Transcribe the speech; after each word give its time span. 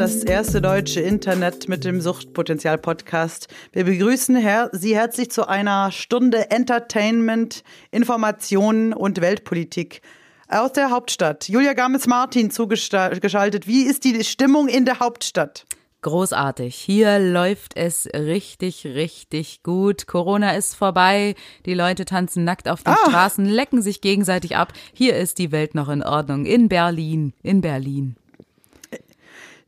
das 0.00 0.24
erste 0.24 0.62
deutsche 0.62 1.00
Internet 1.00 1.68
mit 1.68 1.84
dem 1.84 2.00
Suchtpotenzial-Podcast. 2.00 3.48
Wir 3.72 3.84
begrüßen 3.84 4.34
her 4.34 4.70
Sie 4.72 4.96
herzlich 4.96 5.30
zu 5.30 5.46
einer 5.46 5.92
Stunde 5.92 6.50
Entertainment, 6.50 7.62
Informationen 7.90 8.94
und 8.94 9.20
Weltpolitik 9.20 10.00
aus 10.48 10.72
der 10.72 10.88
Hauptstadt. 10.88 11.50
Julia 11.50 11.74
Games-Martin 11.74 12.50
zugeschaltet. 12.50 13.66
Wie 13.66 13.82
ist 13.82 14.04
die 14.04 14.24
Stimmung 14.24 14.68
in 14.68 14.86
der 14.86 15.00
Hauptstadt? 15.00 15.66
Großartig. 16.00 16.76
Hier 16.76 17.18
läuft 17.18 17.76
es 17.76 18.08
richtig, 18.14 18.86
richtig 18.86 19.62
gut. 19.62 20.06
Corona 20.06 20.52
ist 20.52 20.76
vorbei. 20.76 21.34
Die 21.66 21.74
Leute 21.74 22.06
tanzen 22.06 22.44
nackt 22.44 22.70
auf 22.70 22.84
den 22.84 22.94
ah. 22.94 23.06
Straßen, 23.06 23.44
lecken 23.44 23.82
sich 23.82 24.00
gegenseitig 24.00 24.56
ab. 24.56 24.72
Hier 24.94 25.18
ist 25.18 25.36
die 25.36 25.52
Welt 25.52 25.74
noch 25.74 25.90
in 25.90 26.02
Ordnung. 26.02 26.46
In 26.46 26.70
Berlin. 26.70 27.34
In 27.42 27.60
Berlin. 27.60 28.16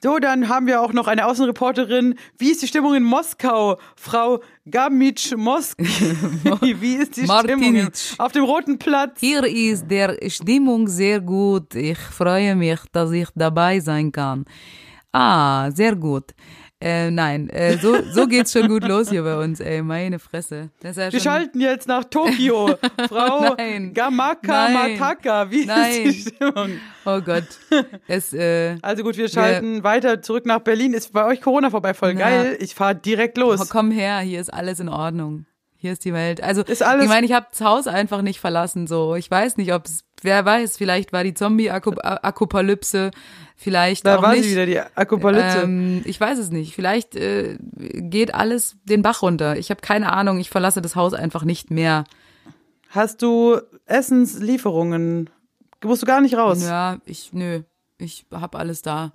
So, 0.04 0.18
dann 0.18 0.48
haben 0.48 0.66
wir 0.66 0.80
auch 0.82 0.92
noch 0.92 1.06
eine 1.06 1.26
Außenreporterin. 1.26 2.16
Wie 2.36 2.50
ist 2.50 2.60
die 2.60 2.66
Stimmung 2.66 2.96
in 2.96 3.04
Moskau? 3.04 3.78
Frau 3.94 4.40
Gamitsch 4.68 5.32
Mosk. 5.36 5.78
Wie 5.80 6.94
ist 6.96 7.16
die 7.16 7.28
Stimmung 7.28 7.88
auf 8.18 8.32
dem 8.32 8.42
Roten 8.42 8.78
Platz? 8.78 9.20
Hier 9.20 9.44
ist 9.44 9.88
der 9.88 10.18
Stimmung 10.28 10.88
sehr 10.88 11.20
gut. 11.20 11.76
Ich 11.76 11.98
freue 11.98 12.56
mich, 12.56 12.80
dass 12.90 13.12
ich 13.12 13.28
dabei 13.36 13.78
sein 13.78 14.10
kann. 14.10 14.44
Ah, 15.12 15.70
sehr 15.70 15.94
gut. 15.94 16.34
Äh, 16.82 17.12
nein, 17.12 17.48
äh, 17.50 17.78
so, 17.78 17.94
so 18.10 18.26
geht's 18.26 18.50
schon 18.50 18.66
gut 18.66 18.82
los 18.82 19.08
hier 19.08 19.22
bei 19.22 19.36
uns, 19.36 19.60
ey, 19.60 19.82
meine 19.82 20.18
Fresse. 20.18 20.70
Das 20.80 20.96
ja 20.96 21.12
Wir 21.12 21.20
schalten 21.20 21.60
jetzt 21.60 21.86
nach 21.86 22.02
Tokio. 22.02 22.74
Frau 23.08 23.54
nein, 23.54 23.94
Gamaka 23.94 24.68
nein, 24.68 24.98
Mataka, 24.98 25.48
wie 25.48 25.64
nein. 25.64 26.06
ist 26.06 26.26
die 26.26 26.30
Stimmung? 26.34 26.70
Oh 27.04 27.20
Gott. 27.20 27.44
Es, 28.08 28.32
äh, 28.32 28.78
also 28.82 29.04
gut, 29.04 29.16
wir 29.16 29.28
schalten 29.28 29.76
wir, 29.76 29.84
weiter 29.84 30.22
zurück 30.22 30.44
nach 30.44 30.58
Berlin. 30.58 30.92
Ist 30.92 31.12
bei 31.12 31.24
euch 31.24 31.40
Corona 31.40 31.70
vorbei? 31.70 31.94
Voll 31.94 32.14
na, 32.14 32.20
geil. 32.20 32.56
Ich 32.58 32.74
fahre 32.74 32.96
direkt 32.96 33.38
los. 33.38 33.68
Komm 33.68 33.92
her, 33.92 34.18
hier 34.18 34.40
ist 34.40 34.52
alles 34.52 34.80
in 34.80 34.88
Ordnung. 34.88 35.46
Hier 35.76 35.92
ist 35.92 36.04
die 36.04 36.12
Welt. 36.12 36.42
Also 36.42 36.62
ist 36.62 36.82
alles 36.82 37.04
ich 37.04 37.08
meine, 37.08 37.26
ich 37.26 37.32
habe 37.32 37.46
das 37.48 37.60
Haus 37.60 37.86
einfach 37.86 38.22
nicht 38.22 38.40
verlassen. 38.40 38.88
So, 38.88 39.14
ich 39.14 39.30
weiß 39.30 39.56
nicht, 39.56 39.72
ob 39.72 39.86
es, 39.86 40.04
wer 40.22 40.44
weiß, 40.44 40.76
vielleicht 40.76 41.12
war 41.12 41.24
die 41.24 41.34
Zombie-Apokalypse 41.34 43.10
Vielleicht 43.62 44.04
da 44.06 44.16
auch 44.16 44.22
war 44.22 44.32
nicht. 44.32 44.42
sie 44.42 44.50
wieder, 44.50 44.66
die 44.66 44.80
Apokalypse. 44.80 45.62
Ähm, 45.62 46.02
ich 46.04 46.20
weiß 46.20 46.36
es 46.38 46.50
nicht. 46.50 46.74
Vielleicht 46.74 47.14
äh, 47.14 47.56
geht 47.60 48.34
alles 48.34 48.76
den 48.82 49.02
Bach 49.02 49.22
runter. 49.22 49.56
Ich 49.56 49.70
habe 49.70 49.80
keine 49.80 50.12
Ahnung. 50.12 50.40
Ich 50.40 50.50
verlasse 50.50 50.82
das 50.82 50.96
Haus 50.96 51.14
einfach 51.14 51.44
nicht 51.44 51.70
mehr. 51.70 52.02
Hast 52.88 53.22
du 53.22 53.60
Essenslieferungen? 53.86 55.30
Musst 55.84 56.02
du 56.02 56.06
gar 56.06 56.20
nicht 56.20 56.36
raus? 56.36 56.60
Ja, 56.64 56.98
ich, 57.04 57.32
nö. 57.32 57.60
Ich 57.98 58.26
habe 58.32 58.58
alles 58.58 58.82
da. 58.82 59.12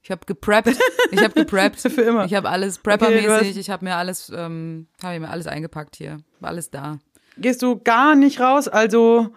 Ich 0.00 0.12
habe 0.12 0.24
gepreppt. 0.26 0.78
Ich 1.10 1.20
habe 1.20 1.34
gepreppt. 1.34 1.80
Für 1.80 2.02
immer. 2.02 2.24
Ich 2.24 2.34
habe 2.34 2.48
alles 2.48 2.78
preppermäßig. 2.78 3.50
Okay, 3.50 3.58
ich 3.58 3.68
habe 3.68 3.84
mir 3.84 3.96
alles, 3.96 4.32
ähm, 4.34 4.86
habe 5.02 5.18
mir 5.18 5.30
alles 5.30 5.48
eingepackt 5.48 5.96
hier. 5.96 6.18
War 6.38 6.50
alles 6.50 6.70
da. 6.70 7.00
Gehst 7.36 7.62
du 7.62 7.80
gar 7.80 8.14
nicht 8.14 8.38
raus? 8.38 8.68
Also 8.68 9.30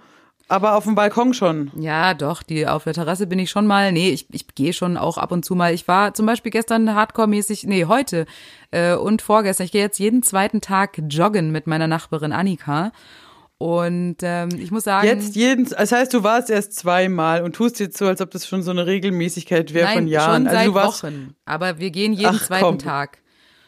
aber 0.51 0.75
auf 0.75 0.83
dem 0.83 0.95
Balkon 0.95 1.33
schon. 1.33 1.71
Ja, 1.77 2.13
doch, 2.13 2.43
die 2.43 2.67
auf 2.67 2.83
der 2.83 2.93
Terrasse 2.93 3.25
bin 3.27 3.39
ich 3.39 3.49
schon 3.49 3.65
mal. 3.65 3.91
Nee, 3.91 4.09
ich, 4.09 4.27
ich 4.31 4.47
gehe 4.53 4.73
schon 4.73 4.97
auch 4.97 5.17
ab 5.17 5.31
und 5.31 5.45
zu 5.45 5.55
mal. 5.55 5.73
Ich 5.73 5.87
war 5.87 6.13
zum 6.13 6.25
Beispiel 6.25 6.51
gestern 6.51 6.93
hardcore-mäßig, 6.93 7.65
nee, 7.67 7.85
heute 7.85 8.25
äh, 8.71 8.95
und 8.95 9.21
vorgestern. 9.21 9.65
Ich 9.65 9.71
gehe 9.71 9.81
jetzt 9.81 9.99
jeden 9.99 10.23
zweiten 10.23 10.61
Tag 10.61 11.01
joggen 11.09 11.51
mit 11.51 11.67
meiner 11.67 11.87
Nachbarin 11.87 12.33
Annika. 12.33 12.91
Und 13.57 14.17
ähm, 14.23 14.49
ich 14.57 14.71
muss 14.71 14.85
sagen. 14.85 15.07
Jetzt 15.07 15.35
jeden, 15.35 15.69
das 15.69 15.91
heißt, 15.91 16.13
du 16.13 16.23
warst 16.23 16.49
erst 16.49 16.73
zweimal 16.73 17.43
und 17.43 17.55
tust 17.55 17.79
jetzt 17.79 17.97
so, 17.97 18.07
als 18.07 18.19
ob 18.19 18.31
das 18.31 18.47
schon 18.47 18.63
so 18.63 18.71
eine 18.71 18.87
Regelmäßigkeit 18.87 19.73
wäre 19.73 19.93
von 19.93 20.07
Jahren. 20.07 20.43
Schon 20.43 20.47
also 20.47 20.57
seit 20.57 20.67
du 20.67 20.73
warst, 20.73 21.03
Wochen. 21.03 21.35
Aber 21.45 21.79
wir 21.79 21.91
gehen 21.91 22.13
jeden 22.13 22.35
Ach, 22.35 22.43
zweiten 22.43 22.65
komm. 22.65 22.79
Tag. 22.79 23.19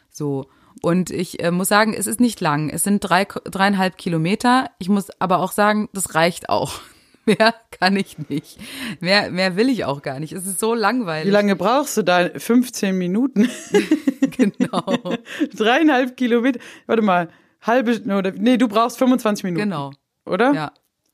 So. 0.09 0.47
Und 0.81 1.09
ich 1.11 1.43
äh, 1.43 1.51
muss 1.51 1.67
sagen, 1.67 1.93
es 1.93 2.07
ist 2.07 2.19
nicht 2.19 2.41
lang. 2.41 2.69
Es 2.69 2.83
sind 2.83 2.99
drei, 2.99 3.25
dreieinhalb 3.25 3.97
Kilometer. 3.97 4.69
Ich 4.79 4.89
muss 4.89 5.09
aber 5.19 5.39
auch 5.39 5.51
sagen, 5.51 5.89
das 5.93 6.15
reicht 6.15 6.49
auch. 6.49 6.73
Mehr 7.25 7.53
kann 7.71 7.95
ich 7.95 8.17
nicht. 8.27 8.59
Mehr, 8.99 9.31
mehr 9.31 9.55
will 9.55 9.69
ich 9.69 9.85
auch 9.85 10.01
gar 10.01 10.19
nicht. 10.19 10.33
Es 10.33 10.45
ist 10.45 10.59
so 10.59 10.73
langweilig. 10.73 11.27
Wie 11.27 11.31
lange 11.31 11.55
brauchst 11.55 11.95
du 11.95 12.01
da? 12.01 12.29
15 12.35 12.97
Minuten. 12.97 13.49
genau. 14.37 14.83
Dreieinhalb 15.55 16.17
Kilometer. 16.17 16.59
Warte 16.85 17.01
mal. 17.01 17.29
Halbe, 17.61 18.01
oder, 18.13 18.33
nee, 18.33 18.57
du 18.57 18.67
brauchst 18.67 18.97
25 18.97 19.45
Minuten. 19.45 19.69
Genau. 19.69 19.91
Oder? 20.25 20.53
Ja. 20.53 20.71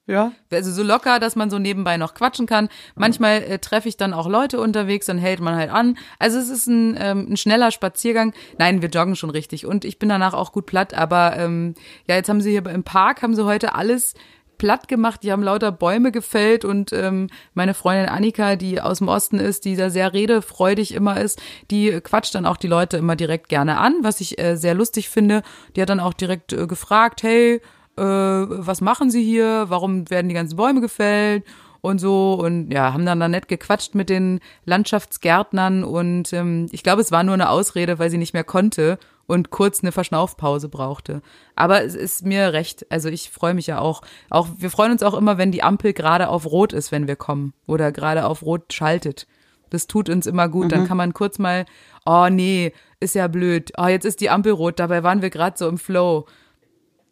Ja. 0.10 0.32
Also 0.52 0.72
so 0.72 0.82
locker, 0.82 1.20
dass 1.20 1.36
man 1.36 1.52
so 1.52 1.60
nebenbei 1.60 1.98
noch 1.98 2.16
quatschen 2.16 2.48
kann. 2.48 2.68
Manchmal 2.96 3.44
äh, 3.44 3.60
treffe 3.60 3.88
ich 3.88 3.96
dann 3.96 4.16
auch 4.16 4.28
Leute 4.28 4.60
unterwegs, 4.60 5.06
dann 5.06 5.20
hält 5.20 5.40
man 5.40 5.56
halt 5.56 5.70
an. 5.70 6.00
Also 6.18 6.40
es 6.40 6.50
ist 6.50 6.66
ein, 6.66 6.98
ähm, 7.00 7.28
ein 7.30 7.38
schneller 7.38 7.70
Spaziergang. 7.70 8.34
Nein, 8.58 8.82
wir 8.82 8.90
joggen 8.90 9.16
schon 9.16 9.30
richtig 9.30 9.68
und 9.68 9.86
ich 9.86 10.00
bin 10.00 10.10
danach 10.10 10.34
auch 10.34 10.52
gut 10.52 10.66
platt. 10.66 10.96
Aber 10.96 11.38
ähm, 11.38 11.76
ja, 12.08 12.16
jetzt 12.16 12.28
haben 12.28 12.42
sie 12.42 12.50
hier 12.50 12.66
im 12.66 12.84
Park, 12.84 13.22
haben 13.22 13.36
sie 13.36 13.46
heute 13.46 13.76
alles 13.76 14.16
platt 14.58 14.88
gemacht. 14.88 15.22
Die 15.22 15.32
haben 15.32 15.44
lauter 15.44 15.72
Bäume 15.72 16.12
gefällt 16.12 16.66
und 16.66 16.92
ähm, 16.92 17.28
meine 17.54 17.76
Freundin 17.76 18.10
Annika, 18.10 18.56
die 18.56 18.82
aus 18.82 18.98
dem 18.98 19.10
Osten 19.10 19.38
ist, 19.40 19.64
die 19.64 19.76
da 19.76 19.92
sehr 19.92 20.12
redefreudig 20.12 20.96
immer 20.96 21.22
ist, 21.22 21.40
die 21.70 22.02
quatscht 22.02 22.34
dann 22.34 22.48
auch 22.48 22.58
die 22.58 22.68
Leute 22.68 22.98
immer 22.98 23.16
direkt 23.16 23.48
gerne 23.48 23.78
an, 23.78 23.94
was 24.02 24.22
ich 24.22 24.40
äh, 24.40 24.56
sehr 24.56 24.74
lustig 24.74 25.08
finde. 25.08 25.44
Die 25.76 25.84
hat 25.84 25.90
dann 25.90 26.00
auch 26.00 26.14
direkt 26.14 26.52
äh, 26.52 26.66
gefragt, 26.66 27.22
hey, 27.22 27.62
äh, 28.00 28.68
was 28.68 28.82
machen 28.82 29.12
Sie 29.12 29.24
hier? 29.24 29.66
Warum 29.70 30.10
werden 30.10 30.30
die 30.30 30.36
ganzen 30.36 30.56
Bäume 30.56 30.82
gefällt? 30.82 31.44
Und 31.82 32.00
so 32.00 32.34
und 32.34 32.72
ja, 32.72 32.92
haben 32.92 33.06
dann 33.06 33.22
da 33.22 33.30
nett 33.30 33.48
gequatscht 33.48 33.96
mit 33.96 34.10
den 34.10 34.42
Landschaftsgärtnern 34.66 35.86
und 35.86 36.34
ähm, 36.34 36.66
ich 36.72 36.84
glaube, 36.84 37.02
es 37.02 37.12
war 37.12 37.24
nur 37.24 37.36
eine 37.36 37.50
Ausrede, 37.50 38.00
weil 38.00 38.10
sie 38.10 38.18
nicht 38.18 38.34
mehr 38.34 38.44
konnte 38.44 39.00
und 39.28 39.50
kurz 39.50 39.82
eine 39.82 39.94
Verschnaufpause 39.94 40.68
brauchte. 40.68 41.22
Aber 41.56 41.84
es 41.84 41.96
ist 41.96 42.26
mir 42.26 42.52
recht. 42.52 42.86
Also 42.92 43.08
ich 43.10 43.30
freue 43.30 43.54
mich 43.54 43.68
ja 43.68 43.80
auch. 43.80 44.02
Auch 44.30 44.48
wir 44.58 44.72
freuen 44.72 44.92
uns 44.92 45.04
auch 45.04 45.14
immer, 45.14 45.38
wenn 45.38 45.52
die 45.52 45.64
Ampel 45.64 45.94
gerade 45.94 46.30
auf 46.30 46.48
Rot 46.48 46.74
ist, 46.74 46.92
wenn 46.92 47.08
wir 47.08 47.16
kommen 47.16 47.54
oder 47.66 47.92
gerade 47.92 48.26
auf 48.26 48.42
Rot 48.42 48.74
schaltet. 48.74 49.28
Das 49.70 49.88
tut 49.88 50.10
uns 50.10 50.26
immer 50.26 50.50
gut. 50.50 50.66
Mhm. 50.66 50.70
Dann 50.70 50.88
kann 50.88 50.98
man 50.98 51.14
kurz 51.14 51.38
mal, 51.38 51.66
oh 52.06 52.28
nee, 52.30 52.74
ist 53.00 53.16
ja 53.16 53.28
blöd. 53.28 53.72
Oh, 53.78 53.86
jetzt 53.86 54.06
ist 54.06 54.20
die 54.20 54.32
Ampel 54.32 54.52
rot. 54.52 54.80
Dabei 54.80 55.04
waren 55.04 55.22
wir 55.22 55.30
gerade 55.30 55.58
so 55.58 55.70
im 55.70 55.78
Flow. 55.78 56.26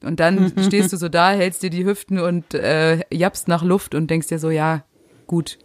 Und 0.03 0.19
dann 0.19 0.53
stehst 0.65 0.93
du 0.93 0.97
so 0.97 1.09
da, 1.09 1.31
hältst 1.31 1.63
dir 1.63 1.69
die 1.69 1.85
Hüften 1.85 2.19
und 2.19 2.53
äh, 2.53 2.99
jappst 3.11 3.47
nach 3.47 3.63
Luft 3.63 3.95
und 3.95 4.09
denkst 4.09 4.27
dir 4.27 4.39
so, 4.39 4.49
ja, 4.49 4.83
gut, 5.25 5.57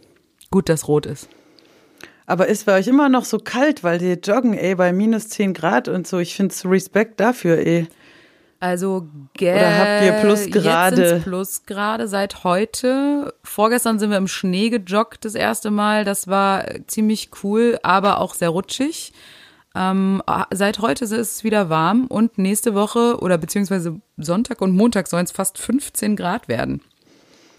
gut, 0.51 0.69
dass 0.69 0.87
rot 0.87 1.05
ist. 1.05 1.29
Aber 2.25 2.47
ist 2.47 2.65
bei 2.65 2.77
euch 2.77 2.87
immer 2.87 3.09
noch 3.09 3.25
so 3.25 3.37
kalt, 3.37 3.83
weil 3.83 3.99
die 3.99 4.13
joggen, 4.13 4.53
ey, 4.53 4.75
bei 4.75 4.93
minus 4.93 5.27
10 5.29 5.53
Grad 5.53 5.87
und 5.87 6.07
so. 6.07 6.19
Ich 6.19 6.35
finde 6.35 6.53
Respekt 6.65 7.19
dafür, 7.19 7.57
ey. 7.57 7.87
Also 8.63 9.09
Oder 9.41 9.77
habt 9.77 10.05
ihr 10.05 10.13
Plusgrade? 10.21 11.15
Jetzt 11.15 11.23
Plusgrade 11.23 12.07
seit 12.07 12.45
heute. 12.45 13.33
Vorgestern 13.43 13.99
sind 13.99 14.09
wir 14.09 14.17
im 14.17 14.29
Schnee 14.29 14.69
gejoggt 14.69 15.25
das 15.25 15.35
erste 15.35 15.69
Mal. 15.69 16.05
Das 16.05 16.29
war 16.29 16.63
ziemlich 16.87 17.31
cool, 17.43 17.77
aber 17.83 18.21
auch 18.21 18.33
sehr 18.33 18.47
rutschig. 18.47 19.11
Ähm, 19.75 20.21
seit 20.51 20.79
heute 20.79 21.05
ist 21.05 21.11
es 21.11 21.43
wieder 21.43 21.69
warm 21.69 22.05
und 22.05 22.37
nächste 22.37 22.75
Woche 22.75 23.17
oder 23.19 23.37
beziehungsweise 23.37 23.99
Sonntag 24.17 24.61
und 24.61 24.75
Montag 24.75 25.07
sollen 25.07 25.25
es 25.25 25.31
fast 25.31 25.57
15 25.57 26.15
Grad 26.15 26.47
werden. 26.47 26.81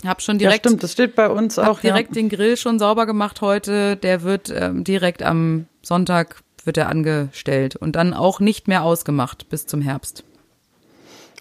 Hab 0.05 0.23
schon 0.23 0.39
direkt. 0.39 0.65
Ja, 0.65 0.71
stimmt, 0.71 0.83
das 0.83 0.93
steht 0.93 1.17
bei 1.17 1.29
uns 1.29 1.59
auch. 1.59 1.81
direkt 1.81 2.11
ja. 2.11 2.15
den 2.15 2.29
Grill 2.29 2.57
schon 2.57 2.79
sauber 2.79 3.07
gemacht 3.07 3.41
heute. 3.41 3.97
Der 3.97 4.23
wird 4.23 4.53
ähm, 4.55 4.85
direkt 4.85 5.23
am 5.23 5.67
Sonntag 5.83 6.43
wird 6.65 6.77
er 6.77 6.89
angestellt 6.89 7.77
und 7.77 7.97
dann 7.97 8.15
auch 8.15 8.41
nicht 8.41 8.69
mehr 8.69 8.83
ausgemacht 8.83 9.49
bis 9.49 9.67
zum 9.67 9.81
Herbst. 9.81 10.25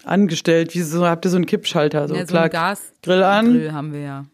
Angestellt? 0.04 0.74
Wieso 0.74 1.06
habt 1.06 1.24
ihr 1.24 1.30
so 1.30 1.36
einen 1.36 1.46
Kippschalter? 1.46 2.08
So, 2.08 2.14
ja, 2.14 2.22
so 2.22 2.26
klar, 2.26 2.42
einen 2.42 2.52
Gas 2.52 2.92
Grill 3.02 3.22
an. 3.22 3.46
Grill 3.46 3.72
haben 3.72 3.92
wir 3.92 4.00
ja. 4.00 4.24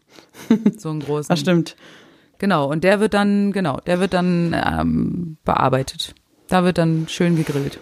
So 0.77 0.89
einen 0.89 0.99
großen. 0.99 1.31
Ach, 1.31 1.37
stimmt. 1.37 1.75
Genau, 2.39 2.69
und 2.69 2.83
der 2.83 2.99
wird 2.99 3.13
dann, 3.13 3.51
genau, 3.51 3.79
der 3.85 3.99
wird 3.99 4.13
dann 4.13 4.53
ähm, 4.53 5.37
bearbeitet. 5.45 6.15
Da 6.51 6.65
wird 6.65 6.77
dann 6.77 7.07
schön 7.07 7.37
gegrillt. 7.37 7.79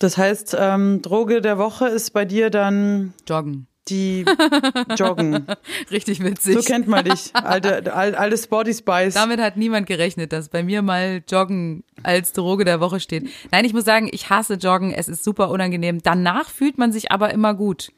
Das 0.00 0.18
heißt, 0.18 0.56
ähm, 0.58 1.00
Droge 1.00 1.40
der 1.40 1.58
Woche 1.58 1.86
ist 1.86 2.10
bei 2.10 2.24
dir 2.24 2.50
dann 2.50 3.14
Joggen. 3.28 3.68
Die 3.86 4.24
Joggen. 4.98 5.46
Richtig 5.92 6.24
witzig. 6.24 6.56
So 6.56 6.62
kennt 6.62 6.88
man 6.88 7.04
dich. 7.04 7.30
Alte, 7.34 7.94
alte 7.94 8.36
Sporty 8.36 8.74
Spice. 8.74 9.14
Damit 9.14 9.40
hat 9.40 9.56
niemand 9.56 9.86
gerechnet, 9.86 10.32
dass 10.32 10.48
bei 10.48 10.64
mir 10.64 10.82
mal 10.82 11.22
Joggen 11.28 11.84
als 12.02 12.32
Droge 12.32 12.64
der 12.64 12.80
Woche 12.80 12.98
steht. 12.98 13.30
Nein, 13.52 13.64
ich 13.64 13.74
muss 13.74 13.84
sagen, 13.84 14.08
ich 14.10 14.28
hasse 14.28 14.54
Joggen. 14.54 14.92
Es 14.92 15.08
ist 15.08 15.22
super 15.22 15.50
unangenehm. 15.50 16.02
Danach 16.02 16.50
fühlt 16.50 16.78
man 16.78 16.90
sich 16.90 17.12
aber 17.12 17.32
immer 17.32 17.54
gut. 17.54 17.92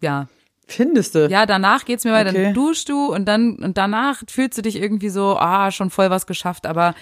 Ja, 0.00 0.28
Findest 0.66 1.16
du? 1.16 1.28
Ja, 1.28 1.46
danach 1.46 1.84
geht's 1.84 2.04
mir 2.04 2.12
weiter. 2.12 2.30
Okay. 2.30 2.44
Dann 2.44 2.54
duschst 2.54 2.88
du 2.88 3.12
und 3.12 3.26
dann 3.26 3.56
und 3.56 3.76
danach 3.76 4.22
fühlst 4.28 4.56
du 4.56 4.62
dich 4.62 4.76
irgendwie 4.76 5.08
so, 5.08 5.36
ah, 5.36 5.72
schon 5.72 5.90
voll 5.90 6.10
was 6.10 6.26
geschafft, 6.26 6.64
aber 6.64 6.94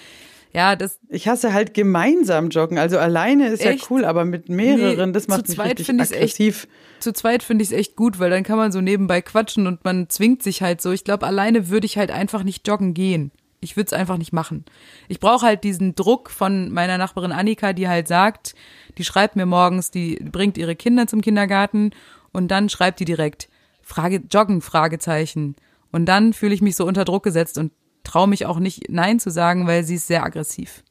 ja, 0.52 0.76
das. 0.76 0.98
Ich 1.08 1.28
hasse 1.28 1.52
halt 1.52 1.74
gemeinsam 1.74 2.48
joggen. 2.50 2.78
Also 2.78 2.98
alleine 2.98 3.48
ist 3.48 3.64
Echt? 3.64 3.80
ja 3.82 3.86
cool, 3.90 4.04
aber 4.04 4.24
mit 4.24 4.48
mehreren, 4.48 5.08
Nee, 5.10 5.12
das 5.12 5.28
macht 5.28 5.46
zu 5.46 5.50
mich 5.52 5.56
zweit 5.56 5.66
richtig 5.72 5.86
find 5.86 6.00
ich's 6.00 6.10
echt- 6.10 6.18
aggressiv. 6.20 6.68
zu 7.00 7.12
zweit 7.12 7.42
finde 7.42 7.62
ich 7.62 7.70
es 7.70 7.76
echt 7.76 7.96
gut, 7.96 8.18
weil 8.18 8.30
dann 8.30 8.42
kann 8.44 8.56
man 8.56 8.72
so 8.72 8.80
nebenbei 8.80 9.20
quatschen 9.20 9.66
und 9.66 9.84
man 9.84 10.08
zwingt 10.08 10.42
sich 10.42 10.62
halt 10.62 10.80
so. 10.80 10.90
Ich 10.92 11.04
glaube, 11.04 11.26
alleine 11.26 11.68
würde 11.68 11.86
ich 11.86 11.98
halt 11.98 12.10
einfach 12.10 12.42
nicht 12.44 12.66
joggen 12.66 12.94
gehen. 12.94 13.30
Ich 13.60 13.76
würde 13.76 13.86
es 13.88 13.92
einfach 13.92 14.18
nicht 14.18 14.32
machen. 14.32 14.64
Ich 15.08 15.18
brauche 15.18 15.44
halt 15.44 15.64
diesen 15.64 15.94
Druck 15.96 16.30
von 16.30 16.70
meiner 16.72 16.96
Nachbarin 16.96 17.32
Annika, 17.32 17.72
die 17.72 17.88
halt 17.88 18.06
sagt, 18.06 18.54
die 18.98 19.04
schreibt 19.04 19.34
mir 19.34 19.46
morgens, 19.46 19.90
die 19.90 20.14
bringt 20.16 20.56
ihre 20.56 20.76
Kinder 20.76 21.06
zum 21.08 21.20
Kindergarten 21.22 21.90
und 22.32 22.48
dann 22.52 22.68
schreibt 22.68 23.00
die 23.00 23.04
direkt 23.04 23.48
Frage 23.82 24.22
Joggen 24.30 24.60
Fragezeichen 24.60 25.56
und 25.90 26.06
dann 26.06 26.32
fühle 26.34 26.54
ich 26.54 26.62
mich 26.62 26.76
so 26.76 26.86
unter 26.86 27.04
Druck 27.04 27.24
gesetzt 27.24 27.58
und 27.58 27.72
traue 28.08 28.28
mich 28.28 28.46
auch 28.46 28.58
nicht 28.58 28.90
nein 28.90 29.20
zu 29.20 29.30
sagen, 29.30 29.66
weil 29.66 29.84
sie 29.84 29.96
ist 29.96 30.06
sehr 30.06 30.24
aggressiv. 30.24 30.82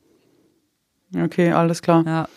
Okay, 1.16 1.52
alles 1.52 1.81
klar. 1.81 2.04
Ja. 2.06 2.28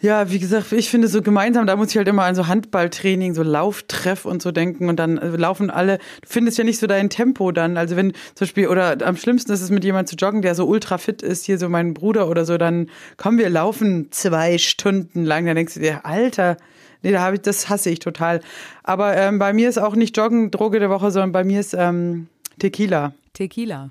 Ja, 0.00 0.32
wie 0.32 0.40
gesagt, 0.40 0.72
ich 0.72 0.90
finde 0.90 1.06
so 1.06 1.22
gemeinsam, 1.22 1.64
da 1.64 1.76
muss 1.76 1.90
ich 1.90 1.96
halt 1.96 2.08
immer 2.08 2.24
an 2.24 2.34
so 2.34 2.48
Handballtraining, 2.48 3.34
so 3.34 3.44
Lauftreff 3.44 4.24
und 4.24 4.42
so 4.42 4.50
denken 4.50 4.88
und 4.88 4.96
dann 4.96 5.16
äh, 5.16 5.28
laufen 5.28 5.70
alle, 5.70 5.98
du 5.98 6.28
findest 6.28 6.58
ja 6.58 6.64
nicht 6.64 6.80
so 6.80 6.88
dein 6.88 7.08
Tempo 7.08 7.52
dann. 7.52 7.76
Also 7.76 7.94
wenn 7.94 8.12
zum 8.34 8.46
Beispiel, 8.46 8.66
oder 8.66 8.96
am 9.06 9.16
schlimmsten 9.16 9.52
ist 9.52 9.62
es 9.62 9.70
mit 9.70 9.84
jemandem 9.84 10.08
zu 10.08 10.16
joggen, 10.16 10.42
der 10.42 10.56
so 10.56 10.66
ultra 10.66 10.98
fit 10.98 11.22
ist, 11.22 11.44
hier 11.44 11.56
so 11.56 11.68
mein 11.68 11.94
Bruder 11.94 12.28
oder 12.28 12.44
so, 12.44 12.58
dann 12.58 12.90
kommen 13.16 13.38
wir 13.38 13.48
laufen 13.48 14.08
zwei 14.10 14.58
Stunden 14.58 15.24
lang, 15.24 15.46
dann 15.46 15.54
denkst 15.54 15.74
du 15.74 15.80
dir, 15.80 16.04
Alter, 16.04 16.56
nee, 17.02 17.12
da 17.12 17.20
habe 17.20 17.36
ich, 17.36 17.42
das 17.42 17.68
hasse 17.68 17.88
ich 17.88 18.00
total. 18.00 18.40
Aber 18.82 19.16
ähm, 19.16 19.38
bei 19.38 19.52
mir 19.52 19.68
ist 19.68 19.78
auch 19.78 19.94
nicht 19.94 20.16
Joggen 20.16 20.50
Droge 20.50 20.80
der 20.80 20.90
Woche, 20.90 21.12
sondern 21.12 21.30
bei 21.30 21.44
mir 21.44 21.60
ist 21.60 21.74
ähm, 21.78 22.26
Tequila. 22.58 23.12
Tequila. 23.32 23.90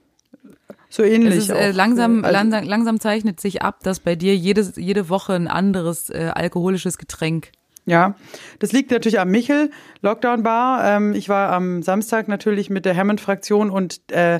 So 0.89 1.03
ähnlich. 1.03 1.35
Es 1.35 1.43
ist, 1.45 1.49
äh, 1.51 1.71
langsam, 1.71 2.23
Also- 2.25 2.33
langsam, 2.33 2.63
langsam 2.65 2.99
zeichnet 2.99 3.39
sich 3.39 3.61
ab, 3.61 3.79
dass 3.83 3.99
bei 4.01 4.15
dir 4.15 4.35
jedes, 4.35 4.75
jede 4.75 5.07
Woche 5.09 5.33
ein 5.33 5.47
anderes 5.47 6.09
äh, 6.09 6.31
alkoholisches 6.33 6.97
Getränk. 6.97 7.51
Ja, 7.85 8.15
das 8.59 8.73
liegt 8.73 8.91
natürlich 8.91 9.19
am 9.19 9.29
Michel, 9.29 9.71
Lockdown 10.01 10.43
Bar. 10.43 10.83
Ähm, 10.85 11.13
ich 11.15 11.29
war 11.29 11.51
am 11.51 11.81
Samstag 11.81 12.27
natürlich 12.27 12.69
mit 12.69 12.85
der 12.85 12.95
Hammond-Fraktion 12.95 13.69
und 13.71 14.01
äh, 14.11 14.39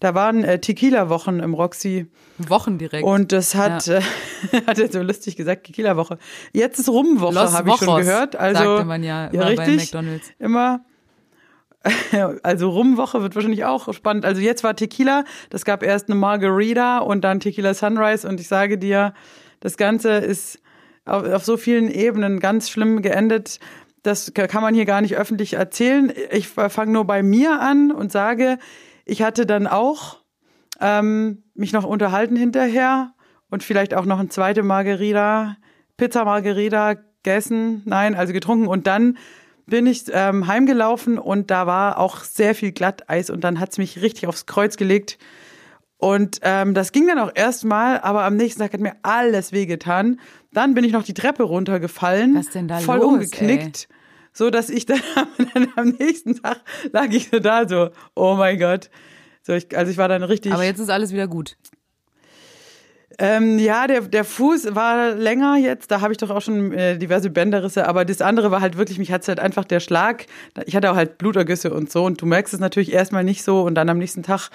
da 0.00 0.14
waren 0.14 0.42
äh, 0.44 0.58
Tequila-Wochen 0.58 1.38
im 1.38 1.54
Roxy. 1.54 2.06
Wochen 2.36 2.76
direkt. 2.76 3.04
Und 3.04 3.30
das 3.32 3.54
hat, 3.54 3.86
äh, 3.88 4.02
hat 4.66 4.78
er 4.78 4.90
so 4.90 5.00
lustig 5.00 5.36
gesagt, 5.36 5.64
Tequila-Woche. 5.64 6.18
Jetzt 6.52 6.80
ist 6.80 6.88
Rumwoche, 6.88 7.52
habe 7.52 7.70
ich 7.70 7.76
schon 7.76 8.00
gehört. 8.00 8.34
Also, 8.36 8.62
sagte 8.62 8.84
man 8.84 9.04
ja 9.04 9.26
immer 9.26 9.44
bei 9.44 9.64
richtig, 9.64 9.76
McDonald's. 9.92 10.30
Immer. 10.40 10.84
Also 12.42 12.70
Rumwoche 12.70 13.22
wird 13.22 13.34
wahrscheinlich 13.34 13.64
auch 13.64 13.92
spannend. 13.92 14.24
Also 14.24 14.40
jetzt 14.40 14.64
war 14.64 14.76
Tequila, 14.76 15.24
das 15.50 15.64
gab 15.64 15.82
erst 15.82 16.08
eine 16.08 16.16
Margarita 16.16 16.98
und 16.98 17.22
dann 17.22 17.40
Tequila 17.40 17.74
Sunrise 17.74 18.28
und 18.28 18.40
ich 18.40 18.48
sage 18.48 18.78
dir, 18.78 19.14
das 19.60 19.76
Ganze 19.76 20.10
ist 20.12 20.60
auf, 21.04 21.24
auf 21.24 21.44
so 21.44 21.56
vielen 21.56 21.90
Ebenen 21.90 22.40
ganz 22.40 22.70
schlimm 22.70 23.02
geendet. 23.02 23.58
Das 24.02 24.32
kann 24.34 24.62
man 24.62 24.74
hier 24.74 24.84
gar 24.84 25.00
nicht 25.00 25.16
öffentlich 25.16 25.54
erzählen. 25.54 26.12
Ich 26.30 26.48
fange 26.48 26.92
nur 26.92 27.06
bei 27.06 27.22
mir 27.22 27.60
an 27.60 27.92
und 27.92 28.10
sage, 28.10 28.58
ich 29.04 29.22
hatte 29.22 29.46
dann 29.46 29.66
auch 29.66 30.18
ähm, 30.80 31.44
mich 31.54 31.72
noch 31.72 31.84
unterhalten 31.84 32.36
hinterher 32.36 33.14
und 33.50 33.62
vielleicht 33.62 33.94
auch 33.94 34.04
noch 34.04 34.18
eine 34.18 34.28
zweite 34.28 34.62
Margarita, 34.62 35.56
Pizza 35.96 36.24
Margarita 36.24 36.94
gegessen, 36.94 37.82
nein, 37.84 38.14
also 38.14 38.32
getrunken 38.32 38.66
und 38.66 38.86
dann 38.86 39.18
bin 39.66 39.86
ich 39.86 40.04
ähm, 40.12 40.46
heimgelaufen 40.46 41.18
und 41.18 41.50
da 41.50 41.66
war 41.66 41.98
auch 41.98 42.24
sehr 42.24 42.54
viel 42.54 42.72
Glatteis 42.72 43.30
und 43.30 43.42
dann 43.42 43.60
hat's 43.60 43.78
mich 43.78 44.02
richtig 44.02 44.26
aufs 44.26 44.46
Kreuz 44.46 44.76
gelegt. 44.76 45.18
Und 45.98 46.40
ähm, 46.42 46.74
das 46.74 46.90
ging 46.90 47.06
dann 47.06 47.20
auch 47.20 47.30
erstmal, 47.32 48.00
aber 48.00 48.24
am 48.24 48.36
nächsten 48.36 48.60
Tag 48.60 48.72
hat 48.72 48.80
mir 48.80 48.96
alles 49.02 49.52
wehgetan. 49.52 50.18
Dann 50.52 50.74
bin 50.74 50.82
ich 50.82 50.92
noch 50.92 51.04
die 51.04 51.14
Treppe 51.14 51.44
runtergefallen, 51.44 52.34
Was 52.34 52.50
denn 52.50 52.66
da 52.66 52.78
voll 52.78 52.98
los, 52.98 53.12
umgeknickt, 53.12 53.88
so 54.32 54.50
dass 54.50 54.68
ich 54.68 54.84
dann, 54.86 55.00
dann 55.54 55.68
am 55.76 55.88
nächsten 55.90 56.42
Tag 56.42 56.60
lag 56.90 57.08
ich 57.10 57.28
so 57.30 57.38
da 57.38 57.68
so, 57.68 57.90
oh 58.16 58.34
mein 58.34 58.58
Gott. 58.58 58.90
So, 59.42 59.52
ich, 59.52 59.76
also 59.76 59.90
ich 59.90 59.98
war 59.98 60.08
dann 60.08 60.22
richtig. 60.22 60.52
Aber 60.52 60.64
jetzt 60.64 60.78
ist 60.80 60.90
alles 60.90 61.12
wieder 61.12 61.28
gut. 61.28 61.56
Ähm, 63.18 63.58
ja, 63.58 63.86
der, 63.86 64.02
der 64.02 64.24
Fuß 64.24 64.74
war 64.74 65.14
länger 65.14 65.56
jetzt, 65.56 65.90
da 65.90 66.00
habe 66.00 66.12
ich 66.12 66.18
doch 66.18 66.30
auch 66.30 66.40
schon 66.40 66.72
äh, 66.72 66.98
diverse 66.98 67.30
Bänderrisse, 67.30 67.86
aber 67.86 68.04
das 68.04 68.20
andere 68.20 68.50
war 68.50 68.60
halt 68.60 68.76
wirklich, 68.76 68.98
mich 68.98 69.12
hat's 69.12 69.28
halt 69.28 69.40
einfach 69.40 69.64
der 69.64 69.80
Schlag, 69.80 70.26
ich 70.66 70.76
hatte 70.76 70.90
auch 70.90 70.96
halt 70.96 71.18
Blutergüsse 71.18 71.72
und 71.72 71.90
so. 71.90 72.04
Und 72.04 72.20
du 72.20 72.26
merkst 72.26 72.54
es 72.54 72.60
natürlich 72.60 72.92
erstmal 72.92 73.24
nicht 73.24 73.42
so 73.42 73.62
und 73.62 73.74
dann 73.74 73.88
am 73.88 73.98
nächsten 73.98 74.22
Tag, 74.22 74.50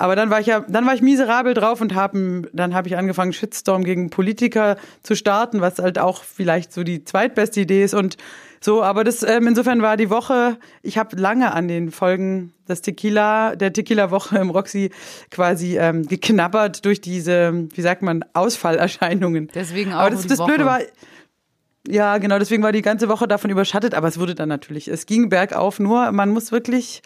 aber 0.00 0.16
dann 0.16 0.30
war 0.30 0.40
ich 0.40 0.46
ja, 0.46 0.64
dann 0.66 0.86
war 0.86 0.94
ich 0.94 1.02
miserabel 1.02 1.52
drauf 1.52 1.82
und 1.82 1.94
haben, 1.94 2.46
dann 2.54 2.74
habe 2.74 2.88
ich 2.88 2.96
angefangen 2.96 3.34
Shitstorm 3.34 3.84
gegen 3.84 4.08
Politiker 4.08 4.78
zu 5.02 5.14
starten, 5.14 5.60
was 5.60 5.78
halt 5.78 5.98
auch 5.98 6.24
vielleicht 6.24 6.72
so 6.72 6.84
die 6.84 7.04
zweitbeste 7.04 7.60
Idee 7.60 7.84
ist. 7.84 7.92
Und 7.92 8.16
so, 8.62 8.82
aber 8.82 9.04
das 9.04 9.22
ähm, 9.22 9.46
insofern 9.46 9.80
war 9.80 9.96
die 9.96 10.10
Woche, 10.10 10.58
ich 10.82 10.98
habe 10.98 11.16
lange 11.16 11.52
an 11.54 11.66
den 11.66 11.90
Folgen 11.90 12.52
des 12.68 12.82
Tequila, 12.82 13.56
der 13.56 13.72
Tequila-Woche 13.72 14.38
im 14.38 14.50
Roxy 14.50 14.90
quasi 15.30 15.78
ähm, 15.78 16.06
geknabbert 16.06 16.84
durch 16.84 17.00
diese, 17.00 17.68
wie 17.74 17.80
sagt 17.80 18.02
man, 18.02 18.22
Ausfallerscheinungen. 18.34 19.48
Deswegen 19.54 19.94
auch 19.94 20.00
Aber 20.00 20.10
das, 20.10 20.22
die 20.22 20.28
das 20.28 20.38
Woche. 20.38 20.48
Blöde 20.48 20.66
war, 20.66 20.80
ja, 21.88 22.18
genau, 22.18 22.38
deswegen 22.38 22.62
war 22.62 22.72
die 22.72 22.82
ganze 22.82 23.08
Woche 23.08 23.26
davon 23.26 23.50
überschattet, 23.50 23.94
aber 23.94 24.08
es 24.08 24.18
wurde 24.18 24.34
dann 24.34 24.50
natürlich, 24.50 24.88
es 24.88 25.06
ging 25.06 25.30
bergauf, 25.30 25.80
nur 25.80 26.12
man 26.12 26.28
muss 26.28 26.52
wirklich, 26.52 27.00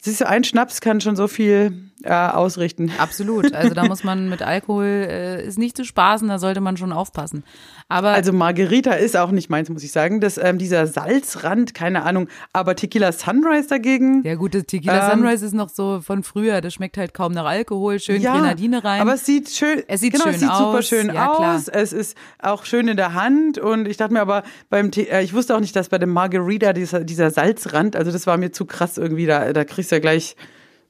siehst 0.00 0.20
du, 0.20 0.28
ein 0.28 0.42
Schnaps 0.42 0.80
kann 0.80 1.00
schon 1.00 1.14
so 1.14 1.28
viel 1.28 1.89
äh, 2.04 2.12
ausrichten. 2.12 2.90
Absolut. 2.98 3.52
Also 3.54 3.74
da 3.74 3.84
muss 3.88 4.04
man 4.04 4.28
mit 4.28 4.42
Alkohol, 4.42 4.84
äh, 4.86 5.46
ist 5.46 5.58
nicht 5.58 5.76
zu 5.76 5.84
spaßen, 5.84 6.28
da 6.28 6.38
sollte 6.38 6.60
man 6.60 6.76
schon 6.76 6.92
aufpassen. 6.92 7.44
Aber 7.88 8.10
Also 8.10 8.32
Margarita 8.32 8.92
ist 8.92 9.16
auch 9.16 9.30
nicht 9.32 9.50
meins, 9.50 9.68
muss 9.68 9.82
ich 9.82 9.92
sagen. 9.92 10.20
Das, 10.20 10.38
ähm, 10.38 10.58
dieser 10.58 10.86
Salzrand, 10.86 11.74
keine 11.74 12.04
Ahnung. 12.04 12.28
Aber 12.52 12.76
Tequila 12.76 13.12
Sunrise 13.12 13.68
dagegen. 13.68 14.22
ja 14.24 14.34
gut, 14.36 14.54
das 14.54 14.64
Tequila 14.64 15.12
Ähm, 15.12 15.18
Sunrise 15.20 15.44
ist 15.46 15.54
noch 15.54 15.68
so 15.68 16.00
von 16.00 16.22
früher, 16.22 16.60
das 16.60 16.74
schmeckt 16.74 16.96
halt 16.96 17.14
kaum 17.14 17.32
nach 17.32 17.44
Alkohol, 17.46 17.98
schön 17.98 18.22
Grenadine 18.22 18.84
rein. 18.84 19.00
Aber 19.00 19.14
es 19.14 19.26
sieht 19.26 19.48
schön, 19.50 19.82
Es 19.88 20.00
sieht 20.00 20.12
genau, 20.12 20.24
schön 20.26 20.34
es 20.34 20.40
sieht 20.40 20.48
super 20.50 20.78
aus. 20.78 20.86
schön 20.86 21.06
Ja, 21.08 21.12
klar. 21.34 21.56
aus. 21.56 21.68
Es 21.68 21.92
ist 21.92 22.16
auch 22.40 22.64
schön 22.64 22.88
in 22.88 22.96
der 22.96 23.14
Hand 23.14 23.58
und 23.58 23.88
ich 23.88 23.96
dachte 23.96 24.12
mir 24.14 24.20
aber 24.20 24.42
beim, 24.68 24.90
Te 24.90 25.08
äh, 25.10 25.22
ich 25.22 25.34
wusste 25.34 25.56
auch 25.56 25.60
nicht, 25.60 25.74
dass 25.74 25.88
bei 25.88 25.98
dem 25.98 26.10
Margarita 26.10 26.72
dieser, 26.72 27.00
dieser 27.04 27.30
Salzrand, 27.30 27.96
also 27.96 28.12
das 28.12 28.26
war 28.26 28.36
mir 28.36 28.52
zu 28.52 28.64
krass 28.64 28.98
irgendwie, 28.98 29.26
da, 29.26 29.52
da 29.52 29.64
kriegst 29.64 29.90
du 29.90 29.96
ja 29.96 30.00
gleich, 30.00 30.36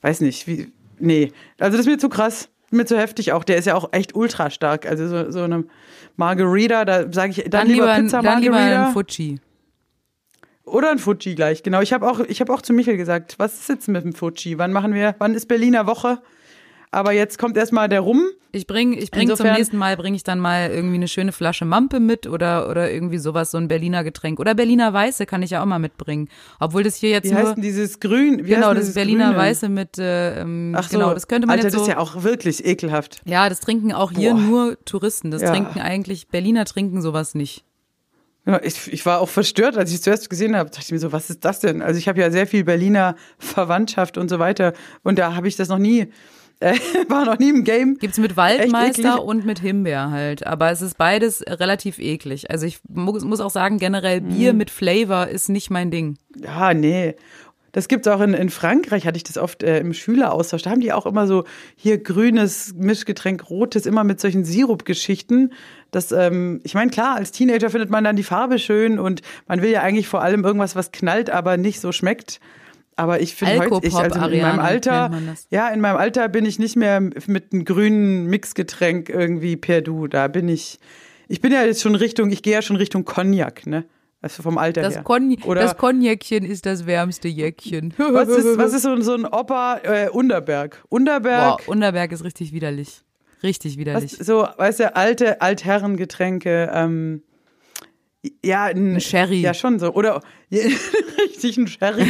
weiß 0.03 0.21
nicht, 0.21 0.47
wie, 0.47 0.73
nee, 1.01 1.33
also 1.59 1.77
das 1.77 1.87
ist 1.87 1.91
mir 1.91 1.99
zu 1.99 2.09
krass. 2.09 2.49
Mir 2.73 2.85
zu 2.87 2.97
heftig 2.97 3.33
auch, 3.33 3.43
der 3.43 3.57
ist 3.57 3.65
ja 3.65 3.75
auch 3.75 3.89
echt 3.93 4.15
ultra 4.15 4.49
stark. 4.49 4.87
Also 4.87 5.09
so, 5.09 5.31
so 5.33 5.43
eine 5.43 5.65
Margarita, 6.17 6.85
da 6.85 7.13
sage 7.13 7.31
ich 7.33 7.37
dann, 7.43 7.51
dann, 7.51 7.67
lieber, 7.67 7.75
lieber, 7.87 7.93
ein- 7.93 8.05
Pizza 8.05 8.23
dann 8.23 8.41
lieber 8.41 8.55
Margarita 8.55 8.87
ein 8.87 8.93
Fuji. 8.93 9.41
oder 10.65 10.91
ein 10.93 10.99
Fuji 11.01 11.35
gleich. 11.35 11.63
Genau, 11.65 11.81
ich 11.81 11.93
habe 11.93 12.09
auch 12.09 12.21
ich 12.21 12.41
habe 12.41 12.53
auch 12.53 12.63
zu 12.63 12.73
Michael 12.73 12.97
gesagt, 12.97 13.35
was 13.39 13.55
ist 13.55 13.69
jetzt 13.69 13.89
mit 13.89 14.05
dem 14.05 14.13
Fuji? 14.13 14.57
Wann 14.59 14.73
machen 14.73 14.95
wir? 14.95 15.17
Wann 15.19 15.35
ist 15.35 15.47
Berliner 15.49 15.87
Woche? 15.87 16.21
Aber 16.93 17.13
jetzt 17.13 17.39
kommt 17.39 17.57
erstmal 17.57 17.89
der 17.89 18.01
rum. 18.01 18.23
Ich 18.53 18.67
bring, 18.67 18.95
ich 18.95 19.13
bring 19.13 19.33
zum 19.37 19.47
nächsten 19.47 19.77
Mal 19.77 19.97
bringe 19.97 20.17
ich 20.17 20.25
dann 20.25 20.41
mal 20.41 20.71
irgendwie 20.71 20.97
eine 20.97 21.07
schöne 21.07 21.31
Flasche 21.31 21.65
Mampe 21.65 22.01
mit 22.01 22.27
oder 22.27 22.69
oder 22.69 22.91
irgendwie 22.91 23.19
sowas, 23.19 23.53
so 23.53 23.59
ein 23.59 23.69
Berliner 23.69 24.03
Getränk 24.03 24.41
oder 24.41 24.57
Berliner 24.57 24.93
Weiße 24.93 25.25
kann 25.25 25.41
ich 25.43 25.51
ja 25.51 25.63
auch 25.63 25.67
mal 25.67 25.79
mitbringen. 25.79 26.29
Obwohl 26.59 26.83
das 26.83 26.97
hier 26.97 27.11
jetzt 27.11 27.27
Wie 27.27 27.33
nur 27.33 27.43
heißt 27.43 27.57
denn 27.57 27.63
dieses 27.63 28.01
Grün? 28.01 28.45
Wie 28.45 28.51
genau 28.51 28.75
das 28.75 28.93
Berliner 28.95 29.27
Grüne? 29.29 29.39
Weiße 29.39 29.69
mit 29.69 29.99
äh, 29.99 30.41
ähm, 30.41 30.75
Ach 30.77 30.89
so, 30.89 30.99
genau, 30.99 31.15
das 31.15 31.29
könnte 31.29 31.47
man 31.47 31.59
Alter, 31.59 31.67
jetzt 31.69 31.75
so 31.75 31.79
das 31.79 31.89
ist 31.89 31.95
ja 31.95 31.99
auch 32.01 32.25
wirklich 32.25 32.65
ekelhaft. 32.67 33.21
Ja, 33.25 33.49
das 33.49 33.61
trinken 33.61 33.93
auch 33.93 34.11
hier 34.11 34.33
Boah. 34.33 34.41
nur 34.41 34.85
Touristen. 34.85 35.31
Das 35.31 35.43
Ja. 35.43 35.51
trinken 35.53 35.79
eigentlich 35.79 36.27
Berliner 36.27 36.65
trinken 36.65 37.03
sowas 37.03 37.37
nicht. 37.37 37.65
Ja, 38.47 38.61
Ich, 38.65 38.93
ich 38.93 39.07
war 39.07 39.21
auch 39.21 39.29
verstört, 39.29 39.77
als 39.77 39.91
ich 39.91 39.97
es 39.97 40.03
zuerst 40.03 40.29
gesehen 40.29 40.57
habe. 40.57 40.71
Dachte 40.71 40.83
ich 40.87 40.91
mir 40.93 40.99
so, 40.99 41.13
was 41.13 41.31
ist 41.31 41.45
das 41.45 41.61
denn? 41.61 41.83
Also 41.83 41.99
ich 41.99 42.09
habe 42.09 42.21
ja 42.21 42.33
sehr 42.33 42.49
viel 42.49 42.65
Berliner 42.65 43.15
Verwandtschaft 43.39 44.19
und 44.19 44.29
so 44.29 44.41
weiter. 44.41 44.73
Und 45.05 45.21
da 45.21 45.37
habe 45.37 45.47
ich 45.47 45.55
das 45.55 45.69
noch 45.69 45.79
nie, 45.79 46.09
war 47.09 47.25
noch 47.25 47.39
nie 47.39 47.49
im 47.49 47.65
Game. 47.65 47.97
Gibt's 47.99 48.19
mit. 48.19 48.37
Waldmeister 48.37 49.25
und 49.25 49.47
mit 49.47 49.61
Himbeer 49.61 50.11
halt, 50.11 50.47
aber 50.47 50.71
es 50.71 50.83
ist 50.83 50.99
beides 50.99 51.43
relativ 51.47 51.99
eklig. 51.99 52.51
Also 52.51 52.67
ich 52.67 52.81
muss, 52.89 53.25
muss 53.25 53.41
auch 53.41 53.51
sagen, 53.51 53.79
generell. 53.79 54.21
Bier 54.21 54.53
mit 54.53 54.71
Flavor 54.71 55.29
ist 55.29 55.49
nicht 55.49 55.71
mein 55.71 55.91
Ding. 55.91 56.19
Ja, 56.37 56.75
nee. 56.75 57.15
Das 57.73 57.87
gibt's 57.87 58.09
auch 58.09 58.21
in, 58.21 58.35
in 58.35 58.51
Frankreich, 58.51 59.07
hatte 59.07 59.17
ich 59.17 59.23
das 59.23 59.39
oft 59.39 59.63
äh, 59.63 59.79
im 59.79 59.95
Schüleraustausch. 59.95 60.63
Da 60.63 60.71
haben 60.71 60.81
die 60.81 60.93
auch 60.93 61.07
immer 61.07 61.27
so 61.27 61.45
hier 61.77 61.99
grünes 61.99 62.75
Mischgetränk, 62.75 63.49
rotes, 63.49 63.87
immer 63.87 64.03
mit 64.03 64.21
solchen 64.21 64.45
Sirupgeschichten. 64.45 65.53
Das, 65.91 66.11
ähm, 66.11 66.61
ich 66.65 66.75
meine, 66.75 66.91
klar, 66.91 67.17
als 67.17 67.33
Teenager 67.33 67.71
findet 67.71 67.91
man 67.91 68.03
dann 68.03 68.17
die 68.17 68.23
Farbe 68.25 68.59
schön 68.59 68.99
und 68.99 69.23
man 69.47 69.63
will 69.63 69.71
ja 69.71 69.83
eigentlich 69.83 70.09
vor 70.09 70.23
allem 70.23 70.45
irgendwas, 70.45 70.75
was 70.75 70.91
knallt, 70.91 71.31
aber 71.31 71.57
nicht 71.57 71.81
so 71.81 71.93
schmeckt. 71.93 72.41
Aber 73.01 73.21
ich 73.21 73.35
finde 73.35 73.59
heute, 73.61 73.87
ich, 73.87 73.95
also 73.95 74.29
in 74.29 74.43
meinem 74.43 74.61
Alter, 74.61 75.11
ja, 75.49 75.69
in 75.69 75.81
meinem 75.81 75.97
Alter 75.97 76.29
bin 76.29 76.45
ich 76.45 76.59
nicht 76.59 76.77
mehr 76.77 77.01
mit 77.01 77.53
einem 77.53 77.65
grünen 77.65 78.27
Mixgetränk 78.27 79.09
irgendwie 79.09 79.57
per 79.57 79.81
Du. 79.81 80.07
Da 80.07 80.29
bin 80.29 80.49
ich, 80.49 80.79
ich 81.29 81.41
bin 81.41 81.51
ja 81.51 81.65
jetzt 81.65 81.81
schon 81.81 81.95
Richtung, 81.95 82.31
ich 82.31 82.43
gehe 82.43 82.53
ja 82.53 82.63
schon 82.63 82.77
Richtung 82.77 83.07
Cognac, 83.07 83.67
ne? 83.67 83.85
Also 84.23 84.43
vom 84.43 84.59
Alter 84.59 84.83
Das, 84.83 84.97
her. 84.97 85.03
Con 85.03 85.35
Oder- 85.47 85.63
das 85.63 85.79
Cognacchen 85.79 86.45
ist 86.45 86.67
das 86.67 86.85
wärmste 86.85 87.29
Jäckchen. 87.29 87.95
Was 87.99 88.29
ist, 88.29 88.59
was 88.59 88.75
ist 88.75 88.83
so, 88.83 89.01
so 89.01 89.15
ein 89.15 89.25
Opa 89.25 89.79
äh, 89.83 90.11
Unterberg? 90.11 90.85
Unterberg, 90.91 91.65
Boah, 91.65 91.73
Unterberg 91.73 92.13
ist 92.13 92.23
richtig 92.23 92.53
widerlich. 92.53 93.01
Richtig 93.43 93.73
was, 93.73 93.79
widerlich. 93.79 94.19
so, 94.19 94.47
weißt 94.59 94.81
du, 94.81 94.95
alte 94.95 95.41
Altherrengetränke, 95.41 96.71
ähm, 96.75 97.23
Ja, 98.45 98.65
ein, 98.65 98.97
Ein 98.97 99.01
Sherry. 99.01 99.41
Ja, 99.41 99.55
schon 99.55 99.79
so. 99.79 99.93
Oder 99.95 100.21
richtig 100.53 101.57
ein 101.57 101.67
Sherry. 101.67 102.07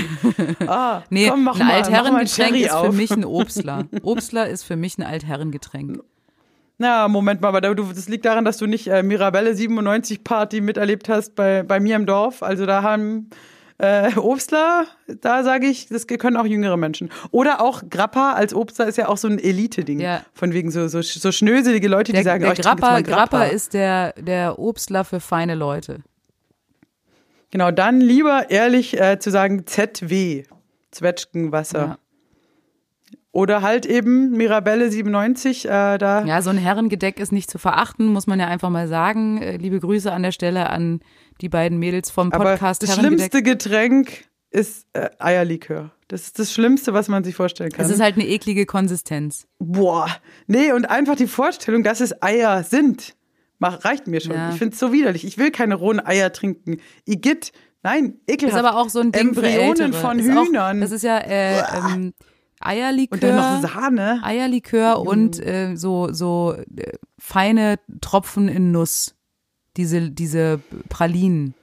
Ah, 0.67 1.03
Nee, 1.11 1.29
komm, 1.29 1.45
mach 1.45 1.59
ein 1.61 1.67
mal, 1.67 1.81
mach 1.81 1.91
mal 1.91 1.95
Altherrengetränk 2.01 2.57
ist 2.57 2.71
für 2.71 2.77
auf. 2.77 2.95
mich 2.97 3.11
ein 3.13 3.25
Obstler. 3.25 3.87
Obstler 4.03 4.49
ist 4.49 4.65
für 4.65 4.77
mich 4.77 4.99
ein 4.99 5.03
Altherrengetränk. 5.05 6.01
Na, 6.79 7.09
Moment 7.09 7.43
mal, 7.43 7.49
aber 7.49 7.61
das 7.61 8.09
liegt 8.09 8.25
daran, 8.25 8.45
dass 8.45 8.57
du 8.57 8.67
nicht 8.67 8.89
äh, 8.89 9.03
Mirabelle 9.03 9.55
97 9.55 10.25
Party 10.25 10.61
miterlebt 10.63 11.09
hast 11.09 11.35
bei, 11.35 11.63
bei 11.63 11.79
mir 11.79 11.95
im 11.95 12.07
Dorf. 12.07 12.43
Also 12.43 12.65
da 12.67 12.83
haben 12.83 13.29
äh, 13.81 14.13
Obstler, 14.19 14.87
da 15.21 15.43
sage 15.43 15.67
ich, 15.67 15.89
das 15.89 16.07
können 16.07 16.37
auch 16.37 16.47
jüngere 16.47 16.77
Menschen. 16.77 17.11
Oder 17.31 17.61
auch 17.61 17.83
Grappa 17.89 18.33
als 18.33 18.55
Obstler 18.55 18.87
ist 18.87 18.99
ja 18.99 19.09
auch 19.09 19.17
so 19.17 19.29
ein 19.29 19.39
Elite-Ding. 19.39 20.01
Ja. 20.01 20.23
Von 20.35 20.53
wegen 20.53 20.71
so, 20.71 20.89
so, 20.89 21.01
so 21.03 21.33
schnöselige 21.33 21.89
Leute, 21.89 22.13
die 22.13 22.17
Der, 22.17 22.25
sagen, 22.25 22.43
der 22.43 22.51
oh, 22.51 22.55
ich 22.55 22.61
Grappa, 22.61 22.91
mal 22.93 23.03
Grappa. 23.03 23.39
Grappa 23.39 23.45
ist 23.45 23.75
der, 23.75 24.13
der 24.15 24.59
Obstler 24.59 25.05
für 25.05 25.21
feine 25.21 25.55
Leute. 25.55 26.01
Genau, 27.51 27.71
dann 27.71 28.01
lieber 28.01 28.51
ehrlich 28.51 29.01
äh, 29.01 29.19
zu 29.19 29.31
sagen 29.31 29.67
ZW, 29.67 30.45
Zwetschgenwasser. 30.91 31.79
Ja. 31.79 31.99
Oder 33.33 33.63
halt 33.63 33.87
eben 33.87 34.33
Mirabelle 34.33 34.91
97, 34.91 35.65
äh, 35.65 35.99
da. 35.99 36.25
Ja, 36.25 36.43
so 36.43 36.51
ein 36.51 36.59
Herrengedeck 36.59 37.21
ist 37.21 37.31
nicht 37.31 37.49
zu 37.49 37.59
verachten, 37.59 38.07
muss 38.07 38.27
man 38.27 38.41
ja 38.41 38.49
einfach 38.49 38.71
mal 38.71 38.89
sagen. 38.89 39.41
Äh, 39.41 39.57
Liebe 39.57 39.79
Grüße 39.79 40.13
an 40.13 40.23
der 40.23 40.33
Stelle 40.33 40.69
an 40.69 41.01
die 41.41 41.49
beiden 41.49 41.79
Mädels 41.79 42.11
vom 42.11 42.33
aber 42.33 42.53
Podcast 42.53 42.83
das 42.83 42.91
Herrengedeck. 42.91 43.33
schlimmste 43.33 43.43
Getränk 43.43 44.25
ist 44.51 44.87
äh, 44.93 45.11
Eierlikör. 45.19 45.93
Das 46.09 46.23
ist 46.23 46.39
das 46.39 46.53
Schlimmste, 46.53 46.93
was 46.93 47.09
man 47.09 47.23
sich 47.23 47.37
vorstellen 47.37 47.71
kann. 47.71 47.85
Es 47.85 47.91
ist 47.91 48.01
halt 48.01 48.17
eine 48.17 48.27
eklige 48.27 48.67
Konsistenz. 48.67 49.47
Boah, 49.59 50.09
nee, 50.49 50.73
und 50.73 50.87
einfach 50.87 51.15
die 51.15 51.29
Vorstellung, 51.29 51.85
dass 51.85 52.01
es 52.01 52.21
Eier 52.21 52.65
sind, 52.65 53.15
mach, 53.61 53.85
reicht 53.85 54.09
mir 54.09 54.21
schon. 54.21 54.35
Ja. 54.35 54.51
Ich 54.51 54.57
find's 54.57 54.79
so 54.79 54.93
widerlich. 54.93 55.25
Ich 55.25 55.39
will 55.39 55.53
keine 55.53 55.77
rohen 55.77 56.05
Eier 56.05 56.33
trinken. 56.33 56.79
Igitt, 57.05 57.53
nein, 57.83 58.19
ekelhaft. 58.27 58.57
Ist 58.57 58.65
aber 58.67 58.81
auch 58.81 58.89
so 58.89 58.99
ein 58.99 59.13
Ding 59.13 59.29
Embryonen 59.29 59.93
von 59.93 60.19
ist 60.19 60.27
Hühnern. 60.27 60.79
Auch, 60.79 60.81
das 60.81 60.91
ist 60.91 61.03
ja 61.05 61.19
äh, 61.19 61.63
ähm, 61.77 62.13
Eierlikör. 62.59 63.15
und 63.15 63.23
dann 63.23 63.37
noch 63.37 63.69
Sahne. 63.71 64.21
Eierlikör 64.25 65.01
und 65.01 65.39
äh, 65.39 65.77
so 65.77 66.13
so 66.13 66.57
äh, 66.77 66.93
feine 67.19 67.79
Tropfen 68.01 68.49
in 68.49 68.73
Nuss. 68.73 69.15
Diese 69.81 70.11
diese 70.11 70.61
Pralinen. 70.89 71.55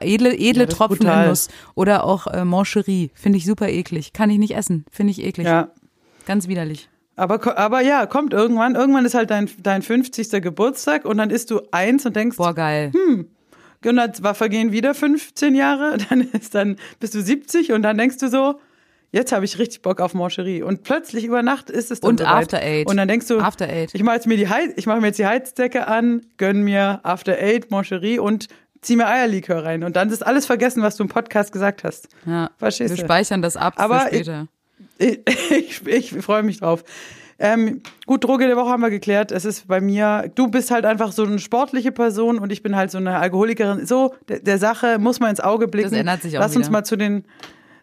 Edle, 0.00 0.32
edle 0.32 0.62
Ja, 0.64 0.66
Tropfen 0.66 1.06
in 1.06 1.28
Nuss. 1.28 1.48
Oder 1.74 2.04
auch 2.04 2.26
äh, 2.26 2.44
Mancherie. 2.44 3.10
Finde 3.14 3.36
ich 3.36 3.44
super 3.44 3.68
eklig. 3.68 4.14
Kann 4.14 4.30
ich 4.30 4.38
nicht 4.38 4.56
essen. 4.56 4.86
Finde 4.90 5.10
ich 5.10 5.22
eklig. 5.22 5.46
Ja. 5.46 5.68
Ganz 6.26 6.48
widerlich. 6.48 6.88
Aber, 7.16 7.58
aber 7.58 7.80
ja, 7.82 8.06
kommt 8.06 8.32
irgendwann. 8.32 8.74
Irgendwann 8.74 9.04
ist 9.04 9.14
halt 9.14 9.30
dein, 9.30 9.48
dein 9.62 9.82
50. 9.82 10.42
Geburtstag 10.42 11.04
und 11.04 11.18
dann 11.18 11.30
isst 11.30 11.50
du 11.50 11.60
eins 11.70 12.06
und 12.06 12.16
denkst, 12.16 12.36
Boah, 12.38 12.54
geil. 12.54 12.92
und 12.94 13.96
dann 13.96 14.34
vergehen 14.34 14.72
wieder 14.72 14.94
15 14.94 15.54
Jahre, 15.54 15.98
dann 16.08 16.22
ist 16.22 16.54
dann 16.54 16.76
bist 16.98 17.14
du 17.14 17.22
70 17.22 17.72
und 17.72 17.82
dann 17.82 17.98
denkst 17.98 18.18
du 18.18 18.28
so, 18.28 18.58
jetzt 19.14 19.32
habe 19.32 19.44
ich 19.44 19.58
richtig 19.58 19.82
Bock 19.82 20.00
auf 20.00 20.12
Mancherie. 20.14 20.62
Und 20.62 20.82
plötzlich 20.82 21.24
über 21.24 21.42
Nacht 21.42 21.70
ist 21.70 21.90
es 21.90 22.00
dann 22.00 22.10
Und 22.10 22.20
soweit. 22.20 22.32
After 22.32 22.60
Eight. 22.60 22.86
Und 22.88 22.96
dann 22.96 23.08
denkst 23.08 23.28
du, 23.28 23.38
After 23.38 23.68
Eight. 23.68 23.90
ich 23.94 24.02
mache 24.02 24.16
jetzt 24.16 24.26
mir 24.26 24.36
die 24.36 24.48
Heiz, 24.48 24.72
ich 24.76 24.86
mache 24.86 25.00
mir 25.00 25.06
jetzt 25.08 25.18
die 25.18 25.26
Heizdecke 25.26 25.86
an, 25.86 26.22
gönn 26.36 26.62
mir 26.62 27.00
After 27.02 27.32
Eight, 27.32 27.70
Mancherie 27.70 28.18
und 28.18 28.48
zieh 28.82 28.96
mir 28.96 29.06
Eierlikör 29.06 29.64
rein. 29.64 29.82
Und 29.84 29.96
dann 29.96 30.10
ist 30.10 30.24
alles 30.26 30.46
vergessen, 30.46 30.82
was 30.82 30.96
du 30.96 31.04
im 31.04 31.08
Podcast 31.08 31.52
gesagt 31.52 31.84
hast. 31.84 32.08
Ja. 32.26 32.50
Verstehst 32.58 32.90
Wir 32.90 32.96
du? 32.96 33.04
speichern 33.04 33.40
das 33.40 33.56
ab 33.56 33.74
Aber 33.76 34.00
für 34.00 34.08
später. 34.08 34.48
Ich, 34.98 35.20
ich, 35.50 35.86
ich 35.86 36.10
freue 36.22 36.42
mich 36.42 36.58
drauf. 36.58 36.84
Ähm, 37.38 37.82
gut, 38.06 38.22
Droge 38.22 38.46
der 38.46 38.56
Woche 38.56 38.70
haben 38.70 38.80
wir 38.82 38.90
geklärt. 38.90 39.32
Es 39.32 39.44
ist 39.44 39.66
bei 39.66 39.80
mir, 39.80 40.30
du 40.34 40.48
bist 40.48 40.70
halt 40.70 40.84
einfach 40.84 41.10
so 41.12 41.24
eine 41.24 41.38
sportliche 41.40 41.90
Person 41.90 42.38
und 42.38 42.52
ich 42.52 42.62
bin 42.62 42.76
halt 42.76 42.90
so 42.92 42.98
eine 42.98 43.18
Alkoholikerin. 43.18 43.86
So, 43.86 44.14
der, 44.28 44.38
der 44.38 44.58
Sache 44.58 44.98
muss 44.98 45.18
man 45.18 45.30
ins 45.30 45.40
Auge 45.40 45.66
blicken. 45.66 45.90
Das 45.90 45.98
ändert 45.98 46.22
sich 46.22 46.36
auch 46.36 46.40
Lass 46.42 46.54
uns 46.54 46.66
wieder. 46.66 46.72
mal 46.72 46.84
zu 46.84 46.96
den, 46.96 47.24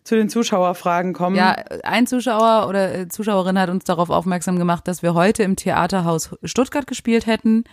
zu 0.04 0.16
den 0.16 0.30
Zuschauerfragen 0.30 1.14
kommen. 1.14 1.36
Ja, 1.36 1.52
ein 1.84 2.08
Zuschauer 2.08 2.68
oder 2.68 2.94
äh, 2.94 3.08
Zuschauerin 3.08 3.60
hat 3.60 3.70
uns 3.70 3.84
darauf 3.84 4.10
aufmerksam 4.10 4.58
gemacht, 4.58 4.88
dass 4.88 5.04
wir 5.04 5.14
heute 5.14 5.44
im 5.44 5.56
Theaterhaus 5.56 6.36
Stuttgart 6.44 6.88
gespielt 6.88 7.28
hätten. 7.28 7.64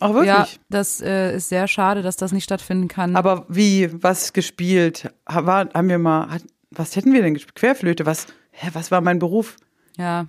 Auch 0.00 0.14
wirklich. 0.14 0.28
Ja, 0.28 0.46
das 0.68 1.00
äh, 1.00 1.34
ist 1.36 1.48
sehr 1.48 1.66
schade, 1.68 2.02
dass 2.02 2.16
das 2.16 2.32
nicht 2.32 2.44
stattfinden 2.44 2.88
kann. 2.88 3.16
Aber 3.16 3.46
wie, 3.48 3.90
was 4.02 4.32
gespielt? 4.32 5.12
War, 5.26 5.68
haben 5.74 5.88
wir 5.88 5.98
mal, 5.98 6.30
hat, 6.30 6.42
was 6.70 6.94
hätten 6.96 7.12
wir 7.12 7.22
denn 7.22 7.34
gespielt? 7.34 7.54
Querflöte, 7.56 8.06
was, 8.06 8.26
hä, 8.52 8.70
was 8.72 8.90
war 8.90 9.00
mein 9.00 9.18
Beruf? 9.18 9.56
ja, 9.96 10.26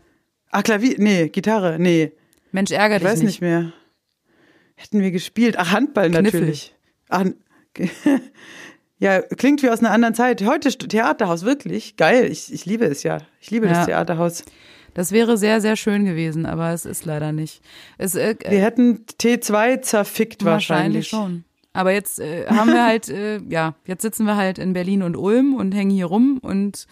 Ah, 0.51 0.63
Klavier, 0.63 0.95
nee, 0.97 1.29
Gitarre, 1.29 1.77
nee, 1.77 2.11
Mensch, 2.51 2.71
ärger 2.71 2.95
ich 2.95 3.03
dich 3.03 3.11
weiß 3.11 3.21
nicht 3.21 3.39
mehr. 3.41 3.71
Hätten 4.73 4.99
wir 5.01 5.11
gespielt? 5.11 5.59
Ach, 5.59 5.71
Handball 5.71 6.09
Kniffel. 6.09 6.39
natürlich. 6.39 6.75
Ach, 7.09 7.25
ja, 8.99 9.21
klingt 9.21 9.63
wie 9.63 9.69
aus 9.69 9.79
einer 9.79 9.91
anderen 9.91 10.13
Zeit. 10.13 10.45
Heute 10.45 10.69
Theaterhaus, 10.69 11.43
wirklich 11.45 11.95
geil. 11.97 12.25
Ich, 12.31 12.53
ich 12.53 12.65
liebe 12.65 12.85
es 12.85 13.03
ja. 13.03 13.19
Ich 13.39 13.49
liebe 13.49 13.65
Ja. 13.67 13.73
das 13.73 13.85
Theaterhaus. 13.85 14.43
Das 14.93 15.11
wäre 15.11 15.37
sehr, 15.37 15.61
sehr 15.61 15.75
schön 15.75 16.03
gewesen, 16.05 16.45
aber 16.45 16.71
es 16.71 16.85
ist 16.85 17.05
leider 17.05 17.31
nicht. 17.31 17.61
Es, 17.97 18.15
äh, 18.15 18.35
Wir 18.47 18.61
hätten 18.61 19.05
T2 19.21 19.81
zerfickt 19.81 20.43
wahrscheinlich. 20.43 21.07
schon. 21.09 21.45
Aber 21.73 21.91
jetzt 21.91 22.19
äh, 22.19 22.47
haben 22.47 22.71
wir 22.73 22.83
halt, 22.87 23.07
äh, 23.09 23.39
ja, 23.47 23.75
jetzt 23.85 24.01
sitzen 24.01 24.25
wir 24.25 24.35
halt 24.35 24.57
in 24.57 24.73
Berlin 24.73 25.03
und 25.03 25.15
Ulm 25.15 25.53
und 25.53 25.73
hängen 25.73 25.91
hier 25.91 26.07
rum 26.07 26.39
und 26.41 26.87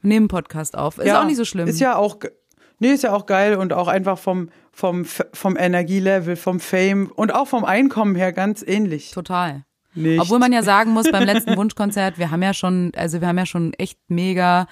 nehmen 0.00 0.28
Podcast 0.28 0.78
auf. 0.78 0.98
Ist 0.98 1.06
Ja, 1.06 1.20
auch 1.20 1.26
nicht 1.26 1.36
so 1.36 1.44
schlimm. 1.44 1.68
Ist 1.68 1.80
ja 1.80 1.96
auch, 1.96 2.18
nee, 2.78 2.92
ist 2.92 3.02
ja 3.02 3.12
auch 3.12 3.26
geil 3.26 3.56
und 3.56 3.72
auch 3.72 3.88
einfach 3.88 4.16
vom, 4.18 4.48
vom, 4.72 5.04
vom 5.04 5.56
Energielevel, 5.56 6.36
vom 6.36 6.60
Fame 6.60 7.10
und 7.14 7.34
auch 7.34 7.48
vom 7.48 7.64
Einkommen 7.64 8.14
her 8.14 8.32
ganz 8.32 8.62
ähnlich. 8.66 9.10
Total. 9.10 9.64
Nicht. 9.98 10.20
Obwohl 10.20 10.38
man 10.38 10.52
ja 10.52 10.62
sagen 10.62 10.92
muss, 10.92 11.10
beim 11.10 11.24
letzten 11.24 11.56
Wunschkonzert, 11.56 12.18
wir 12.18 12.30
haben 12.30 12.42
ja 12.42 12.54
schon, 12.54 12.92
also 12.96 13.20
wir 13.20 13.28
haben 13.28 13.38
ja 13.38 13.46
schon 13.46 13.72
echt 13.74 13.98
mega 14.08 14.66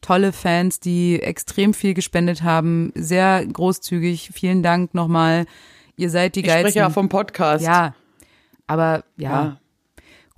tolle 0.00 0.32
Fans, 0.32 0.78
die 0.80 1.20
extrem 1.20 1.74
viel 1.74 1.94
gespendet 1.94 2.42
haben, 2.42 2.92
sehr 2.94 3.44
großzügig. 3.44 4.30
Vielen 4.32 4.62
Dank 4.62 4.94
nochmal. 4.94 5.46
Ihr 5.96 6.10
seid 6.10 6.36
die 6.36 6.40
ich 6.40 6.46
geilsten. 6.46 6.70
spreche 6.70 6.78
ja 6.78 6.90
vom 6.90 7.08
Podcast. 7.08 7.64
ja, 7.64 7.94
aber 8.66 9.04
ja, 9.16 9.30
Ja. 9.30 9.60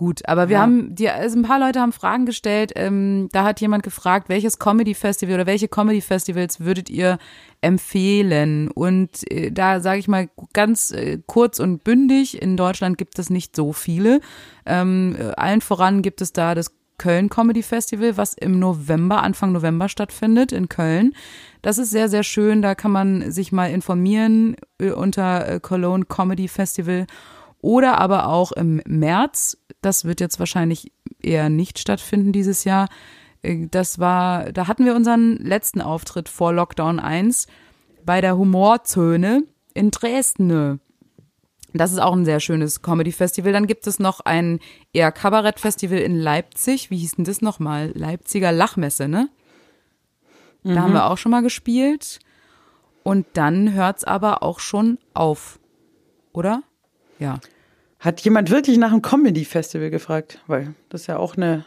Gut. 0.00 0.26
Aber 0.26 0.48
wir 0.48 0.54
Ja. 0.56 0.62
haben, 0.62 0.94
die, 0.94 1.10
also 1.10 1.38
ein 1.38 1.42
paar 1.42 1.60
Leute 1.60 1.78
haben 1.78 1.92
Fragen 1.92 2.24
gestellt. 2.24 2.72
Ähm, 2.74 3.28
da 3.32 3.44
hat 3.44 3.60
jemand 3.60 3.82
gefragt, 3.82 4.30
welches 4.30 4.58
Comedy 4.58 4.94
Festival 4.94 5.34
oder 5.34 5.46
welche 5.46 5.68
Comedy 5.68 6.00
Festivals 6.00 6.58
würdet 6.60 6.88
ihr 6.88 7.18
empfehlen? 7.60 8.70
Und 8.70 9.30
äh, 9.30 9.50
da 9.52 9.80
sage 9.80 9.98
ich 9.98 10.08
mal 10.08 10.30
ganz 10.54 10.90
äh, 10.90 11.18
kurz 11.26 11.58
und 11.60 11.84
bündig, 11.84 12.40
in 12.40 12.56
Deutschland 12.56 12.96
gibt 12.96 13.18
es 13.18 13.28
nicht 13.28 13.54
so 13.54 13.74
viele. 13.74 14.20
Ähm, 14.64 15.16
äh, 15.18 15.32
allen 15.36 15.60
voran 15.60 16.00
gibt 16.00 16.22
es 16.22 16.32
da 16.32 16.54
das 16.54 16.72
Köln 16.96 17.28
Comedy 17.28 17.62
Festival, 17.62 18.16
was 18.16 18.34
im 18.34 18.58
November, 18.58 19.22
Anfang 19.22 19.52
November 19.52 19.88
stattfindet 19.90 20.50
in 20.52 20.68
Köln. 20.70 21.12
Das 21.62 21.76
ist 21.78 21.90
sehr, 21.90 22.08
sehr 22.08 22.22
schön. 22.22 22.62
Da 22.62 22.74
kann 22.74 22.90
man 22.90 23.30
sich 23.30 23.52
mal 23.52 23.70
informieren 23.70 24.56
äh, 24.78 24.92
unter 24.92 25.46
äh, 25.46 25.60
Cologne 25.60 26.06
Comedy 26.06 26.48
Festival. 26.48 27.06
Oder 27.62 27.98
aber 27.98 28.28
auch 28.28 28.52
im 28.52 28.80
März. 28.86 29.58
Das 29.82 30.04
wird 30.04 30.20
jetzt 30.20 30.38
wahrscheinlich 30.38 30.92
eher 31.22 31.48
nicht 31.50 31.78
stattfinden 31.78 32.32
dieses 32.32 32.64
Jahr. 32.64 32.88
Äh, 33.42 33.66
Das 33.70 33.98
war, 33.98 34.52
da 34.52 34.66
hatten 34.66 34.84
wir 34.84 34.94
unseren 34.94 35.36
letzten 35.36 35.80
Auftritt 35.80 36.28
vor 36.28 36.52
Lockdown 36.52 36.98
1 37.00 37.46
bei 38.04 38.20
der 38.20 38.36
Humorzone 38.36 39.44
in 39.74 39.90
Dresden. 39.90 40.80
Das 41.72 41.92
ist 41.92 41.98
auch 41.98 42.14
ein 42.14 42.24
sehr 42.24 42.40
schönes 42.40 42.82
Comedy-Festival. 42.82 43.52
Dann 43.52 43.66
gibt 43.66 43.86
es 43.86 43.98
noch 44.00 44.20
ein 44.20 44.58
eher 44.92 45.12
Kabarett-Festival 45.12 45.98
in 45.98 46.16
Leipzig. 46.16 46.90
Wie 46.90 46.98
hieß 46.98 47.12
denn 47.16 47.24
das 47.24 47.42
nochmal? 47.42 47.92
Leipziger 47.94 48.50
Lachmesse, 48.52 49.06
ne? 49.06 49.28
Da 50.64 50.80
haben 50.82 50.92
wir 50.92 51.06
auch 51.10 51.16
schon 51.18 51.30
mal 51.30 51.42
gespielt. 51.42 52.18
Und 53.02 53.26
dann 53.34 53.72
hört's 53.72 54.04
aber 54.04 54.42
auch 54.42 54.58
schon 54.60 54.98
auf. 55.14 55.58
Oder? 56.32 56.62
Ja. 57.20 57.38
Hat 58.00 58.20
jemand 58.22 58.50
wirklich 58.50 58.78
nach 58.78 58.90
einem 58.90 59.02
Comedy-Festival 59.02 59.90
gefragt? 59.90 60.40
Weil 60.46 60.74
das 60.88 61.06
ja 61.06 61.18
auch 61.18 61.36
eine, 61.36 61.64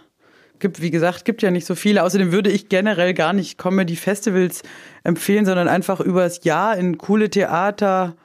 gibt, 0.59 0.81
wie 0.81 0.91
gesagt, 0.91 1.25
gibt 1.25 1.43
ja 1.43 1.51
nicht 1.51 1.65
so 1.65 1.75
viele. 1.75 2.03
Außerdem 2.03 2.31
würde 2.31 2.49
ich 2.49 2.69
generell 2.69 3.13
gar 3.13 3.33
nicht 3.33 3.57
Comedy-Festivals 3.57 4.63
empfehlen, 5.03 5.45
sondern 5.45 5.67
einfach 5.67 5.99
übers 6.01 6.43
Jahr 6.43 6.75
in 6.75 6.97
coole 6.97 7.29
Theater 7.29 8.15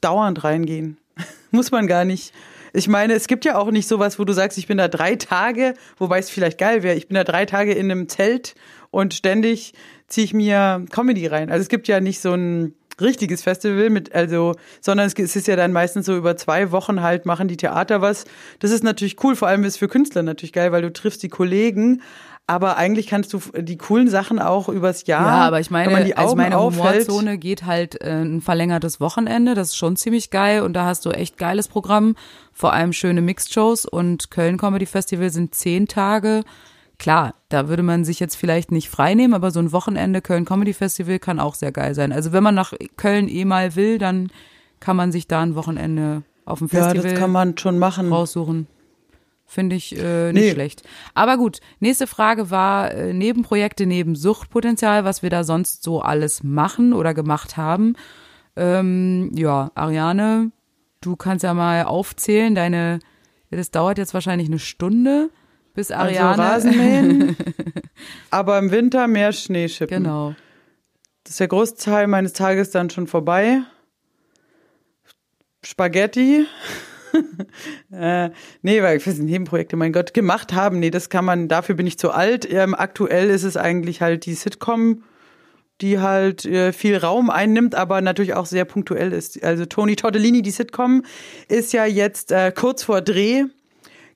dauernd 0.00 0.44
reingehen. 0.44 0.96
Muss 1.50 1.70
man 1.70 1.86
gar 1.86 2.04
nicht. 2.04 2.32
Ich 2.72 2.88
meine, 2.88 3.14
es 3.14 3.26
gibt 3.26 3.44
ja 3.44 3.56
auch 3.56 3.70
nicht 3.70 3.86
sowas, 3.86 4.18
wo 4.18 4.24
du 4.24 4.32
sagst, 4.32 4.58
ich 4.58 4.66
bin 4.66 4.78
da 4.78 4.88
drei 4.88 5.16
Tage, 5.16 5.74
wobei 5.98 6.18
es 6.18 6.30
vielleicht 6.30 6.58
geil 6.58 6.82
wäre, 6.82 6.96
ich 6.96 7.08
bin 7.08 7.14
da 7.14 7.24
drei 7.24 7.46
Tage 7.46 7.72
in 7.72 7.90
einem 7.90 8.08
Zelt 8.08 8.54
und 8.90 9.14
ständig 9.14 9.72
ziehe 10.08 10.24
ich 10.24 10.34
mir 10.34 10.84
Comedy 10.90 11.26
rein. 11.26 11.50
Also 11.50 11.62
es 11.62 11.68
gibt 11.68 11.88
ja 11.88 12.00
nicht 12.00 12.20
so 12.20 12.32
ein 12.32 12.74
richtiges 13.00 13.42
Festival 13.42 13.90
mit, 13.90 14.14
also, 14.14 14.54
sondern 14.80 15.06
es 15.06 15.36
ist 15.36 15.46
ja 15.46 15.56
dann 15.56 15.72
meistens 15.72 16.06
so 16.06 16.16
über 16.16 16.36
zwei 16.36 16.70
Wochen 16.72 17.02
halt 17.02 17.26
machen 17.26 17.48
die 17.48 17.56
Theater 17.56 18.00
was. 18.00 18.24
Das 18.58 18.70
ist 18.70 18.84
natürlich 18.84 19.22
cool, 19.22 19.36
vor 19.36 19.48
allem 19.48 19.64
ist 19.64 19.74
es 19.74 19.76
für 19.78 19.88
Künstler 19.88 20.22
natürlich 20.22 20.52
geil, 20.52 20.72
weil 20.72 20.82
du 20.82 20.92
triffst 20.92 21.22
die 21.22 21.28
Kollegen. 21.28 22.02
Aber 22.48 22.76
eigentlich 22.76 23.08
kannst 23.08 23.32
du 23.32 23.40
die 23.58 23.76
coolen 23.76 24.08
Sachen 24.08 24.38
auch 24.38 24.68
übers 24.68 25.06
Jahr. 25.06 25.26
Ja, 25.26 25.46
aber 25.46 25.58
ich 25.58 25.72
meine, 25.72 25.86
wenn 25.86 25.94
man 25.94 26.04
die 26.04 26.16
also 26.16 26.30
Augen 26.30 26.38
meine 26.38 26.58
aufhält, 26.58 27.08
Humorzone 27.08 27.38
geht 27.38 27.64
halt 27.64 28.00
äh, 28.00 28.22
ein 28.22 28.40
verlängertes 28.40 29.00
Wochenende. 29.00 29.54
Das 29.54 29.70
ist 29.70 29.76
schon 29.76 29.96
ziemlich 29.96 30.30
geil 30.30 30.62
und 30.62 30.74
da 30.74 30.84
hast 30.84 31.04
du 31.06 31.10
echt 31.10 31.38
geiles 31.38 31.66
Programm. 31.66 32.14
Vor 32.52 32.72
allem 32.72 32.92
schöne 32.92 33.20
Mixed-Shows 33.20 33.84
und 33.84 34.30
Köln 34.30 34.58
Comedy 34.58 34.86
Festival 34.86 35.30
sind 35.30 35.56
zehn 35.56 35.88
Tage. 35.88 36.44
Klar, 36.98 37.34
da 37.50 37.68
würde 37.68 37.82
man 37.82 38.04
sich 38.04 38.20
jetzt 38.20 38.36
vielleicht 38.36 38.72
nicht 38.72 38.88
frei 38.88 39.14
nehmen, 39.14 39.34
aber 39.34 39.50
so 39.50 39.60
ein 39.60 39.72
Wochenende 39.72 40.22
Köln 40.22 40.44
Comedy 40.46 40.72
Festival 40.72 41.18
kann 41.18 41.38
auch 41.38 41.54
sehr 41.54 41.72
geil 41.72 41.94
sein. 41.94 42.10
Also 42.12 42.32
wenn 42.32 42.42
man 42.42 42.54
nach 42.54 42.72
Köln 42.96 43.28
eh 43.28 43.44
mal 43.44 43.76
will, 43.76 43.98
dann 43.98 44.30
kann 44.80 44.96
man 44.96 45.12
sich 45.12 45.28
da 45.28 45.42
ein 45.42 45.54
Wochenende 45.54 46.22
auf 46.46 46.58
dem 46.60 46.68
ja, 46.68 46.84
Festival 46.84 47.10
das 47.10 47.18
kann 47.20 47.30
man 47.32 47.58
schon 47.58 47.78
machen. 47.78 48.10
raussuchen. 48.12 48.66
Finde 49.48 49.76
ich 49.76 49.96
äh, 49.96 50.32
nicht 50.32 50.42
Nee. 50.42 50.50
schlecht. 50.52 50.82
Aber 51.14 51.36
gut, 51.36 51.60
nächste 51.78 52.06
Frage 52.06 52.50
war 52.50 52.90
äh, 52.92 53.12
Nebenprojekte 53.12 53.86
neben 53.86 54.16
Suchtpotenzial, 54.16 55.04
was 55.04 55.22
wir 55.22 55.30
da 55.30 55.44
sonst 55.44 55.82
so 55.84 56.00
alles 56.00 56.42
machen 56.42 56.92
oder 56.92 57.14
gemacht 57.14 57.56
haben. 57.56 57.94
Ähm, 58.56 59.30
ja, 59.34 59.70
Ariane, 59.74 60.50
du 61.00 61.14
kannst 61.14 61.44
ja 61.44 61.54
mal 61.54 61.84
aufzählen, 61.84 62.54
deine, 62.56 62.98
das 63.50 63.70
dauert 63.70 63.98
jetzt 63.98 64.14
wahrscheinlich 64.14 64.48
eine 64.48 64.58
Stunde, 64.58 65.30
bis 65.76 65.92
Ariane. 65.92 66.42
Also 66.42 66.68
Rasenmähen, 66.68 67.36
aber 68.30 68.58
im 68.58 68.72
Winter 68.72 69.06
mehr 69.06 69.32
Schnee 69.32 69.68
schippen. 69.68 70.02
genau. 70.02 70.34
Das 71.22 71.32
ist 71.32 71.40
der 71.40 71.48
Großteil 71.48 72.06
meines 72.06 72.32
Tages 72.32 72.70
dann 72.70 72.88
schon 72.90 73.06
vorbei. 73.06 73.60
Spaghetti. 75.62 76.46
äh, 77.92 78.30
nee, 78.62 78.82
weil 78.82 78.96
ich 78.96 79.06
weiß 79.06 79.18
nicht, 79.18 79.30
Nebenprojekte, 79.30 79.76
mein 79.76 79.92
Gott, 79.92 80.14
gemacht 80.14 80.52
haben. 80.52 80.78
Nee, 80.78 80.90
das 80.90 81.10
kann 81.10 81.24
man, 81.24 81.48
dafür 81.48 81.74
bin 81.74 81.86
ich 81.86 81.98
zu 81.98 82.10
alt. 82.12 82.50
Ähm, 82.50 82.74
aktuell 82.74 83.30
ist 83.30 83.42
es 83.42 83.56
eigentlich 83.56 84.02
halt 84.02 84.24
die 84.26 84.34
Sitcom, 84.34 85.02
die 85.80 85.98
halt 85.98 86.44
äh, 86.44 86.72
viel 86.72 86.96
Raum 86.96 87.28
einnimmt, 87.28 87.74
aber 87.74 88.00
natürlich 88.00 88.34
auch 88.34 88.46
sehr 88.46 88.64
punktuell 88.64 89.12
ist. 89.12 89.42
Also 89.42 89.66
Toni 89.66 89.96
Tortellini, 89.96 90.42
die 90.42 90.50
Sitcom, 90.50 91.02
ist 91.48 91.72
ja 91.72 91.84
jetzt 91.84 92.30
äh, 92.32 92.52
kurz 92.52 92.84
vor 92.84 93.00
Dreh. 93.00 93.44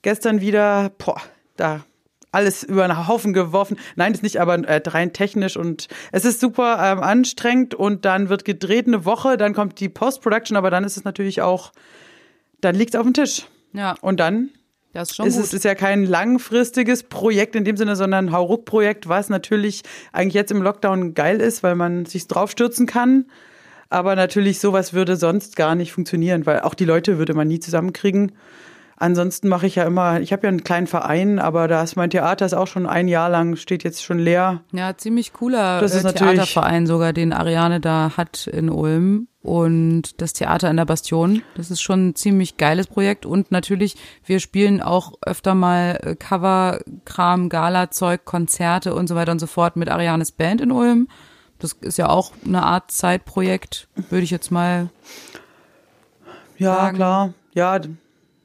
Gestern 0.03 0.41
wieder, 0.41 0.93
boah, 0.97 1.21
da 1.61 1.85
alles 2.33 2.63
über 2.63 2.85
einen 2.85 3.09
Haufen 3.09 3.33
geworfen. 3.33 3.77
Nein, 3.97 4.13
das 4.13 4.23
nicht, 4.23 4.41
aber 4.41 4.55
äh, 4.57 4.81
rein 4.87 5.13
technisch 5.13 5.57
und 5.57 5.89
es 6.13 6.25
ist 6.25 6.41
super 6.41 6.79
ähm, 6.81 7.01
anstrengend 7.01 7.75
und 7.75 8.05
dann 8.05 8.29
wird 8.29 8.45
gedreht 8.45 8.87
eine 8.87 9.05
Woche, 9.05 9.37
dann 9.37 9.55
kommt 9.55 9.81
die 9.81 9.89
Post-Production, 9.89 10.57
aber 10.57 10.71
dann 10.71 10.85
ist 10.85 10.97
es 10.97 11.05
natürlich 11.05 11.43
auch, 11.43 11.73
dann 12.61 12.75
liegt 12.75 12.95
es 12.95 13.01
auf 13.01 13.07
dem 13.07 13.15
Tisch. 13.15 13.47
Ja, 13.73 13.95
Und 14.01 14.21
dann 14.21 14.51
das 14.93 15.11
ist 15.11 15.17
schon 15.17 15.27
ist 15.27 15.37
gut. 15.37 15.45
es 15.45 15.55
ist 15.55 15.65
ja 15.65 15.75
kein 15.75 16.05
langfristiges 16.05 17.05
Projekt 17.05 17.55
in 17.55 17.65
dem 17.65 17.77
Sinne, 17.77 17.95
sondern 17.95 18.27
ein 18.27 18.33
Hauruck-Projekt, 18.33 19.09
was 19.09 19.29
natürlich 19.29 19.83
eigentlich 20.13 20.35
jetzt 20.35 20.51
im 20.51 20.63
Lockdown 20.63 21.15
geil 21.15 21.41
ist, 21.41 21.63
weil 21.63 21.77
man 21.77 22.07
sich 22.07 22.27
draufstürzen 22.27 22.87
kann. 22.87 23.27
Aber 23.89 24.15
natürlich 24.17 24.61
sowas 24.61 24.93
würde 24.93 25.17
sonst 25.17 25.57
gar 25.57 25.75
nicht 25.75 25.93
funktionieren, 25.93 26.47
weil 26.47 26.61
auch 26.61 26.75
die 26.75 26.85
Leute 26.85 27.19
würde 27.19 27.35
man 27.35 27.49
nie 27.49 27.61
zusammenkriegen. 27.61 28.33
Ansonsten 29.01 29.49
mache 29.49 29.67
ich 29.67 29.77
ja 29.77 29.85
immer, 29.85 30.21
ich 30.21 30.31
habe 30.31 30.43
ja 30.43 30.51
einen 30.51 30.63
kleinen 30.63 30.87
Verein, 30.87 31.39
aber 31.39 31.69
da 31.69 31.83
ist 31.83 31.97
mein 31.97 32.11
Theater 32.11 32.45
ist 32.45 32.53
auch 32.53 32.67
schon 32.67 32.87
ein 32.87 33.09
Jahr 33.09 33.31
lang, 33.31 33.57
steht 33.57 33.83
jetzt 33.83 34.05
schon 34.05 34.19
leer. 34.19 34.61
Ja, 34.73 34.95
ziemlich 34.95 35.33
cooler 35.33 35.81
Das 35.81 35.95
ist 35.95 36.05
äh, 36.05 36.13
Theaterverein 36.13 36.87
sogar, 36.87 37.15
den 37.15 37.33
Ariane 37.33 37.81
da 37.81 38.13
hat 38.19 38.47
in 38.47 38.69
Ulm. 38.69 39.29
Und 39.41 40.21
das 40.21 40.35
Theater 40.35 40.69
in 40.69 40.77
der 40.77 40.85
Bastion, 40.85 41.41
das 41.55 41.71
ist 41.71 41.81
schon 41.81 42.09
ein 42.09 42.15
ziemlich 42.15 42.59
geiles 42.59 42.89
Projekt. 42.89 43.25
Und 43.25 43.51
natürlich, 43.51 43.97
wir 44.27 44.39
spielen 44.39 44.83
auch 44.83 45.15
öfter 45.25 45.55
mal 45.55 45.99
äh, 46.03 46.15
Cover-Kram, 46.15 47.49
Gala-Zeug, 47.49 48.27
Konzerte 48.27 48.95
und 48.95 49.07
so 49.07 49.15
weiter 49.15 49.33
und 49.33 49.39
so 49.39 49.47
fort 49.47 49.77
mit 49.77 49.89
Arianes 49.89 50.31
Band 50.31 50.61
in 50.61 50.71
Ulm. 50.71 51.09
Das 51.59 51.73
ist 51.73 51.97
ja 51.97 52.11
auch 52.11 52.33
eine 52.45 52.65
Art 52.65 52.91
Zeitprojekt, 52.91 53.89
würde 54.11 54.25
ich 54.25 54.31
jetzt 54.31 54.51
mal. 54.51 54.91
Ja, 56.59 56.75
Sagen. 56.75 56.97
klar. 56.99 57.35
Ja, 57.55 57.81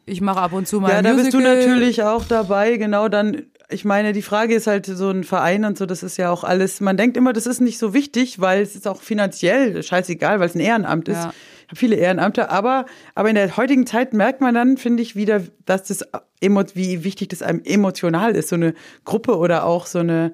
Ich 0.05 0.21
mache 0.21 0.39
ab 0.39 0.53
und 0.53 0.67
zu 0.67 0.79
mal 0.79 0.91
ja, 0.91 1.01
da 1.01 1.13
bist 1.13 1.33
du 1.33 1.39
natürlich 1.39 2.03
auch 2.03 2.25
dabei. 2.25 2.77
Genau, 2.77 3.09
dann, 3.09 3.43
ich 3.69 3.85
meine, 3.85 4.13
die 4.13 4.21
Frage 4.21 4.53
ist 4.53 4.67
halt 4.67 4.85
so 4.85 5.09
ein 5.09 5.23
Verein 5.23 5.65
und 5.65 5.77
so, 5.77 5.85
das 5.85 6.03
ist 6.03 6.17
ja 6.17 6.29
auch 6.29 6.43
alles, 6.43 6.79
man 6.79 6.95
denkt 6.95 7.17
immer, 7.17 7.33
das 7.33 7.47
ist 7.47 7.59
nicht 7.59 7.79
so 7.79 7.93
wichtig, 7.93 8.39
weil 8.39 8.61
es 8.61 8.75
ist 8.75 8.87
auch 8.87 9.01
finanziell 9.01 9.81
scheißegal, 9.81 10.39
weil 10.39 10.47
es 10.47 10.55
ein 10.55 10.59
Ehrenamt 10.59 11.07
ist. 11.07 11.23
Ja. 11.23 11.33
Ich 11.65 11.69
habe 11.69 11.79
viele 11.79 11.95
Ehrenamte, 11.95 12.51
aber, 12.51 12.85
aber 13.15 13.29
in 13.29 13.35
der 13.35 13.57
heutigen 13.57 13.87
Zeit 13.87 14.13
merkt 14.13 14.39
man 14.39 14.53
dann, 14.53 14.77
finde 14.77 15.01
ich, 15.01 15.15
wieder, 15.15 15.41
dass 15.65 15.83
das, 15.85 16.05
wie 16.39 17.03
wichtig 17.03 17.29
das 17.29 17.41
einem 17.41 17.63
emotional 17.65 18.35
ist, 18.35 18.49
so 18.49 18.55
eine 18.55 18.75
Gruppe 19.03 19.35
oder 19.35 19.65
auch 19.65 19.87
so 19.87 19.97
eine 19.97 20.33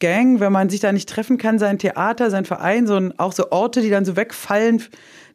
Gang, 0.00 0.40
wenn 0.40 0.50
man 0.50 0.68
sich 0.68 0.80
da 0.80 0.90
nicht 0.90 1.08
treffen 1.08 1.38
kann, 1.38 1.60
sein 1.60 1.78
Theater, 1.78 2.28
sein 2.28 2.44
Verein, 2.44 2.88
so 2.88 2.96
ein, 2.96 3.16
auch 3.20 3.32
so 3.32 3.52
Orte, 3.52 3.82
die 3.82 3.90
dann 3.90 4.04
so 4.04 4.16
wegfallen, 4.16 4.82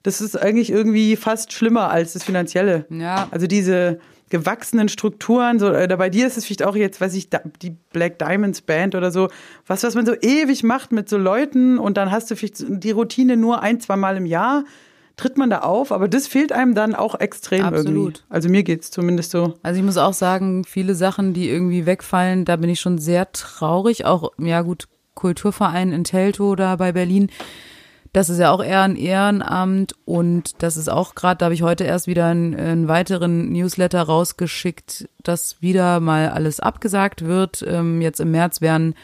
das 0.08 0.22
ist 0.22 0.42
eigentlich 0.42 0.70
irgendwie 0.70 1.18
fast 1.18 1.52
schlimmer 1.52 1.90
als 1.90 2.14
das 2.14 2.24
Finanzielle. 2.24 2.86
Ja. 2.90 3.28
Also 3.30 3.46
diese 3.46 4.00
gewachsenen 4.30 4.88
Strukturen, 4.88 5.60
so, 5.60 5.68
oder 5.68 5.98
bei 5.98 6.10
dir 6.10 6.26
ist 6.26 6.38
es 6.38 6.46
vielleicht 6.46 6.64
auch 6.64 6.78
jetzt, 6.78 7.02
weiß 7.02 7.14
ich, 7.14 7.30
die 7.62 7.76
Black 7.92 8.18
Diamonds 8.18 8.62
Band 8.62 8.96
oder 8.96 9.12
so, 9.12 9.28
was, 9.66 9.84
was 9.84 9.96
man 9.96 10.06
so 10.06 10.14
ewig 10.14 10.64
macht 10.64 10.94
mit 10.94 11.10
so 11.10 11.18
Leuten 11.18 11.78
und 11.78 11.98
dann 11.98 12.10
hast 12.10 12.32
du 12.32 12.38
vielleicht 12.38 12.64
die 12.70 12.92
Routine 12.92 13.36
nur 13.36 13.62
ein, 13.62 13.82
zwei 13.82 13.98
Mal 13.98 14.16
im 14.16 14.26
Jahr, 14.26 14.64
tritt 15.18 15.38
man 15.38 15.50
da 15.50 15.60
auf, 15.60 15.92
aber 15.92 16.08
das 16.08 16.26
fehlt 16.26 16.54
einem 16.54 16.74
dann 16.74 16.96
auch 16.96 17.20
extrem 17.20 17.66
Absolut. 17.66 17.86
irgendwie. 17.88 18.20
Also 18.30 18.48
mir 18.48 18.64
geht's 18.64 18.92
zumindest 18.92 19.32
so. 19.32 19.56
Also 19.62 19.78
ich 19.78 19.86
muss 19.86 19.98
auch 19.98 20.14
sagen, 20.14 20.64
viele 20.64 20.96
Sachen, 20.96 21.34
die 21.34 21.50
irgendwie 21.50 21.86
wegfallen, 21.86 22.46
da 22.46 22.56
bin 22.56 22.70
ich 22.70 22.80
schon 22.80 22.98
sehr 22.98 23.30
traurig. 23.34 24.06
Auch, 24.06 24.32
ja 24.38 24.62
gut, 24.62 24.88
Kulturverein 25.16 25.92
in 25.92 26.06
Teltow 26.06 26.56
da 26.56 26.78
bei 26.78 26.94
Berlin. 26.94 27.30
Das 28.18 28.32
ist 28.32 28.40
ja 28.40 28.50
auch 28.50 28.64
eher 28.64 28.82
ein 28.82 28.96
Ehrenamt 28.96 29.94
und 30.06 30.64
das 30.64 30.76
ist 30.76 30.90
auch 30.90 31.14
gerade, 31.14 31.38
da 31.38 31.46
habe 31.46 31.54
ich 31.54 31.62
heute 31.62 31.84
erst 31.84 32.08
wieder 32.08 32.26
einen, 32.26 32.56
einen 32.56 32.88
weiteren 32.88 33.52
Newsletter 33.52 34.02
rausgeschickt, 34.02 35.08
dass 35.22 35.62
wieder 35.62 36.00
mal 36.00 36.30
alles 36.30 36.60
abgesagt 36.60 37.26
wird. 37.26 37.64
Ähm, 37.68 38.02
jetzt 38.02 38.20
im 38.20 38.32
März 38.32 38.60
wären 38.60 38.96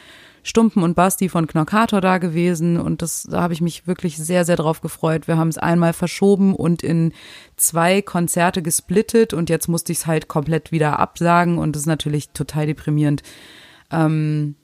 Stumpen 0.42 0.82
und 0.82 0.96
Basti 0.96 1.28
von 1.28 1.46
Knockator 1.46 2.00
da 2.00 2.18
gewesen 2.18 2.76
und 2.76 3.02
das, 3.02 3.28
da 3.30 3.40
habe 3.40 3.52
ich 3.52 3.60
mich 3.60 3.86
wirklich 3.86 4.16
sehr, 4.18 4.44
sehr 4.44 4.56
drauf 4.56 4.80
gefreut. 4.80 5.28
Wir 5.28 5.36
haben 5.36 5.46
es 5.46 5.58
einmal 5.58 5.92
verschoben 5.92 6.52
und 6.52 6.82
in 6.82 7.12
zwei 7.54 8.02
Konzerte 8.02 8.62
gesplittet 8.62 9.32
und 9.32 9.48
jetzt 9.48 9.68
musste 9.68 9.92
ich 9.92 9.98
es 9.98 10.06
halt 10.08 10.26
komplett 10.26 10.72
wieder 10.72 10.98
absagen 10.98 11.58
und 11.58 11.76
das 11.76 11.82
ist 11.82 11.86
natürlich 11.86 12.30
total 12.30 12.66
deprimierend. 12.66 13.22
Ähm, 13.92 14.56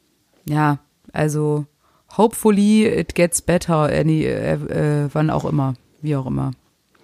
ja, 0.44 0.80
also 1.12 1.66
hopefully 2.16 2.84
it 2.86 3.14
gets 3.14 3.40
better, 3.42 3.88
any, 3.88 4.24
äh, 4.24 4.54
äh, 4.54 5.08
wann 5.12 5.30
auch 5.30 5.44
immer, 5.44 5.74
wie 6.02 6.16
auch 6.16 6.26
immer. 6.26 6.52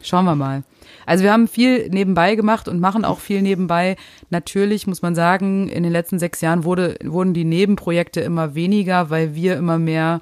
Schauen 0.02 0.24
wir 0.24 0.36
mal. 0.36 0.62
Also 1.04 1.24
wir 1.24 1.32
haben 1.32 1.48
viel 1.48 1.88
nebenbei 1.88 2.34
gemacht 2.34 2.68
und 2.68 2.80
machen 2.80 3.04
auch 3.04 3.18
viel 3.18 3.42
nebenbei. 3.42 3.96
Natürlich 4.30 4.86
muss 4.86 5.02
man 5.02 5.14
sagen, 5.14 5.68
in 5.68 5.82
den 5.82 5.92
letzten 5.92 6.18
sechs 6.18 6.40
Jahren 6.40 6.64
wurde, 6.64 6.96
wurden 7.02 7.34
die 7.34 7.44
Nebenprojekte 7.44 8.20
immer 8.20 8.54
weniger, 8.54 9.10
weil 9.10 9.34
wir 9.34 9.56
immer 9.56 9.78
mehr 9.78 10.20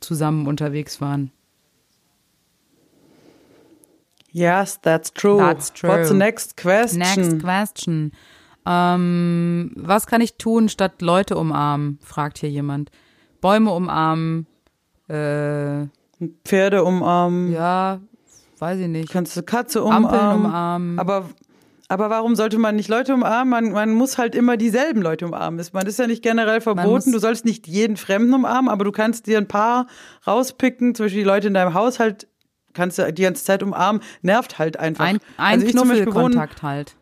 zusammen 0.00 0.46
unterwegs 0.46 1.00
waren. 1.00 1.30
Yes, 4.32 4.80
that's 4.80 5.12
true. 5.12 5.38
That's 5.38 5.72
true. 5.72 5.90
What's 5.90 6.08
the 6.08 6.16
next 6.16 6.56
question? 6.56 7.00
Next 7.00 7.38
question. 7.40 8.12
Ähm, 8.64 9.72
was 9.76 10.06
kann 10.06 10.20
ich 10.20 10.36
tun, 10.36 10.68
statt 10.68 11.02
Leute 11.02 11.36
umarmen? 11.36 11.98
fragt 12.02 12.38
hier 12.38 12.50
jemand. 12.50 12.90
Bäume 13.42 13.70
umarmen. 13.72 14.46
Äh, 15.08 15.88
Pferde 16.44 16.84
umarmen, 16.84 17.52
ja, 17.52 18.00
weiß 18.60 18.78
ich 18.78 18.88
nicht. 18.88 19.10
kannst 19.10 19.36
du 19.36 19.42
Katze 19.42 19.82
umarmen. 19.82 20.06
Ampeln 20.06 20.46
umarmen. 20.46 20.98
Aber, 20.98 21.28
aber 21.88 22.08
warum 22.08 22.36
sollte 22.36 22.58
man 22.58 22.76
nicht 22.76 22.88
Leute 22.88 23.12
umarmen? 23.12 23.50
Man, 23.50 23.72
man 23.72 23.92
muss 23.92 24.16
halt 24.16 24.36
immer 24.36 24.56
dieselben 24.56 25.02
Leute 25.02 25.26
umarmen. 25.26 25.62
Man 25.72 25.86
ist 25.86 25.98
ja 25.98 26.06
nicht 26.06 26.22
generell 26.22 26.60
verboten. 26.60 27.10
Du 27.12 27.18
sollst 27.18 27.44
nicht 27.44 27.66
jeden 27.66 27.96
Fremden 27.96 28.32
umarmen, 28.32 28.70
aber 28.70 28.84
du 28.84 28.92
kannst 28.92 29.26
dir 29.26 29.38
ein 29.38 29.48
paar 29.48 29.88
rauspicken. 30.26 30.94
Zum 30.94 31.06
Beispiel 31.06 31.22
die 31.22 31.28
Leute 31.28 31.48
in 31.48 31.54
deinem 31.54 31.74
Haushalt 31.74 32.28
kannst 32.72 32.98
du 32.98 33.12
die 33.12 33.22
ganze 33.22 33.44
Zeit 33.44 33.64
umarmen. 33.64 34.00
Nervt 34.22 34.60
halt 34.60 34.78
einfach. 34.78 35.04
Ein, 35.04 35.18
ein 35.36 35.60
also 35.60 35.66
Knuffelkontakt 35.66 36.62
halt. 36.62 36.94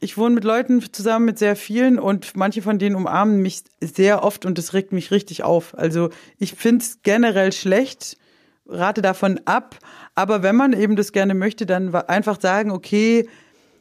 Ich 0.00 0.16
wohne 0.16 0.34
mit 0.34 0.44
Leuten 0.44 0.82
zusammen, 0.92 1.26
mit 1.26 1.38
sehr 1.38 1.56
vielen 1.56 1.98
und 1.98 2.34
manche 2.34 2.62
von 2.62 2.78
denen 2.78 2.96
umarmen 2.96 3.42
mich 3.42 3.62
sehr 3.80 4.24
oft 4.24 4.46
und 4.46 4.56
das 4.56 4.72
regt 4.72 4.92
mich 4.92 5.10
richtig 5.10 5.44
auf. 5.44 5.76
Also 5.76 6.08
ich 6.38 6.54
finde 6.54 6.82
es 6.82 7.02
generell 7.02 7.52
schlecht, 7.52 8.16
rate 8.66 9.02
davon 9.02 9.40
ab, 9.44 9.78
aber 10.14 10.42
wenn 10.42 10.56
man 10.56 10.72
eben 10.72 10.96
das 10.96 11.12
gerne 11.12 11.34
möchte, 11.34 11.66
dann 11.66 11.94
einfach 11.94 12.40
sagen, 12.40 12.70
okay, 12.70 13.28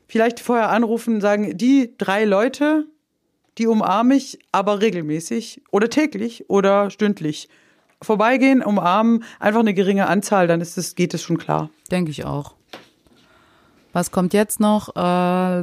vielleicht 0.08 0.42
vorher 0.42 0.70
anrufen, 0.70 1.22
sagen, 1.22 1.58
die 1.58 1.96
drei 1.98 2.26
Leute, 2.26 2.86
die 3.58 3.68
umarme 3.68 4.16
ich, 4.16 4.40
aber 4.52 4.82
regelmäßig 4.82 5.64
oder 5.72 5.90
täglich 5.90 6.50
oder 6.50 6.90
stündlich. 6.90 7.48
Vorbeigehen, 8.02 8.62
umarmen, 8.62 9.24
einfach 9.40 9.60
eine 9.60 9.74
geringe 9.74 10.08
Anzahl, 10.08 10.48
dann 10.48 10.62
ist 10.62 10.78
es, 10.78 10.96
geht 10.96 11.14
es 11.14 11.22
schon 11.22 11.38
klar. 11.38 11.70
Denke 11.92 12.12
ich 12.12 12.26
auch. 12.26 12.59
Was 13.91 14.12
kommt 14.12 14.34
jetzt 14.34 14.60
noch? 14.60 14.95
Äh, 14.95 15.62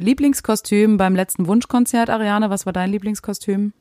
Lieblingskostüm 0.00 0.96
beim 0.96 1.16
letzten 1.16 1.46
Wunschkonzert, 1.46 2.10
Ariane. 2.10 2.50
Was 2.50 2.64
war 2.66 2.72
dein 2.72 2.90
Lieblingskostüm? 2.90 3.72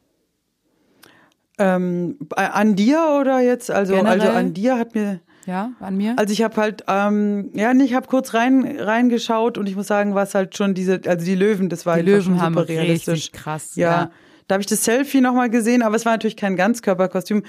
Ähm, 1.60 2.18
an 2.36 2.76
dir 2.76 3.18
oder 3.20 3.40
jetzt? 3.40 3.72
Also, 3.72 3.96
Generell? 3.96 4.22
also 4.22 4.34
an 4.34 4.54
dir 4.54 4.78
hat 4.78 4.96
mir. 4.96 5.20
Ja, 5.46 5.72
an 5.80 5.96
mir? 5.96 6.14
Also 6.18 6.34
ich 6.34 6.44
habe 6.44 6.58
halt, 6.58 6.84
ähm, 6.90 7.52
ja, 7.54 7.74
nee, 7.74 7.86
ich 7.86 7.94
habe 7.94 8.08
kurz 8.08 8.34
rein 8.34 8.78
reingeschaut 8.80 9.58
und 9.58 9.70
ich 9.70 9.78
muss 9.78 9.88
sagen, 9.88 10.14
was 10.14 10.36
halt 10.36 10.58
schon 10.58 10.74
diese, 10.74 11.00
also 11.06 11.26
die 11.26 11.36
Löwen, 11.36 11.70
das 11.70 11.86
war 11.86 11.96
Die 11.96 12.02
Löwen 12.02 12.22
schon 12.24 12.42
haben 12.42 12.54
super 12.54 12.68
realistisch. 12.68 13.14
richtig 13.14 13.32
krass. 13.32 13.76
Ja. 13.76 13.90
ja. 13.90 14.12
Da 14.48 14.56
habe 14.56 14.62
ich 14.62 14.68
das 14.68 14.84
Selfie 14.84 15.22
nochmal 15.22 15.50
gesehen, 15.50 15.84
aber 15.84 15.96
es 15.96 16.06
war 16.06 16.12
natürlich 16.14 16.36
kein 16.36 16.58
Ganzkörperkostüm. 16.58 17.44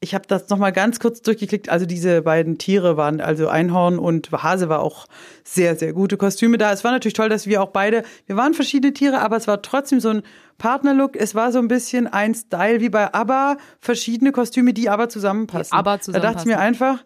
Ich 0.00 0.14
habe 0.14 0.26
das 0.28 0.48
nochmal 0.48 0.72
ganz 0.72 1.00
kurz 1.00 1.22
durchgeklickt. 1.22 1.68
Also 1.68 1.84
diese 1.84 2.22
beiden 2.22 2.56
Tiere 2.56 2.96
waren, 2.96 3.20
also 3.20 3.48
Einhorn 3.48 3.98
und 3.98 4.30
Hase 4.30 4.68
war 4.68 4.78
auch 4.78 5.06
sehr, 5.42 5.74
sehr 5.74 5.92
gute 5.92 6.16
Kostüme 6.16 6.56
da. 6.56 6.72
Es 6.72 6.84
war 6.84 6.92
natürlich 6.92 7.14
toll, 7.14 7.28
dass 7.28 7.48
wir 7.48 7.60
auch 7.62 7.70
beide, 7.70 8.04
wir 8.26 8.36
waren 8.36 8.54
verschiedene 8.54 8.92
Tiere, 8.92 9.20
aber 9.20 9.36
es 9.36 9.48
war 9.48 9.60
trotzdem 9.60 9.98
so 9.98 10.10
ein 10.10 10.22
Partnerlook. 10.56 11.16
Es 11.16 11.34
war 11.34 11.50
so 11.50 11.58
ein 11.58 11.66
bisschen 11.66 12.06
ein 12.06 12.34
Style 12.34 12.80
wie 12.80 12.90
bei 12.90 13.12
ABBA, 13.12 13.56
verschiedene 13.80 14.30
Kostüme, 14.30 14.72
die 14.72 14.88
aber 14.88 15.08
zusammenpassen. 15.08 15.70
Die 15.72 15.78
aber 15.78 15.98
Da 15.98 16.12
dachte 16.20 16.40
ich 16.40 16.44
mir 16.44 16.58
zusammenpassen. 16.58 16.60
einfach, 16.60 17.04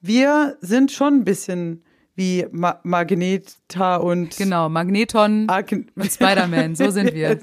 wir 0.00 0.56
sind 0.62 0.92
schon 0.92 1.16
ein 1.16 1.24
bisschen 1.24 1.84
wie 2.20 2.46
Ma 2.52 2.78
Magneta 2.82 3.96
und 3.96 4.36
Genau, 4.36 4.68
Magneton 4.68 5.48
Arken 5.48 5.90
und 5.96 6.12
Spider-Man, 6.12 6.74
so 6.76 6.90
sind 6.90 7.14
wir. 7.14 7.38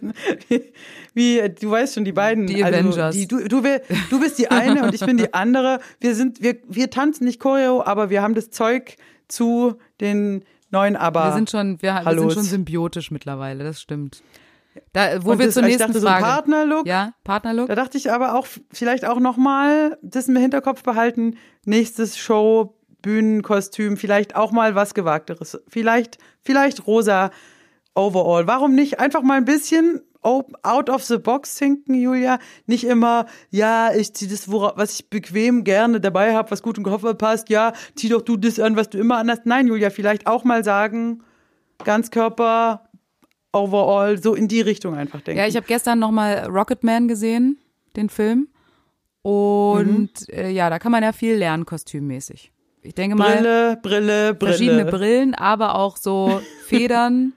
Wie, 1.13 1.41
du 1.59 1.71
weißt 1.71 1.95
schon, 1.95 2.05
die 2.05 2.11
beiden. 2.11 2.45
Die 2.45 2.63
also 2.63 2.77
Avengers. 2.77 3.15
Die, 3.15 3.27
du, 3.27 3.39
du, 3.47 3.61
du 4.09 4.19
bist 4.19 4.37
die 4.37 4.49
eine 4.51 4.83
und 4.83 4.93
ich 4.93 5.03
bin 5.03 5.17
die 5.17 5.33
andere. 5.33 5.79
Wir 5.99 6.13
sind, 6.13 6.43
wir, 6.43 6.57
wir 6.67 6.91
tanzen 6.91 7.25
nicht 7.25 7.39
Choreo, 7.39 7.83
aber 7.83 8.11
wir 8.11 8.21
haben 8.21 8.35
das 8.35 8.51
Zeug 8.51 8.97
zu 9.27 9.79
den 9.99 10.43
neuen 10.69 10.95
Aber. 10.95 11.25
Wir 11.25 11.33
sind 11.33 11.49
schon, 11.49 11.81
wir, 11.81 12.01
wir 12.05 12.19
sind 12.19 12.33
schon 12.33 12.43
symbiotisch 12.43 13.09
mittlerweile, 13.09 13.63
das 13.63 13.81
stimmt. 13.81 14.21
Da, 14.93 15.25
wo 15.25 15.31
Und 15.31 15.39
wir 15.39 15.47
das- 15.47 15.55
zur 15.55 15.63
ich 15.63 15.69
nächsten 15.69 15.87
dachte, 15.87 15.99
so 15.99 16.05
ein 16.05 16.13
Frage. 16.21 16.25
Partnerlook. 16.25 16.85
Ja, 16.85 17.13
Partnerlook. 17.23 17.67
Da 17.67 17.73
dachte 17.73 17.97
ich 17.97 18.11
aber 18.11 18.35
auch, 18.35 18.45
vielleicht 18.71 19.05
auch 19.05 19.19
nochmal 19.19 19.97
das 20.03 20.27
im 20.27 20.35
Hinterkopf 20.35 20.83
behalten. 20.83 21.37
Nächstes 21.65 22.15
Show, 22.19 22.75
Bühnenkostüm, 23.01 23.97
vielleicht 23.97 24.35
auch 24.35 24.51
mal 24.51 24.75
was 24.75 24.93
Gewagteres. 24.93 25.59
Vielleicht, 25.67 26.17
vielleicht 26.41 26.87
rosa 26.87 27.31
Overall. 27.95 28.45
Warum 28.47 28.75
nicht 28.75 28.99
einfach 28.99 29.23
mal 29.23 29.37
ein 29.37 29.45
bisschen 29.45 30.01
out 30.21 30.89
of 30.89 31.03
the 31.03 31.17
box 31.17 31.55
denken, 31.57 31.93
Julia? 31.95 32.37
Nicht 32.65 32.83
immer, 32.83 33.25
ja, 33.49 33.91
ich 33.95 34.13
zieh 34.13 34.27
das, 34.27 34.51
was 34.51 34.99
ich 34.99 35.09
bequem 35.09 35.63
gerne 35.63 35.99
dabei 36.01 36.35
habe, 36.35 36.51
was 36.51 36.61
gut 36.61 36.77
im 36.77 36.83
Koffer 36.83 37.13
passt. 37.13 37.49
Ja, 37.49 37.73
zieh 37.95 38.09
doch 38.09 38.21
du 38.21 38.35
das 38.37 38.59
an, 38.59 38.75
was 38.75 38.89
du 38.89 38.97
immer 38.99 39.17
anhast. 39.17 39.45
Nein, 39.45 39.67
Julia, 39.67 39.89
vielleicht 39.89 40.27
auch 40.27 40.43
mal 40.43 40.63
sagen, 40.63 41.23
Ganzkörper, 41.83 42.83
Overall, 43.53 44.21
so 44.21 44.35
in 44.35 44.47
die 44.47 44.61
Richtung 44.61 44.93
einfach 44.95 45.21
denken. 45.21 45.39
Ja, 45.39 45.47
ich 45.47 45.55
habe 45.55 45.65
gestern 45.65 45.97
nochmal 45.99 46.45
Rocketman 46.47 47.07
gesehen, 47.07 47.57
den 47.95 48.09
Film. 48.09 48.49
Und 49.23 50.11
Mhm. 50.27 50.33
äh, 50.33 50.49
ja, 50.51 50.69
da 50.69 50.77
kann 50.79 50.91
man 50.91 51.01
ja 51.03 51.11
viel 51.13 51.35
lernen, 51.35 51.65
kostümmäßig. 51.65 52.51
Ich 52.87 52.95
denke 52.95 53.17
mal, 53.17 53.35
Brille, 53.35 53.79
Brille, 53.81 54.33
Brille. 54.33 54.51
verschiedene 54.53 54.85
Brillen, 54.85 55.35
aber 55.35 55.75
auch 55.75 55.97
so 55.97 56.41
Federn, 56.67 57.33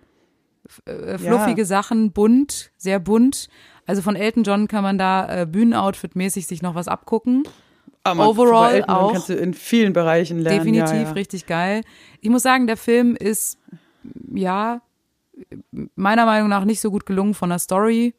äh, 0.85 1.19
fluffige 1.19 1.63
Ja. 1.63 1.67
Sachen, 1.67 2.13
bunt, 2.13 2.71
sehr 2.77 3.01
bunt. 3.01 3.49
Also 3.85 4.01
von 4.03 4.15
Elton 4.15 4.45
John 4.45 4.69
kann 4.69 4.85
man 4.85 4.97
da 4.97 5.43
äh, 5.43 5.47
Bühnenoutfit-mäßig 5.47 6.47
sich 6.47 6.63
noch 6.63 6.77
was 6.77 6.87
abgucken. 6.87 7.43
Aber 8.05 8.29
Overall 8.29 8.71
bei 8.71 8.77
Elton 8.77 8.91
auch. 8.95 9.13
kannst 9.13 9.29
du 9.29 9.35
in 9.35 9.53
vielen 9.55 9.93
Bereichen 9.93 10.39
lernen. 10.39 10.59
Definitiv 10.61 10.93
ja, 10.95 11.03
ja. 11.03 11.11
richtig 11.13 11.47
geil. 11.47 11.83
Ich 12.21 12.31
muss 12.31 12.43
sagen, 12.43 12.69
der 12.69 12.77
Film 12.77 13.17
ist 13.17 13.59
ja 14.33 14.81
meiner 15.97 16.27
Meinung 16.27 16.49
nach 16.49 16.65
nicht 16.65 16.81
so 16.81 16.91
gut 16.93 17.07
gelungen 17.07 17.35
von 17.35 17.49
der 17.51 17.59
Story. 17.59 18.15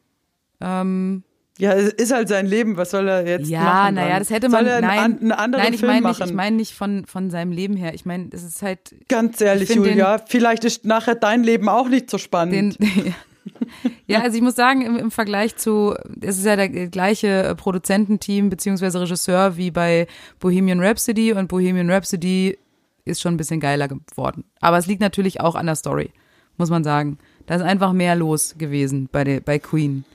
Ähm, 0.59 1.23
Ja, 1.61 1.73
es 1.73 1.93
ist 1.93 2.11
halt 2.11 2.27
sein 2.27 2.47
Leben. 2.47 2.75
Was 2.75 2.89
soll 2.89 3.07
er 3.07 3.23
jetzt 3.27 3.47
ja, 3.47 3.61
machen? 3.61 3.93
naja, 3.93 4.09
dann? 4.13 4.19
das 4.19 4.31
hätte 4.31 4.49
man. 4.49 4.65
Soll 4.65 4.73
er 4.73 4.81
nein, 4.81 5.19
einen 5.19 5.31
anderen 5.31 5.63
nein, 5.63 5.73
ich 5.75 5.81
Film 5.81 5.91
meine 5.91 6.07
nicht, 6.07 6.25
ich 6.25 6.33
meine 6.33 6.55
nicht 6.55 6.73
von 6.73 7.05
von 7.05 7.29
seinem 7.29 7.51
Leben 7.51 7.75
her. 7.75 7.93
Ich 7.93 8.03
meine, 8.03 8.29
es 8.31 8.41
ist 8.41 8.63
halt 8.63 8.95
Ganz 9.07 9.39
ehrlich, 9.41 9.69
Julia, 9.69 10.17
vielleicht 10.25 10.63
ist 10.63 10.85
nachher 10.85 11.13
dein 11.13 11.43
Leben 11.43 11.69
auch 11.69 11.87
nicht 11.87 12.09
so 12.09 12.17
spannend. 12.17 12.79
den. 12.79 13.13
ja, 14.07 14.21
also 14.21 14.35
ich 14.35 14.41
muss 14.41 14.55
sagen, 14.55 14.81
im, 14.81 14.95
im 14.95 15.11
Vergleich 15.11 15.55
zu, 15.55 15.93
es 16.19 16.39
ist 16.39 16.45
ja 16.45 16.55
der 16.55 16.67
gleiche 16.67 17.43
äh, 17.43 17.53
Produzententeam 17.53 18.49
beziehungsweise 18.49 18.99
Regisseur 18.99 19.55
wie 19.55 19.69
bei 19.69 20.07
Bohemian 20.39 20.79
Rhapsody 20.79 21.31
und 21.31 21.47
Bohemian 21.47 21.91
Rhapsody 21.91 22.57
ist 23.05 23.21
schon 23.21 23.35
ein 23.35 23.37
bisschen 23.37 23.59
geiler 23.59 23.87
geworden. 23.87 24.45
Aber 24.61 24.79
es 24.79 24.87
liegt 24.87 25.01
natürlich 25.01 25.41
auch 25.41 25.53
an 25.53 25.67
der 25.67 25.75
Story, 25.75 26.09
muss 26.57 26.71
man 26.71 26.83
sagen. 26.83 27.19
Da 27.45 27.53
ist 27.53 27.61
einfach 27.61 27.93
mehr 27.93 28.15
los 28.15 28.55
gewesen 28.57 29.09
bei, 29.11 29.23
der, 29.23 29.41
bei 29.41 29.59
Queen. 29.59 30.05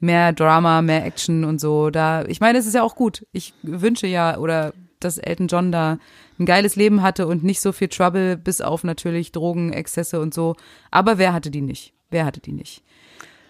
Mehr 0.00 0.32
Drama, 0.32 0.82
mehr 0.82 1.04
Action 1.04 1.44
und 1.44 1.60
so. 1.60 1.90
Da, 1.90 2.24
ich 2.26 2.40
meine, 2.40 2.58
es 2.58 2.66
ist 2.66 2.74
ja 2.74 2.82
auch 2.82 2.94
gut. 2.94 3.26
Ich 3.32 3.54
wünsche 3.62 4.06
ja, 4.06 4.38
oder 4.38 4.72
dass 5.00 5.18
Elton 5.18 5.48
John 5.48 5.72
da 5.72 5.98
ein 6.38 6.46
geiles 6.46 6.76
Leben 6.76 7.02
hatte 7.02 7.26
und 7.26 7.44
nicht 7.44 7.60
so 7.60 7.72
viel 7.72 7.88
Trouble, 7.88 8.36
bis 8.36 8.60
auf 8.60 8.84
natürlich 8.84 9.32
Drogen, 9.32 9.72
Exzesse 9.72 10.20
und 10.20 10.34
so. 10.34 10.56
Aber 10.90 11.18
wer 11.18 11.32
hatte 11.32 11.50
die 11.50 11.60
nicht? 11.60 11.92
Wer 12.10 12.24
hatte 12.24 12.40
die 12.40 12.52
nicht? 12.52 12.82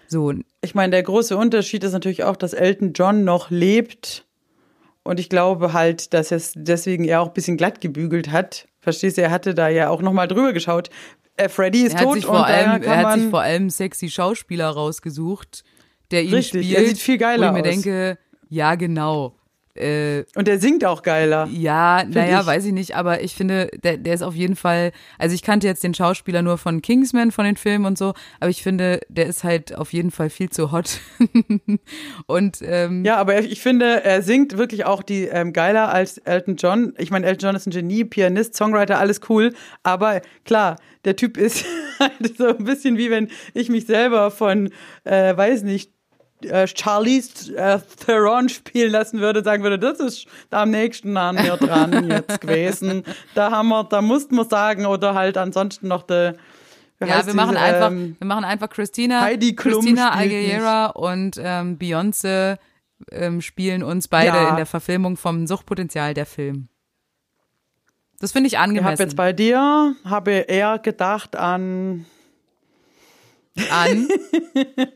So, 0.07 0.33
ich 0.61 0.75
meine, 0.75 0.91
der 0.91 1.03
große 1.03 1.37
Unterschied 1.37 1.83
ist 1.85 1.93
natürlich 1.93 2.25
auch, 2.25 2.37
dass 2.37 2.53
Elton 2.53 2.93
John 2.93 3.25
noch 3.25 3.51
lebt. 3.51 4.27
Und 5.03 5.21
ich 5.21 5.29
glaube 5.29 5.73
halt, 5.73 6.15
dass 6.15 6.33
es 6.33 6.53
deswegen 6.55 7.05
er 7.05 7.21
auch 7.21 7.29
ein 7.29 7.35
bisschen 7.35 7.57
glatt 7.57 7.81
gebügelt 7.81 8.31
hat. 8.31 8.67
Verstehst 8.81 9.19
du, 9.19 9.23
er 9.23 9.31
hatte 9.31 9.55
da 9.55 9.69
ja 9.69 9.91
auch 9.91 10.03
nochmal 10.03 10.29
drüber 10.29 10.53
geschaut. 10.53 10.91
Äh, 11.37 11.49
Freddy 11.49 11.83
ist 11.83 11.95
er 11.95 12.03
tot 12.03 12.25
und 12.25 12.37
allem, 12.37 12.83
er 12.83 12.97
hat 12.99 13.19
sich 13.19 13.29
vor 13.29 13.41
allem 13.41 13.71
sexy 13.71 14.09
Schauspieler 14.09 14.69
rausgesucht, 14.69 15.65
der 16.11 16.23
ihn 16.25 16.35
Richtig, 16.35 16.67
spielt. 16.67 16.79
er 16.79 16.87
sieht 16.87 16.99
viel 16.99 17.19
geiler 17.19 17.53
Wo 17.53 17.57
ich 17.57 17.63
mir 17.63 17.69
aus. 17.69 17.75
denke, 17.83 18.19
ja, 18.49 18.75
genau. 18.75 19.35
Äh, 19.77 20.23
und 20.37 20.47
der 20.47 20.61
singt 20.61 20.85
auch 20.85 21.03
geiler. 21.03 21.49
Ja, 21.51 22.05
naja, 22.09 22.43
ich. 22.43 22.47
weiß 22.47 22.65
ich 22.67 22.73
nicht, 22.73 22.95
aber 22.95 23.25
ich 23.25 23.35
finde, 23.35 23.71
der, 23.83 23.97
der 23.97 24.15
ist 24.15 24.23
auf 24.23 24.37
jeden 24.37 24.55
Fall, 24.55 24.93
also 25.19 25.35
ich 25.35 25.43
kannte 25.43 25.67
jetzt 25.67 25.83
den 25.83 25.95
Schauspieler 25.95 26.43
nur 26.43 26.59
von 26.59 26.81
Kingsman, 26.81 27.33
von 27.33 27.45
den 27.45 27.57
Filmen 27.57 27.85
und 27.85 27.99
so, 27.99 28.15
aber 28.39 28.51
ich 28.51 28.63
finde, 28.63 29.01
der 29.09 29.27
ist 29.27 29.43
halt 29.43 29.75
auf 29.77 29.93
jeden 29.93 30.13
Fall 30.13 30.31
viel 30.31 30.49
zu 30.49 30.71
hot. 30.71 31.01
und 32.27 32.59
ähm, 32.63 33.05
Ja, 33.05 33.17
aber 33.17 33.41
ich 33.41 33.61
finde, 33.63 34.05
er 34.05 34.23
singt 34.23 34.57
wirklich 34.57 34.85
auch 34.85 35.03
die 35.03 35.25
ähm, 35.25 35.53
geiler 35.53 35.93
als 35.93 36.19
Elton 36.19 36.55
John. 36.55 36.95
Ich 36.99 37.11
meine, 37.11 37.27
Elton 37.27 37.49
John 37.49 37.57
ist 37.57 37.67
ein 37.67 37.71
Genie, 37.73 38.05
Pianist, 38.05 38.55
Songwriter, 38.55 39.01
alles 39.01 39.23
cool. 39.29 39.53
Aber 39.83 40.21
klar, 40.45 40.77
der 41.05 41.17
Typ 41.17 41.37
ist 41.37 41.65
halt 41.99 42.37
so 42.39 42.47
ein 42.57 42.65
bisschen 42.65 42.97
wie 42.97 43.11
wenn 43.11 43.29
ich 43.55 43.69
mich 43.71 43.87
selber 43.87 44.31
von, 44.31 44.71
äh, 45.03 45.37
weiß 45.37 45.65
nicht, 45.65 45.91
äh, 46.51 46.67
Charlize 46.67 47.57
äh, 47.57 47.79
Theron 48.05 48.49
spielen 48.49 48.93
lassen 48.93 49.21
würde, 49.21 49.43
sagen 49.43 49.63
würde, 49.63 49.79
das 49.79 50.01
ist 50.01 50.27
am 50.51 50.71
nächsten 50.71 51.17
an 51.17 51.37
mir 51.37 51.57
dran 51.57 52.09
jetzt 52.11 52.41
gewesen. 52.41 53.05
Da 53.35 53.51
haben 53.51 53.69
wir, 53.69 53.85
da 53.85 54.01
mussten 54.03 54.35
wir 54.37 54.45
sagen, 54.45 54.87
oder 54.87 55.15
halt 55.15 55.37
ansonsten 55.37 55.89
noch 55.89 56.03
der 56.03 56.35
ja, 57.01 57.27
wir 57.27 57.35
machen 57.35 57.51
diese, 57.57 57.61
einfach, 57.61 57.91
ähm, 57.91 58.17
wir 58.19 58.27
machen 58.27 58.45
einfach 58.45 58.71
Christina, 58.71 59.21
Heidi 59.21 59.55
Klum 59.55 59.81
Christina 59.83 60.15
Aguilera 60.15 60.87
und 60.87 61.39
ähm, 61.43 61.77
Beyoncé 61.79 62.57
ähm, 63.11 63.43
spielen 63.43 63.83
uns 63.83 64.09
beide 64.09 64.29
Ja. 64.39 64.49
in 64.51 64.57
der 64.57 64.65
Verfilmung 64.65 65.17
vom 65.19 65.47
Suchtpotenzial 65.47 66.15
der 66.15 66.25
Film. 66.25 66.69
Das 68.21 68.33
finde 68.33 68.47
ich 68.47 68.55
Ich 68.55 68.59
habe 68.59 68.71
angemessen. 68.71 69.03
jetzt 69.03 69.17
bei 69.17 69.33
dir, 69.35 69.95
habe 70.05 70.31
eher 70.31 70.79
gedacht 70.79 71.37
an 71.37 72.07
an. 73.71 74.09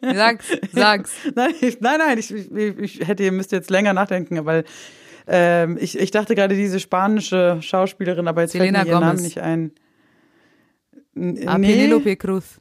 Sag's, 0.03 0.47
sag's. 0.73 1.12
Nein, 1.35 1.55
ich, 1.61 1.81
nein, 1.81 1.99
nein, 1.99 2.18
ich, 2.18 2.33
ich, 2.35 2.51
ich 2.79 3.07
hätte, 3.09 3.23
ihr 3.23 3.33
müsst 3.33 3.53
jetzt 3.53 3.71
länger 3.71 3.92
nachdenken, 3.92 4.44
weil 4.44 4.64
ähm, 5.27 5.77
ich, 5.81 5.99
ich 5.99 6.11
dachte 6.11 6.35
gerade 6.35 6.55
diese 6.57 6.81
spanische 6.81 7.59
Schauspielerin, 7.61 8.27
aber 8.29 8.42
jetzt 8.42 8.53
fällt 8.53 8.73
mir 8.73 8.79
ihr 8.79 8.92
Name 8.94 9.07
Gomez. 9.07 9.23
nicht 9.23 9.38
ein. 9.40 9.73
N- 11.14 11.47
Ah, 11.47 11.59
nee. 11.59 11.73
Penelope 11.73 12.16
Cruz. 12.16 12.59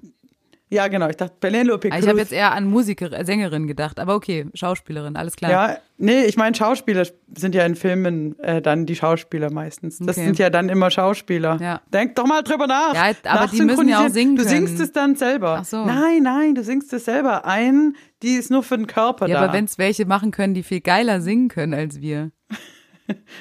Ja, 0.70 0.90
genau, 0.90 1.08
ich 1.08 1.16
dachte 1.16 1.34
Penelope 1.40 1.88
Ah, 1.88 1.92
Cruz. 1.92 2.04
Ich 2.04 2.10
habe 2.10 2.20
jetzt 2.20 2.34
eher 2.34 2.52
an 2.52 2.66
Musikerin, 2.70 3.26
Sängerin 3.26 3.68
gedacht, 3.68 4.00
aber 4.02 4.16
okay, 4.16 4.48
Schauspielerin, 4.54 5.16
alles 5.16 5.38
klar. 5.38 5.50
ja, 5.50 5.78
nee, 5.98 6.26
ich 6.26 6.36
meine 6.36 6.56
Schauspieler 6.56 7.08
sind 7.36 7.56
ja 7.56 7.66
in 7.66 7.76
Filmen 7.76 8.38
äh, 8.40 8.62
dann 8.62 8.86
die 8.86 8.96
Schauspieler 8.98 9.50
meistens. 9.50 10.00
Das 10.00 10.18
Okay. 10.18 10.26
sind 10.26 10.40
ja 10.40 10.50
dann 10.50 10.68
immer 10.68 10.92
Schauspieler. 10.92 11.58
Ja. 11.62 11.82
Denk 11.94 12.16
doch 12.16 12.26
mal 12.28 12.42
drüber 12.44 12.68
nach. 12.68 12.94
Ja, 12.94 13.12
aber 13.32 13.48
die 13.48 13.62
müssen 13.62 13.88
ja 13.88 14.06
auch 14.06 14.10
singen 14.10 14.36
Du 14.36 14.44
singst 14.44 14.74
können. 14.74 14.84
es 14.86 14.92
dann 14.92 15.16
selber. 15.16 15.60
Ach 15.62 15.66
so. 15.66 15.86
Nein, 15.86 16.24
nein, 16.24 16.54
du 16.54 16.64
singst 16.64 16.92
es 16.92 17.06
selber 17.06 17.46
ein. 17.46 17.96
Die 18.22 18.34
ist 18.34 18.52
nur 18.52 18.62
für 18.64 18.76
den 18.78 18.88
Körper 18.88 19.28
Ja, 19.28 19.40
da. 19.40 19.44
aber 19.46 19.54
wenn 19.54 19.66
es 19.66 19.78
welche 19.78 20.06
machen 20.06 20.32
können, 20.32 20.54
die 20.54 20.64
viel 20.64 20.82
geiler 20.82 21.22
singen 21.22 21.48
können 21.48 21.74
als 21.74 22.02
wir. 22.02 22.32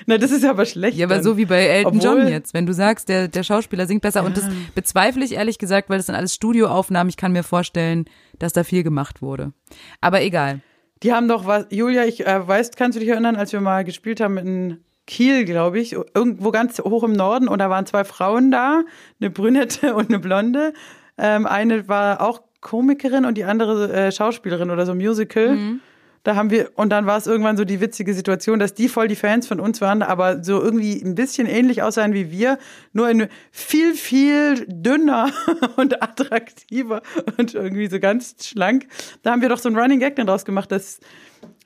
Na, 0.07 0.19
das 0.19 0.31
ist 0.31 0.45
aber 0.45 0.65
schlecht. 0.65 0.97
Ja, 0.97 1.07
aber 1.07 1.17
dann. 1.17 1.25
so 1.25 1.37
wie 1.37 1.45
bei 1.47 1.67
Elton 1.67 1.97
Obwohl- 1.99 2.21
John 2.21 2.29
jetzt. 2.29 2.55
Wenn 2.55 2.67
du 2.67 2.73
sagst, 2.73 3.09
der, 3.09 3.29
der 3.29 3.43
Schauspieler 3.43 3.87
singt 3.87 4.03
besser. 4.03 4.25
Und 4.25 4.37
das 4.37 4.45
bezweifle 4.75 5.25
ich 5.25 5.33
ehrlich 5.33 5.59
gesagt, 5.59 5.91
weil 5.91 5.99
das 5.99 6.07
sind 6.07 6.15
alles 6.15 6.35
Studioaufnahmen. 6.35 7.09
Ich 7.09 7.17
kann 7.17 7.33
mir 7.33 7.43
vorstellen, 7.43 8.05
dass 8.39 8.53
da 8.53 8.65
viel 8.65 8.83
gemacht 8.83 9.23
wurde. 9.23 9.53
Aber 10.01 10.23
egal. 10.23 10.61
Die 11.03 11.13
haben 11.13 11.29
doch 11.29 11.47
was, 11.47 11.67
Julia, 11.71 12.05
ich 12.05 12.27
äh, 12.27 12.47
weiß, 12.49 12.71
kannst 12.73 12.97
du 12.97 13.01
dich 13.01 13.09
erinnern, 13.09 13.37
als 13.37 13.53
wir 13.53 13.61
mal 13.61 13.85
gespielt 13.85 14.21
haben 14.21 14.39
in 14.39 14.79
Kiel, 15.07 15.45
glaube 15.45 15.79
ich, 15.79 15.93
irgendwo 15.93 16.51
ganz 16.51 16.79
hoch 16.81 17.05
im 17.05 17.13
Norden 17.13 17.49
und 17.49 17.59
da 17.61 17.71
waren 17.71 17.87
zwei 17.87 18.03
Frauen 18.05 18.51
da, 18.51 18.83
eine 19.21 19.31
Brünette 19.31 19.95
und 19.97 20.09
eine 20.09 20.19
Blonde. 20.19 20.73
Ähm, 21.19 21.47
eine 21.47 21.87
war 21.89 22.21
auch 22.21 22.41
Komikerin 22.61 23.25
und 23.25 23.37
die 23.39 23.45
andere 23.45 23.93
äh, 23.93 24.11
Schauspielerin 24.13 24.71
oder 24.71 24.87
so 24.87 24.95
Musical. 24.95 25.55
Mhm. 25.57 25.81
Da 26.27 26.35
haben 26.35 26.51
wir, 26.51 26.73
und 26.75 26.91
dann 26.91 27.07
war 27.07 27.19
es 27.19 27.29
irgendwann 27.29 27.57
so 27.57 27.65
die 27.65 27.81
witzige 27.81 28.13
Situation, 28.13 28.59
dass 28.59 28.75
die 28.75 28.89
voll 28.89 29.07
die 29.07 29.15
Fans 29.15 29.47
von 29.47 29.61
uns 29.61 29.81
waren, 29.81 30.03
aber 30.03 30.43
so 30.43 30.61
irgendwie 30.61 31.01
ein 31.01 31.15
bisschen 31.15 31.47
ähnlich 31.47 31.85
aussahen 31.85 32.15
wie 32.15 32.33
wir, 32.33 32.59
nur 32.93 33.09
in 33.09 33.29
viel, 33.53 33.95
viel 33.95 34.67
dünner 34.67 35.31
und 35.77 36.03
attraktiver 36.03 37.03
und 37.39 37.55
irgendwie 37.55 37.87
so 37.87 38.01
ganz 38.01 38.35
schlank. 38.45 38.89
Da 39.23 39.31
haben 39.31 39.41
wir 39.41 39.49
doch 39.49 39.59
so 39.59 39.69
ein 39.69 39.77
Running 39.77 40.01
Gag 40.01 40.17
dann 40.17 40.27
draus 40.27 40.45
gemacht, 40.45 40.73
dass 40.73 40.99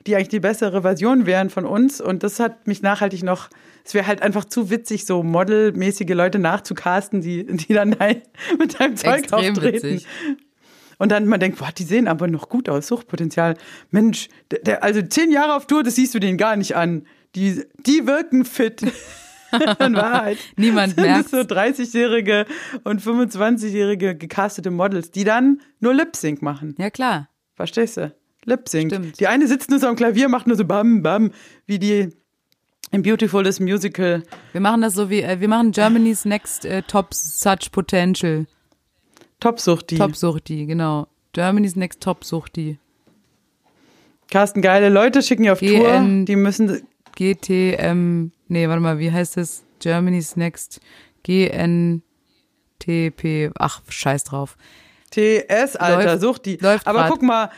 die 0.05 0.15
eigentlich 0.15 0.29
die 0.29 0.39
bessere 0.39 0.83
Version 0.83 1.25
wären 1.25 1.49
von 1.49 1.65
uns. 1.65 1.99
Und 1.99 2.21
das 2.21 2.39
hat 2.39 2.67
mich 2.67 2.83
nachhaltig 2.83 3.23
noch, 3.23 3.49
es 3.83 3.95
wäre 3.95 4.05
halt 4.05 4.21
einfach 4.21 4.45
zu 4.45 4.69
witzig, 4.69 5.07
so 5.07 5.23
modelmäßige 5.23 6.13
Leute 6.13 6.37
nachzucasten, 6.37 7.21
die, 7.21 7.47
die 7.47 7.73
dann 7.73 7.89
mit 8.59 8.79
deinem 8.79 8.95
Zeug 8.95 9.21
Extrem 9.21 9.55
auftreten. 9.55 9.87
Witzig. 9.87 10.07
Und 11.01 11.11
dann 11.11 11.25
man 11.25 11.39
denkt, 11.39 11.57
boah, 11.57 11.71
die 11.75 11.81
sehen 11.81 12.07
aber 12.07 12.27
noch 12.27 12.47
gut 12.47 12.69
aus, 12.69 12.85
Suchtpotenzial. 12.85 13.57
Mensch, 13.89 14.29
der, 14.51 14.59
der, 14.59 14.83
also 14.83 15.01
zehn 15.01 15.31
Jahre 15.31 15.55
auf 15.55 15.65
Tour, 15.65 15.81
das 15.81 15.95
siehst 15.95 16.13
du 16.13 16.19
denen 16.19 16.37
gar 16.37 16.55
nicht 16.55 16.75
an. 16.75 17.07
Die, 17.33 17.63
die 17.87 18.05
wirken 18.05 18.45
fit. 18.45 18.83
In 19.79 19.95
Wahrheit. 19.95 20.37
Niemand 20.57 20.97
merkt. 20.97 21.29
so 21.29 21.37
30-jährige 21.37 22.45
und 22.83 23.01
25-jährige 23.01 24.15
gecastete 24.15 24.69
Models, 24.69 25.09
die 25.09 25.23
dann 25.23 25.61
nur 25.79 25.95
Lip-Sync 25.95 26.43
machen. 26.43 26.75
Ja, 26.77 26.91
klar. 26.91 27.29
Verstehst 27.55 27.97
du? 27.97 28.13
Lip-Sync. 28.45 29.13
Die 29.13 29.25
eine 29.25 29.47
sitzt 29.47 29.71
nur 29.71 29.79
so 29.79 29.87
am 29.87 29.95
Klavier, 29.95 30.29
macht 30.29 30.45
nur 30.45 30.55
so 30.55 30.65
bam, 30.65 31.01
bam, 31.01 31.31
wie 31.65 31.79
die 31.79 32.09
im 32.91 33.01
Beautiful 33.01 33.43
Musical. 33.59 34.21
Wir 34.51 34.61
machen 34.61 34.81
das 34.81 34.93
so 34.93 35.09
wie, 35.09 35.23
äh, 35.23 35.39
wir 35.39 35.47
machen 35.47 35.71
Germany's 35.71 36.25
Next 36.25 36.63
äh, 36.63 36.83
Top 36.83 37.15
Such 37.15 37.71
Potential. 37.71 38.45
Top-Suchti. 39.41 39.97
Top-Suchti, 39.97 40.65
genau. 40.65 41.07
Germany's 41.33 41.75
Next 41.75 42.01
Top-Suchti. 42.01 42.77
Carsten, 44.29 44.61
geile 44.61 44.87
Leute 44.87 45.21
schicken 45.21 45.43
ja 45.43 45.51
auf 45.51 45.59
GN, 45.59 45.79
Tour. 45.81 46.25
Die 46.25 46.35
müssen. 46.37 46.87
GTM, 47.15 48.31
nee, 48.47 48.67
warte 48.69 48.81
mal, 48.81 48.97
wie 48.97 49.11
heißt 49.11 49.35
das? 49.35 49.63
Germany's 49.79 50.37
Next 50.37 50.79
GNTP. 51.23 52.01
Ach, 53.59 53.81
scheiß 53.89 54.23
drauf. 54.23 54.55
TS, 55.11 55.75
Alter, 55.75 56.11
läuft, 56.11 56.21
such 56.21 56.37
die. 56.39 56.55
Läuft 56.55 56.87
Aber 56.87 56.99
grad. 56.99 57.09
guck 57.11 57.21
mal, 57.21 57.51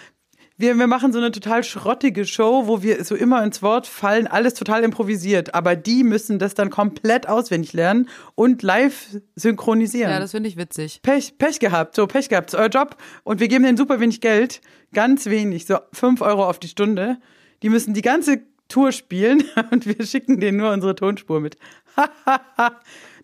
wir, 0.58 0.78
wir 0.78 0.88
machen 0.88 1.12
so 1.12 1.20
eine 1.20 1.32
total 1.32 1.63
schrottige 1.63 2.26
Show, 2.26 2.68
wo 2.68 2.84
wir 2.84 3.04
so 3.04 3.16
immer 3.16 3.44
ins 3.44 3.62
Wort 3.62 3.88
fallen, 3.88 4.28
alles 4.28 4.54
total 4.54 4.84
improvisiert. 4.84 5.56
Aber 5.56 5.76
die 5.76 6.04
müssen 6.04 6.38
das 6.38 6.54
dann 6.54 6.70
komplett 6.70 7.28
auswendig 7.28 7.74
lernen 7.74 8.08
und 8.36 8.62
live 8.62 9.18
synchronisieren. 9.36 10.12
Ja, 10.12 10.20
das 10.20 10.32
finde 10.32 10.50
ich 10.50 10.58
witzig. 10.58 11.02
Pech, 11.02 11.38
Pech 11.38 11.60
gehabt, 11.60 11.96
so 11.96 12.06
Pech 12.06 12.30
gehabt, 12.30 12.52
ist 12.52 12.56
euer 12.56 12.70
Job. 12.70 12.98
Und 13.24 13.39
wir 13.39 13.48
geben 13.48 13.63
denen 13.63 13.78
super 13.78 14.00
wenig 14.00 14.22
Geld, 14.22 14.62
ganz 14.94 15.26
wenig, 15.26 15.66
so 15.66 15.80
fünf 15.92 16.22
Euro 16.22 16.48
auf 16.48 16.60
die 16.60 16.68
Stunde. 16.68 17.18
Die 17.63 17.70
müssen 17.70 17.94
die 17.94 18.02
ganze 18.02 18.42
Tour 18.68 18.92
spielen 18.92 19.44
und 19.72 19.86
wir 19.88 20.06
schicken 20.06 20.39
denen 20.39 20.58
nur 20.58 20.72
unsere 20.72 20.96
Tonspur 20.96 21.39
mit. 21.39 21.58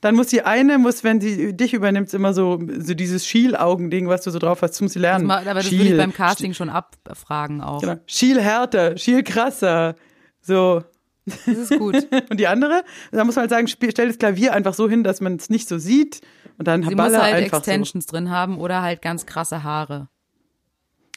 Dann 0.02 0.16
muss 0.16 0.28
die 0.28 0.44
eine, 0.44 0.78
muss, 0.78 1.04
wenn 1.04 1.20
sie 1.20 1.54
dich 1.54 1.74
übernimmt, 1.74 2.14
immer 2.14 2.34
so, 2.34 2.60
so 2.78 2.94
dieses 2.94 3.26
Schielaugending, 3.26 4.08
was 4.08 4.22
du 4.22 4.32
so 4.32 4.40
drauf 4.40 4.62
hast, 4.62 4.82
muss 4.82 4.94
sie 4.94 5.00
lernen. 5.00 5.28
Das 5.28 5.46
aber 5.46 5.54
das 5.56 5.68
Schiel. 5.68 5.80
würde 5.80 5.92
ich 5.92 5.98
beim 5.98 6.14
Casting 6.14 6.54
schon 6.54 6.70
abfragen 6.70 7.62
auch. 7.62 7.82
Genau. 7.82 7.98
Schiel 8.06 8.42
härter, 8.42 8.98
Schiel 8.98 9.24
krasser. 9.24 9.96
So. 10.42 10.84
Das 11.26 11.48
ist 11.48 11.78
gut. 11.78 11.96
und 12.30 12.40
die 12.40 12.48
andere, 12.48 12.84
da 13.12 13.24
muss 13.24 13.36
man 13.36 13.44
halt 13.44 13.52
sagen, 13.52 13.68
stell 13.68 14.08
das 14.08 14.18
Klavier 14.18 14.54
einfach 14.54 14.74
so 14.74 14.90
hin, 14.90 15.04
dass 15.04 15.22
man 15.22 15.36
es 15.36 15.50
nicht 15.50 15.68
so 15.68 15.78
sieht. 15.78 16.22
Und 16.58 16.68
dann 16.68 16.84
Sie 16.84 16.96
muss 16.96 17.18
halt 17.18 17.46
Extensions 17.46 18.06
so. 18.06 18.12
drin 18.12 18.30
haben 18.30 18.58
oder 18.58 18.82
halt 18.82 19.02
ganz 19.02 19.26
krasse 19.26 19.64
Haare 19.64 20.10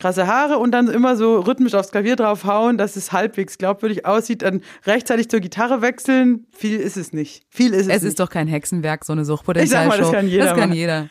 krasse 0.03 0.27
Haare 0.27 0.59
und 0.59 0.73
dann 0.73 0.89
immer 0.89 1.17
so 1.17 1.39
rhythmisch 1.39 1.75
aufs 1.75 1.93
Klavier 1.93 2.17
draufhauen, 2.17 2.77
dass 2.77 2.97
es 2.97 3.13
halbwegs 3.13 3.57
glaubwürdig 3.57 4.05
aussieht, 4.05 4.43
dann 4.43 4.61
rechtzeitig 4.85 5.29
zur 5.31 5.39
Gitarre 5.39 5.81
wechseln. 5.81 6.47
Viel 6.51 6.81
ist 6.81 6.97
es 6.97 7.13
nicht. 7.13 7.45
Viel 7.51 7.73
ist 7.73 7.83
es, 7.83 7.87
es 7.87 8.03
nicht. 8.03 8.11
ist 8.11 8.21
doch 8.21 8.29
kein 8.29 8.49
Hexenwerk, 8.49 9.05
so 9.05 9.13
eine 9.13 9.25
Suchtpotenzialshow. 9.25 9.97
Das 9.97 10.11
kann 10.11 10.27
jeder. 10.27 10.45
Das 10.47 10.59
kann 10.59 10.73
jeder. 10.73 11.09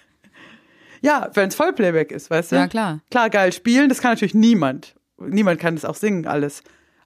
Ja, 1.02 1.32
wenn 1.34 1.48
es 1.48 1.56
Vollplayback 1.56 2.12
ist, 2.12 2.30
weißt 2.30 2.52
du? 2.52 2.58
Ja, 2.58 2.68
klar. 2.68 3.00
Klar, 3.10 3.30
geil 3.30 3.54
spielen, 3.54 3.88
das 3.88 4.02
kann 4.02 4.12
natürlich 4.12 4.36
niemand. 4.36 4.94
Niemand 5.18 5.60
kann 5.60 5.76
das 5.76 5.86
auch 5.86 5.96
singen, 5.96 6.28
alles. 6.28 6.62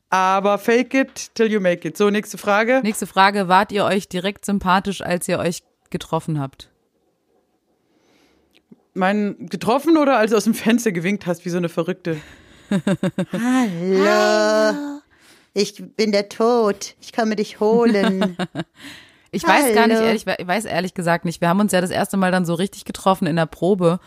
Aber 0.09 0.57
fake 0.57 0.93
it 0.95 1.35
till 1.35 1.51
you 1.51 1.59
make 1.59 1.87
it. 1.87 1.97
So, 1.97 2.09
nächste 2.09 2.39
Frage. 2.39 2.81
Nächste 2.83 3.05
Frage. 3.05 3.47
Wart 3.47 3.71
ihr 3.71 3.85
euch 3.85 4.09
direkt 4.09 4.45
sympathisch, 4.45 5.01
als 5.01 5.27
ihr 5.27 5.37
euch 5.37 5.61
getroffen 5.91 6.39
habt? 6.39 6.71
Meinen 8.95 9.47
getroffen 9.47 9.97
oder 9.97 10.17
als 10.17 10.31
du 10.31 10.37
aus 10.37 10.45
dem 10.45 10.53
Fenster 10.53 10.91
gewinkt 10.91 11.25
hast, 11.25 11.45
wie 11.45 11.49
so 11.49 11.57
eine 11.57 11.69
Verrückte? 11.69 12.17
Hallo. 13.31 15.01
Ich 15.53 15.81
bin 15.95 16.11
der 16.11 16.29
Tod. 16.29 16.95
Ich 17.01 17.13
komme 17.13 17.35
dich 17.35 17.59
holen. 17.59 18.35
ich 19.31 19.43
weiß 19.43 19.65
Hallo. 19.65 19.75
gar 19.75 19.87
nicht, 19.87 20.01
ehrlich, 20.01 20.25
ich 20.37 20.47
weiß 20.47 20.65
ehrlich 20.65 20.93
gesagt 20.93 21.25
nicht. 21.25 21.41
Wir 21.41 21.49
haben 21.49 21.59
uns 21.59 21.71
ja 21.71 21.81
das 21.81 21.91
erste 21.91 22.17
Mal 22.17 22.31
dann 22.31 22.45
so 22.45 22.53
richtig 22.55 22.85
getroffen 22.85 23.27
in 23.27 23.35
der 23.35 23.45
Probe. 23.45 23.99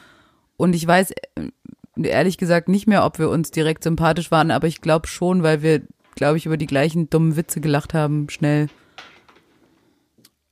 Und 0.56 0.74
ich 0.74 0.86
weiß 0.86 1.12
äh, 1.12 2.06
ehrlich 2.06 2.38
gesagt 2.38 2.68
nicht 2.68 2.86
mehr, 2.86 3.04
ob 3.04 3.18
wir 3.18 3.30
uns 3.30 3.50
direkt 3.50 3.84
sympathisch 3.84 4.30
waren, 4.30 4.50
aber 4.50 4.66
ich 4.66 4.80
glaube 4.80 5.06
schon, 5.06 5.42
weil 5.42 5.62
wir, 5.62 5.82
glaube 6.14 6.36
ich, 6.36 6.46
über 6.46 6.56
die 6.56 6.66
gleichen 6.66 7.08
dummen 7.08 7.36
Witze 7.36 7.60
gelacht 7.60 7.94
haben, 7.94 8.28
schnell. 8.28 8.68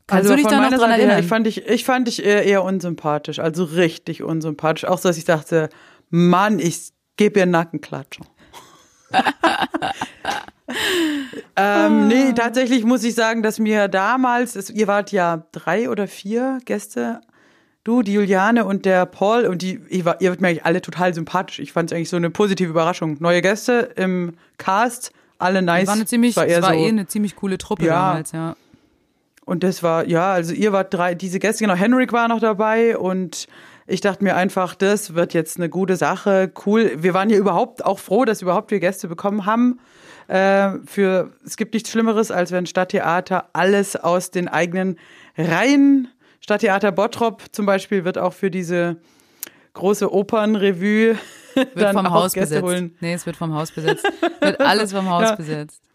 Kannst 0.07 0.31
also 0.31 0.37
du 0.37 0.43
dich 0.43 0.47
da 0.47 0.61
noch 0.61 0.77
dran 0.77 0.91
erinnern? 0.91 1.11
Her, 1.11 1.19
ich 1.19 1.27
fand 1.27 1.47
dich, 1.47 1.67
ich 1.67 1.85
fand 1.85 2.07
dich 2.07 2.25
eher, 2.25 2.45
eher 2.45 2.63
unsympathisch, 2.63 3.41
also 3.41 3.65
richtig 3.65 4.23
unsympathisch. 4.23 4.85
Auch 4.85 4.99
so, 4.99 5.09
dass 5.09 5.19
ich 5.19 5.25
dachte, 5.25 5.69
Mann, 6.11 6.61
ich 6.61 6.93
gebe 7.17 7.41
ihr 7.41 7.47
Nackenklatschen. 7.47 8.25
ähm, 11.57 12.09
nee, 12.09 12.33
tatsächlich 12.35 12.85
muss 12.85 13.03
ich 13.03 13.15
sagen, 13.15 13.43
dass 13.43 13.59
mir 13.59 13.89
damals, 13.89 14.55
es, 14.55 14.71
ihr 14.71 14.87
wart 14.87 15.11
ja 15.11 15.47
drei 15.53 15.91
oder 15.91 16.07
vier 16.07 16.61
Gäste, 16.65 17.21
du, 17.83 18.03
die 18.03 18.13
Juliane 18.13 18.65
und 18.65 18.85
der 18.85 19.07
Paul 19.07 19.47
und 19.47 19.63
die, 19.63 19.81
ihr, 19.89 20.05
war, 20.05 20.21
ihr 20.21 20.31
wart 20.31 20.41
mir 20.41 20.49
eigentlich 20.49 20.65
alle 20.65 20.83
total 20.83 21.15
sympathisch. 21.15 21.59
Ich 21.59 21.73
fand 21.73 21.91
es 21.91 21.97
eigentlich 21.97 22.11
so 22.11 22.17
eine 22.17 22.31
positive 22.31 22.71
Überraschung. 22.71 23.17
Neue 23.21 23.43
Gäste 23.43 23.93
im 23.97 24.35
Cast, 24.59 25.13
alle 25.39 25.63
nice. 25.63 25.87
War 25.89 25.95
eine 25.95 26.07
ziemlich, 26.07 26.37
war, 26.37 26.49
war 26.49 26.75
so, 26.75 26.79
eh 26.79 26.89
eine 26.89 27.07
ziemlich 27.07 27.37
coole 27.37 27.59
Truppe 27.59 27.87
ja, 27.87 28.09
damals, 28.09 28.33
ja. 28.33 28.57
Und 29.47 29.63
das 29.63 29.83
war, 29.85 30.07
ja, 30.07 30.33
also 30.33 30.53
ihr 30.53 30.73
wart 30.73 30.93
drei, 30.93 31.15
diese 31.15 31.39
Gäste, 31.39 31.65
genau, 31.65 31.77
Henrik 31.77 32.13
war 32.13 32.27
noch 32.27 32.41
dabei 32.41 32.99
und 32.99 33.47
ich 33.87 34.01
dachte 34.01 34.25
mir 34.25 34.35
einfach, 34.35 34.75
das 34.75 35.15
wird 35.15 35.35
jetzt 35.35 35.57
eine 35.57 35.69
gute 35.69 35.95
Sache, 35.95 36.53
cool. 36.67 36.93
Wir 36.97 37.15
waren 37.15 37.31
ja 37.31 37.39
überhaupt 37.39 37.85
auch 37.85 38.01
froh, 38.01 38.25
dass 38.25 38.43
überhaupt 38.43 38.73
wir 38.73 38.81
Gäste 38.81 39.07
bekommen 39.07 39.47
haben. 39.47 39.79
Äh, 40.27 40.73
für 40.85 41.31
es 41.47 41.57
gibt 41.57 41.75
nichts 41.75 41.91
Schlimmeres, 41.91 42.33
als 42.33 42.51
wenn 42.51 42.67
Stadttheater 42.67 43.49
alles 43.53 43.95
aus 43.95 44.33
den 44.33 44.49
eigenen 44.49 44.99
Reihen. 45.39 46.09
Stadttheater 46.41 46.91
Bottrop 46.91 47.45
zum 47.53 47.67
Beispiel 47.67 48.05
wird 48.05 48.19
auch 48.19 48.33
für 48.33 48.51
diese 48.51 48.97
große 49.75 50.13
Opernrevue 50.13 51.17
wird 51.55 51.69
dann 51.77 51.95
vom 51.95 52.11
Haus 52.11 52.33
Gäste 52.33 52.57
besetzt. 52.57 52.65
Holen. 52.65 52.97
Nee, 53.01 53.15
es 53.15 53.25
wird 53.25 53.37
vom 53.37 53.55
Haus 53.55 53.71
besetzt. 53.71 54.05
wird 54.41 54.61
alles 54.61 54.93
vom 54.93 55.09
Haus 55.09 55.23
ja. 55.23 55.35
besetzt. 55.37 55.86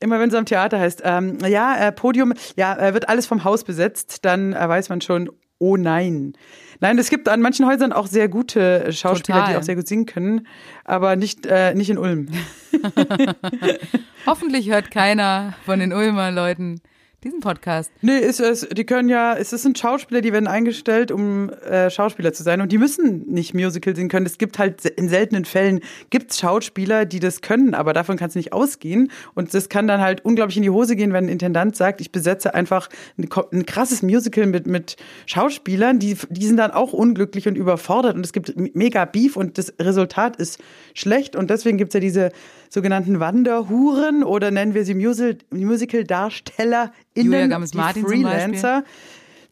Immer 0.00 0.18
wenn 0.18 0.30
es 0.30 0.34
am 0.34 0.46
Theater 0.46 0.80
heißt, 0.80 1.02
ähm, 1.04 1.38
ja, 1.46 1.76
äh, 1.76 1.92
Podium, 1.92 2.32
ja, 2.56 2.76
äh, 2.78 2.94
wird 2.94 3.08
alles 3.10 3.26
vom 3.26 3.44
Haus 3.44 3.64
besetzt, 3.64 4.24
dann 4.24 4.54
äh, 4.54 4.68
weiß 4.68 4.88
man 4.88 5.02
schon, 5.02 5.30
oh 5.58 5.76
nein. 5.76 6.32
Nein, 6.80 6.98
es 6.98 7.10
gibt 7.10 7.28
an 7.28 7.42
manchen 7.42 7.66
Häusern 7.66 7.92
auch 7.92 8.06
sehr 8.06 8.28
gute 8.28 8.90
Schauspieler, 8.92 9.40
Total. 9.40 9.52
die 9.52 9.58
auch 9.58 9.62
sehr 9.62 9.76
gut 9.76 9.86
singen 9.86 10.06
können, 10.06 10.46
aber 10.86 11.16
nicht, 11.16 11.44
äh, 11.44 11.74
nicht 11.74 11.90
in 11.90 11.98
Ulm. 11.98 12.28
Hoffentlich 14.26 14.70
hört 14.70 14.90
keiner 14.90 15.54
von 15.66 15.78
den 15.78 15.92
Ulmer 15.92 16.30
Leuten 16.30 16.80
diesen 17.22 17.40
Podcast. 17.40 17.92
Nee, 18.00 18.18
ist 18.18 18.40
es, 18.40 18.66
die 18.68 18.84
können 18.84 19.08
ja, 19.08 19.36
es 19.36 19.50
sind 19.50 19.78
Schauspieler, 19.78 20.22
die 20.22 20.32
werden 20.32 20.46
eingestellt, 20.46 21.12
um 21.12 21.50
äh, 21.50 21.90
Schauspieler 21.90 22.32
zu 22.32 22.42
sein 22.42 22.60
und 22.60 22.72
die 22.72 22.78
müssen 22.78 23.30
nicht 23.30 23.52
Musical 23.52 23.94
singen 23.94 24.08
können. 24.08 24.24
Es 24.24 24.38
gibt 24.38 24.58
halt 24.58 24.86
in 24.86 25.08
seltenen 25.08 25.44
Fällen 25.44 25.80
gibt's 26.08 26.40
Schauspieler, 26.40 27.04
die 27.04 27.20
das 27.20 27.42
können, 27.42 27.74
aber 27.74 27.92
davon 27.92 28.16
kannst 28.16 28.36
du 28.36 28.38
nicht 28.38 28.52
ausgehen 28.52 29.10
und 29.34 29.52
das 29.52 29.68
kann 29.68 29.86
dann 29.86 30.00
halt 30.00 30.24
unglaublich 30.24 30.56
in 30.56 30.62
die 30.62 30.70
Hose 30.70 30.96
gehen, 30.96 31.12
wenn 31.12 31.26
ein 31.26 31.28
Intendant 31.28 31.76
sagt, 31.76 32.00
ich 32.00 32.10
besetze 32.10 32.54
einfach 32.54 32.88
ein, 33.18 33.28
ein 33.52 33.66
krasses 33.66 34.02
Musical 34.02 34.46
mit 34.46 34.66
mit 34.66 34.96
Schauspielern, 35.26 35.98
die 35.98 36.16
die 36.30 36.46
sind 36.46 36.56
dann 36.56 36.70
auch 36.70 36.92
unglücklich 36.92 37.46
und 37.46 37.56
überfordert 37.56 38.16
und 38.16 38.24
es 38.24 38.32
gibt 38.32 38.54
mega 38.74 39.04
Beef 39.04 39.36
und 39.36 39.58
das 39.58 39.74
Resultat 39.78 40.36
ist 40.36 40.58
schlecht 40.94 41.36
und 41.36 41.50
deswegen 41.50 41.76
gibt's 41.76 41.94
ja 41.94 42.00
diese 42.00 42.30
sogenannten 42.70 43.20
Wanderhuren 43.20 44.22
oder 44.22 44.50
nennen 44.50 44.72
wir 44.74 44.84
sie 44.84 44.94
Musical-Darsteller 44.94 46.92
innen, 47.14 47.50
die 47.72 48.00
Freelancer, 48.00 48.84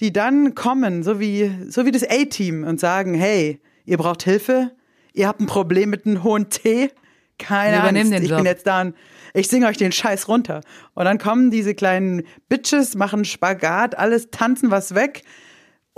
die 0.00 0.12
dann 0.12 0.54
kommen, 0.54 1.02
so 1.02 1.20
wie, 1.20 1.50
so 1.68 1.84
wie 1.84 1.90
das 1.90 2.04
A-Team 2.04 2.64
und 2.64 2.80
sagen, 2.80 3.14
hey, 3.14 3.60
ihr 3.84 3.98
braucht 3.98 4.22
Hilfe, 4.22 4.70
ihr 5.12 5.26
habt 5.26 5.40
ein 5.40 5.46
Problem 5.46 5.90
mit 5.90 6.06
einem 6.06 6.22
hohen 6.22 6.48
T, 6.48 6.90
keine 7.38 7.82
Angst, 7.82 8.12
ich 8.12 8.30
bin 8.30 8.44
jetzt 8.44 8.66
da 8.66 8.82
und 8.82 8.94
Ich 9.34 9.48
singe 9.48 9.66
euch 9.66 9.76
den 9.76 9.92
Scheiß 9.92 10.28
runter. 10.28 10.60
Und 10.94 11.04
dann 11.04 11.18
kommen 11.18 11.50
diese 11.50 11.74
kleinen 11.74 12.22
Bitches, 12.48 12.94
machen 12.94 13.24
Spagat, 13.24 13.98
alles 13.98 14.30
tanzen 14.30 14.70
was 14.70 14.94
weg. 14.94 15.22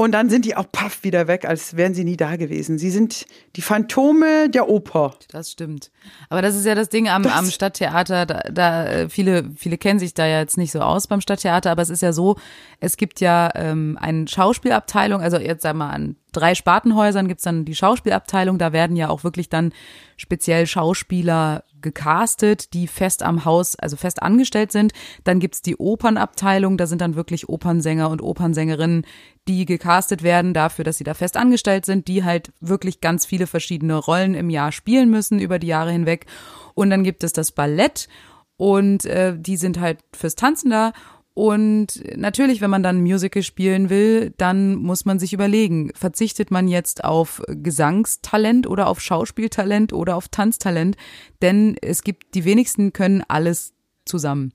Und 0.01 0.13
dann 0.13 0.31
sind 0.31 0.47
die 0.47 0.57
auch 0.57 0.65
paff 0.73 1.05
wieder 1.05 1.29
weg, 1.29 1.45
als 1.45 1.77
wären 1.77 1.93
sie 1.93 2.05
nie 2.05 2.17
da 2.17 2.37
gewesen. 2.37 2.79
Sie 2.79 2.89
sind 2.91 3.27
die 3.57 3.61
Phantome 3.61 4.49
der 4.49 4.67
Oper. 4.67 5.15
Das 5.31 5.51
stimmt. 5.51 5.91
Aber 6.31 6.41
das 6.41 6.57
ist 6.57 6.65
ja 6.65 6.75
das 6.75 6.89
Ding 6.89 7.07
am, 7.11 7.23
Das- 7.23 7.35
am 7.35 7.51
Stadttheater. 7.51 8.25
Da, 8.25 8.41
da 8.51 8.87
äh, 8.87 9.09
viele, 9.11 9.51
viele 9.57 9.77
kennen 9.77 9.99
sich 9.99 10.15
da 10.15 10.25
ja 10.27 10.39
jetzt 10.41 10.57
nicht 10.57 10.73
so 10.73 10.81
aus 10.81 11.07
beim 11.07 11.21
Stadttheater, 11.21 11.71
aber 11.71 11.83
es 11.83 11.91
ist 11.91 12.01
ja 12.01 12.15
so, 12.15 12.37
es 12.81 12.97
gibt 12.97 13.21
ja 13.21 13.51
ähm, 13.55 13.99
eine 14.01 14.27
Schauspielabteilung, 14.27 15.21
also 15.21 15.37
jetzt 15.37 15.61
sagen 15.63 15.77
wir 15.77 15.85
mal 15.89 15.93
an 15.93 16.17
drei 16.33 16.55
Spartenhäusern 16.55 17.29
gibt's 17.29 17.45
dann 17.45 17.65
die 17.65 17.75
Schauspielabteilung, 17.75 18.59
da 18.59 18.73
werden 18.73 18.97
ja 18.97 19.09
auch 19.09 19.25
wirklich 19.25 19.49
dann 19.49 19.73
speziell 20.17 20.67
Schauspieler 20.67 21.65
gecastet, 21.81 22.75
die 22.75 22.87
fest 22.87 23.23
am 23.23 23.45
Haus, 23.45 23.77
also 23.77 23.97
fest 23.97 24.23
angestellt 24.23 24.73
sind. 24.73 24.93
Dann 25.25 25.41
gibt's 25.41 25.63
die 25.63 25.77
Opernabteilung, 25.77 26.77
da 26.77 26.87
sind 26.87 27.01
dann 27.01 27.17
wirklich 27.17 27.49
Opernsänger 27.49 28.11
und 28.11 28.23
Opernsängerinnen, 28.23 29.07
die 29.49 29.65
gecastet 29.65 30.23
werden 30.23 30.55
dafür, 30.55 30.85
dass 30.85 30.99
sie 30.99 31.05
da 31.05 31.15
fest 31.15 31.37
angestellt 31.37 31.87
sind, 31.87 32.09
die 32.09 32.25
halt 32.25 32.53
wirklich 32.61 33.01
ganz 33.01 33.25
viele 33.27 33.47
verschiedene 33.47 33.97
Rollen 33.97 34.35
im 34.35 34.51
Jahr 34.51 34.73
spielen 34.73 35.11
müssen 35.11 35.39
über 35.39 35.59
die 35.59 35.69
Jahre 35.69 35.93
hinweg. 35.93 36.27
Und 36.75 36.91
dann 36.91 37.05
gibt 37.05 37.25
es 37.25 37.33
das 37.33 37.53
Ballett 37.53 38.09
und 38.57 39.07
äh, 39.07 39.35
die 39.37 39.57
sind 39.57 39.81
halt 39.81 40.01
fürs 40.15 40.37
Tanzen 40.37 40.71
da. 40.71 40.93
Und 41.35 42.03
natürlich, 42.17 42.61
wenn 42.61 42.71
man 42.71 42.83
dann 42.83 43.01
Musical 43.01 43.43
spielen 43.43 43.89
will, 43.89 44.35
dann 44.37 44.75
muss 44.75 45.05
man 45.05 45.19
sich 45.19 45.33
überlegen, 45.33 45.93
verzichtet 45.95 46.51
man 46.51 46.67
jetzt 46.69 47.05
auf 47.05 47.43
Gesangstalent 47.47 48.67
oder 48.67 48.89
auf 48.89 49.01
Schauspieltalent 49.01 49.93
oder 49.93 50.17
auf 50.17 50.29
Tanztalent? 50.29 50.97
Denn 51.41 51.77
es 51.81 52.03
gibt, 52.03 52.35
die 52.35 52.45
wenigsten 52.45 52.93
können 52.93 53.23
alles 53.29 53.75
zusammen. 54.05 54.53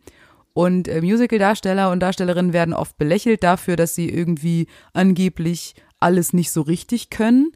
Und 0.53 0.88
äh, 0.88 1.01
Musical-Darsteller 1.01 1.91
und 1.91 2.01
Darstellerinnen 2.01 2.53
werden 2.53 2.73
oft 2.73 2.97
belächelt 2.97 3.43
dafür, 3.43 3.75
dass 3.75 3.95
sie 3.95 4.09
irgendwie 4.09 4.67
angeblich 4.93 5.75
alles 5.99 6.33
nicht 6.33 6.51
so 6.51 6.61
richtig 6.61 7.09
können. 7.09 7.51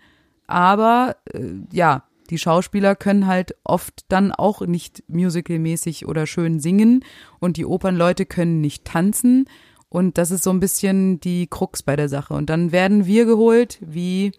Aber 0.48 1.16
äh, 1.34 1.40
ja, 1.72 2.04
die 2.30 2.38
Schauspieler 2.38 2.96
können 2.96 3.28
halt 3.28 3.56
oft 3.64 4.06
dann 4.10 4.32
auch 4.32 4.62
nicht 4.62 5.04
musicalmäßig 5.08 6.08
oder 6.08 6.28
schön 6.28 6.60
singen 6.60 7.04
und 7.40 7.58
die 7.58 7.66
Opernleute 7.66 8.26
können 8.26 8.62
nicht 8.62 8.86
tanzen. 8.86 9.46
Und 9.90 10.18
das 10.20 10.30
ist 10.32 10.44
so 10.44 10.52
ein 10.52 10.60
bisschen 10.60 11.20
die 11.20 11.48
Krux 11.48 11.82
bei 11.82 11.96
der 11.96 12.10
Sache. 12.10 12.36
Und 12.36 12.50
dann 12.52 12.72
werden 12.72 13.06
wir 13.08 13.26
geholt 13.26 13.80
wie, 13.82 14.32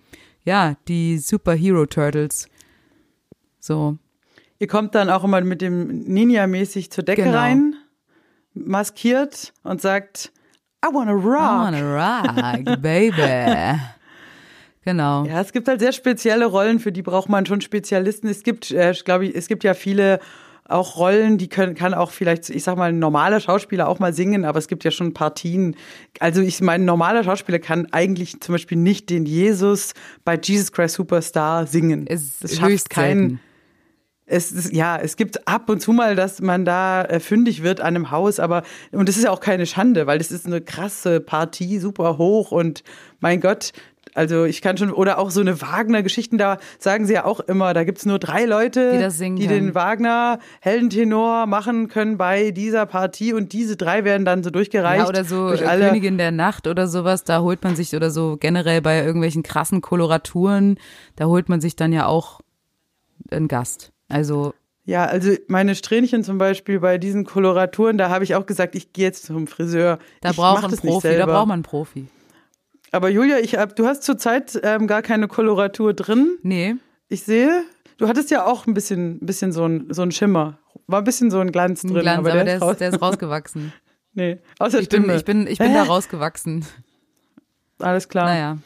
ja, 0.45 0.77
die 0.87 1.19
Superhero 1.19 1.87
Turtles. 1.87 2.47
So. 3.59 3.99
Ihr 4.61 4.69
kommt 4.69 4.95
dann 4.95 5.11
auch 5.11 5.25
immer 5.25 5.41
mit 5.41 5.61
dem 5.61 6.05
Ninja-mäßig 6.05 6.91
zur 6.93 7.03
Decke 7.03 7.25
Genau. 7.25 7.37
rein, 7.37 7.75
maskiert 8.55 9.53
und 9.65 9.81
sagt, 9.81 10.33
I 10.85 10.89
wanna 10.95 11.13
I 11.13 11.15
rock. 11.15 11.41
wanna 11.41 12.61
rock, 12.63 12.81
baby. 12.81 13.81
Genau. 14.91 15.25
Ja, 15.25 15.41
es 15.41 15.53
gibt 15.53 15.69
halt 15.69 15.79
sehr 15.79 15.93
spezielle 15.93 16.47
Rollen, 16.47 16.81
für 16.81 16.91
die 16.91 17.03
braucht 17.03 17.29
man 17.29 17.47
schon 17.47 17.61
Spezialisten. 17.61 18.27
Es 18.27 18.43
gibt, 18.43 18.73
äh, 18.73 18.93
glaube 19.05 19.27
ich, 19.27 19.37
es 19.37 19.47
gibt 19.47 19.63
ja 19.63 19.75
viele 19.75 20.19
auch 20.65 20.97
Rollen, 20.97 21.39
die 21.39 21.49
können, 21.49 21.77
kann 21.77 21.95
auch 21.95 22.11
vielleicht, 22.11 22.51
ich 22.51 22.65
sag 22.65 22.77
mal, 22.77 22.89
ein 22.89 22.99
normaler 22.99 23.39
Schauspieler 23.39 23.87
auch 23.87 24.01
mal 24.01 24.13
singen, 24.13 24.45
aber 24.45 24.59
es 24.59 24.67
gibt 24.67 24.83
ja 24.83 24.91
schon 24.91 25.15
Partien. 25.15 25.77
Also 26.19 26.41
ich 26.41 26.61
meine, 26.61 26.83
ein 26.83 26.87
normaler 26.87 27.23
Schauspieler 27.23 27.61
kann 27.61 27.87
eigentlich 27.93 28.41
zum 28.41 28.55
Beispiel 28.55 28.79
nicht 28.79 29.11
den 29.11 29.27
Jesus 29.27 29.95
bei 30.25 30.37
Jesus 30.43 30.73
Christ 30.73 30.97
Superstar 30.97 31.69
singen. 31.69 32.09
Es 32.09 32.41
das 32.41 32.57
schafft 32.57 32.73
höchst 32.73 32.91
kein, 32.91 33.19
selten. 33.19 33.41
es 34.27 34.51
ist, 34.51 34.73
ja, 34.73 34.97
es 34.97 35.17
gibt 35.17 35.47
ab 35.47 35.69
und 35.71 35.81
zu 35.81 35.93
mal, 35.93 36.17
dass 36.17 36.41
man 36.41 36.65
da 36.65 37.05
äh, 37.05 37.21
fündig 37.21 37.63
wird 37.63 37.81
an 37.81 37.95
einem 37.95 38.11
Haus, 38.11 38.41
aber, 38.41 38.65
und 38.91 39.09
das 39.09 39.17
ist 39.17 39.23
ja 39.23 39.31
auch 39.31 39.41
keine 39.41 39.67
Schande, 39.67 40.09
weil 40.09 40.19
das 40.19 40.33
ist 40.33 40.47
eine 40.47 40.61
krasse 40.61 41.21
Partie, 41.21 41.79
super 41.79 42.19
hoch 42.19 42.51
und 42.51 42.83
mein 43.21 43.41
Gott, 43.41 43.73
also 44.15 44.45
ich 44.45 44.63
kann 44.63 44.77
schon, 44.77 44.93
oder 44.93 45.19
auch 45.19 45.31
so 45.31 45.41
eine 45.41 45.61
Wagner-Geschichten, 45.61 46.39
da 46.39 46.59
sagen 46.79 47.07
sie 47.07 47.15
ja 47.15 47.25
auch 47.25 47.41
immer, 47.41 47.75
da 47.75 47.85
gibt's 47.85 48.07
nur 48.07 48.19
drei 48.19 48.45
Leute, 48.45 49.11
Die 49.11 49.35
die 49.35 49.47
den 49.47 49.75
Wagner 49.75 50.39
Heldentenor 50.61 51.47
machen 51.47 51.89
können 51.89 52.17
bei 52.17 52.51
dieser 52.51 52.87
Partie 52.87 53.33
und 53.33 53.53
diese 53.53 53.77
drei 53.77 54.05
werden 54.05 54.25
dann 54.25 54.43
so 54.43 54.51
durchgereicht. 54.51 55.03
Ja, 55.03 55.09
oder 55.09 55.25
so 55.25 55.49
durch 55.49 55.63
äh, 55.63 55.67
alle. 55.67 55.89
Königin 55.89 56.19
der 56.19 56.33
Nacht 56.33 56.67
oder 56.67 56.87
sowas, 56.87 57.25
da 57.25 57.41
holt 57.41 57.63
man 57.63 57.77
sich, 57.77 57.95
oder 57.95 58.11
so 58.11 58.37
generell 58.39 58.81
bei 58.81 59.05
irgendwelchen 59.05 59.43
krassen 59.43 59.81
Koloraturen, 59.81 60.79
da 61.17 61.27
holt 61.27 61.49
man 61.49 61.61
sich 61.61 61.77
dann 61.77 61.93
ja 61.93 62.07
auch 62.07 62.41
einen 63.31 63.49
Gast. 63.49 63.93
Also, 64.09 64.55
Ja, 64.85 65.05
also 65.05 65.33
meine 65.47 65.75
Strähnchen 65.75 66.25
zum 66.25 66.39
Beispiel 66.39 66.81
bei 66.81 66.99
diesen 66.99 67.25
Koloraturen, 67.25 67.97
da 67.99 68.11
habe 68.11 68.25
ich 68.25 68.35
auch 68.35 68.47
gesagt, 68.47 68.75
ich 68.75 68.93
gehe 68.93 69.05
jetzt 69.05 69.27
zum 69.27 69.47
Friseur. 69.47 69.99
da 70.21 70.33
braucht 70.33 70.63
man 70.63 70.71
einen 70.73 70.81
Profi, 70.81 71.17
da 71.17 71.27
braucht 71.27 71.47
man 71.47 71.55
einen 71.55 71.63
Profi. 71.63 72.09
Aber 72.93 73.09
Julia, 73.09 73.39
ich 73.39 73.57
hab, 73.57 73.77
du 73.77 73.87
hast 73.87 74.03
zurzeit 74.03 74.59
ähm, 74.63 74.87
gar 74.87 75.03
keine 75.03 75.29
Koloratur 75.29 75.95
drin. 75.95 76.39
Nee, 76.43 76.77
Ich 77.09 77.23
sehe, 77.23 77.63
du 77.99 78.09
hattest 78.09 78.31
ja 78.31 78.45
auch 78.47 78.67
ein 78.67 78.75
bisschen, 78.75 79.19
ein 79.23 79.27
bisschen 79.27 79.53
so 79.53 79.65
ein, 79.65 79.87
so 79.91 80.03
ein 80.03 80.11
Schimmer. 80.13 80.59
War 80.87 81.01
ein 81.01 81.05
bisschen 81.05 81.31
so 81.31 81.39
ein 81.41 81.53
Glanz 81.53 81.85
ein 81.85 81.93
drin, 81.93 82.03
Glanz, 82.03 82.19
aber, 82.21 82.33
aber 82.33 82.45
der, 82.45 82.57
ist 82.57 82.63
raus. 82.63 82.77
der 82.79 82.89
ist 82.91 83.01
rausgewachsen. 83.01 83.73
nee, 84.15 84.39
außer 84.59 84.81
Ich 84.81 84.89
bin, 84.89 85.03
Stimme. 85.03 85.17
ich 85.17 85.25
bin, 85.25 85.47
ich 85.47 85.59
bin 85.59 85.73
da 85.75 85.85
rausgewachsen. 85.85 86.65
Alles 87.79 88.09
klar. 88.09 88.27
Naja. 88.27 88.59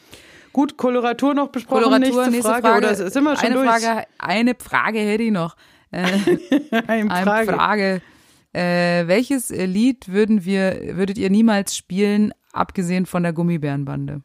Gut, 0.53 0.77
Koloratur 0.77 1.35
noch 1.35 1.49
besprochen. 1.49 1.83
Koloratur, 1.83 1.99
nächste, 2.27 2.31
nächste 2.31 2.51
Frage. 2.63 2.79
Oder 2.79 2.95
sind 2.95 3.25
wir 3.25 3.37
schon 3.37 3.47
eine 3.47 3.55
durch? 3.57 3.69
Frage, 3.69 4.07
eine 4.19 4.55
Frage 4.59 4.99
hätte 5.01 5.25
ich 5.25 5.33
noch. 5.33 5.57
Äh, 5.91 6.03
Eine 6.87 7.11
eine 7.11 7.25
Frage. 7.25 7.53
Frage. 7.53 8.03
Äh, 8.53 9.07
welches 9.07 9.51
Lied 9.51 10.09
würden 10.13 10.45
wir, 10.45 10.97
würdet 10.97 11.19
ihr 11.19 11.29
niemals 11.31 11.77
spielen, 11.77 12.33
abgesehen 12.55 13.07
von 13.07 13.23
der 13.23 13.33
Gummibärenbande? 13.33 14.23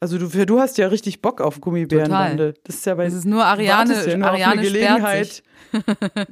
Also 0.00 0.16
du, 0.16 0.46
du 0.46 0.60
hast 0.60 0.78
ja 0.78 0.88
richtig 0.88 1.20
Bock 1.20 1.42
auf 1.42 1.60
Gummibärenbande. 1.60 2.54
Das 2.64 2.76
ist 2.76 2.86
ja 2.86 2.94
bei 2.94 3.04
Es 3.04 3.12
ist 3.12 3.26
nur 3.26 3.44
Ariane, 3.44 4.06
ja 4.06 4.16
nur 4.16 4.28
Ariane 4.28 4.62
Gelegenheit. 4.62 5.42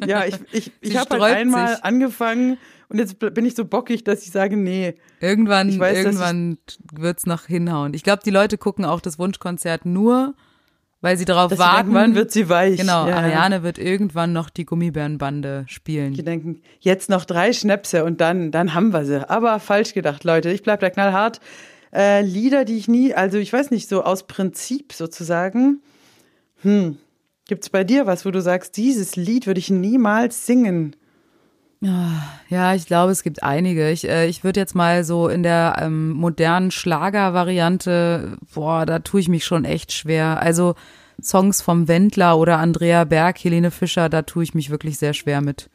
Ja, 0.04 0.24
ich, 0.24 0.34
ich, 0.50 0.72
ich 0.80 0.96
habe 0.96 1.20
halt 1.20 1.36
einmal 1.36 1.76
sich. 1.76 1.84
angefangen 1.84 2.58
und 2.88 2.98
jetzt 2.98 3.18
bin 3.18 3.44
ich 3.44 3.54
so 3.54 3.64
bockig, 3.64 4.02
dass 4.02 4.22
ich 4.22 4.32
sage, 4.32 4.56
nee. 4.56 4.94
Irgendwann, 5.20 5.78
weiß, 5.78 5.96
irgendwann 5.96 6.58
wird's 6.92 7.26
noch 7.26 7.44
hinhauen. 7.44 7.94
Ich 7.94 8.02
glaube, 8.02 8.22
die 8.24 8.30
Leute 8.30 8.58
gucken 8.58 8.84
auch 8.84 9.00
das 9.00 9.18
Wunschkonzert 9.18 9.84
nur, 9.84 10.34
weil 11.00 11.16
sie 11.16 11.24
darauf 11.24 11.50
Dass 11.50 11.58
warten. 11.58 11.76
denken, 11.90 11.94
wann 11.94 12.14
wird 12.14 12.30
sie 12.32 12.48
weich? 12.48 12.78
Genau, 12.78 13.06
Ja. 13.06 13.16
Ariane 13.16 13.62
wird 13.62 13.78
irgendwann 13.78 14.32
noch 14.32 14.50
die 14.50 14.64
Gummibärenbande 14.64 15.64
Die 15.68 15.72
spielen. 15.72 16.14
denken, 16.14 16.60
jetzt 16.80 17.08
noch 17.10 17.24
drei 17.24 17.52
Schnäpse 17.52 18.04
und 18.04 18.20
dann, 18.20 18.50
dann 18.50 18.74
haben 18.74 18.92
wir 18.92 19.04
sie. 19.04 19.28
Aber 19.28 19.60
falsch 19.60 19.94
gedacht, 19.94 20.24
Leute. 20.24 20.50
Ich 20.50 20.62
bleib 20.62 20.80
da 20.80 20.90
knallhart. 20.90 21.40
Äh, 21.94 22.22
Lieder, 22.22 22.64
die 22.64 22.76
ich 22.76 22.88
nie, 22.88 23.14
also 23.14 23.38
ich 23.38 23.52
weiß 23.52 23.70
nicht, 23.70 23.88
so 23.88 24.02
aus 24.02 24.26
Prinzip 24.26 24.92
sozusagen. 24.92 25.80
Hm. 26.62 26.98
Gibt's 27.46 27.70
bei 27.70 27.82
dir 27.84 28.06
was, 28.06 28.26
wo 28.26 28.30
du 28.30 28.42
sagst, 28.42 28.76
dieses 28.76 29.16
Lied 29.16 29.46
würde 29.46 29.60
ich 29.60 29.70
niemals 29.70 30.44
singen? 30.46 30.96
Ja, 31.80 32.74
ich 32.74 32.86
glaube, 32.86 33.12
es 33.12 33.22
gibt 33.22 33.42
einige. 33.42 33.90
Ich, 33.90 34.08
äh, 34.08 34.26
ich 34.26 34.42
würde 34.42 34.58
jetzt 34.58 34.74
mal 34.74 35.04
so 35.04 35.28
in 35.28 35.44
der 35.44 35.76
ähm, 35.80 36.10
modernen 36.10 36.72
Schlager-Variante, 36.72 38.36
boah, 38.52 38.84
da 38.84 38.98
tue 38.98 39.20
ich 39.20 39.28
mich 39.28 39.44
schon 39.44 39.64
echt 39.64 39.92
schwer. 39.92 40.42
Also 40.42 40.74
Songs 41.22 41.62
vom 41.62 41.86
Wendler 41.86 42.36
oder 42.36 42.58
Andrea 42.58 43.04
Berg, 43.04 43.38
Helene 43.42 43.70
Fischer, 43.70 44.08
da 44.08 44.22
tue 44.22 44.42
ich 44.42 44.54
mich 44.54 44.70
wirklich 44.70 44.98
sehr 44.98 45.14
schwer 45.14 45.40
mit. 45.40 45.70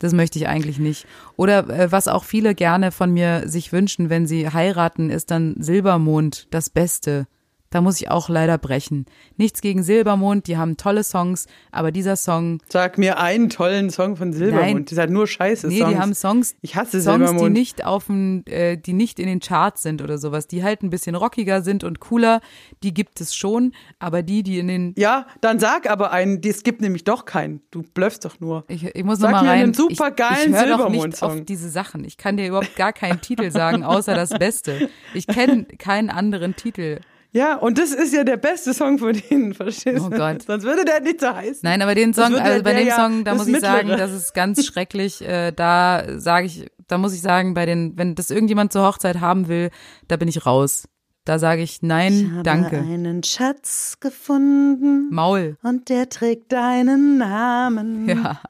Das 0.00 0.12
möchte 0.12 0.38
ich 0.38 0.48
eigentlich 0.48 0.78
nicht. 0.78 1.06
Oder 1.36 1.68
äh, 1.70 1.92
was 1.92 2.08
auch 2.08 2.24
viele 2.24 2.54
gerne 2.54 2.92
von 2.92 3.10
mir 3.10 3.48
sich 3.48 3.72
wünschen, 3.72 4.10
wenn 4.10 4.26
sie 4.26 4.50
heiraten, 4.50 5.08
ist 5.08 5.30
dann 5.30 5.54
Silbermond, 5.58 6.48
das 6.50 6.68
Beste. 6.68 7.26
Da 7.72 7.80
muss 7.80 8.00
ich 8.00 8.10
auch 8.10 8.28
leider 8.28 8.58
brechen. 8.58 9.06
Nichts 9.36 9.60
gegen 9.62 9.82
Silbermond, 9.82 10.46
die 10.46 10.56
haben 10.58 10.76
tolle 10.76 11.02
Songs, 11.02 11.46
aber 11.72 11.90
dieser 11.90 12.16
Song, 12.16 12.60
Sag 12.68 12.98
mir 12.98 13.18
einen 13.18 13.48
tollen 13.48 13.90
Song 13.90 14.14
von 14.16 14.32
Silbermond. 14.32 14.74
Nein. 14.74 14.84
Die 14.84 14.96
hat 15.00 15.10
nur 15.10 15.26
scheiße 15.26 15.66
nee, 15.68 15.78
Songs. 15.78 15.90
die 15.90 15.98
haben 15.98 16.14
Songs, 16.14 16.54
Ich 16.60 16.76
hasse 16.76 17.00
Songs, 17.00 17.18
die 17.18 17.26
Silbermond. 17.28 17.52
nicht 17.54 17.84
auf 17.84 18.06
dem, 18.06 18.44
äh, 18.46 18.76
die 18.76 18.92
nicht 18.92 19.18
in 19.18 19.26
den 19.26 19.40
Charts 19.40 19.82
sind 19.82 20.02
oder 20.02 20.18
sowas, 20.18 20.46
die 20.46 20.62
halt 20.62 20.82
ein 20.82 20.90
bisschen 20.90 21.14
rockiger 21.14 21.62
sind 21.62 21.82
und 21.82 21.98
cooler, 21.98 22.40
die 22.82 22.92
gibt 22.92 23.20
es 23.20 23.34
schon, 23.34 23.72
aber 23.98 24.22
die, 24.22 24.42
die 24.42 24.58
in 24.58 24.68
den, 24.68 24.94
Ja, 24.98 25.26
dann 25.40 25.58
sag 25.58 25.90
aber 25.90 26.12
einen, 26.12 26.40
es 26.44 26.62
gibt 26.62 26.82
nämlich 26.82 27.04
doch 27.04 27.24
keinen. 27.24 27.62
Du 27.70 27.82
blöffst 27.82 28.24
doch 28.26 28.38
nur. 28.38 28.64
ich, 28.68 28.84
ich 28.84 29.02
muss 29.04 29.18
Sag 29.18 29.30
noch 29.30 29.38
mal 29.38 29.44
mir 29.44 29.50
rein. 29.50 29.62
einen 29.62 29.74
supergeilen 29.74 30.50
ich, 30.52 30.60
ich 30.60 30.66
höre 30.66 30.76
doch 30.76 30.88
nicht 30.90 31.00
Silbermond-Song. 31.00 31.38
auf 31.40 31.44
diese 31.46 31.70
Sachen. 31.70 32.04
Ich 32.04 32.18
kann 32.18 32.36
dir 32.36 32.46
überhaupt 32.48 32.76
gar 32.76 32.92
keinen 32.92 33.22
Titel 33.22 33.50
sagen, 33.50 33.82
außer 33.82 34.14
das 34.14 34.28
Beste. 34.30 34.90
Ich 35.14 35.26
kenne 35.26 35.64
keinen 35.78 36.10
anderen 36.10 36.54
Titel. 36.54 37.00
Ja, 37.34 37.56
und 37.56 37.78
das 37.78 37.92
ist 37.92 38.12
ja 38.12 38.24
der 38.24 38.36
beste 38.36 38.74
Song 38.74 38.98
von 38.98 39.14
denen, 39.14 39.54
verstehst 39.54 39.98
du? 39.98 40.06
Oh 40.06 40.10
Gott. 40.10 40.42
Sonst 40.42 40.64
würde 40.64 40.84
der 40.84 41.00
nicht 41.00 41.20
so 41.20 41.34
heißen. 41.34 41.60
Nein, 41.62 41.80
aber 41.80 41.94
den 41.94 42.12
Song, 42.12 42.34
also 42.34 42.62
bei 42.62 42.74
dem 42.74 42.86
ja 42.86 42.96
Song, 42.96 43.24
da 43.24 43.34
muss 43.34 43.46
ich 43.48 43.58
sagen, 43.58 43.88
Mittlere. 43.88 44.06
das 44.06 44.12
ist 44.12 44.34
ganz 44.34 44.64
schrecklich. 44.66 45.22
Äh, 45.22 45.52
da 45.52 46.04
sage 46.18 46.46
ich, 46.46 46.66
da 46.88 46.98
muss 46.98 47.14
ich 47.14 47.22
sagen, 47.22 47.54
bei 47.54 47.64
den, 47.64 47.96
wenn 47.96 48.14
das 48.14 48.30
irgendjemand 48.30 48.72
zur 48.72 48.86
Hochzeit 48.86 49.20
haben 49.20 49.48
will, 49.48 49.70
da 50.08 50.16
bin 50.18 50.28
ich 50.28 50.44
raus. 50.44 50.88
Da 51.24 51.38
sage 51.38 51.62
ich 51.62 51.82
nein, 51.82 52.32
habe 52.32 52.42
danke. 52.42 52.78
einen 52.78 53.22
Schatz 53.22 53.98
gefunden 54.00 55.08
Maul. 55.10 55.56
und 55.62 55.88
der 55.88 56.08
trägt 56.08 56.52
deinen 56.52 57.16
Namen. 57.16 58.08
Ja. 58.08 58.40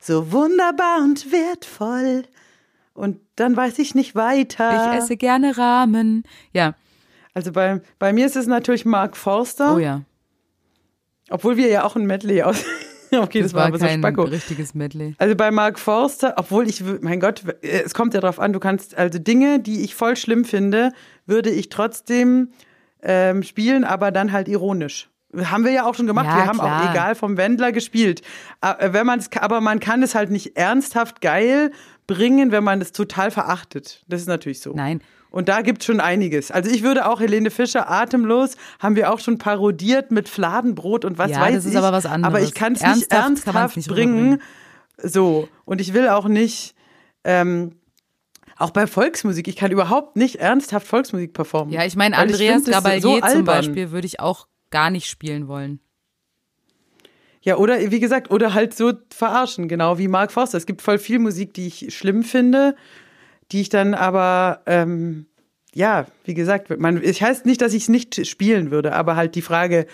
so 0.00 0.32
wunderbar 0.32 1.02
und 1.04 1.30
wertvoll. 1.30 2.24
Und 2.94 3.20
dann 3.36 3.56
weiß 3.56 3.78
ich 3.78 3.94
nicht 3.94 4.14
weiter. 4.14 4.92
Ich 4.92 4.98
esse 5.02 5.16
gerne 5.16 5.58
Ramen. 5.58 6.24
Ja. 6.52 6.74
Also 7.34 7.52
bei, 7.52 7.80
bei 7.98 8.12
mir 8.12 8.26
ist 8.26 8.36
es 8.36 8.46
natürlich 8.46 8.84
Mark 8.84 9.16
Forster. 9.16 9.74
Oh 9.74 9.78
ja. 9.78 10.02
Obwohl 11.30 11.56
wir 11.56 11.68
ja 11.68 11.84
auch 11.84 11.96
ein 11.96 12.06
Medley 12.06 12.42
aus. 12.42 12.64
okay, 13.12 13.42
das, 13.42 13.52
Das 13.52 13.54
war 13.54 13.66
aber 13.66 13.78
so 13.78 13.86
kein 13.86 14.00
Spacko. 14.00 14.22
richtiges 14.22 14.74
Medley. 14.74 15.14
Also 15.18 15.34
bei 15.34 15.50
Mark 15.50 15.78
Forster, 15.78 16.34
obwohl 16.36 16.68
ich, 16.68 16.82
mein 17.00 17.18
Gott, 17.20 17.44
äh, 17.62 17.82
es 17.84 17.92
kommt 17.94 18.14
ja 18.14 18.20
drauf 18.20 18.38
an, 18.38 18.52
du 18.52 18.60
kannst, 18.60 18.96
also 18.96 19.18
Dinge, 19.18 19.58
die 19.58 19.82
ich 19.82 19.94
voll 19.94 20.16
schlimm 20.16 20.44
finde, 20.44 20.92
würde 21.26 21.50
ich 21.50 21.68
trotzdem 21.68 22.50
ähm, 23.02 23.42
spielen, 23.42 23.84
aber 23.84 24.10
dann 24.12 24.32
halt 24.32 24.48
ironisch. 24.48 25.10
Haben 25.36 25.64
wir 25.64 25.72
ja 25.72 25.84
auch 25.84 25.96
schon 25.96 26.06
gemacht. 26.06 26.26
Ja, 26.26 26.36
wir 26.36 26.46
haben 26.46 26.58
klar. 26.58 26.84
auch 26.84 26.90
egal 26.92 27.14
vom 27.16 27.36
Wendler 27.36 27.72
gespielt. 27.72 28.22
Aber, 28.60 28.92
wenn 28.92 29.04
man 29.04 29.18
es, 29.18 29.28
aber 29.32 29.60
man 29.60 29.80
kann 29.80 30.00
es 30.04 30.14
halt 30.14 30.30
nicht 30.30 30.56
ernsthaft 30.56 31.20
geil 31.20 31.72
bringen, 32.06 32.52
wenn 32.52 32.62
man 32.62 32.80
es 32.80 32.92
total 32.92 33.32
verachtet. 33.32 34.04
Das 34.06 34.20
ist 34.20 34.28
natürlich 34.28 34.60
so. 34.60 34.74
Nein. 34.74 35.00
Und 35.34 35.48
da 35.48 35.62
gibt 35.62 35.82
schon 35.82 35.98
einiges. 35.98 36.52
Also 36.52 36.70
ich 36.70 36.84
würde 36.84 37.08
auch 37.08 37.18
Helene 37.18 37.50
Fischer 37.50 37.90
atemlos, 37.90 38.56
haben 38.78 38.94
wir 38.94 39.12
auch 39.12 39.18
schon 39.18 39.36
parodiert 39.36 40.12
mit 40.12 40.28
Fladenbrot 40.28 41.04
und 41.04 41.18
was 41.18 41.32
Ja, 41.32 41.40
weiß 41.40 41.56
das 41.56 41.64
ist 41.64 41.72
ich. 41.72 41.76
aber 41.76 41.90
was 41.90 42.06
anderes. 42.06 42.32
Aber 42.32 42.40
ich 42.40 42.54
kann 42.54 42.74
es 42.74 42.82
nicht 42.82 43.10
Ernsthaft 43.10 43.76
nicht 43.76 43.88
bringen. 43.88 44.40
So. 44.96 45.48
Und 45.64 45.80
ich 45.80 45.92
will 45.92 46.08
auch 46.08 46.28
nicht, 46.28 46.76
ähm, 47.24 47.72
auch 48.58 48.70
bei 48.70 48.86
Volksmusik, 48.86 49.48
ich 49.48 49.56
kann 49.56 49.72
überhaupt 49.72 50.14
nicht 50.14 50.36
ernsthaft 50.36 50.86
Volksmusik 50.86 51.32
performen. 51.32 51.74
Ja, 51.74 51.84
ich 51.84 51.96
meine, 51.96 52.16
Andreas 52.16 52.62
find 52.62 52.68
das 52.68 52.74
Gabalier 52.84 53.00
so 53.00 53.20
zum. 53.20 53.44
Beispiel 53.44 53.90
würde 53.90 54.06
ich 54.06 54.20
auch 54.20 54.46
gar 54.70 54.90
nicht 54.90 55.08
spielen 55.08 55.48
wollen. 55.48 55.80
Ja, 57.42 57.56
oder 57.56 57.90
wie 57.90 57.98
gesagt, 57.98 58.30
oder 58.30 58.54
halt 58.54 58.72
so 58.72 58.92
verarschen, 59.12 59.66
genau 59.66 59.98
wie 59.98 60.06
Mark 60.06 60.30
Forster. 60.30 60.58
Es 60.58 60.66
gibt 60.66 60.80
voll 60.80 60.98
viel 60.98 61.18
Musik, 61.18 61.54
die 61.54 61.66
ich 61.66 61.92
schlimm 61.92 62.22
finde, 62.22 62.76
die 63.52 63.60
ich 63.60 63.68
dann 63.68 63.94
aber, 63.94 64.62
ähm, 64.66 65.26
ja, 65.74 66.06
wie 66.24 66.34
gesagt, 66.34 66.76
man, 66.78 67.02
ich 67.02 67.22
heißt 67.22 67.46
nicht, 67.46 67.60
dass 67.60 67.74
ich 67.74 67.84
es 67.84 67.88
nicht 67.88 68.26
spielen 68.26 68.70
würde, 68.70 68.94
aber 68.94 69.16
halt 69.16 69.34
die 69.34 69.42
Frage, 69.42 69.86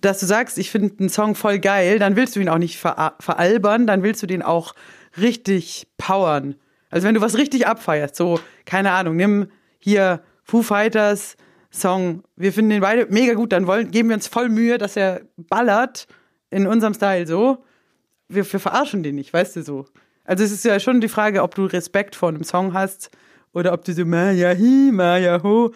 dass 0.00 0.20
du 0.20 0.26
sagst, 0.26 0.58
ich 0.58 0.70
finde 0.70 0.94
einen 0.98 1.08
Song 1.08 1.34
voll 1.34 1.58
geil, 1.58 1.98
dann 1.98 2.16
willst 2.16 2.36
du 2.36 2.40
ihn 2.40 2.48
auch 2.48 2.58
nicht 2.58 2.78
ver 2.78 3.14
veralbern, 3.20 3.86
dann 3.86 4.02
willst 4.02 4.22
du 4.22 4.26
den 4.26 4.42
auch 4.42 4.74
richtig 5.18 5.86
powern. 5.96 6.56
Also 6.90 7.06
wenn 7.06 7.14
du 7.14 7.20
was 7.20 7.36
richtig 7.36 7.66
abfeierst, 7.66 8.16
so, 8.16 8.40
keine 8.64 8.92
Ahnung, 8.92 9.16
nimm 9.16 9.48
hier 9.78 10.22
Foo 10.44 10.62
Fighters 10.62 11.36
Song, 11.70 12.22
wir 12.36 12.52
finden 12.52 12.70
den 12.70 12.80
beide 12.80 13.06
mega 13.10 13.34
gut, 13.34 13.52
dann 13.52 13.66
wollen, 13.66 13.90
geben 13.90 14.08
wir 14.08 14.16
uns 14.16 14.26
voll 14.26 14.48
Mühe, 14.48 14.78
dass 14.78 14.96
er 14.96 15.22
ballert 15.36 16.06
in 16.50 16.66
unserem 16.66 16.94
Style 16.94 17.26
so. 17.26 17.64
Wir, 18.28 18.50
wir 18.50 18.60
verarschen 18.60 19.02
den 19.02 19.16
nicht, 19.16 19.32
weißt 19.32 19.56
du 19.56 19.62
so. 19.62 19.86
Also 20.28 20.44
es 20.44 20.52
ist 20.52 20.66
ja 20.66 20.78
schon 20.78 21.00
die 21.00 21.08
Frage, 21.08 21.42
ob 21.42 21.54
du 21.54 21.64
Respekt 21.64 22.14
vor 22.14 22.28
einem 22.28 22.44
Song 22.44 22.74
hast 22.74 23.10
oder 23.54 23.72
ob 23.72 23.86
du 23.86 23.94
so 23.94 24.04
Maya 24.04 24.50
hi, 24.50 24.90
Maya 24.92 25.42
ho. 25.42 25.72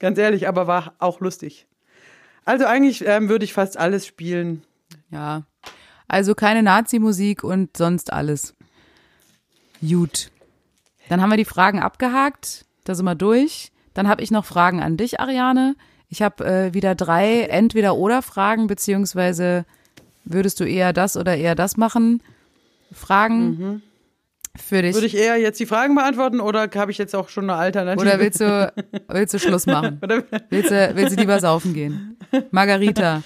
Ganz 0.00 0.18
ehrlich, 0.18 0.48
aber 0.48 0.66
war 0.66 0.94
auch 0.98 1.20
lustig. 1.20 1.68
Also 2.44 2.64
eigentlich 2.64 3.06
ähm, 3.06 3.28
würde 3.28 3.44
ich 3.44 3.52
fast 3.52 3.76
alles 3.76 4.04
spielen. 4.04 4.64
Ja. 5.10 5.44
Also 6.08 6.34
keine 6.34 6.64
Nazi-Musik 6.64 7.44
und 7.44 7.76
sonst 7.76 8.12
alles. 8.12 8.56
Gut. 9.80 10.32
Dann 11.08 11.22
haben 11.22 11.30
wir 11.30 11.36
die 11.36 11.44
Fragen 11.44 11.78
abgehakt. 11.78 12.64
Da 12.82 12.96
sind 12.96 13.04
wir 13.04 13.14
durch. 13.14 13.70
Dann 13.94 14.08
habe 14.08 14.20
ich 14.24 14.32
noch 14.32 14.44
Fragen 14.44 14.82
an 14.82 14.96
dich, 14.96 15.20
Ariane. 15.20 15.76
Ich 16.08 16.22
habe 16.22 16.44
äh, 16.44 16.74
wieder 16.74 16.96
drei 16.96 17.42
Entweder-Oder-Fragen, 17.42 18.66
beziehungsweise 18.66 19.64
würdest 20.24 20.58
du 20.58 20.64
eher 20.64 20.92
das 20.92 21.16
oder 21.16 21.36
eher 21.36 21.54
das 21.54 21.76
machen? 21.76 22.20
Fragen 22.92 23.80
für 24.56 24.82
dich. 24.82 24.94
Würde 24.94 25.06
ich 25.06 25.16
eher 25.16 25.36
jetzt 25.38 25.58
die 25.60 25.66
Fragen 25.66 25.94
beantworten 25.94 26.40
oder 26.40 26.68
habe 26.74 26.90
ich 26.90 26.98
jetzt 26.98 27.14
auch 27.14 27.28
schon 27.28 27.44
eine 27.48 27.58
Alternative? 27.58 28.00
Oder 28.06 28.18
willst 28.20 28.40
du, 28.40 28.72
willst 29.08 29.34
du 29.34 29.38
Schluss 29.38 29.66
machen? 29.66 29.98
Oder- 30.02 30.24
Willst 30.50 30.70
du, 30.70 30.92
willst 30.94 31.16
du 31.16 31.20
lieber 31.20 31.40
saufen 31.40 31.72
gehen? 31.74 32.16
Margarita. 32.50 33.22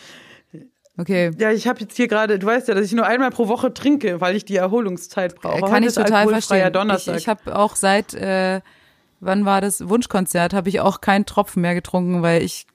Okay. 0.99 1.31
Ja, 1.39 1.51
ich 1.53 1.67
habe 1.69 1.81
jetzt 1.81 1.97
hier 1.97 2.09
gerade, 2.09 2.39
du 2.39 2.47
weißt 2.47 2.69
ja, 2.69 2.75
dass 2.75 2.87
ich 2.87 2.93
nur 2.93 3.07
einmal 3.07 3.31
pro 3.31 3.49
Woche 3.49 3.75
trinke, 3.75 4.21
weil 4.23 4.35
ich 4.35 4.45
die 4.47 4.57
Erholungszeit 4.57 5.35
brauche. 5.35 5.59
Äh, 5.59 5.61
Kann 5.61 5.73
Heute 5.73 5.87
ich 5.89 5.95
total 5.95 6.29
verstehen. 6.29 6.73
Donnerstag. 6.73 7.17
Ich, 7.17 7.23
ich 7.23 7.29
habe 7.29 7.55
auch 7.55 7.77
seit, 7.77 8.15
äh, 8.15 8.63
wann 9.21 9.45
war 9.45 9.61
das 9.61 9.87
Wunschkonzert, 9.89 10.55
habe 10.55 10.69
ich 10.71 10.81
auch 10.81 11.03
keinen 11.03 11.27
Tropfen 11.27 11.61
mehr 11.61 11.75
getrunken, 11.75 12.23
weil 12.23 12.43
ich 12.43 12.67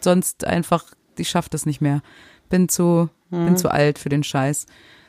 sonst 0.00 0.44
einfach, 0.44 0.84
ich 1.18 1.28
schaff 1.28 1.48
das 1.48 1.66
nicht 1.66 1.80
mehr. 1.80 2.02
Bin 2.50 2.68
zu, 2.68 3.08
Mhm. 3.30 3.46
bin 3.46 3.56
zu 3.56 3.68
alt 3.72 3.98
für 3.98 4.10
den 4.10 4.22
Scheiß. 4.22 4.66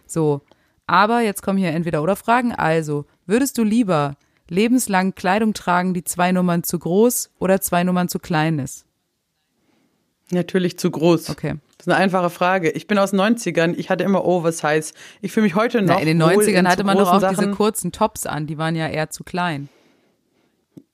So. 0.07 0.41
Aber 0.87 1.19
jetzt 1.19 1.43
kommen 1.43 1.57
hier 1.57 1.71
entweder 1.71 2.01
oder 2.01 2.15
Fragen. 2.15 2.53
Also, 2.53 3.05
würdest 3.25 3.57
du 3.57 3.63
lieber 3.63 4.15
lebenslang 4.49 5.13
Kleidung 5.13 5.53
tragen, 5.53 5.93
die 5.93 6.03
zwei 6.03 6.31
Nummern 6.31 6.63
zu 6.63 6.79
groß 6.79 7.31
oder 7.39 7.59
zwei 7.61 7.83
Nummern 7.83 8.07
zu 8.07 8.19
klein 8.19 8.59
ist? 8.59 8.85
Natürlich 10.31 10.79
zu 10.79 10.89
groß. 10.89 11.29
Okay. 11.29 11.55
Das 11.77 11.87
ist 11.87 11.93
eine 11.93 12.01
einfache 12.01 12.29
Frage. 12.29 12.71
Ich 12.71 12.87
bin 12.87 12.97
aus 12.97 13.11
den 13.11 13.19
90ern, 13.19 13.75
ich 13.77 13.89
hatte 13.89 14.03
immer 14.03 14.25
Oversize. 14.25 14.93
Ich 15.21 15.31
fühle 15.31 15.45
mich 15.45 15.55
heute 15.55 15.81
noch 15.81 15.95
Na, 15.95 15.99
in 15.99 16.07
den 16.07 16.21
wohl 16.21 16.33
90ern 16.33 16.59
in 16.59 16.67
hatte 16.67 16.83
man 16.83 16.97
doch 16.97 17.07
auch 17.07 17.19
großen 17.19 17.29
diese 17.29 17.41
Sachen. 17.41 17.55
kurzen 17.55 17.91
Tops 17.91 18.25
an, 18.25 18.47
die 18.47 18.57
waren 18.57 18.75
ja 18.75 18.87
eher 18.87 19.09
zu 19.09 19.23
klein. 19.23 19.69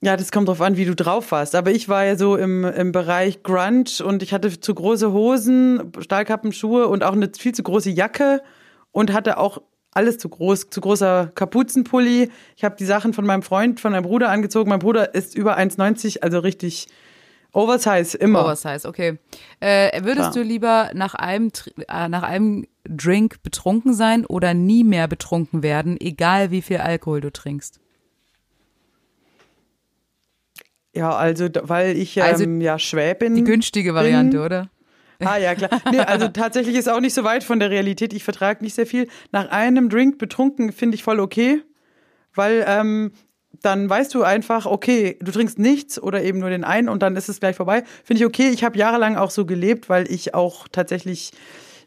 Ja, 0.01 0.17
das 0.17 0.31
kommt 0.31 0.49
drauf 0.49 0.59
an, 0.59 0.75
wie 0.75 0.85
du 0.85 0.95
drauf 0.95 1.31
warst. 1.31 1.55
Aber 1.55 1.71
ich 1.71 1.87
war 1.87 2.03
ja 2.03 2.17
so 2.17 2.35
im, 2.35 2.65
im 2.65 2.91
Bereich 2.91 3.41
Grunge 3.41 3.85
und 4.03 4.21
ich 4.21 4.33
hatte 4.33 4.59
zu 4.59 4.75
große 4.75 5.13
Hosen, 5.13 5.93
Stahlkappenschuhe 5.99 6.87
und 6.87 7.03
auch 7.03 7.13
eine 7.13 7.31
viel 7.37 7.53
zu 7.53 7.63
große 7.63 7.89
Jacke 7.89 8.41
und 8.91 9.13
hatte 9.13 9.37
auch 9.37 9.61
alles 9.95 10.17
zu 10.17 10.29
groß, 10.29 10.69
zu 10.69 10.81
großer 10.81 11.31
Kapuzenpulli. 11.35 12.29
Ich 12.55 12.63
habe 12.63 12.75
die 12.77 12.85
Sachen 12.85 13.13
von 13.13 13.25
meinem 13.25 13.43
Freund, 13.43 13.79
von 13.79 13.91
meinem 13.91 14.03
Bruder 14.03 14.29
angezogen. 14.29 14.69
Mein 14.69 14.79
Bruder 14.79 15.13
ist 15.13 15.35
über 15.35 15.57
1,90, 15.57 16.21
also 16.21 16.39
richtig 16.39 16.87
Oversize, 17.53 18.17
immer. 18.17 18.43
Oversize, 18.43 18.87
okay. 18.87 19.19
Äh, 19.59 20.03
würdest 20.03 20.31
Klar. 20.31 20.33
du 20.33 20.41
lieber 20.41 20.91
nach 20.95 21.13
einem, 21.13 21.51
äh, 21.87 22.09
nach 22.09 22.23
einem 22.23 22.65
Drink 22.83 23.43
betrunken 23.43 23.93
sein 23.93 24.25
oder 24.25 24.53
nie 24.53 24.83
mehr 24.83 25.07
betrunken 25.07 25.61
werden, 25.61 25.97
egal 25.99 26.51
wie 26.51 26.63
viel 26.63 26.77
Alkohol 26.77 27.21
du 27.21 27.31
trinkst? 27.31 27.79
Ja, 30.95 31.11
also, 31.15 31.47
weil 31.61 31.97
ich 31.97 32.17
ähm, 32.17 32.23
Also 32.23 32.43
ja 32.45 32.77
Schwäbin 32.77 33.35
Die 33.35 33.43
günstige 33.43 33.95
Variante, 33.95 34.41
oder? 34.41 34.69
Ah 35.25 35.37
ja, 35.37 35.55
klar. 35.55 35.69
Nee, 35.91 35.99
also 35.99 36.27
tatsächlich 36.27 36.75
ist 36.75 36.89
auch 36.89 36.99
nicht 36.99 37.13
so 37.13 37.23
weit 37.23 37.43
von 37.43 37.59
der 37.59 37.69
Realität. 37.69 38.13
Ich 38.13 38.23
vertrage 38.23 38.63
nicht 38.63 38.73
sehr 38.75 38.85
viel. 38.85 39.07
Nach 39.31 39.49
einem 39.49 39.89
Drink 39.89 40.17
betrunken 40.17 40.71
finde 40.71 40.95
ich 40.95 41.03
voll 41.03 41.19
okay, 41.19 41.61
weil 42.33 42.65
ähm, 42.67 43.11
dann 43.61 43.89
weißt 43.89 44.13
du 44.13 44.23
einfach, 44.23 44.65
okay, 44.65 45.17
du 45.21 45.31
trinkst 45.31 45.59
nichts 45.59 46.01
oder 46.01 46.23
eben 46.23 46.39
nur 46.39 46.49
den 46.49 46.63
einen 46.63 46.89
und 46.89 47.01
dann 47.01 47.15
ist 47.15 47.29
es 47.29 47.39
gleich 47.39 47.55
vorbei. 47.55 47.83
Finde 48.03 48.21
ich 48.21 48.25
okay. 48.25 48.49
Ich 48.49 48.63
habe 48.63 48.77
jahrelang 48.77 49.15
auch 49.15 49.31
so 49.31 49.45
gelebt, 49.45 49.89
weil 49.89 50.11
ich 50.11 50.33
auch 50.33 50.67
tatsächlich 50.71 51.31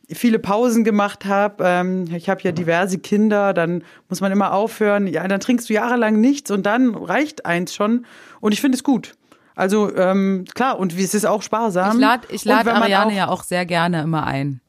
viele 0.08 0.38
Pausen 0.38 0.84
gemacht 0.84 1.24
habe. 1.24 1.64
Ähm, 1.66 2.06
ich 2.14 2.28
habe 2.28 2.40
ja 2.42 2.52
diverse 2.52 2.98
Kinder, 2.98 3.52
dann 3.52 3.82
muss 4.08 4.20
man 4.20 4.32
immer 4.32 4.52
aufhören. 4.52 5.06
Ja, 5.06 5.26
dann 5.26 5.40
trinkst 5.40 5.68
du 5.68 5.74
jahrelang 5.74 6.20
nichts 6.20 6.50
und 6.50 6.64
dann 6.64 6.94
reicht 6.94 7.44
eins 7.44 7.74
schon. 7.74 8.06
Und 8.40 8.52
ich 8.52 8.60
finde 8.60 8.76
es 8.76 8.84
gut. 8.84 9.14
Also 9.56 9.92
ähm, 9.96 10.44
klar, 10.54 10.78
und 10.78 10.96
es 10.96 11.14
ist 11.14 11.24
auch 11.24 11.42
sparsam. 11.42 11.96
Ich 11.96 12.00
lade 12.00 12.28
ich 12.30 12.44
lad 12.44 12.68
Ariane 12.68 13.10
auch- 13.12 13.16
ja 13.16 13.28
auch 13.28 13.42
sehr 13.42 13.66
gerne 13.66 14.02
immer 14.02 14.24
ein. 14.24 14.60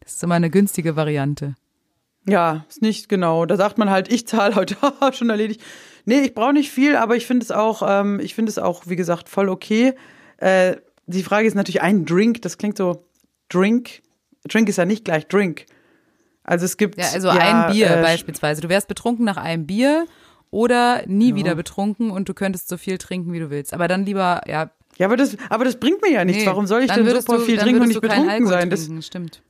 Das 0.00 0.14
ist 0.14 0.22
immer 0.24 0.34
eine 0.36 0.48
günstige 0.50 0.96
Variante. 0.96 1.54
Ja, 2.26 2.64
ist 2.68 2.82
nicht 2.82 3.08
genau. 3.08 3.44
Da 3.46 3.56
sagt 3.56 3.76
man 3.78 3.90
halt, 3.90 4.10
ich 4.10 4.26
zahle 4.26 4.54
heute 4.56 4.76
schon 5.12 5.28
erledigt. 5.30 5.60
Nee, 6.06 6.20
ich 6.22 6.34
brauche 6.34 6.54
nicht 6.54 6.70
viel, 6.70 6.96
aber 6.96 7.16
ich 7.16 7.26
finde 7.26 7.44
es 7.44 7.50
auch, 7.50 7.82
ähm, 7.86 8.18
ich 8.18 8.34
finde 8.34 8.48
es 8.50 8.58
auch, 8.58 8.84
wie 8.86 8.96
gesagt, 8.96 9.28
voll 9.28 9.50
okay. 9.50 9.94
Äh, 10.38 10.76
die 11.06 11.22
Frage 11.22 11.46
ist 11.46 11.54
natürlich 11.54 11.82
ein 11.82 12.06
Drink, 12.06 12.40
das 12.42 12.56
klingt 12.56 12.78
so 12.78 13.04
Drink. 13.50 14.00
Drink 14.48 14.68
ist 14.70 14.76
ja 14.76 14.86
nicht 14.86 15.04
gleich 15.04 15.26
Drink. 15.26 15.66
Also 16.44 16.64
es 16.64 16.78
gibt 16.78 16.98
Ja, 16.98 17.08
also 17.12 17.28
ja, 17.28 17.66
ein 17.66 17.72
Bier 17.72 17.90
äh, 17.90 18.02
beispielsweise. 18.02 18.62
Du 18.62 18.70
wärst 18.70 18.88
betrunken 18.88 19.26
nach 19.26 19.36
einem 19.36 19.66
Bier 19.66 20.06
oder 20.50 21.02
nie 21.06 21.34
wieder 21.34 21.54
betrunken 21.54 22.10
und 22.10 22.28
du 22.28 22.34
könntest 22.34 22.68
so 22.68 22.76
viel 22.76 22.98
trinken, 22.98 23.32
wie 23.32 23.38
du 23.38 23.50
willst. 23.50 23.74
Aber 23.74 23.88
dann 23.88 24.04
lieber, 24.04 24.42
ja. 24.46 24.70
Ja, 24.96 25.06
aber 25.06 25.16
das, 25.16 25.36
aber 25.48 25.64
das 25.64 25.78
bringt 25.78 26.02
mir 26.02 26.10
ja 26.10 26.24
nichts. 26.24 26.42
nee, 26.42 26.48
Warum 26.48 26.66
soll 26.66 26.82
ich 26.82 26.88
dann 26.88 27.04
denn 27.04 27.20
super 27.20 27.38
du, 27.38 27.44
viel 27.44 27.58
trinken 27.58 27.82
und 27.82 27.88
nicht 27.88 28.00
betrunken 28.00 28.46
sein? 28.46 28.70
Das, 28.70 28.86
Trinken, 28.86 29.02
stimmt. 29.02 29.42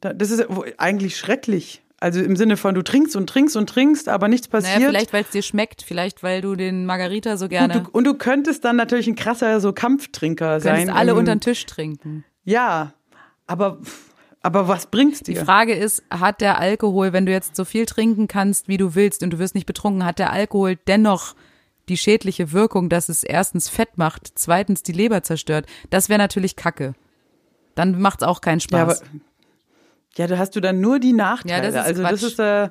das 0.00 0.30
ist 0.30 0.44
eigentlich 0.78 1.16
schrecklich. 1.16 1.82
Also 2.02 2.20
im 2.22 2.34
Sinne 2.36 2.56
von, 2.56 2.74
du 2.74 2.82
trinkst 2.82 3.14
und 3.14 3.26
trinkst 3.28 3.56
und 3.56 3.68
trinkst, 3.68 4.08
aber 4.08 4.28
nichts 4.28 4.48
passiert. 4.48 4.76
Naja, 4.76 4.88
vielleicht, 4.88 5.12
weil 5.12 5.22
es 5.24 5.30
dir 5.30 5.42
schmeckt, 5.42 5.82
vielleicht, 5.82 6.22
weil 6.22 6.40
du 6.40 6.54
den 6.54 6.86
Margarita 6.86 7.36
so 7.36 7.44
und, 7.44 7.50
gerne. 7.50 7.82
du, 7.82 7.90
und 7.92 8.04
du 8.04 8.14
könntest 8.14 8.64
dann 8.64 8.76
natürlich 8.76 9.06
ein 9.06 9.16
krasser 9.16 9.60
so 9.60 9.74
Kampftrinker 9.74 10.58
Du 10.60 10.64
könntest 10.64 10.86
sein. 10.86 10.96
alle 10.96 11.14
unter 11.14 11.34
den 11.34 11.40
Tisch 11.42 11.66
trinken. 11.66 12.24
Ja, 12.44 12.94
aber, 13.46 13.78
aber 14.42 14.68
was 14.68 14.86
bringt's 14.86 15.20
Die 15.20 15.34
dir? 15.34 15.44
Frage 15.44 15.74
ist, 15.74 16.02
hat 16.10 16.40
der 16.40 16.58
Alkohol, 16.58 17.12
wenn 17.12 17.26
du 17.26 17.32
jetzt 17.32 17.56
so 17.56 17.64
viel 17.64 17.86
trinken 17.86 18.28
kannst, 18.28 18.68
wie 18.68 18.76
du 18.78 18.94
willst 18.94 19.22
und 19.22 19.30
du 19.30 19.38
wirst 19.38 19.54
nicht 19.54 19.66
betrunken, 19.66 20.04
hat 20.04 20.18
der 20.18 20.32
Alkohol 20.32 20.76
dennoch 20.76 21.34
die 21.88 21.96
schädliche 21.96 22.52
Wirkung, 22.52 22.88
dass 22.88 23.08
es 23.08 23.22
erstens 23.24 23.68
Fett 23.68 23.98
macht, 23.98 24.30
zweitens 24.34 24.82
die 24.82 24.92
Leber 24.92 25.22
zerstört? 25.22 25.66
Das 25.90 26.08
wäre 26.08 26.18
natürlich 26.18 26.56
Kacke. 26.56 26.94
Dann 27.74 28.00
macht's 28.00 28.22
auch 28.22 28.40
keinen 28.40 28.60
ja, 28.70 28.82
aber, 28.82 28.96
Spaß. 28.96 29.08
ja, 30.16 30.26
da 30.26 30.38
hast 30.38 30.56
du 30.56 30.60
dann 30.60 30.80
nur 30.80 30.98
die 31.00 31.12
Nachteile. 31.12 31.66
Ja, 31.66 31.70
das 31.70 31.74
ist 31.74 31.86
also 31.88 32.02
Quatsch. 32.02 32.12
das 32.12 32.22
ist 32.22 32.38
äh, 32.38 32.68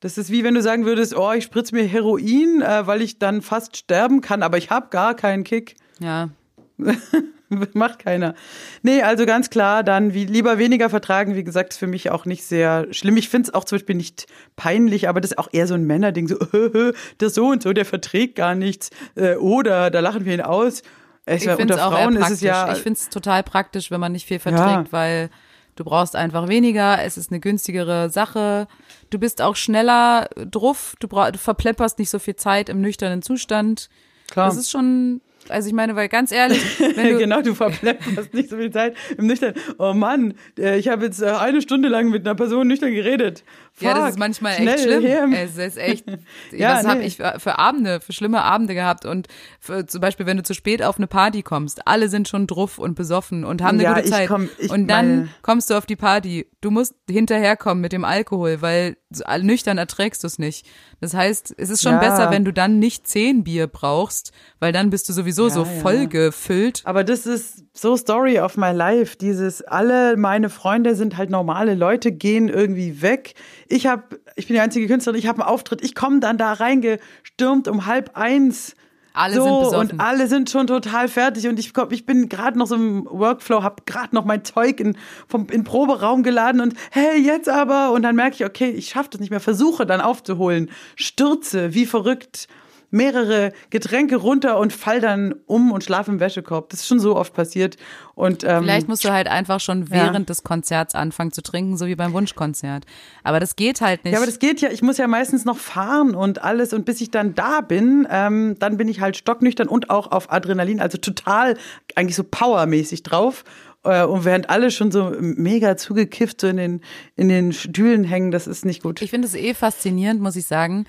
Das 0.00 0.18
ist 0.18 0.30
wie 0.30 0.44
wenn 0.44 0.54
du 0.54 0.62
sagen 0.62 0.84
würdest, 0.84 1.16
oh, 1.16 1.32
ich 1.32 1.44
spritze 1.44 1.74
mir 1.74 1.84
Heroin, 1.84 2.62
äh, 2.62 2.86
weil 2.86 3.02
ich 3.02 3.18
dann 3.18 3.42
fast 3.42 3.76
sterben 3.76 4.20
kann, 4.20 4.42
aber 4.42 4.56
ich 4.58 4.70
habe 4.70 4.88
gar 4.90 5.14
keinen 5.14 5.44
Kick. 5.44 5.76
Ja. 6.00 6.30
Macht 7.74 8.00
keiner. 8.00 8.34
Nee, 8.82 9.02
also 9.02 9.26
ganz 9.26 9.50
klar, 9.50 9.82
dann 9.82 10.14
wie, 10.14 10.24
lieber 10.24 10.58
weniger 10.58 10.90
vertragen. 10.90 11.34
Wie 11.34 11.44
gesagt, 11.44 11.72
ist 11.72 11.78
für 11.78 11.86
mich 11.86 12.10
auch 12.10 12.24
nicht 12.24 12.44
sehr 12.44 12.86
schlimm. 12.92 13.16
Ich 13.16 13.28
finde 13.28 13.48
es 13.48 13.54
auch 13.54 13.64
zum 13.64 13.76
Beispiel 13.76 13.96
nicht 13.96 14.26
peinlich, 14.56 15.08
aber 15.08 15.20
das 15.20 15.32
ist 15.32 15.38
auch 15.38 15.48
eher 15.52 15.66
so 15.66 15.74
ein 15.74 15.84
Männerding. 15.84 16.28
So, 16.28 16.36
der 17.20 17.30
so 17.30 17.46
und 17.48 17.62
so, 17.62 17.72
der 17.72 17.84
verträgt 17.84 18.36
gar 18.36 18.54
nichts. 18.54 18.90
Äh, 19.14 19.36
oder 19.36 19.90
da 19.90 20.00
lachen 20.00 20.24
wir 20.24 20.34
ihn 20.34 20.40
aus. 20.40 20.82
Es, 21.26 21.44
Ich 21.44 21.50
finde 21.52 21.74
es 21.74 21.80
auch 21.80 21.92
Frauen 21.92 22.16
praktisch. 22.16 22.34
es 22.34 22.40
ja. 22.42 22.72
ich 22.72 22.78
finde 22.78 22.98
es 23.00 23.08
total 23.08 23.42
praktisch, 23.42 23.90
wenn 23.90 24.00
man 24.00 24.12
nicht 24.12 24.26
viel 24.26 24.38
verträgt, 24.38 24.92
weil 24.92 25.30
du 25.76 25.84
brauchst 25.84 26.16
einfach 26.16 26.48
weniger, 26.48 27.02
es 27.02 27.16
ist 27.16 27.30
eine 27.30 27.40
günstigere 27.40 28.10
Sache. 28.10 28.66
Du 29.10 29.18
bist 29.18 29.40
auch 29.40 29.56
schneller 29.56 30.28
drauf, 30.36 30.94
du, 31.00 31.06
du 31.06 31.38
verplemperst 31.38 31.98
nicht 31.98 32.10
so 32.10 32.18
viel 32.18 32.36
Zeit 32.36 32.68
im 32.68 32.80
nüchternen 32.80 33.22
Zustand. 33.22 33.88
Klar. 34.30 34.48
Das 34.48 34.56
ist 34.56 34.70
schon, 34.70 35.20
also 35.48 35.68
ich 35.68 35.74
meine, 35.74 35.96
weil 35.96 36.08
ganz 36.08 36.32
ehrlich, 36.32 36.62
wenn 36.96 37.08
du, 37.08 37.18
genau, 37.18 37.42
du 37.42 37.54
verplemperst 37.54 38.34
nicht 38.34 38.50
so 38.50 38.56
viel 38.56 38.70
Zeit 38.70 38.96
im 39.16 39.26
Nüchtern. 39.26 39.54
Oh 39.78 39.92
Mann, 39.92 40.34
äh, 40.58 40.78
ich 40.78 40.88
habe 40.88 41.04
jetzt 41.04 41.22
äh, 41.22 41.26
eine 41.26 41.62
Stunde 41.62 41.88
lang 41.88 42.10
mit 42.10 42.26
einer 42.26 42.34
Person 42.34 42.66
nüchtern 42.66 42.92
geredet. 42.92 43.44
Ja, 43.80 43.94
das 43.94 44.10
ist 44.10 44.18
manchmal 44.18 44.52
echt 44.54 44.80
schlimm. 44.84 45.32
Es 45.32 45.56
ist 45.58 45.76
echt, 45.78 46.04
Ja, 46.52 46.76
das 46.76 46.86
habe 46.86 47.00
nee. 47.00 47.06
ich 47.06 47.16
für, 47.16 47.34
für 47.38 47.58
Abende, 47.58 48.00
für 48.00 48.12
schlimme 48.12 48.42
Abende 48.42 48.74
gehabt 48.74 49.04
und 49.04 49.26
für, 49.58 49.84
zum 49.86 50.00
Beispiel, 50.00 50.26
wenn 50.26 50.36
du 50.36 50.42
zu 50.44 50.54
spät 50.54 50.82
auf 50.82 50.96
eine 50.96 51.06
Party 51.08 51.42
kommst, 51.42 51.86
alle 51.88 52.08
sind 52.08 52.28
schon 52.28 52.46
druff 52.46 52.78
und 52.78 52.94
besoffen 52.94 53.44
und 53.44 53.62
haben 53.62 53.74
eine 53.78 53.82
Ja, 53.82 53.94
gute 53.94 54.04
ich 54.06 54.10
Zeit. 54.12 54.28
komm- 54.28 54.48
ich 54.58 54.70
und 54.70 54.86
dann 54.88 55.08
meine- 55.08 55.28
kommst 55.42 55.70
du 55.70 55.74
auf 55.74 55.86
die 55.86 55.96
Party. 55.96 56.46
Du 56.60 56.70
musst 56.70 56.94
hinterherkommen 57.10 57.80
mit 57.80 57.92
dem 57.92 58.04
Alkohol, 58.04 58.62
weil 58.62 58.96
so 59.10 59.24
nüchtern 59.42 59.76
erträgst 59.78 60.22
du 60.22 60.26
es 60.28 60.38
nicht. 60.38 60.66
Das 61.00 61.12
heißt, 61.14 61.54
es 61.58 61.68
ist 61.68 61.82
schon 61.82 61.92
Ja. 61.94 61.98
besser, 61.98 62.30
wenn 62.30 62.44
du 62.44 62.52
dann 62.52 62.78
nicht 62.78 63.06
zehn 63.06 63.44
Bier 63.44 63.66
brauchst, 63.66 64.32
weil 64.60 64.72
dann 64.72 64.90
bist 64.90 65.08
du 65.08 65.12
sowieso 65.12 65.48
so 65.48 65.64
ja. 65.64 65.70
voll 65.82 66.06
gefüllt. 66.06 66.80
Aber 66.84 67.04
das 67.04 67.26
ist 67.26 67.64
so 67.74 67.96
Story 67.96 68.38
of 68.40 68.56
my 68.56 68.70
life. 68.72 69.16
Dieses, 69.20 69.62
alle 69.62 70.16
meine 70.16 70.48
Freunde 70.48 70.94
sind 70.94 71.16
halt 71.16 71.28
normale 71.30 71.74
Leute, 71.74 72.12
gehen 72.12 72.48
irgendwie 72.48 73.02
weg. 73.02 73.34
Ich 73.68 73.86
habe, 73.86 74.20
ich 74.36 74.46
bin 74.46 74.54
die 74.54 74.60
einzige 74.60 74.86
Künstlerin, 74.86 75.18
ich 75.18 75.26
habe 75.26 75.42
einen 75.42 75.50
Auftritt, 75.50 75.82
ich 75.82 75.94
komme 75.94 76.20
dann 76.20 76.38
da 76.38 76.52
reingestürmt 76.52 77.68
um 77.68 77.86
halb 77.86 78.16
eins. 78.16 78.74
Alle 79.16 79.36
so, 79.36 79.44
sind 79.44 79.58
besoffen. 79.60 79.90
und 79.92 80.00
alle 80.00 80.26
sind 80.26 80.50
schon 80.50 80.66
total 80.66 81.06
fertig. 81.06 81.46
Und 81.46 81.60
ich 81.60 81.72
komm, 81.72 81.92
ich 81.92 82.04
bin 82.04 82.28
gerade 82.28 82.58
noch 82.58 82.66
so 82.66 82.74
im 82.74 83.06
Workflow, 83.08 83.62
habe 83.62 83.82
gerade 83.86 84.12
noch 84.12 84.24
mein 84.24 84.44
Zeug 84.44 84.80
in 84.80 84.96
vom 85.28 85.46
in 85.50 85.62
Proberaum 85.62 86.24
geladen 86.24 86.60
und 86.60 86.74
hey 86.90 87.20
jetzt 87.20 87.48
aber. 87.48 87.92
Und 87.92 88.02
dann 88.02 88.16
merke 88.16 88.34
ich 88.34 88.44
okay 88.44 88.70
ich 88.70 88.88
schaffe 88.88 89.10
das 89.10 89.20
nicht 89.20 89.30
mehr, 89.30 89.38
versuche 89.38 89.86
dann 89.86 90.00
aufzuholen, 90.00 90.68
stürze 90.96 91.74
wie 91.74 91.86
verrückt 91.86 92.48
mehrere 92.94 93.52
Getränke 93.70 94.16
runter 94.16 94.58
und 94.58 94.72
fall 94.72 95.00
dann 95.00 95.34
um 95.46 95.72
und 95.72 95.82
schlafe 95.84 96.10
im 96.10 96.20
Wäschekorb. 96.20 96.70
Das 96.70 96.80
ist 96.80 96.86
schon 96.86 97.00
so 97.00 97.16
oft 97.16 97.34
passiert 97.34 97.76
und 98.14 98.44
ähm, 98.44 98.62
Vielleicht 98.62 98.88
musst 98.88 99.04
du 99.04 99.10
halt 99.12 99.26
einfach 99.28 99.58
schon 99.60 99.82
Ja. 99.82 99.90
während 99.90 100.28
des 100.28 100.44
Konzerts 100.44 100.94
anfangen 100.94 101.32
zu 101.32 101.42
trinken, 101.42 101.76
so 101.76 101.86
wie 101.86 101.96
beim 101.96 102.12
Wunschkonzert. 102.12 102.84
Aber 103.24 103.40
das 103.40 103.56
geht 103.56 103.80
halt 103.80 104.04
nicht. 104.04 104.12
Ja, 104.12 104.18
aber 104.20 104.26
das 104.26 104.38
geht 104.38 104.60
ja. 104.60 104.70
Ich 104.70 104.82
muss 104.82 104.96
ja 104.98 105.08
meistens 105.08 105.44
noch 105.44 105.58
fahren 105.58 106.14
und 106.14 106.42
alles. 106.42 106.72
Und 106.72 106.84
bis 106.84 107.00
ich 107.00 107.10
dann 107.10 107.34
da 107.34 107.60
bin, 107.60 108.06
ähm, 108.10 108.54
dann 108.60 108.76
bin 108.76 108.86
ich 108.88 109.00
halt 109.00 109.16
stocknüchtern 109.16 109.66
und 109.68 109.90
auch 109.90 110.12
auf 110.12 110.32
Adrenalin, 110.32 110.80
also 110.80 110.96
total 110.96 111.56
eigentlich 111.96 112.16
so 112.16 112.22
powermäßig 112.22 113.02
drauf. 113.02 113.44
Äh, 113.82 114.04
Und 114.04 114.24
während 114.24 114.48
alle 114.48 114.70
schon 114.70 114.90
so 114.92 115.12
mega 115.18 115.76
zugekifft 115.76 116.40
so 116.40 116.46
in 116.46 116.56
den, 116.56 116.80
in 117.16 117.28
den 117.28 117.52
Stühlen 117.52 118.04
hängen, 118.04 118.30
das 118.30 118.46
ist 118.46 118.64
nicht 118.64 118.82
gut. 118.82 119.02
Ich 119.02 119.10
finde 119.10 119.26
es 119.28 119.34
eh 119.34 119.52
faszinierend, 119.54 120.20
muss 120.22 120.36
ich 120.36 120.46
sagen. 120.46 120.86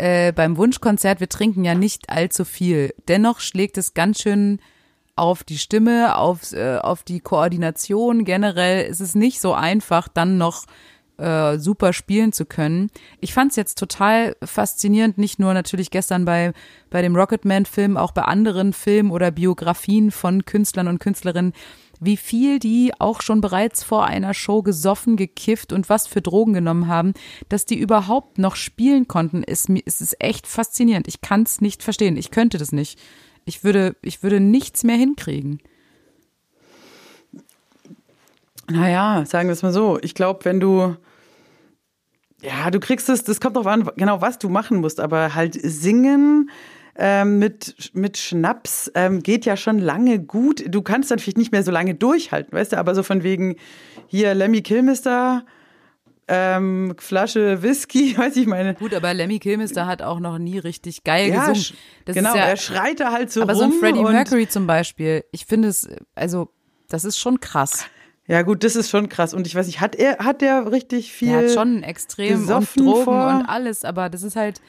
Äh, 0.00 0.32
beim 0.32 0.56
Wunschkonzert, 0.56 1.20
wir 1.20 1.28
trinken 1.28 1.62
ja 1.62 1.74
nicht 1.74 2.08
allzu 2.08 2.46
viel. 2.46 2.94
Dennoch 3.08 3.40
schlägt 3.40 3.76
es 3.76 3.92
ganz 3.92 4.22
schön 4.22 4.58
auf 5.14 5.44
die 5.44 5.58
Stimme, 5.58 6.16
auf, 6.16 6.54
äh, 6.54 6.78
auf 6.78 7.02
die 7.02 7.20
Koordination. 7.20 8.24
Generell 8.24 8.86
ist 8.86 9.00
es 9.00 9.14
nicht 9.14 9.42
so 9.42 9.52
einfach, 9.52 10.08
dann 10.08 10.38
noch 10.38 10.64
äh, 11.18 11.58
super 11.58 11.92
spielen 11.92 12.32
zu 12.32 12.46
können. 12.46 12.90
Ich 13.20 13.34
fand 13.34 13.50
es 13.50 13.56
jetzt 13.56 13.78
total 13.78 14.36
faszinierend, 14.42 15.18
nicht 15.18 15.38
nur 15.38 15.52
natürlich 15.52 15.90
gestern 15.90 16.24
bei, 16.24 16.54
bei 16.88 17.02
dem 17.02 17.14
Rocketman-Film, 17.14 17.98
auch 17.98 18.12
bei 18.12 18.22
anderen 18.22 18.72
Filmen 18.72 19.10
oder 19.10 19.30
Biografien 19.30 20.10
von 20.12 20.46
Künstlern 20.46 20.88
und 20.88 20.98
Künstlerinnen, 20.98 21.52
wie 22.00 22.16
viel 22.16 22.58
die 22.58 22.92
auch 22.98 23.20
schon 23.20 23.40
bereits 23.40 23.84
vor 23.84 24.06
einer 24.06 24.34
Show 24.34 24.62
gesoffen, 24.62 25.16
gekifft 25.16 25.72
und 25.72 25.88
was 25.88 26.06
für 26.06 26.22
Drogen 26.22 26.54
genommen 26.54 26.88
haben, 26.88 27.12
dass 27.48 27.66
die 27.66 27.78
überhaupt 27.78 28.38
noch 28.38 28.56
spielen 28.56 29.06
konnten, 29.06 29.42
ist 29.42 29.68
mir 29.68 29.82
ist 29.84 30.00
es 30.00 30.16
echt 30.18 30.46
faszinierend. 30.46 31.06
Ich 31.06 31.20
kann 31.20 31.42
es 31.42 31.60
nicht 31.60 31.82
verstehen. 31.82 32.16
Ich 32.16 32.30
könnte 32.30 32.58
das 32.58 32.72
nicht. 32.72 32.98
Ich 33.44 33.64
würde, 33.64 33.96
ich 34.02 34.22
würde 34.22 34.40
nichts 34.40 34.82
mehr 34.82 34.96
hinkriegen. 34.96 35.60
Naja, 38.70 39.24
sagen 39.26 39.48
wir 39.48 39.52
es 39.52 39.62
mal 39.62 39.72
so. 39.72 39.98
Ich 40.00 40.14
glaube, 40.14 40.44
wenn 40.44 40.60
du, 40.60 40.96
ja, 42.40 42.70
du 42.70 42.80
kriegst 42.80 43.08
es, 43.08 43.24
das 43.24 43.40
kommt 43.40 43.56
drauf 43.56 43.66
an, 43.66 43.90
genau 43.96 44.20
was 44.20 44.38
du 44.38 44.48
machen 44.48 44.78
musst, 44.80 45.00
aber 45.00 45.34
halt 45.34 45.58
singen 45.60 46.50
ähm, 46.96 47.38
mit, 47.38 47.90
mit 47.94 48.18
Schnaps 48.18 48.90
ähm, 48.94 49.22
geht 49.22 49.44
ja 49.44 49.56
schon 49.56 49.78
lange 49.78 50.18
gut. 50.18 50.64
Du 50.68 50.82
kannst 50.82 51.10
dann 51.10 51.18
vielleicht 51.18 51.38
nicht 51.38 51.52
mehr 51.52 51.62
so 51.62 51.70
lange 51.70 51.94
durchhalten, 51.94 52.52
weißt 52.52 52.72
du, 52.72 52.78
aber 52.78 52.94
so 52.94 53.02
von 53.02 53.22
wegen 53.22 53.56
hier 54.06 54.34
Lemmy 54.34 54.62
Kilmister, 54.62 55.44
ähm, 56.28 56.94
Flasche 56.98 57.62
Whisky, 57.62 58.14
weiß 58.18 58.36
ich 58.36 58.46
meine. 58.46 58.74
Gut, 58.74 58.94
aber 58.94 59.12
Lemmy 59.14 59.38
Kilmister 59.38 59.86
hat 59.86 60.02
auch 60.02 60.20
noch 60.20 60.38
nie 60.38 60.58
richtig 60.58 61.04
geil 61.04 61.30
Ja, 61.30 61.48
gesungen. 61.48 61.78
Das 62.04 62.14
genau, 62.16 62.34
ja, 62.34 62.44
er 62.44 62.56
schreit 62.56 63.00
da 63.00 63.12
halt 63.12 63.32
so 63.32 63.42
aber 63.42 63.52
rum. 63.54 63.58
so 63.58 63.76
ein 63.76 63.80
Freddie 63.80 64.02
Mercury 64.02 64.48
zum 64.48 64.66
Beispiel, 64.66 65.24
ich 65.32 65.46
finde 65.46 65.68
es, 65.68 65.88
also 66.14 66.50
das 66.88 67.04
ist 67.04 67.18
schon 67.18 67.40
krass. 67.40 67.86
Ja 68.26 68.42
gut, 68.42 68.62
das 68.62 68.76
ist 68.76 68.90
schon 68.90 69.08
krass. 69.08 69.34
Und 69.34 69.46
ich 69.48 69.56
weiß 69.56 69.66
nicht, 69.66 69.80
hat 69.80 69.96
er, 69.96 70.18
hat 70.18 70.40
der 70.40 70.70
richtig 70.70 71.12
viel? 71.12 71.30
Der 71.30 71.48
hat 71.48 71.50
schon 71.50 71.82
extrem 71.82 72.48
und 72.48 72.76
Drogen 72.76 73.04
vor- 73.04 73.28
und 73.28 73.46
alles, 73.46 73.84
aber 73.84 74.08
das 74.08 74.22
ist 74.22 74.36
halt, 74.36 74.60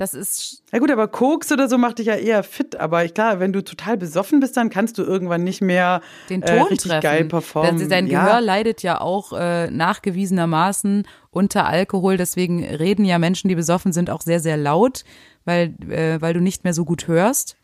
das 0.00 0.14
ist 0.14 0.62
Ja 0.72 0.78
gut, 0.78 0.90
aber 0.90 1.08
Koks 1.08 1.52
oder 1.52 1.68
so 1.68 1.76
macht 1.76 1.98
dich 1.98 2.06
ja 2.06 2.14
eher 2.14 2.42
fit. 2.42 2.76
Aber 2.76 3.04
ich- 3.04 3.12
klar, 3.14 3.38
wenn 3.38 3.52
du 3.52 3.62
total 3.62 3.96
besoffen 3.96 4.40
bist, 4.40 4.56
dann 4.56 4.70
kannst 4.70 4.96
du 4.98 5.02
irgendwann 5.02 5.44
nicht 5.44 5.60
mehr 5.60 6.00
den 6.28 6.42
äh, 6.42 6.56
Ton 6.58 6.68
richtig 6.68 6.90
treffen. 6.90 7.02
geil 7.02 7.24
performen. 7.26 7.88
Dein 7.88 8.06
ja. 8.06 8.24
Gehör 8.24 8.40
leidet 8.40 8.82
ja 8.82 9.00
auch 9.00 9.32
äh, 9.32 9.70
nachgewiesenermaßen 9.70 11.06
unter 11.30 11.66
Alkohol. 11.66 12.16
Deswegen 12.16 12.64
reden 12.64 13.04
ja 13.04 13.18
Menschen, 13.18 13.48
die 13.48 13.54
besoffen 13.54 13.92
sind, 13.92 14.10
auch 14.10 14.22
sehr, 14.22 14.40
sehr 14.40 14.56
laut, 14.56 15.04
weil, 15.44 15.74
äh, 15.90 16.20
weil 16.20 16.34
du 16.34 16.40
nicht 16.40 16.64
mehr 16.64 16.74
so 16.74 16.84
gut 16.84 17.06
hörst. 17.06 17.56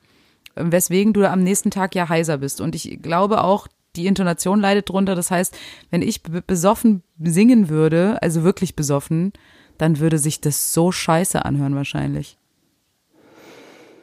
Weswegen 0.55 1.12
du 1.12 1.28
am 1.30 1.43
nächsten 1.43 1.70
Tag 1.70 1.95
ja 1.95 2.09
heiser 2.09 2.39
bist. 2.39 2.61
Und 2.61 2.74
ich 2.74 3.01
glaube 3.03 3.45
auch, 3.45 3.68
die 3.97 4.07
Intonation 4.07 4.61
leidet 4.61 4.89
drunter. 4.89 5.14
Das 5.14 5.30
heißt, 5.30 5.57
wenn 5.91 6.03
ich 6.03 6.22
besoffen 6.22 7.03
singen 7.18 7.68
würde, 7.68 8.18
also 8.22 8.43
wirklich 8.43 8.76
besoffen, 8.76 9.32
dann 9.79 9.99
würde 9.99 10.18
sich 10.18 10.41
das 10.41 10.72
so 10.72 10.93
scheiße 10.93 11.45
anhören 11.45 11.74
wahrscheinlich. 11.74 12.39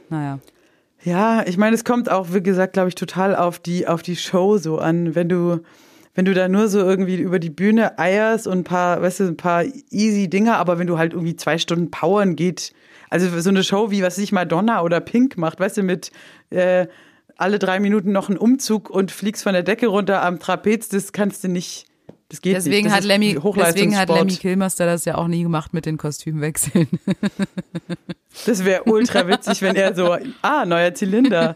Naja. 0.10 0.40
Ja, 1.04 1.46
ich 1.46 1.58
meine, 1.58 1.76
es 1.76 1.84
kommt 1.84 2.10
auch, 2.10 2.34
wie 2.34 2.42
gesagt, 2.42 2.74
glaube 2.74 2.90
ich, 2.90 2.96
total 2.96 3.36
auf 3.36 3.60
die, 3.60 3.88
auf 3.88 4.02
die 4.04 4.16
Show 4.16 4.58
so 4.58 4.78
an. 4.78 5.16
Wenn 5.16 5.28
du, 5.28 5.62
wenn 6.16 6.26
du 6.26 6.34
da 6.34 6.48
nur 6.48 6.70
so 6.70 6.80
irgendwie 6.80 7.18
über 7.18 7.40
die 7.40 7.50
Bühne 7.50 8.00
eierst 8.00 8.48
und 8.48 8.60
ein 8.60 8.64
paar, 8.64 9.02
weißt 9.02 9.20
du, 9.20 9.24
ein 9.26 9.38
paar 9.38 9.66
easy 9.90 10.30
Dinger, 10.30 10.58
aber 10.58 10.80
wenn 10.80 10.88
du 10.88 10.98
halt 10.98 11.14
irgendwie 11.14 11.36
zwei 11.36 11.58
Stunden 11.58 11.92
powern 11.92 12.36
geht, 12.38 12.74
also 13.10 13.40
so 13.42 13.50
eine 13.50 13.64
Show 13.64 13.92
wie, 13.92 14.02
was 14.02 14.16
sich 14.16 14.32
Madonna 14.32 14.82
oder 14.82 15.02
Pink 15.02 15.38
macht, 15.38 15.60
weißt 15.60 15.78
du, 15.78 15.84
mit 15.84 16.12
äh, 16.52 16.88
alle 17.36 17.60
drei 17.60 17.80
Minuten 17.80 18.12
noch 18.12 18.30
einen 18.30 18.38
Umzug 18.38 18.90
und 18.90 19.12
fliegst 19.12 19.44
von 19.44 19.54
der 19.54 19.64
Decke 19.64 19.88
runter 19.88 20.24
am 20.24 20.40
Trapez, 20.40 20.88
das 20.90 21.12
kannst 21.12 21.44
du 21.44 21.50
nicht. 21.50 21.86
Das 22.34 22.42
geht 22.42 22.56
Deswegen 22.56 22.76
nicht. 22.78 22.88
Das 22.88 22.94
hat 22.94 23.04
Lemmy, 23.04 23.38
deswegen 23.56 23.96
hat. 23.96 24.10
Lemmy 24.10 24.34
Kilmaster 24.34 24.88
das 24.88 25.06
ja 25.06 25.20
auch 25.20 25.28
nie 25.28 25.44
gemacht 25.44 25.72
mit 25.72 25.86
den 25.86 25.98
Kostümwechseln. 25.98 26.88
Das 28.48 28.66
wäre 28.66 28.86
ultra 28.86 29.28
witzig, 29.28 29.62
wenn 29.62 29.76
er 29.76 29.94
so, 29.94 30.18
ah, 30.42 30.66
neuer 30.66 30.96
Zylinder. 30.96 31.56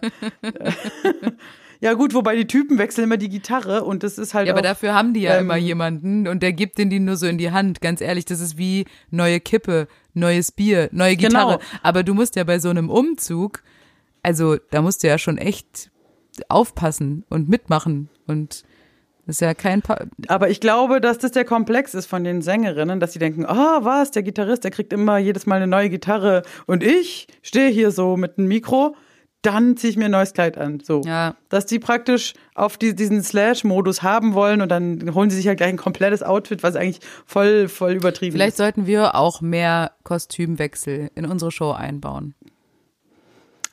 ja 1.80 1.94
gut, 1.94 2.14
wobei 2.14 2.36
die 2.36 2.46
Typen 2.46 2.78
wechseln 2.78 3.06
immer 3.06 3.18
die 3.18 3.30
Gitarre 3.30 3.84
und 3.84 4.04
das 4.04 4.20
ist 4.20 4.36
halt 4.36 4.46
Ja, 4.46 4.54
aber 4.54 4.60
auch, 4.60 4.66
dafür 4.66 4.94
haben 4.94 5.16
die 5.16 5.22
ja 5.22 5.38
ähm, 5.38 5.46
immer 5.46 5.58
jemanden 5.58 6.28
und 6.28 6.44
der 6.44 6.54
gibt 6.54 6.78
den 6.78 6.92
die 6.92 7.00
nur 7.00 7.18
so 7.18 7.26
in 7.26 7.40
die 7.40 7.50
Hand. 7.50 7.82
Ganz 7.82 8.00
ehrlich, 8.00 8.26
das 8.26 8.42
ist 8.42 8.60
wie 8.60 8.86
neue 9.10 9.40
Kippe, 9.40 9.88
neues 10.14 10.52
Bier, 10.52 10.90
neue 10.92 11.16
Gitarre. 11.16 11.58
Genau. 11.58 11.80
Aber 11.82 12.04
du 12.04 12.14
musst 12.14 12.36
ja 12.36 12.44
bei 12.44 12.60
so 12.60 12.70
einem 12.70 12.92
Umzug, 12.92 13.64
also 14.22 14.58
da 14.70 14.84
musst 14.84 15.02
du 15.02 15.08
ja 15.08 15.18
schon 15.18 15.40
echt 15.40 15.90
aufpassen 16.48 17.26
und 17.28 17.50
mitmachen 17.50 18.10
und 18.28 18.66
das 19.28 19.36
ist 19.36 19.42
ja 19.42 19.54
kein 19.54 19.82
pa 19.82 20.06
aber 20.28 20.50
ich 20.50 20.60
glaube, 20.60 21.02
dass 21.02 21.20
das 21.20 21.32
der 21.32 21.46
Komplex 21.46 21.94
ist 21.94 22.08
von 22.08 22.24
den 22.24 22.42
Sängerinnen, 22.42 23.00
dass 23.00 23.14
sie 23.14 23.20
denken, 23.20 23.46
ah, 23.46 23.80
was, 23.82 24.12
der 24.12 24.24
Gitarrist, 24.24 24.64
der 24.64 24.72
kriegt 24.72 24.94
immer 24.94 25.18
jedes 25.18 25.46
Mal 25.46 25.58
eine 25.58 25.68
neue 25.68 25.90
Gitarre 25.90 26.44
und 26.66 26.84
ich 26.84 27.28
stehe 27.42 27.70
hier 27.70 27.92
so 27.92 28.18
mit 28.18 28.38
einem 28.38 28.48
Mikro, 28.48 28.96
dann 29.42 29.78
ziehe 29.78 29.92
ich 29.92 29.98
mir 29.98 30.06
ein 30.06 30.12
neues 30.12 30.34
Kleid 30.34 30.58
an. 30.58 30.80
So. 30.82 31.02
Ja. 31.06 31.36
Dass 31.50 31.66
die 31.66 31.80
praktisch 31.80 32.34
auf 32.56 32.78
die, 32.78 32.96
diesen 32.96 33.22
Slash-Modus 33.22 34.02
haben 34.02 34.34
wollen 34.34 34.62
und 34.62 34.70
dann 34.70 35.14
holen 35.14 35.30
sie 35.30 35.38
sich 35.38 35.48
halt 35.48 35.58
gleich 35.58 35.70
ein 35.70 35.78
komplettes 35.78 36.24
Outfit, 36.24 36.64
was 36.64 36.76
eigentlich 36.76 37.00
voll, 37.26 37.68
voll 37.68 37.94
übertrieben 37.94 38.34
Vielleicht 38.34 38.54
ist. 38.54 38.58
sollten 38.58 38.88
wir 38.88 39.16
auch 39.16 39.42
mehr 39.42 39.92
Kostümwechsel 40.04 41.12
in 41.16 41.26
unsere 41.26 41.52
Show 41.52 41.72
einbauen. 41.72 42.34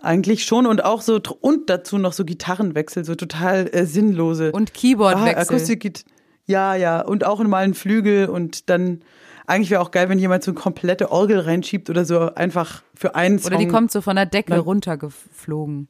Eigentlich 0.05 0.45
schon 0.45 0.67
und 0.67 0.85
auch 0.85 1.01
so, 1.03 1.21
und 1.41 1.71
dazu 1.71 1.99
noch 1.99 2.13
so 2.13 2.25
Gitarrenwechsel, 2.25 3.05
so 3.05 3.15
total 3.15 3.69
äh, 3.73 3.87
sinnlose. 3.87 4.53
Und 4.53 4.71
Ah, 4.71 4.79
Keyboardwechsel. 4.79 5.57
Akustik, 5.57 6.05
ja, 6.47 6.75
ja, 6.75 7.01
und 7.01 7.25
auch 7.25 7.43
mal 7.43 7.65
einen 7.65 7.75
Flügel 7.75 8.29
und 8.29 8.69
dann, 8.69 9.01
eigentlich 9.47 9.71
wäre 9.71 9.81
auch 9.81 9.91
geil, 9.91 10.09
wenn 10.09 10.19
jemand 10.19 10.45
so 10.45 10.51
eine 10.51 10.61
komplette 10.61 11.11
Orgel 11.11 11.41
reinschiebt 11.41 11.89
oder 11.91 12.05
so, 12.05 12.35
einfach 12.35 12.83
für 12.95 13.15
einen 13.15 13.39
Song. 13.39 13.49
Oder 13.53 13.59
die 13.59 13.69
kommt 13.69 13.91
so 13.91 14.01
von 14.03 14.17
der 14.17 14.27
Decke 14.27 14.51
Dann- 14.51 14.61
runtergeflogen. 14.61 15.89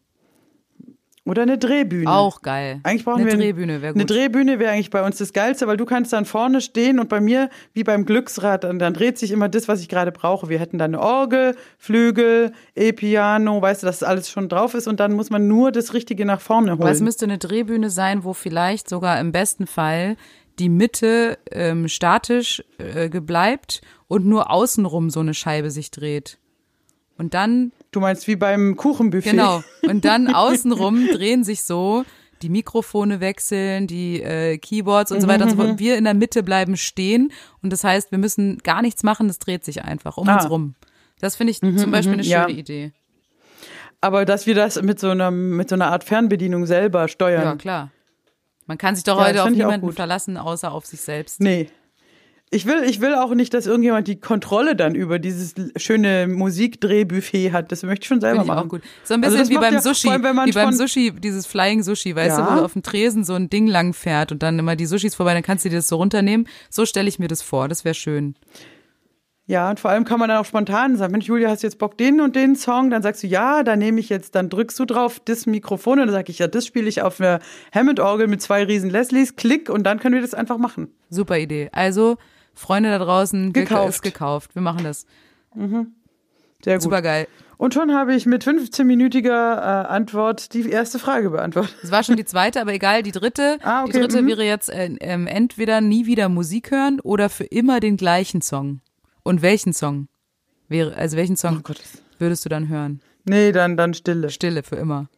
Oder 1.27 1.43
eine 1.43 1.57
Drehbühne. 1.57 2.11
Auch 2.13 2.43
geil. 2.43 2.81
Eigentlich 2.83 3.05
brauchen 3.05 3.23
Eine 3.23 3.31
wir 3.31 3.39
Drehbühne 3.39 3.81
wäre 3.81 3.95
Eine 3.95 4.05
gut. 4.05 4.11
Drehbühne 4.11 4.59
wäre 4.59 4.73
eigentlich 4.73 4.91
bei 4.91 5.03
uns 5.05 5.17
das 5.17 5.33
Geilste, 5.33 5.67
weil 5.67 5.79
du 5.79 5.87
kannst 5.87 6.13
dann 6.13 6.27
vorne 6.27 6.61
stehen 6.61 6.99
und 6.99 7.09
bei 7.09 7.21
mir, 7.21 7.49
wie 7.73 7.83
beim 7.83 8.05
Glücksrad, 8.05 8.65
dann, 8.65 8.79
dann 8.79 8.93
dreht 8.93 9.19
sich 9.19 9.31
immer 9.31 9.49
das, 9.49 9.67
was 9.67 9.81
ich 9.81 9.89
gerade 9.89 10.13
brauche. 10.13 10.51
Wir 10.51 10.59
hätten 10.59 10.77
dann 10.77 10.95
eine 10.95 11.03
Orgel, 11.03 11.57
Flügel, 11.79 12.53
E-Piano, 12.75 13.63
weißt 13.63 13.83
du, 13.83 13.87
dass 13.87 14.03
alles 14.03 14.29
schon 14.29 14.51
drauf 14.51 14.75
ist 14.75 14.87
und 14.87 15.01
dann 15.01 15.15
muss 15.15 15.31
man 15.31 15.49
nur 15.49 15.73
das 15.73 15.95
Richtige 15.95 16.27
nach 16.27 16.43
vorne 16.43 16.73
holen. 16.73 16.83
Aber 16.83 16.91
es 16.91 17.01
müsste 17.01 17.25
eine 17.25 17.39
Drehbühne 17.39 17.89
sein, 17.89 18.23
wo 18.25 18.35
vielleicht 18.35 18.91
sogar 18.91 19.19
im 19.19 19.33
besten 19.33 19.67
Fall 19.67 20.17
die 20.59 20.69
Mitte 20.69 21.39
ähm, 21.51 21.89
statisch 21.89 22.63
äh, 22.77 23.09
gebleibt 23.09 23.81
und 24.09 24.27
nur 24.27 24.51
außenrum 24.51 25.09
so 25.09 25.21
eine 25.21 25.33
Scheibe 25.33 25.71
sich 25.71 25.91
dreht. 25.91 26.39
Und 27.17 27.35
dann, 27.35 27.73
du 27.95 28.01
meinst 28.01 28.27
wie 28.27 28.37
beim 28.37 28.77
Kuchenbuffet? 28.77 29.31
genau, 29.31 29.63
und 29.83 30.05
dann 30.05 30.33
außenrum 30.33 31.07
drehen 31.09 31.45
sich 31.45 31.65
so 31.65 32.05
die 32.43 32.49
Mikrofone 32.51 33.21
wechseln, 33.21 33.87
die 33.87 34.21
äh, 34.23 34.59
Keyboards 34.59 35.13
und 35.13 35.21
so 35.21 35.29
weiter 35.29 35.45
und 35.45 35.51
so 35.51 35.57
fort. 35.57 35.79
Wir 35.79 35.97
in 35.97 36.05
der 36.05 36.15
Mitte 36.15 36.43
bleiben 36.43 36.77
stehen 36.77 37.33
und 37.63 37.73
das 37.73 37.85
heißt, 37.85 38.11
wir 38.11 38.19
müssen 38.19 38.59
gar 38.59 38.83
nichts 38.83 39.03
machen, 39.03 39.29
es 39.31 39.39
dreht 39.39 39.65
sich 39.65 39.83
einfach 39.83 40.17
um 40.19 40.29
Ah. 40.29 40.37
uns 40.37 40.51
rum. 40.51 40.75
Das 41.21 41.37
finde 41.37 41.53
ich 41.53 41.61
zum 41.61 41.91
Beispiel 41.91 42.15
eine 42.15 42.25
schöne 42.25 42.33
ja. 42.33 42.49
Idee. 42.49 42.93
Aber 44.03 44.27
dass 44.27 44.47
wir 44.47 44.55
das 44.55 44.83
mit 44.83 45.01
so 45.01 45.09
einer, 45.09 45.31
mit 45.31 45.71
so 45.71 45.77
einer 45.77 45.87
Art 45.87 46.05
Fernbedienung 46.05 46.67
selber 46.67 47.09
steuern. 47.09 47.45
Ja, 47.45 47.57
klar. 47.57 47.91
Man 48.67 48.77
kann 48.77 48.95
sich 48.95 49.05
doch 49.05 49.17
Ja, 49.19 49.25
heute 49.25 49.35
das 49.37 49.45
auf 49.45 49.51
niemanden 49.51 49.93
verlassen, 49.93 50.37
außer 50.37 50.71
auf 50.73 50.85
sich 50.85 51.01
selbst. 51.01 51.41
Nee. 51.41 51.69
Ich 52.55 52.67
will, 52.67 52.85
ich 52.85 53.01
will 53.01 53.15
auch 53.15 53.35
nicht, 53.35 53.53
dass 53.53 53.67
irgendjemand 53.67 54.07
die 54.07 54.21
Kontrolle 54.21 54.77
dann 54.77 54.95
über 54.95 55.19
dieses 55.19 55.55
schöne 55.77 56.29
Musikdrehbuffet 56.29 57.51
hat. 57.53 57.73
Das 57.73 57.83
möchte 57.83 58.05
ich 58.05 58.09
schon 58.09 58.21
selber 58.21 58.41
Finde 58.43 58.45
ich 58.53 58.57
machen. 58.57 58.67
auch 58.67 58.71
gut. 58.71 58.83
So 59.03 59.15
ein 59.15 59.25
Also 59.25 59.37
bisschen 59.37 59.51
das 59.51 59.59
wie 59.59 59.61
beim 59.63 59.75
ja- 59.75 59.81
Sushi, 59.81 60.03
vor 60.07 60.13
allem, 60.13 60.23
wenn 60.23 60.37
man 60.37 60.47
wie 60.49 60.53
beim 60.53 60.73
Sushi, 60.73 61.13
dieses 61.13 61.47
Flying 61.47 61.83
Sushi, 61.83 62.15
weißt 62.15 62.39
Ja. 62.39 62.45
du, 62.47 62.53
wo 62.53 62.57
du 62.59 62.65
auf 62.65 62.73
dem 62.75 62.83
Tresen 62.83 63.25
so 63.25 63.35
ein 63.35 63.51
Ding 63.51 63.67
lang 63.67 63.93
fährt 63.93 64.31
und 64.33 64.43
dann 64.43 64.59
immer 64.59 64.77
die 64.77 64.87
Sushis 64.87 65.15
vorbei, 65.17 65.35
dann 65.35 65.43
kannst 65.43 65.65
du 65.65 65.69
dir 65.69 65.77
das 65.77 65.89
so 65.89 65.97
runternehmen. 65.97 66.47
So 66.71 66.87
stelle 66.87 67.09
ich 67.09 67.19
mir 67.19 67.29
das 67.29 67.43
vor, 67.43 67.67
das 67.69 67.85
wäre 67.85 67.95
schön. 67.95 68.35
Ja, 69.47 69.69
und 69.69 69.79
vor 69.79 69.91
allem 69.91 70.05
kann 70.07 70.19
man 70.19 70.31
dann 70.31 70.39
auch 70.39 70.47
spontan 70.47 70.97
sagen, 70.97 71.13
Mensch, 71.13 71.27
Julia, 71.27 71.51
hast 71.51 71.63
du 71.63 71.67
jetzt 71.67 71.79
Bock 71.79 71.99
den 71.99 72.23
und 72.23 72.35
den 72.35 72.57
Song? 72.57 72.89
Dann 72.89 73.03
sagst 73.03 73.23
du, 73.23 73.27
ja, 73.27 73.63
da 73.63 73.77
nehme 73.77 74.01
ich 74.01 74.09
jetzt, 74.09 74.35
dann 74.35 74.49
drückst 74.49 74.79
du 74.79 74.87
drauf 74.87 75.21
das 75.23 75.45
Mikrofon 75.45 75.99
und 76.01 76.07
dann 76.07 76.15
sag 76.15 76.31
ich, 76.31 76.39
ja, 76.39 76.47
das 76.47 76.65
spiele 76.65 76.89
ich 76.89 77.03
auf 77.03 77.21
einer 77.21 77.41
Hammond-Orgel 77.75 78.27
mit 78.27 78.41
zwei 78.41 78.65
riesen 78.65 78.89
Leslies, 78.89 79.37
klick 79.37 79.69
und 79.69 79.83
dann 79.83 79.99
können 80.01 80.15
wir 80.15 80.23
das 80.23 80.33
einfach 80.33 80.57
machen. 80.57 80.89
Super 81.11 81.37
Idee. 81.39 81.69
Also, 81.73 82.17
Freunde 82.55 82.91
da 82.91 82.99
draußen, 82.99 83.53
Gekauft. 83.53 83.69
gekauft. 83.71 83.89
ist 83.95 84.03
gekauft. 84.03 84.55
Wir 84.55 84.63
machen 84.63 84.85
das. 84.85 85.07
Sehr 86.65 86.75
gut. 86.77 86.83
Super 86.83 87.03
geil. 87.03 87.29
Und 87.57 87.73
schon 87.73 87.95
habe 87.95 88.15
ich 88.15 88.27
mit 88.27 88.45
15-minütiger 88.45 89.29
äh, 89.57 89.87
Antwort 89.87 90.55
die 90.55 90.69
erste 90.69 90.99
Frage 90.99 91.31
beantwortet. 91.31 91.75
Das 91.83 91.91
war 91.91 92.03
schon 92.03 92.17
die 92.17 92.25
zweite, 92.25 92.61
aber 92.61 92.73
egal, 92.73 93.03
die 93.03 93.13
dritte. 93.13 93.59
Ah, 93.63 93.83
okay, 93.83 93.93
Die 93.93 93.99
dritte 94.01 94.23
mhm. 94.23 94.27
wäre 94.27 94.45
jetzt 94.45 94.71
äh, 94.71 94.91
ähm, 95.01 95.27
entweder 95.27 95.81
nie 95.81 96.07
wieder 96.07 96.29
Musik 96.29 96.71
hören 96.71 97.01
oder 97.01 97.29
für 97.29 97.45
immer 97.45 97.81
den 97.81 97.97
gleichen 97.97 98.43
Song. 98.43 98.81
Und 99.23 99.41
welchen 99.43 99.73
Song? 99.73 100.09
Wäre, 100.69 100.97
also 100.97 101.17
welchen 101.17 101.37
Song 101.37 101.63
Oh 101.69 101.73
würdest 102.19 102.45
du 102.45 102.49
dann 102.49 102.69
hören? 102.69 103.01
Nee, 103.25 103.53
dann, 103.53 103.77
dann 103.77 103.95
Stille. 103.95 104.31
Stille 104.31 104.63
für 104.63 104.77
immer. 104.77 105.09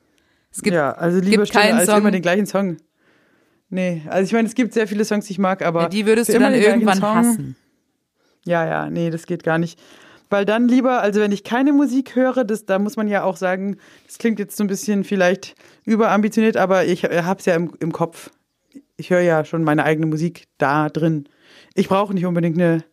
Es 0.51 0.63
gibt 0.63 0.75
ja, 0.75 0.93
also 0.93 1.19
lieber 1.19 1.43
gibt 1.45 1.49
Stille 1.49 1.65
keinen 1.65 1.79
als 1.79 1.87
Song- 1.87 1.99
immer 1.99 2.11
den 2.11 2.23
gleichen 2.23 2.47
Song. 2.47 2.77
Nee, 3.69 4.03
also 4.07 4.25
ich 4.25 4.33
meine, 4.33 4.47
es 4.47 4.55
gibt 4.55 4.73
sehr 4.73 4.87
viele 4.87 5.05
Songs, 5.05 5.27
die 5.27 5.33
ich 5.33 5.39
mag, 5.39 5.63
aber 5.63 5.83
Ja, 5.83 5.89
die 5.89 6.07
würdest 6.07 6.29
du 6.29 6.35
immer 6.35 6.51
dann 6.51 6.61
irgendwann 6.61 6.99
Song, 6.99 7.15
hassen. 7.15 7.57
Ja, 8.45 8.65
ja, 8.65 8.91
nee, 8.91 9.11
das 9.11 9.27
geht 9.27 9.43
gar 9.43 9.59
nicht. 9.59 9.79
Weil 10.29 10.45
dann 10.45 10.69
lieber, 10.69 11.03
also 11.03 11.21
wenn 11.21 11.33
ich 11.33 11.45
keine 11.45 11.73
Musik 11.73 12.17
höre, 12.17 12.45
das, 12.45 12.65
da 12.65 12.79
muss 12.79 12.97
man 12.97 13.09
ja 13.09 13.23
auch 13.23 13.37
sagen, 13.37 13.77
das 14.07 14.19
klingt 14.19 14.39
jetzt 14.39 14.57
so 14.57 14.65
ein 14.65 14.67
bisschen 14.67 15.05
vielleicht 15.05 15.55
überambitioniert, 15.85 16.57
aber 16.57 16.85
ich 16.85 17.05
hab's 17.05 17.45
ja 17.47 17.55
im, 17.55 17.73
im 17.81 17.93
Kopf. 17.93 18.31
Ich 18.97 19.11
höre 19.11 19.21
ja 19.21 19.45
schon 19.45 19.63
meine 19.63 19.85
eigene 19.85 20.07
Musik 20.07 20.47
da 20.59 20.89
drin. 20.89 21.29
Ich 21.75 21.89
brauche 21.89 22.15
nicht 22.15 22.27
unbedingt 22.27 22.59
eine 22.59 22.85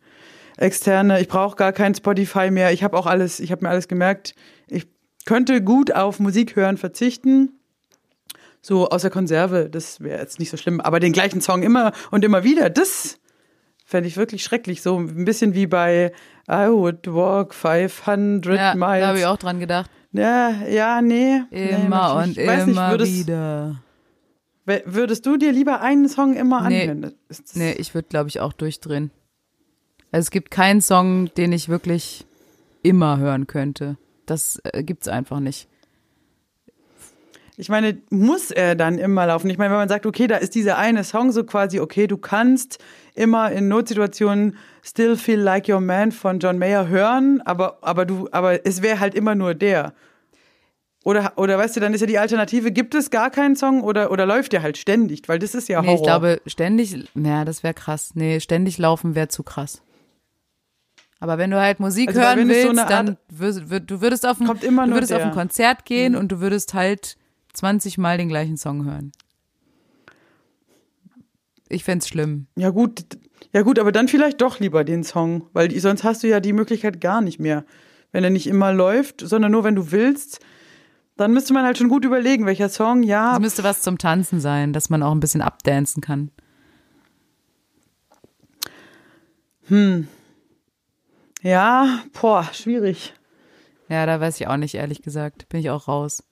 externe, 0.57 1.21
ich 1.21 1.27
brauche 1.27 1.55
gar 1.55 1.71
kein 1.71 1.95
Spotify 1.95 2.51
mehr. 2.51 2.71
Ich 2.71 2.83
habe 2.83 2.97
auch 2.97 3.07
alles, 3.07 3.39
ich 3.39 3.51
habe 3.51 3.63
mir 3.63 3.69
alles 3.69 3.87
gemerkt. 3.87 4.35
Ich 4.67 4.87
könnte 5.25 5.61
gut 5.63 5.93
auf 5.93 6.19
Musik 6.19 6.55
hören 6.55 6.77
verzichten. 6.77 7.59
So 8.65 8.87
aus 8.87 9.01
der 9.01 9.11
Konserve, 9.11 9.69
das 9.69 9.99
wäre 9.99 10.19
jetzt 10.21 10.39
nicht 10.39 10.49
so 10.49 10.55
schlimm. 10.55 10.79
Aber 10.79 11.01
den 11.01 11.11
gleichen 11.11 11.41
Song 11.41 11.63
immer 11.63 11.91
und 12.11 12.23
immer 12.23 12.45
wieder, 12.45 12.69
das 12.69 13.19
fände 13.85 14.07
ich 14.07 14.15
wirklich 14.15 14.41
schrecklich. 14.41 14.81
So 14.81 14.97
ein 14.97 15.25
bisschen 15.25 15.53
wie 15.53 15.67
bei 15.67 16.13
I 16.49 16.69
would 16.69 17.05
walk 17.13 17.53
500 17.53 18.55
Ja, 18.55 18.73
miles. 18.75 19.01
da 19.01 19.07
habe 19.07 19.19
ich 19.19 19.25
auch 19.25 19.37
dran 19.37 19.59
gedacht. 19.59 19.91
Ja, 20.13 20.51
ja, 20.65 21.01
nee. 21.01 21.41
nee, 21.51 21.69
Immer 21.71 22.15
möchte 22.15 22.29
und 22.29 22.37
ich 22.37 22.37
nicht. 22.37 22.67
Immer 22.69 22.91
würdest, 22.91 23.11
wieder. 23.13 23.81
Würdest 24.85 25.25
du 25.25 25.35
dir 25.35 25.51
lieber 25.51 25.81
einen 25.81 26.07
Song 26.07 26.33
immer 26.33 26.69
Nee. 26.69 26.89
Nee, 27.55 27.73
ich 27.73 27.93
würde, 27.93 28.07
glaube 28.07 28.29
ich, 28.29 28.39
auch 28.39 28.53
durchdrehen. 28.53 29.11
Also 30.13 30.27
es 30.27 30.31
gibt 30.31 30.51
keinen 30.51 30.79
Song, 30.79 31.33
den 31.35 31.51
ich 31.51 31.67
wirklich 31.67 32.25
immer 32.81 33.17
hören 33.17 33.45
könnte. 33.45 33.97
Das 34.25 34.61
äh, 34.63 34.83
gibt's 34.83 35.09
einfach 35.09 35.41
nicht. 35.41 35.67
Ich 37.55 37.69
meine, 37.69 37.97
muss 38.09 38.49
er 38.49 38.75
dann 38.75 38.97
immer 38.97 39.27
laufen? 39.27 39.49
Ich 39.49 39.57
meine, 39.59 39.69
wenn 39.71 39.77
man 39.79 39.89
sagt, 39.89 40.05
okay, 40.07 40.25
da 40.27 40.37
ist 40.37 40.55
dieser 40.55 40.77
eine 40.77 41.03
Song 41.03 41.31
so 41.31 41.43
quasi, 41.43 41.79
okay, 41.79 42.07
du 42.07 42.17
kannst 42.17 42.79
immer 43.13 43.51
in 43.51 43.67
Notsituationen 43.67 44.57
Still 44.81 45.15
Feel 45.17 45.39
Like 45.39 45.69
Your 45.69 45.79
Man 45.79 46.11
von 46.11 46.39
John 46.39 46.57
Mayer 46.57 46.87
hören, 46.87 47.41
aber, 47.45 47.77
aber 47.81 48.05
du, 48.05 48.27
aber 48.31 48.65
es 48.65 48.81
wäre 48.81 48.99
halt 48.99 49.13
immer 49.13 49.35
nur 49.35 49.53
der. 49.53 49.93
Oder, 51.05 51.33
oder 51.35 51.57
weißt 51.57 51.75
du, 51.75 51.79
dann 51.79 51.93
ist 51.93 52.01
ja 52.01 52.07
die 52.07 52.17
Alternative, 52.17 52.71
gibt 52.71 52.95
es 52.95 53.11
gar 53.11 53.29
keinen 53.29 53.55
Song 53.55 53.83
oder, 53.83 54.09
oder 54.09 54.25
läuft 54.25 54.53
der 54.53 54.63
halt 54.63 54.77
ständig? 54.77 55.27
Weil 55.27 55.37
das 55.37 55.53
ist 55.53 55.67
ja 55.67 55.77
Horror. 55.77 55.89
Nee, 55.89 55.95
ich 55.95 56.01
glaube, 56.03 56.41
ständig, 56.47 56.97
ja, 57.13 57.45
das 57.45 57.61
wäre 57.61 57.73
krass. 57.73 58.11
Nee, 58.15 58.39
ständig 58.39 58.77
laufen 58.77 59.13
wäre 59.13 59.27
zu 59.27 59.43
krass. 59.43 59.81
Aber 61.19 61.37
wenn 61.37 61.51
du 61.51 61.59
halt 61.61 61.79
Musik 61.79 62.09
Also, 62.09 62.21
hören 62.21 62.41
so 62.41 62.47
willst, 62.47 62.69
eine 62.79 62.89
dann 62.89 63.09
Art- 63.09 63.17
würd, 63.29 63.69
würd, 63.69 63.91
du 63.91 64.01
würdest 64.01 64.25
auf 64.25 64.39
ein, 64.39 64.47
du 64.47 64.91
würdest 64.93 65.13
auf. 65.13 65.21
Mhm. 65.21 65.29
ein 65.29 65.33
Konzert 65.33 65.85
gehen 65.85 66.15
und 66.15 66.31
du 66.31 66.39
würdest 66.39 66.73
halt 66.73 67.15
20 67.53 67.97
Mal 67.97 68.17
den 68.17 68.29
gleichen 68.29 68.57
Song 68.57 68.85
hören. 68.85 69.11
Ich 71.69 71.83
fänd's 71.83 72.07
schlimm. 72.07 72.47
Ja 72.55 72.69
gut, 72.69 73.05
ja 73.51 73.61
gut, 73.61 73.79
aber 73.79 73.91
dann 73.91 74.07
vielleicht 74.07 74.41
doch 74.41 74.59
lieber 74.59 74.83
den 74.83 75.03
Song, 75.03 75.47
weil 75.53 75.77
sonst 75.79 76.03
hast 76.03 76.23
du 76.23 76.27
ja 76.27 76.39
die 76.39 76.53
Möglichkeit 76.53 77.01
gar 77.01 77.21
nicht 77.21 77.39
mehr. 77.39 77.65
Wenn 78.11 78.23
er 78.23 78.29
nicht 78.29 78.47
immer 78.47 78.73
läuft, 78.73 79.21
sondern 79.21 79.51
nur 79.51 79.63
wenn 79.63 79.75
du 79.75 79.91
willst, 79.91 80.39
dann 81.17 81.33
müsste 81.33 81.53
man 81.53 81.65
halt 81.65 81.77
schon 81.77 81.89
gut 81.89 82.05
überlegen, 82.05 82.45
welcher 82.45 82.69
Song, 82.69 83.03
ja, 83.03 83.33
Es 83.33 83.39
müsste 83.39 83.63
was 83.63 83.81
zum 83.81 83.97
Tanzen 83.97 84.39
sein, 84.39 84.73
dass 84.73 84.89
man 84.89 85.03
auch 85.03 85.11
ein 85.11 85.19
bisschen 85.19 85.41
abdancen 85.41 86.01
kann. 86.01 86.31
ja, 91.41 92.03
boah, 92.19 92.49
schwierig. 92.51 93.13
Ja, 93.89 94.05
da 94.05 94.19
weiß 94.19 94.39
ich 94.39 94.47
auch 94.47 94.57
nicht, 94.57 94.75
ehrlich 94.75 95.01
gesagt. 95.01 95.49
Bin 95.49 95.59
ich 95.59 95.69
auch 95.69 95.87
raus. 95.87 96.23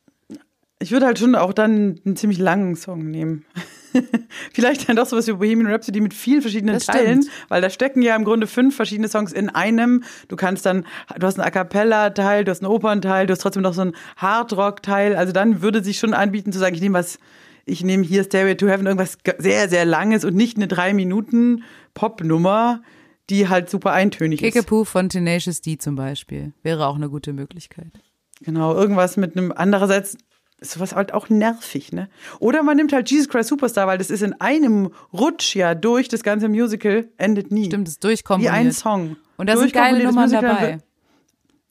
Ich 0.81 0.91
würde 0.91 1.05
halt 1.05 1.19
schon 1.19 1.35
auch 1.35 1.53
dann 1.53 1.99
einen 2.05 2.15
ziemlich 2.15 2.39
langen 2.39 2.75
Song 2.75 3.09
nehmen. 3.09 3.45
Vielleicht 4.53 4.87
dann 4.87 4.95
doch 4.95 5.05
sowas 5.05 5.27
wie 5.27 5.33
Bohemian 5.33 5.71
Rhapsody 5.71 6.01
mit 6.01 6.13
vielen 6.13 6.41
verschiedenen 6.41 6.73
Das 6.73 6.85
Teilen, 6.85 7.23
stimmt. 7.23 7.49
weil 7.49 7.61
da 7.61 7.69
stecken 7.69 8.01
ja 8.01 8.15
im 8.15 8.23
Grunde 8.23 8.47
fünf 8.47 8.75
verschiedene 8.75 9.07
Songs 9.07 9.31
in 9.31 9.49
einem. 9.49 10.03
Du 10.27 10.35
kannst 10.35 10.65
dann, 10.65 10.85
du 11.17 11.27
hast 11.27 11.39
einen 11.39 11.47
A 11.47 11.51
cappella-Teil, 11.51 12.45
du 12.45 12.51
hast 12.51 12.63
einen 12.63 12.71
Opernteil, 12.71 13.27
du 13.27 13.33
hast 13.33 13.39
trotzdem 13.39 13.63
noch 13.63 13.73
so 13.73 13.81
einen 13.81 13.95
Hardrock-Teil. 14.17 15.15
Also 15.15 15.33
dann 15.33 15.61
würde 15.61 15.83
sich 15.83 15.99
schon 15.99 16.13
anbieten 16.13 16.51
zu 16.51 16.59
sagen, 16.59 16.73
ich 16.73 16.81
nehme 16.81 16.97
was, 16.97 17.19
ich 17.65 17.83
nehme 17.83 18.03
hier 18.03 18.23
Stairway 18.23 18.55
to 18.55 18.67
Heaven, 18.67 18.85
irgendwas 18.87 19.17
sehr, 19.37 19.69
sehr 19.69 19.85
langes 19.85 20.25
und 20.25 20.35
nicht 20.35 20.57
eine 20.57 20.67
drei 20.67 20.93
Minuten 20.93 21.63
Popnummer, 21.93 22.81
die 23.29 23.49
halt 23.49 23.69
super 23.69 23.91
eintönig 23.91 24.41
ist. 24.41 24.53
Kickapoo 24.53 24.83
von 24.85 25.09
Tenacious 25.09 25.61
D 25.61 25.77
zum 25.77 25.95
Beispiel. 25.95 26.53
Wäre 26.63 26.87
auch 26.87 26.95
eine 26.95 27.09
gute 27.09 27.33
Möglichkeit. 27.33 28.01
Genau, 28.41 28.73
irgendwas 28.73 29.17
mit 29.17 29.37
einem, 29.37 29.53
andererseits 29.55 30.17
ist 30.61 30.71
sowas 30.71 30.95
halt 30.95 31.13
auch 31.13 31.27
nervig, 31.29 31.91
ne? 31.91 32.07
Oder 32.39 32.63
man 32.63 32.77
nimmt 32.77 32.93
halt 32.93 33.09
Jesus 33.09 33.27
Christ 33.27 33.49
Superstar, 33.49 33.87
weil 33.87 33.97
das 33.97 34.09
ist 34.09 34.21
in 34.21 34.39
einem 34.39 34.91
Rutsch 35.11 35.55
ja 35.55 35.73
durch, 35.75 36.07
das 36.07 36.23
ganze 36.23 36.47
Musical 36.47 37.09
endet 37.17 37.51
nie. 37.51 37.65
Stimmt, 37.65 37.87
es 37.87 37.95
Wie 37.97 37.99
durchkomponiert. 38.01 38.53
ein 38.53 38.71
Song. 38.71 39.17
Und 39.37 39.49
da 39.49 39.57
sind 39.57 39.73
geile 39.73 40.03
Nummern 40.03 40.29
Musical, 40.29 40.55
dabei. 40.55 40.77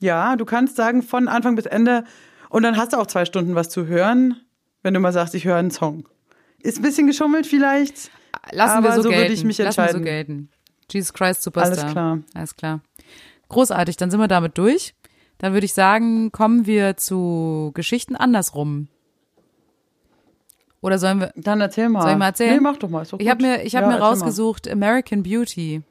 Ja, 0.00 0.34
du 0.36 0.44
kannst 0.44 0.76
sagen, 0.76 1.02
von 1.02 1.28
Anfang 1.28 1.54
bis 1.54 1.66
Ende. 1.66 2.04
Und 2.48 2.64
dann 2.64 2.76
hast 2.76 2.92
du 2.92 2.96
auch 2.98 3.06
zwei 3.06 3.24
Stunden 3.24 3.54
was 3.54 3.68
zu 3.68 3.86
hören, 3.86 4.40
wenn 4.82 4.92
du 4.92 5.00
mal 5.00 5.12
sagst, 5.12 5.34
ich 5.34 5.44
höre 5.44 5.56
einen 5.56 5.70
Song. 5.70 6.08
Ist 6.58 6.78
ein 6.78 6.82
bisschen 6.82 7.06
geschummelt 7.06 7.46
vielleicht. 7.46 8.10
Lassen 8.50 8.78
aber 8.78 8.88
wir 8.88 8.94
so, 8.96 9.02
so 9.02 9.08
gelten. 9.10 9.22
würde 9.24 9.34
ich 9.34 9.44
mich 9.44 9.58
Lassen 9.58 9.78
wir 9.78 9.84
so 9.84 9.98
entscheiden. 9.98 10.04
gelten. 10.04 10.48
Jesus 10.90 11.12
Christ 11.12 11.42
Superstar. 11.42 11.78
Alles 11.78 11.92
klar. 11.92 12.18
Alles 12.34 12.56
klar. 12.56 12.80
Großartig, 13.48 13.96
dann 13.96 14.10
sind 14.10 14.18
wir 14.18 14.28
damit 14.28 14.58
durch. 14.58 14.94
Dann 15.40 15.52
würde 15.54 15.64
ich 15.64 15.72
sagen, 15.74 16.32
kommen 16.32 16.66
wir 16.66 16.96
zu 16.96 17.70
Geschichten 17.74 18.14
andersrum. 18.14 18.88
Oder 20.82 20.98
sollen 20.98 21.20
wir 21.20 21.32
Dann 21.36 21.60
erzähl 21.60 21.88
mal. 21.88 22.02
Soll 22.02 22.12
ich 22.12 22.18
mal 22.18 22.26
erzählen? 22.26 22.54
Nee, 22.54 22.60
mach 22.60 22.76
doch 22.76 22.88
mal. 22.88 23.06
Ich 23.18 23.28
habe 23.28 23.42
mir, 23.42 23.62
ich 23.64 23.74
hab 23.76 23.82
Ja, 23.82 23.88
mir 23.88 23.94
erzähl 23.94 24.00
mal. 24.00 24.08
rausgesucht 24.08 24.68
American 24.70 25.22
Beauty. 25.22 25.82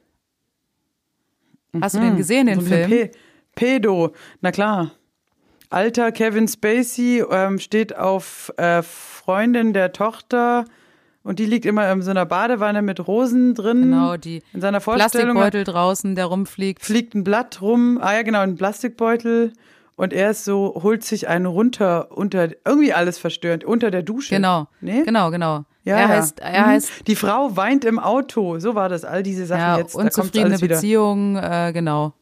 Hast 1.80 1.94
du 1.96 2.00
den 2.00 2.16
gesehen, 2.16 2.46
den 2.46 2.60
So 2.60 2.66
Film? 2.66 2.88
P 2.90 3.10
Pedo, 3.54 4.12
na 4.40 4.50
klar. 4.52 4.92
Alter 5.68 6.10
Kevin 6.10 6.48
Spacey 6.48 7.22
ähm, 7.30 7.58
steht 7.58 7.96
auf 7.96 8.52
äh, 8.56 8.82
Freundin 8.82 9.72
der 9.72 9.92
Tochter 9.92 10.64
und 11.22 11.38
die 11.38 11.46
liegt 11.46 11.66
immer 11.66 11.90
in 11.92 12.02
so 12.02 12.10
einer 12.10 12.26
Badewanne 12.26 12.82
mit 12.82 13.06
Rosen 13.06 13.54
drin. 13.54 13.82
Genau, 13.82 14.16
die 14.16 14.42
In 14.52 14.60
seiner 14.60 14.80
Vorstellung 14.80 15.36
Plastikbeutel 15.36 15.64
draußen, 15.64 16.14
der 16.14 16.26
rumfliegt. 16.26 16.82
fliegt 16.84 17.14
ein 17.14 17.24
Blatt 17.24 17.60
rum. 17.60 17.98
Ah 18.00 18.14
ja, 18.14 18.22
genau, 18.22 18.40
ein 18.40 18.56
Plastikbeutel. 18.56 19.52
Und 19.96 20.14
er 20.14 20.30
ist 20.30 20.46
so, 20.46 20.80
holt 20.82 21.04
sich 21.04 21.28
einen 21.28 21.44
runter 21.44 22.08
unter, 22.16 22.48
irgendwie 22.64 22.94
alles 22.94 23.18
verstörend, 23.18 23.64
unter 23.64 23.90
der 23.90 24.02
Dusche. 24.02 24.34
Genau. 24.34 24.66
Nee? 24.80 25.02
Genau, 25.04 25.30
genau. 25.30 25.64
Ja, 25.84 25.96
er 25.96 26.08
heißt, 26.08 26.40
er 26.40 26.62
Mhm. 26.62 26.66
heißt 26.66 27.06
Die 27.06 27.16
Frau 27.16 27.54
weint 27.56 27.84
im 27.84 27.98
Auto. 27.98 28.58
So 28.58 28.74
war 28.74 28.88
das, 28.88 29.04
all 29.04 29.22
diese 29.22 29.44
Sachen 29.46 29.60
ja, 29.60 29.78
jetzt. 29.78 29.94
Unzufriedene 29.94 30.46
alles 30.46 30.62
wieder. 30.62 30.76
Beziehung, 30.76 31.36
äh, 31.36 31.70
genau. 31.74 32.14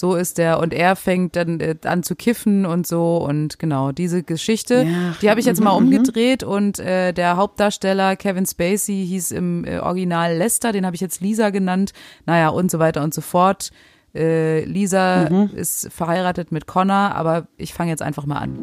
So 0.00 0.14
ist 0.14 0.38
er 0.38 0.60
und 0.60 0.72
er 0.72 0.96
fängt 0.96 1.36
dann 1.36 1.60
äh, 1.60 1.76
an 1.84 2.02
zu 2.02 2.16
kiffen 2.16 2.64
und 2.64 2.86
so 2.86 3.18
und 3.18 3.58
genau 3.58 3.92
diese 3.92 4.22
Geschichte, 4.22 4.86
Ja, 4.88 5.14
die 5.20 5.28
habe 5.28 5.40
ich 5.40 5.44
jetzt 5.44 5.58
mhm, 5.58 5.64
mal 5.64 5.78
mhm. 5.78 5.88
umgedreht 5.88 6.42
und 6.42 6.78
äh, 6.78 7.12
der 7.12 7.36
Hauptdarsteller 7.36 8.16
Kevin 8.16 8.46
Spacey 8.46 9.04
hieß 9.06 9.32
im 9.32 9.66
äh, 9.66 9.78
Original 9.80 10.34
Lester, 10.34 10.72
den 10.72 10.86
habe 10.86 10.94
ich 10.96 11.02
jetzt 11.02 11.20
Lisa 11.20 11.50
genannt, 11.50 11.92
naja 12.24 12.48
und 12.48 12.70
so 12.70 12.78
weiter 12.78 13.02
und 13.02 13.12
so 13.12 13.20
fort. 13.20 13.72
Äh, 14.14 14.64
Lisa 14.64 15.28
Mhm. 15.28 15.50
ist 15.54 15.92
verheiratet 15.92 16.50
mit 16.50 16.66
Connor, 16.66 17.14
aber 17.14 17.48
ich 17.58 17.74
fange 17.74 17.90
jetzt 17.90 18.00
einfach 18.00 18.24
mal 18.24 18.38
an. 18.38 18.58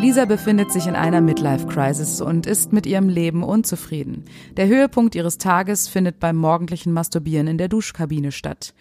Lisa 0.00 0.24
befindet 0.24 0.72
sich 0.72 0.88
in 0.88 0.96
einer 0.96 1.20
Midlife-Crisis 1.20 2.20
und 2.20 2.48
ist 2.48 2.72
mit 2.72 2.84
ihrem 2.84 3.08
Leben 3.08 3.44
unzufrieden. 3.44 4.24
Der 4.56 4.66
Höhepunkt 4.66 5.14
ihres 5.14 5.38
Tages 5.38 5.86
findet 5.86 6.18
beim 6.18 6.34
morgendlichen 6.34 6.92
Masturbieren 6.92 7.46
in 7.46 7.58
der 7.58 7.68
Duschkabine 7.68 8.32
statt. 8.32 8.74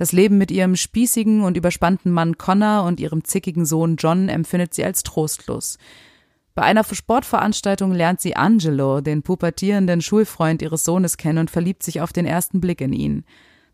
Das 0.00 0.12
Leben 0.12 0.38
mit 0.38 0.50
ihrem 0.50 0.76
spießigen 0.76 1.42
und 1.42 1.58
überspannten 1.58 2.10
Mann 2.10 2.38
Connor 2.38 2.84
und 2.84 3.00
ihrem 3.00 3.22
zickigen 3.22 3.66
Sohn 3.66 3.96
John 3.96 4.30
empfindet 4.30 4.72
sie 4.72 4.82
als 4.82 5.02
trostlos. 5.02 5.76
Bei 6.54 6.62
einer 6.62 6.84
Sportveranstaltung 6.84 7.92
lernt 7.92 8.18
sie 8.18 8.34
Angelo, 8.34 9.02
den 9.02 9.22
pubertierenden 9.22 10.00
Schulfreund 10.00 10.62
ihres 10.62 10.86
Sohnes, 10.86 11.18
kennen 11.18 11.36
und 11.36 11.50
verliebt 11.50 11.82
sich 11.82 12.00
auf 12.00 12.14
den 12.14 12.24
ersten 12.24 12.62
Blick 12.62 12.80
in 12.80 12.94
ihn. 12.94 13.24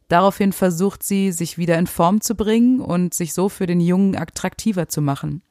Daraufhin 0.08 0.52
versucht 0.52 1.04
sie, 1.04 1.30
sich 1.30 1.58
wieder 1.58 1.78
in 1.78 1.86
Form 1.86 2.20
zu 2.20 2.34
bringen 2.34 2.80
und 2.80 3.14
sich 3.14 3.32
so 3.32 3.48
für 3.48 3.66
den 3.66 3.78
Jungen 3.80 4.16
attraktiver 4.16 4.88
zu 4.88 5.02
machen. 5.02 5.42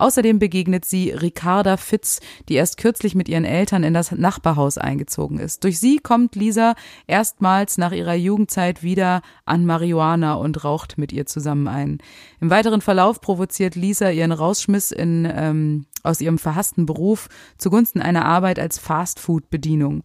Außerdem 0.00 0.38
begegnet 0.38 0.86
sie 0.86 1.10
Ricarda 1.10 1.76
Fitz, 1.76 2.20
die 2.48 2.54
erst 2.54 2.78
kürzlich 2.78 3.14
mit 3.14 3.28
ihren 3.28 3.44
Eltern 3.44 3.84
in 3.84 3.92
das 3.92 4.12
Nachbarhaus 4.12 4.78
eingezogen 4.78 5.38
ist. 5.38 5.62
Durch 5.62 5.78
sie 5.78 5.98
kommt 5.98 6.36
Lisa 6.36 6.74
erstmals 7.06 7.76
nach 7.76 7.92
ihrer 7.92 8.14
Jugendzeit 8.14 8.82
wieder 8.82 9.20
an 9.44 9.66
Marihuana 9.66 10.34
und 10.34 10.64
raucht 10.64 10.96
mit 10.96 11.12
ihr 11.12 11.26
zusammen 11.26 11.68
ein. 11.68 11.98
Im 12.40 12.48
weiteren 12.48 12.80
Verlauf 12.80 13.20
provoziert 13.20 13.74
Lisa 13.74 14.08
ihren 14.08 14.32
Rausschmiss 14.32 14.90
in, 14.90 15.30
ähm, 15.30 15.84
aus 16.02 16.22
ihrem 16.22 16.38
verhassten 16.38 16.86
Beruf 16.86 17.28
zugunsten 17.58 18.00
einer 18.00 18.24
Arbeit 18.24 18.58
als 18.58 18.78
Fastfood-Bedienung 18.78 20.02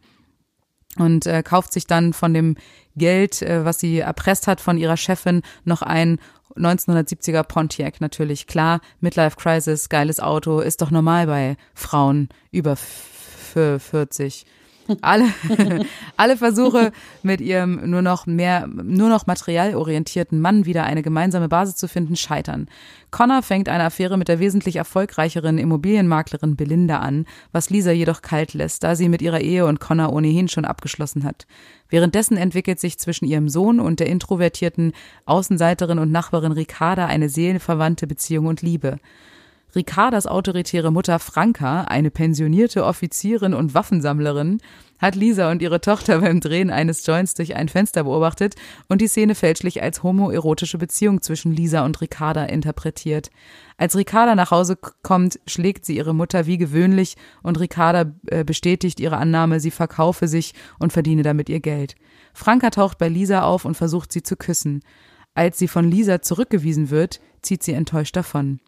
und 0.98 1.26
äh, 1.26 1.42
kauft 1.42 1.74
sich 1.74 1.88
dann 1.88 2.12
von 2.14 2.34
dem 2.34 2.56
Geld, 2.96 3.42
äh, 3.42 3.66
was 3.66 3.80
sie 3.80 4.00
erpresst 4.00 4.48
hat 4.48 4.62
von 4.62 4.78
ihrer 4.78 4.98
Chefin, 4.98 5.42
noch 5.64 5.82
ein 5.82 6.20
1970er 6.56 7.44
Pontiac 7.44 8.00
natürlich. 8.02 8.48
Klar, 8.48 8.80
Midlife 9.02 9.36
Crisis, 9.38 9.90
geiles 9.90 10.20
Auto, 10.20 10.60
ist 10.60 10.82
doch 10.82 10.92
normal 10.92 11.28
bei 11.28 11.58
Frauen 11.74 12.30
über 12.52 12.72
f- 12.74 13.54
f- 13.56 13.84
40. 13.84 14.46
Alle, 15.02 15.26
alle 16.18 16.38
Versuche, 16.38 16.92
mit 17.24 17.42
ihrem 17.42 17.90
nur 17.90 18.02
noch 18.02 18.26
mehr, 18.26 18.68
nur 18.68 19.10
noch 19.10 19.26
materialorientierten 19.26 20.40
Mann 20.40 20.66
wieder 20.66 20.84
eine 20.84 21.02
gemeinsame 21.02 21.50
Basis 21.50 21.76
zu 21.76 21.88
finden, 21.88 22.16
scheitern. 22.16 22.68
Connor 23.12 23.42
fängt 23.42 23.70
eine 23.70 23.86
Affäre 23.86 24.18
mit 24.18 24.28
der 24.28 24.40
wesentlich 24.40 24.76
erfolgreicheren 24.76 25.58
Immobilienmaklerin 25.58 26.56
Belinda 26.56 27.00
an, 27.00 27.26
was 27.52 27.70
Lisa 27.70 27.92
jedoch 27.92 28.22
kalt 28.22 28.54
lässt, 28.54 28.84
da 28.84 28.96
sie 28.96 29.10
mit 29.10 29.22
ihrer 29.22 29.42
Ehe 29.42 29.66
und 29.66 29.80
Connor 29.80 30.14
ohnehin 30.14 30.48
schon 30.48 30.66
abgeschlossen 30.66 31.24
hat. 31.24 31.48
Währenddessen 31.90 32.38
entwickelt 32.38 32.80
sich 32.80 32.98
zwischen 33.00 33.26
ihrem 33.26 33.50
Sohn 33.50 33.80
und 33.80 34.00
der 34.00 34.08
introvertierten 34.08 34.94
Außenseiterin 35.26 36.00
und 36.00 36.12
Nachbarin 36.12 36.52
Ricarda 36.52 37.06
eine 37.06 37.30
seelenverwandte 37.30 38.06
Beziehung 38.08 38.48
und 38.48 38.62
Liebe. 38.62 39.00
Ricardas 39.76 40.26
autoritäre 40.26 40.90
Mutter 40.90 41.20
Franka, 41.20 41.82
eine 41.82 42.10
pensionierte 42.10 42.86
Offizierin 42.86 43.54
und 43.54 43.74
Waffensammlerin, 43.74 44.60
hat 45.00 45.16
Lisa 45.16 45.52
und 45.52 45.62
ihre 45.62 45.82
Tochter 45.82 46.20
beim 46.22 46.40
Drehen 46.40 46.70
eines 46.70 47.06
Joints 47.06 47.34
durch 47.34 47.58
ein 47.58 47.68
Fenster 47.68 48.06
beobachtet 48.06 48.56
und 48.88 49.02
die 49.02 49.10
Szene 49.10 49.36
fälschlich 49.36 49.84
als 49.84 50.02
homoerotische 50.02 50.78
Beziehung 50.78 51.22
zwischen 51.22 51.52
Lisa 51.52 51.84
und 51.84 52.00
Ricarda 52.00 52.46
interpretiert. 52.46 53.32
Als 53.78 53.98
Ricarda 53.98 54.36
nach 54.36 54.52
Hause 54.52 54.78
kommt, 54.78 55.42
schlägt 55.46 55.86
sie 55.86 55.98
ihre 55.98 56.16
Mutter 56.16 56.46
wie 56.46 56.58
gewöhnlich 56.58 57.18
und 57.44 57.60
Ricarda 57.60 58.14
äh, 58.28 58.46
bestätigt 58.46 59.02
ihre 59.02 59.18
Annahme, 59.18 59.60
sie 59.60 59.72
verkaufe 59.72 60.30
sich 60.30 60.54
und 60.80 60.94
verdiene 60.94 61.24
damit 61.24 61.50
ihr 61.50 61.60
Geld. 61.60 61.96
Franka 62.34 62.70
taucht 62.70 62.98
bei 62.98 63.10
Lisa 63.10 63.42
auf 63.42 63.66
und 63.66 63.76
versucht 63.76 64.14
sie 64.14 64.24
zu 64.24 64.38
küssen. 64.38 64.82
Als 65.34 65.60
sie 65.60 65.68
von 65.68 65.92
Lisa 65.92 66.22
zurückgewiesen 66.22 66.90
wird, 66.90 67.20
zieht 67.42 67.62
sie 67.62 67.74
enttäuscht 67.74 68.16
davon. 68.16 68.62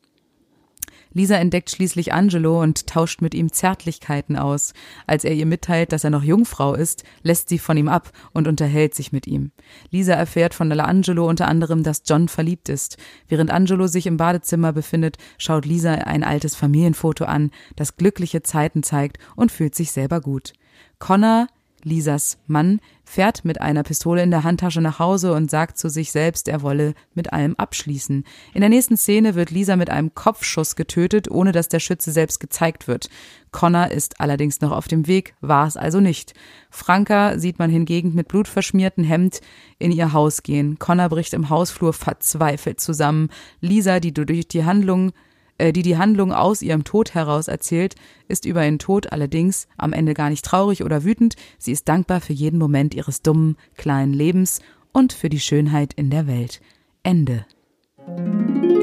Lisa 1.17 1.35
entdeckt 1.35 1.71
schließlich 1.71 2.13
Angelo 2.13 2.61
und 2.61 2.85
tauscht 2.85 3.21
mit 3.21 3.33
ihm 3.33 3.51
Zärtlichkeiten 3.51 4.37
aus. 4.37 4.73
Als 5.07 5.23
er 5.23 5.33
ihr 5.33 5.47
mitteilt, 5.47 5.91
dass 5.91 6.03
er 6.03 6.11
noch 6.11 6.21
Jungfrau 6.21 6.75
ist, 6.75 7.03
lässt 7.23 7.49
sie 7.49 7.57
von 7.57 7.75
ihm 7.75 7.87
ab 7.87 8.11
und 8.33 8.47
unterhält 8.47 8.93
sich 8.93 9.11
mit 9.11 9.25
ihm. 9.25 9.49
Lisa 9.89 10.13
erfährt 10.13 10.53
von 10.53 10.71
Angelo 10.79 11.27
unter 11.27 11.47
anderem, 11.47 11.81
dass 11.81 12.03
John 12.05 12.27
verliebt 12.27 12.69
ist. 12.69 12.97
Während 13.27 13.49
Angelo 13.49 13.87
sich 13.87 14.05
im 14.05 14.17
Badezimmer 14.17 14.73
befindet, 14.73 15.17
schaut 15.39 15.65
Lisa 15.65 15.93
ein 15.93 16.23
altes 16.23 16.55
Familienfoto 16.55 17.25
an, 17.25 17.49
das 17.75 17.97
glückliche 17.97 18.43
Zeiten 18.43 18.83
zeigt 18.83 19.17
und 19.35 19.51
fühlt 19.51 19.73
sich 19.73 19.91
selber 19.91 20.21
gut. 20.21 20.53
Connor 20.99 21.47
Lisas 21.87 22.37
Mann 22.45 22.79
fährt 23.05 23.45
mit 23.45 23.61
einer 23.61 23.83
Pistole 23.83 24.21
in 24.21 24.29
der 24.29 24.43
Handtasche 24.43 24.81
nach 24.81 24.99
Hause 24.99 25.33
und 25.33 25.49
sagt 25.49 25.77
zu 25.77 25.89
sich 25.89 26.11
selbst, 26.11 26.49
er 26.49 26.61
wolle 26.61 26.93
mit 27.13 27.31
allem 27.31 27.55
abschließen. 27.55 28.25
In 28.53 28.61
der 28.61 28.69
nächsten 28.69 28.97
Szene 28.97 29.35
wird 29.35 29.49
Lisa 29.49 29.77
mit 29.77 29.89
einem 29.89 30.13
Kopfschuss 30.13 30.75
getötet, 30.75 31.31
ohne 31.31 31.53
dass 31.53 31.69
der 31.69 31.79
Schütze 31.79 32.11
selbst 32.11 32.39
gezeigt 32.39 32.87
wird. 32.87 33.09
Connor 33.51 33.87
ist 33.91 34.19
allerdings 34.19 34.59
noch 34.59 34.71
auf 34.71 34.89
dem 34.89 35.07
Weg, 35.07 35.35
war 35.39 35.65
es 35.65 35.77
also 35.77 36.01
nicht. 36.01 36.33
Franka 36.69 37.39
sieht 37.39 37.59
man 37.59 37.69
hingegen 37.69 38.13
mit 38.13 38.27
blutverschmiertem 38.27 39.05
Hemd 39.05 39.39
in 39.79 39.91
ihr 39.91 40.11
Haus 40.11 40.43
gehen. 40.43 40.77
Connor 40.77 41.07
bricht 41.07 41.33
im 41.33 41.49
Hausflur 41.49 41.93
verzweifelt 41.93 42.81
zusammen. 42.81 43.29
Lisa, 43.61 44.01
die 44.01 44.13
durch 44.13 44.49
die 44.49 44.65
Handlung 44.65 45.13
die 45.59 45.81
die 45.81 45.97
Handlung 45.97 46.31
aus 46.31 46.61
ihrem 46.61 46.83
Tod 46.83 47.13
heraus 47.13 47.47
erzählt, 47.47 47.95
ist 48.27 48.45
über 48.45 48.63
ihren 48.63 48.79
Tod 48.79 49.11
allerdings 49.11 49.67
am 49.77 49.93
Ende 49.93 50.13
gar 50.13 50.29
nicht 50.29 50.45
traurig 50.45 50.83
oder 50.83 51.03
wütend, 51.03 51.35
sie 51.57 51.71
ist 51.71 51.87
dankbar 51.89 52.21
für 52.21 52.33
jeden 52.33 52.59
Moment 52.59 52.93
ihres 52.93 53.21
dummen, 53.21 53.57
kleinen 53.75 54.13
Lebens 54.13 54.61
und 54.91 55.13
für 55.13 55.29
die 55.29 55.39
Schönheit 55.39 55.93
in 55.93 56.09
der 56.09 56.27
Welt. 56.27 56.61
Ende. 57.03 57.45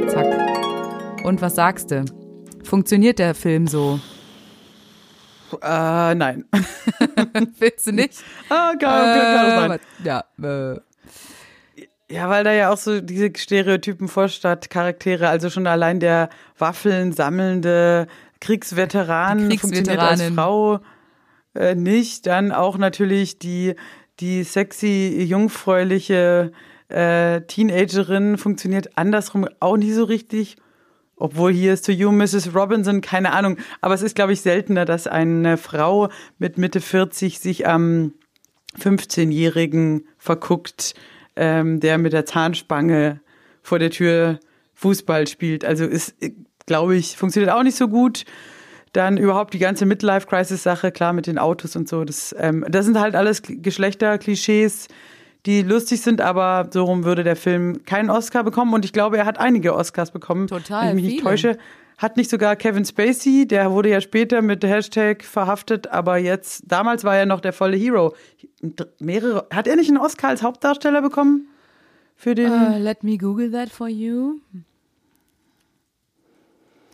Zack. 0.09 1.25
Und 1.25 1.41
was 1.41 1.55
sagst 1.55 1.91
du? 1.91 2.05
Funktioniert 2.62 3.18
der 3.18 3.35
Film 3.35 3.66
so? 3.66 4.01
Äh, 5.62 6.14
nein. 6.14 6.45
Willst 7.59 7.87
du 7.87 7.93
nicht? 7.93 8.22
ah, 8.49 8.72
kann, 8.79 8.79
kann, 8.79 9.37
kann 9.37 9.68
sein. 9.68 9.70
Äh, 9.72 10.07
ja, 10.07 10.72
äh, 10.72 10.81
Ja, 12.11 12.29
weil 12.29 12.45
da 12.45 12.53
ja 12.53 12.71
auch 12.71 12.77
so 12.77 13.01
diese 13.01 13.31
Stereotypen 13.35 14.09
Vorstadtcharaktere, 14.09 15.29
also 15.29 15.49
schon 15.49 15.67
allein 15.67 16.01
der 16.01 16.29
Waffeln 16.59 17.13
sammelnde 17.13 18.07
Kriegsveteran 18.41 19.51
funktioniert 19.59 19.99
als. 19.99 20.23
Frau 20.35 20.81
äh, 21.55 21.75
nicht. 21.75 22.27
Dann 22.27 22.53
auch 22.53 22.77
natürlich 22.77 23.39
die, 23.39 23.75
die 24.21 24.45
sexy, 24.45 25.25
jungfräuliche 25.27 26.53
äh, 26.89 27.41
Teenagerin 27.43 28.37
funktioniert 28.37 28.99
andersrum 28.99 29.49
auch 29.61 29.77
nicht 29.77 29.95
so 29.95 30.05
richtig. 30.05 30.57
Obwohl 31.17 31.53
hier 31.53 31.73
ist 31.73 31.87
To 31.87 31.93
You, 31.93 32.11
Mrs. 32.11 32.55
Robinson, 32.55 33.01
keine 33.01 33.33
Ahnung. 33.33 33.57
Aber 33.81 33.95
es 33.95 34.03
ist, 34.03 34.17
glaube 34.17 34.33
ich, 34.33 34.41
seltener, 34.41 34.85
dass 34.85 35.07
eine 35.07 35.57
Frau 35.57 36.11
mit 36.39 36.59
Mitte 36.59 36.81
40 36.81 37.39
sich 37.39 37.67
am 37.67 38.13
15-Jährigen 38.79 40.09
verguckt, 40.19 40.95
ähm, 41.37 41.80
der 41.80 41.99
mit 41.99 42.12
der 42.12 42.26
Zahnspange 42.26 43.20
vor 43.62 43.78
der 43.78 43.91
Tür 43.91 44.39
Fußball 44.74 45.26
spielt. 45.26 45.64
Also 45.64 45.85
es 45.85 46.14
glaube 46.66 46.97
ich, 46.97 47.16
funktioniert 47.16 47.53
auch 47.53 47.62
nicht 47.62 47.76
so 47.76 47.89
gut. 47.89 48.24
Dann 48.93 49.16
überhaupt 49.16 49.55
die 49.55 49.59
ganze 49.59 49.87
Midlife-Crisis-Sache, 49.87 50.93
klar 50.93 51.12
mit 51.12 51.26
den 51.26 51.39
Autos 51.39 51.74
und 51.74 51.89
so. 51.89 52.05
Das, 52.05 52.35
ähm, 52.39 52.64
das 52.68 52.85
sind 52.87 52.99
halt 52.99 53.16
alles 53.16 53.43
Geschlechterklischees, 53.45 54.87
die 55.47 55.62
lustig 55.62 56.01
sind, 56.01 56.20
aber 56.20 56.68
so 56.72 56.85
rum 56.85 57.05
würde 57.05 57.24
der 57.24 57.37
Film 57.37 57.85
keinen 57.85 58.09
Oscar 58.09 58.45
bekommen. 58.45 58.72
Und 58.72 58.85
ich 58.85 58.93
glaube, 58.93 59.18
er 59.18 59.26
hat 59.26 59.39
einige 59.39 59.74
Oscars 59.74 60.12
bekommen. 60.12 60.47
Total, 60.47 60.82
Wenn 60.82 60.89
ich 60.91 60.95
mich 60.95 61.05
nicht 61.05 61.20
viele. 61.20 61.30
täusche. 61.30 61.59
Hat 61.97 62.17
nicht 62.17 62.29
sogar 62.29 62.57
Kevin 62.57 62.85
Spacey, 62.85 63.47
der 63.47 63.71
wurde 63.71 63.91
ja 63.91 64.01
später 64.01 64.43
mit 64.43 64.65
Hashtag 64.65 65.23
verhaftet, 65.23 65.87
aber 65.89 66.19
jetzt, 66.19 66.65
damals 66.67 67.05
war 67.05 67.17
er 67.17 67.27
noch 67.27 67.41
der 67.41 67.53
volle 67.53 67.77
Hero. 67.77 68.15
Mehrere, 68.99 69.47
hat 69.53 69.69
er 69.69 69.77
nicht 69.77 69.89
einen 69.89 69.99
Oscar 69.99 70.29
als 70.29 70.43
Hauptdarsteller 70.43 71.03
bekommen? 71.03 71.49
Für 72.17 72.35
den. 72.35 72.51
Uh, 72.51 72.79
let 72.79 73.05
me 73.05 73.19
Google 73.19 73.51
that 73.53 73.71
for 73.71 73.89
you. 73.89 74.39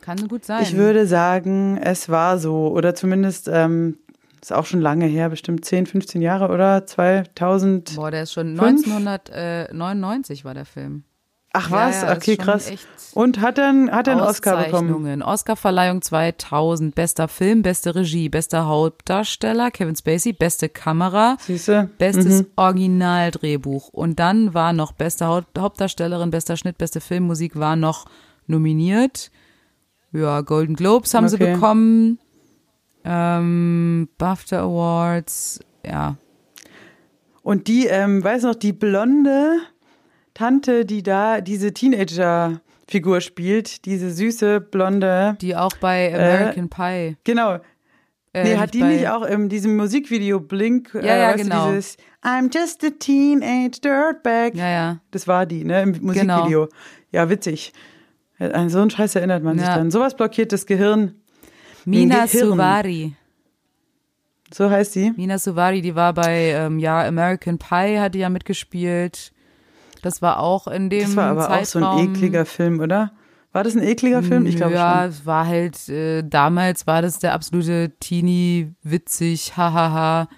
Kann 0.01 0.29
gut 0.29 0.45
sein. 0.45 0.63
Ich 0.63 0.77
würde 0.77 1.07
sagen, 1.07 1.79
es 1.79 2.09
war 2.09 2.39
so. 2.39 2.69
Oder 2.69 2.95
zumindest, 2.95 3.49
ähm, 3.49 3.99
ist 4.41 4.53
auch 4.53 4.65
schon 4.65 4.81
lange 4.81 5.07
her, 5.07 5.29
bestimmt 5.29 5.65
10, 5.65 5.87
15 5.87 6.23
Jahre, 6.23 6.49
oder? 6.53 6.87
2000. 6.87 7.97
Boah, 7.97 8.11
der 8.11 8.23
ist 8.23 8.33
schon 8.33 8.57
Fünf? 8.57 8.87
1999 8.87 10.45
war 10.45 10.55
der 10.55 10.65
Film. 10.65 11.05
Ach 11.53 11.69
Ja, 11.71 11.77
was? 11.89 12.03
ja, 12.03 12.13
ist 12.13 12.17
okay, 12.19 12.37
krass. 12.37 12.71
Und 13.13 13.41
hat 13.41 13.59
einen- 13.59 13.91
hat 13.91 14.09
einen 14.09 14.21
Oscar 14.21 14.65
bekommen? 14.65 15.21
Oscarverleihung 15.23 16.01
2000, 16.01 16.95
bester 16.95 17.27
Film, 17.27 17.63
beste 17.63 17.97
Regie, 17.97 18.29
bester 18.29 18.67
Hauptdarsteller, 18.67 19.73
Kevin 19.73 19.97
Spacey, 19.97 20.33
beste 20.33 20.69
Kamera, 20.69 21.37
Siehste? 21.41 21.91
bestes 21.99 22.43
Mhm. 22.43 22.47
Originaldrehbuch. 22.55 23.89
Und 23.89 24.21
dann 24.21 24.55
war 24.55 24.73
noch 24.73 24.93
beste 24.93 25.27
Haupt 25.27 25.59
Hauptdarstellerin, 25.59 26.31
bester 26.31 26.57
Schnitt, 26.57 26.79
beste 26.79 27.01
Filmmusik 27.01 27.59
war 27.59 27.75
noch 27.75 28.07
nominiert. 28.47 29.33
Ja, 30.13 30.43
Golden 30.43 30.77
Globes 30.77 31.15
haben 31.15 31.29
sie 31.29 31.35
Okay. 31.37 31.55
bekommen. 31.55 32.19
Ähm, 33.05 34.09
BAFTA 34.19 34.61
Awards, 34.63 35.61
ja. 35.85 36.17
Und 37.43 37.67
die, 37.69 37.87
ähm, 37.87 38.23
weiß 38.23 38.43
noch, 38.43 38.55
die 38.55 38.73
blonde 38.73 39.57
Tante, 40.41 40.87
die 40.87 41.03
da 41.03 41.43
diese 41.43 41.75
Teenager-Figur 41.75 43.21
spielt, 43.21 43.85
diese 43.85 44.11
süße, 44.11 44.63
blonde. 44.63 45.37
Die 45.43 45.55
auch 45.55 45.77
bei 45.83 46.15
American 46.15 46.71
Pie. 46.71 47.19
Genau. 47.25 47.59
Äh, 48.33 48.45
nee, 48.45 48.57
hat 48.57 48.73
die 48.73 48.83
nicht 48.83 49.07
auch 49.11 49.21
in 49.21 49.51
diesem 49.51 49.77
Musikvideo 49.77 50.41
Blink? 50.41 50.95
Ja, 50.95 51.15
ja, 51.15 51.29
weißt 51.29 51.41
du, 51.41 51.43
genau. 51.45 51.69
dieses 51.69 51.99
I'm 52.23 52.49
just 52.51 52.83
a 52.83 52.89
teenage 52.99 53.83
dirtbag. 53.85 54.55
Ja, 54.55 54.71
ja. 54.71 55.01
Das 55.11 55.29
war 55.29 55.45
die, 55.45 55.63
ne, 55.63 55.83
im 55.83 55.99
Musikvideo. 56.01 56.69
Ja, 57.13 57.29
witzig. 57.29 57.75
An 58.39 58.71
so 58.71 58.81
einen 58.81 58.89
Scheiß 58.89 59.17
erinnert 59.17 59.43
man 59.43 59.59
sich 59.59 59.69
Ja. 59.69 59.77
dann. 59.77 59.91
Sowas 59.91 60.17
blockiert 60.17 60.53
das 60.53 60.65
Gehirn. 60.65 61.17
Mina 61.85 62.25
Gehirn. 62.25 62.49
Suvari. 62.49 63.13
So 64.55 64.71
heißt 64.71 64.95
die. 64.95 65.13
Mina 65.19 65.37
Suvari, 65.37 65.83
die 65.83 65.95
war 65.95 66.15
bei 66.15 66.53
ähm, 66.53 66.79
ja 66.79 67.07
American 67.07 67.59
Pie, 67.59 67.99
hat 67.99 68.15
die 68.15 68.21
ja 68.21 68.31
mitgespielt. 68.31 69.33
Das 70.03 70.23
war 70.23 70.41
auch 70.41 70.67
in 70.67 70.91
dem 70.91 71.03
Das 71.03 71.17
war 71.17 71.27
aber 71.31 71.49
Zeitraum. 71.49 71.83
auch 71.85 71.97
so 71.97 71.99
ein 72.01 72.09
ekliger 72.15 72.47
Film, 72.47 72.81
oder? 72.81 73.13
War 73.53 73.65
das 73.65 73.75
ein 73.75 73.83
ekliger 73.83 74.23
Film? 74.23 74.47
Ich 74.47 74.57
glaube 74.57 74.75
ja, 74.75 75.01
schon. 75.03 75.11
es 75.11 75.27
war 75.27 75.47
halt, 75.47 75.89
äh, 75.89 76.23
damals 76.23 76.87
war 76.87 77.03
das 77.03 77.19
der 77.19 77.35
absolute 77.35 77.91
Teenie, 78.01 78.73
witzig, 78.83 79.57
hahaha. 79.57 80.29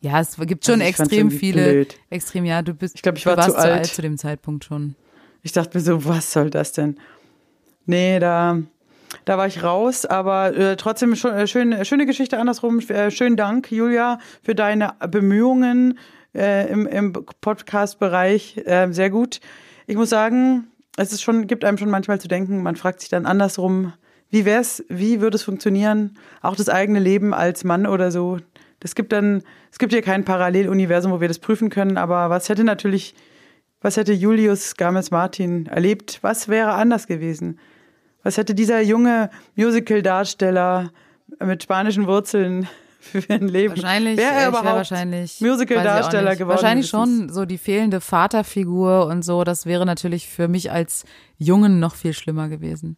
Ja, 0.00 0.20
es 0.20 0.36
gibt 0.36 0.64
schon 0.64 0.80
Also 0.80 0.84
extrem 1.02 1.30
viele, 1.32 1.62
blöd. 1.72 1.96
extrem, 2.10 2.44
ja, 2.44 2.62
du 2.62 2.74
bist, 2.74 2.94
Ich 2.94 3.02
glaub, 3.02 3.16
ich 3.16 3.26
war 3.26 3.36
warst 3.36 3.50
zu 3.50 3.56
alt. 3.58 3.86
zu 3.86 4.02
dem 4.02 4.16
Zeitpunkt 4.16 4.64
schon. 4.64 4.94
Ich 5.42 5.50
dachte 5.52 5.76
mir 5.76 5.82
so, 5.82 6.04
was 6.04 6.32
soll 6.32 6.50
das 6.50 6.70
denn? 6.72 6.98
Nee, 7.86 8.20
da, 8.20 8.58
da 9.24 9.36
war 9.38 9.48
ich 9.48 9.64
raus, 9.64 10.06
aber 10.06 10.54
äh, 10.56 10.76
trotzdem 10.76 11.16
schon, 11.16 11.32
äh, 11.32 11.46
schön, 11.48 11.84
schöne 11.84 12.06
Geschichte 12.06 12.38
andersrum. 12.38 12.78
Äh, 12.80 13.10
schönen 13.10 13.36
Dank, 13.36 13.72
Julia, 13.72 14.20
für 14.42 14.54
deine 14.54 14.94
Bemühungen 15.10 15.98
äh, 16.34 16.70
im, 16.70 16.86
im 16.86 17.12
Podcast-Bereich. 17.12 18.58
Äh, 18.64 18.88
sehr 18.92 19.10
gut. 19.10 19.40
Ich 19.86 19.96
muss 19.96 20.10
sagen, 20.10 20.68
es 20.96 21.12
ist 21.12 21.22
schon, 21.22 21.46
gibt 21.46 21.64
einem 21.64 21.78
schon 21.78 21.90
manchmal 21.90 22.20
zu 22.20 22.28
denken, 22.28 22.62
man 22.62 22.76
fragt 22.76 23.00
sich 23.00 23.08
dann 23.08 23.26
andersrum, 23.26 23.92
wie 24.30 24.44
wär's, 24.44 24.84
wie 24.88 25.20
würde 25.20 25.36
es 25.36 25.42
funktionieren, 25.42 26.18
auch 26.42 26.56
das 26.56 26.68
eigene 26.68 26.98
Leben 26.98 27.32
als 27.32 27.64
Mann 27.64 27.86
oder 27.86 28.10
so. 28.10 28.38
Das 28.80 28.94
gibt 28.94 29.12
dann, 29.12 29.42
es 29.72 29.78
gibt 29.78 29.92
hier 29.92 30.02
kein 30.02 30.24
Paralleluniversum, 30.24 31.12
wo 31.12 31.20
wir 31.20 31.28
das 31.28 31.38
prüfen 31.38 31.70
können, 31.70 31.96
aber 31.96 32.30
was 32.30 32.48
hätte 32.48 32.64
natürlich 32.64 33.14
was 33.80 33.96
hätte 33.96 34.12
Julius 34.12 34.74
Games-Martin 34.74 35.66
erlebt? 35.66 36.18
Was 36.22 36.48
wäre 36.48 36.72
anders 36.72 37.06
gewesen? 37.06 37.60
Was 38.24 38.36
hätte 38.36 38.54
dieser 38.54 38.80
junge 38.80 39.30
Musical-Darsteller 39.54 40.90
mit 41.38 41.62
spanischen 41.62 42.08
Wurzeln 42.08 42.66
für 42.98 43.22
ein 43.28 43.48
Leben? 43.48 43.76
Wahrscheinlich, 43.76 44.16
wäre 44.18 44.32
äh, 44.32 44.34
er 44.34 44.42
ich 44.42 44.48
überhaupt 44.48 44.66
wär 44.66 44.74
wahrscheinlich 44.74 45.40
Musical-Darsteller 45.40 46.36
geworden? 46.36 46.56
Wahrscheinlich 46.56 46.88
schon 46.88 47.28
so 47.30 47.44
die 47.44 47.58
fehlende 47.58 48.00
Vaterfigur 48.00 49.06
und 49.06 49.24
so. 49.24 49.44
Das 49.44 49.66
wäre 49.66 49.86
natürlich 49.86 50.28
für 50.28 50.48
mich 50.48 50.70
als 50.72 51.04
Jungen 51.36 51.80
noch 51.80 51.94
viel 51.94 52.12
schlimmer 52.12 52.48
gewesen. 52.48 52.96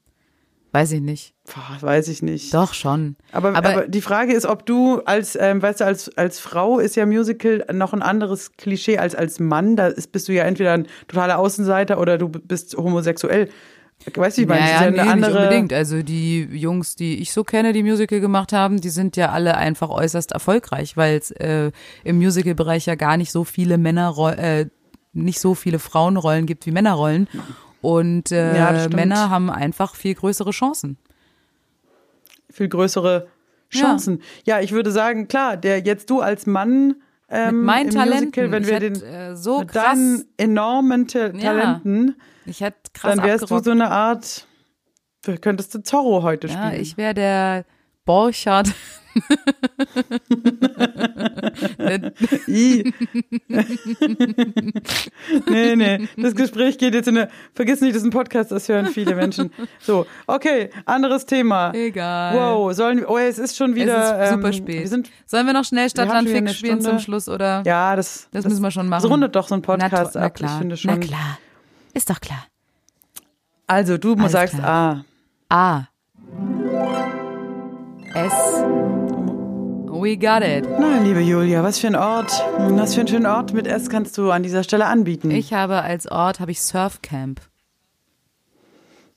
Weiß 0.72 0.92
ich 0.92 1.00
nicht. 1.00 1.34
Boah, 1.46 1.78
weiß 1.80 2.06
ich 2.08 2.22
nicht. 2.22 2.54
Doch 2.54 2.74
schon. 2.74 3.16
Aber, 3.32 3.48
Aber- 3.56 3.68
aber, 3.68 3.88
die 3.88 4.00
Frage 4.00 4.32
ist, 4.32 4.46
ob 4.46 4.64
du 4.66 5.00
als, 5.04 5.36
ähm, 5.40 5.60
weißt 5.60 5.80
du, 5.80 5.84
als, 5.84 6.16
als 6.16 6.38
Frau 6.38 6.78
ist 6.78 6.94
ja 6.94 7.06
Musical 7.06 7.66
noch 7.72 7.92
ein 7.92 8.02
anderes 8.02 8.52
Klischee 8.56 8.96
als 8.98 9.16
als 9.16 9.40
Mann. 9.40 9.74
Da 9.74 9.88
ist, 9.88 10.12
bist 10.12 10.28
du 10.28 10.32
ja 10.32 10.44
entweder 10.44 10.74
ein 10.74 10.86
totaler 11.08 11.38
Außenseiter 11.40 11.98
oder 11.98 12.18
du 12.18 12.28
bist 12.28 12.76
homosexuell. 12.76 13.48
Weißt 14.14 14.38
du, 14.38 14.42
ich 14.42 14.48
meine? 14.48 14.60
Naja, 14.62 14.84
ja 14.84 14.90
nee, 14.90 14.98
eine 15.00 15.02
nicht 15.16 15.24
andere. 15.24 15.38
unbedingt. 15.42 15.72
Also 15.72 16.02
die 16.02 16.40
Jungs, 16.44 16.96
die 16.96 17.20
ich 17.20 17.32
so 17.32 17.44
kenne, 17.44 17.72
die 17.72 17.82
Musical 17.82 18.20
gemacht 18.20 18.52
haben, 18.52 18.80
die 18.80 18.88
sind 18.88 19.16
ja 19.16 19.30
alle 19.30 19.56
einfach 19.56 19.90
äußerst 19.90 20.32
erfolgreich, 20.32 20.96
weil 20.96 21.18
es 21.18 21.30
äh, 21.32 21.70
im 22.04 22.16
Musical-Bereich 22.16 22.86
ja 22.86 22.94
gar 22.94 23.16
nicht 23.18 23.30
so 23.30 23.44
viele 23.44 23.76
Männer, 23.78 24.14
äh, 24.38 24.66
nicht 25.12 25.38
so 25.40 25.54
viele 25.54 25.78
Frauenrollen 25.78 26.46
gibt 26.46 26.64
wie 26.66 26.70
Männerrollen. 26.70 27.28
Und 27.82 28.32
äh, 28.32 28.56
Ja. 28.56 28.88
Männer 28.88 29.28
haben 29.30 29.50
einfach 29.50 29.94
viel 29.94 30.14
größere 30.14 30.50
Chancen. 30.50 30.96
viel 32.50 32.68
größere 32.68 33.28
Chancen. 33.70 34.22
Ja, 34.44 34.60
ich 34.60 34.72
würde 34.72 34.90
sagen, 34.90 35.28
klar, 35.28 35.56
der 35.56 35.80
jetzt 35.80 36.10
du 36.10 36.20
als 36.20 36.46
Mann 36.46 36.96
ähm, 37.28 37.58
Mit 37.58 37.64
meinen 37.66 37.90
Talenten. 37.90 38.24
Musical, 38.24 38.50
wenn 38.50 38.66
wir 38.66 38.74
hätte, 38.74 38.90
den 38.90 39.02
äh, 39.02 39.36
so 39.36 39.60
mit 39.60 39.68
krass, 39.68 39.84
deinen 39.84 40.24
enormen 40.36 41.06
Ta 41.06 41.26
Ja. 41.28 41.38
Talenten, 41.38 42.16
ich 42.46 42.60
hätte 42.62 42.78
krass 42.94 43.16
dann 43.16 43.24
wärst 43.24 43.44
abgerockt. 43.44 43.66
du 43.66 43.70
so 43.70 43.72
eine 43.72 43.90
Art, 43.90 44.46
könntest 45.40 45.74
du 45.74 45.82
Zorro 45.82 46.22
heute 46.22 46.46
Ja, 46.48 46.68
spielen. 46.68 46.82
ich 46.82 46.96
wäre 46.96 47.14
der 47.14 47.64
Borchardt. 48.04 48.72
I. 52.48 52.92
nee, 55.48 55.76
nee, 55.76 56.08
das 56.16 56.34
Gespräch 56.34 56.78
geht 56.78 56.94
jetzt 56.94 57.08
in 57.08 57.18
eine, 57.18 57.28
vergiss 57.54 57.80
nicht, 57.80 57.94
das 57.94 58.02
ist 58.02 58.06
ein 58.08 58.12
Podcast, 58.12 58.52
das 58.52 58.68
hören 58.68 58.86
viele 58.86 59.14
Menschen. 59.14 59.52
So, 59.80 60.06
okay, 60.26 60.70
anderes 60.86 61.26
Thema. 61.26 61.72
Egal. 61.74 62.36
Wow, 62.36 62.72
sollen 62.72 62.98
wir, 62.98 63.10
oh, 63.10 63.18
es 63.18 63.38
ist 63.38 63.56
schon 63.56 63.74
wieder, 63.74 64.18
es 64.20 64.28
ist 64.28 64.34
super 64.34 64.46
ähm, 64.48 64.52
spät. 64.54 64.80
Wir 64.82 64.88
sind, 64.88 65.10
Sollen 65.26 65.46
wir 65.46 65.52
noch 65.54 65.64
schnell 65.64 65.84
haben 65.84 65.90
schon 65.90 66.04
Stadtland 66.06 66.28
wieder 66.28 66.38
eine 66.38 66.48
Fix 66.50 66.58
spielen 66.58 66.80
zum 66.80 66.98
Schluss 67.00 67.28
oder? 67.28 67.62
ja, 67.66 67.96
das, 67.96 68.28
Das 68.32 68.44
müssen 68.44 68.62
wir 68.62 68.70
schon 68.70 68.88
machen. 68.88 69.02
Das 69.02 69.10
rundet 69.10 69.34
doch 69.36 69.48
so 69.48 69.54
ein 69.54 69.62
na, 69.66 69.76
Podcast 69.76 70.12
to- 70.14 70.18
na 70.20 70.26
ab. 70.26 70.34
klar. 70.34 70.52
Ich 70.52 70.58
finde 70.58 70.76
schon. 70.76 70.90
Na 70.92 70.98
klar. 70.98 71.38
Ist 71.94 72.08
doch 72.10 72.20
klar. 72.20 72.46
Also, 73.70 73.98
du 73.98 74.14
Alles 74.14 74.32
sagst 74.32 74.54
klar. 74.56 75.04
A. 75.48 75.86
A. 75.86 75.88
S. 78.14 78.32
We 79.86 80.16
got 80.16 80.42
it. 80.42 80.68
Na, 80.80 80.98
liebe 80.98 81.20
Julia, 81.20 81.62
was 81.62 81.78
für 81.78 81.86
ein 81.86 81.94
Ort, 81.94 82.32
was 82.58 82.94
für 82.94 83.02
einen 83.02 83.08
schönen 83.08 83.26
Ort 83.26 83.52
mit 83.52 83.68
S 83.68 83.88
kannst 83.88 84.18
du 84.18 84.32
an 84.32 84.42
dieser 84.42 84.64
Stelle 84.64 84.86
anbieten? 84.86 85.30
Ich 85.30 85.52
habe 85.52 85.82
als 85.82 86.10
Ort 86.10 86.40
habe 86.40 86.50
ich 86.50 86.60
Surfcamp. 86.60 87.42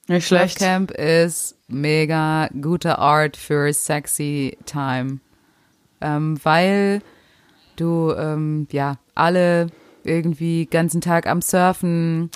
Nicht 0.07 0.27
schlecht. 0.27 0.59
Surfcamp 0.59 0.91
ist 0.91 1.57
mega 1.67 2.47
guter 2.61 2.99
Ort 2.99 3.37
für 3.37 3.73
sexy 3.73 4.55
Time, 4.67 5.17
ähm, 5.99 6.37
weil 6.43 7.01
du 7.75 8.13
ähm, 8.15 8.67
ja 8.71 8.99
alle 9.15 9.65
irgendwie 10.03 10.67
ganzen 10.67 11.01
Tag 11.01 11.25
am 11.25 11.41
Surfen, 11.41 12.29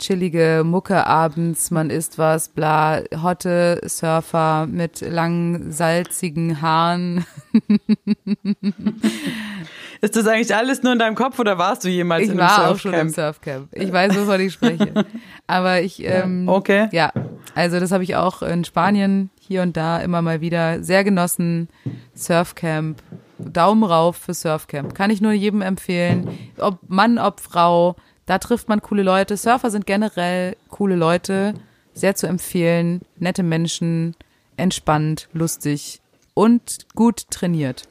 chillige 0.00 0.62
Mucke 0.64 1.06
abends, 1.06 1.70
man 1.70 1.90
isst 1.90 2.18
was, 2.18 2.48
bla, 2.48 3.00
hotte 3.22 3.80
Surfer 3.86 4.66
mit 4.66 5.00
langen 5.02 5.70
salzigen 5.70 6.60
Haaren. 6.60 7.24
Ist 10.00 10.16
das 10.16 10.26
eigentlich 10.26 10.54
alles 10.54 10.82
nur 10.82 10.94
in 10.94 10.98
deinem 10.98 11.14
Kopf 11.14 11.38
oder 11.38 11.58
warst 11.58 11.84
du 11.84 11.88
jemals 11.88 12.22
Ich 12.24 12.30
in 12.30 12.40
einem 12.40 12.48
war 12.48 12.70
auch 12.70 12.78
schon 12.78 12.94
im 12.94 13.10
Surfcamp? 13.10 13.68
Surfcamp. 13.68 13.68
Ich 13.72 13.92
weiß, 13.92 14.16
wovon 14.18 14.40
ich 14.40 14.52
spreche. 14.52 14.92
Aber 15.46 15.80
ich, 15.82 16.02
ähm, 16.04 16.48
Okay. 16.48 16.88
ja, 16.92 17.12
also 17.54 17.78
das 17.80 17.92
habe 17.92 18.02
ich 18.04 18.16
auch 18.16 18.42
in 18.42 18.64
Spanien 18.64 19.28
hier 19.38 19.60
und 19.62 19.76
da 19.76 19.98
immer 19.98 20.22
mal 20.22 20.40
wieder 20.40 20.82
sehr 20.82 21.04
genossen. 21.04 21.68
Surfcamp, 22.14 23.02
Daumen 23.38 23.84
rauf 23.84 24.16
für 24.16 24.32
Surfcamp. 24.34 24.94
Kann 24.94 25.10
ich 25.10 25.20
nur 25.20 25.32
jedem 25.32 25.60
empfehlen. 25.60 26.30
Ob 26.58 26.78
Mann, 26.88 27.18
ob 27.18 27.40
Frau, 27.40 27.96
da 28.30 28.38
trifft 28.38 28.68
man 28.68 28.80
coole 28.80 29.02
Leute. 29.02 29.36
Surfer 29.36 29.72
sind 29.72 29.86
generell 29.86 30.56
coole 30.68 30.94
Leute. 30.94 31.54
Sehr 31.94 32.14
zu 32.14 32.28
empfehlen. 32.28 33.00
Nette 33.18 33.42
Menschen, 33.42 34.14
entspannt, 34.56 35.28
lustig 35.32 36.00
und 36.34 36.86
gut 36.94 37.28
trainiert. 37.32 37.88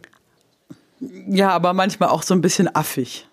Ja, 1.02 1.50
aber 1.50 1.74
manchmal 1.74 2.08
auch 2.08 2.24
so 2.24 2.34
ein 2.34 2.40
bisschen 2.40 2.74
affig. 2.74 3.28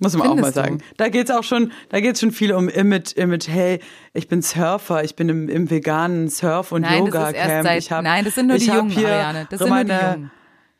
Muss 0.00 0.14
man 0.14 0.26
Findest 0.26 0.58
auch 0.58 0.62
mal 0.62 0.68
sagen. 0.68 0.82
Da 0.96 1.10
geht's 1.10 1.30
auch 1.30 1.44
schon, 1.44 1.70
da 1.90 2.00
geht's 2.00 2.18
schon 2.18 2.32
viel 2.32 2.52
um 2.52 2.68
Image, 2.68 3.12
Image. 3.12 3.46
Hey, 3.46 3.78
ich 4.12 4.26
bin 4.26 4.42
Surfer, 4.42 5.04
ich 5.04 5.14
bin 5.14 5.28
im, 5.28 5.48
im 5.48 5.70
veganen 5.70 6.28
Surf- 6.28 6.72
und 6.72 6.82
Yoga-Camp. 6.82 8.02
nein, 8.02 8.24
das 8.24 8.34
sind 8.34 8.48
nur 8.48 8.58
die 8.58 8.66
Jungen, 8.66 8.90
Ariane. 8.96 9.46
Das 9.48 9.60
sind 9.60 9.68
nur 9.68 9.84
die 9.84 9.92
Jungen. 9.92 10.30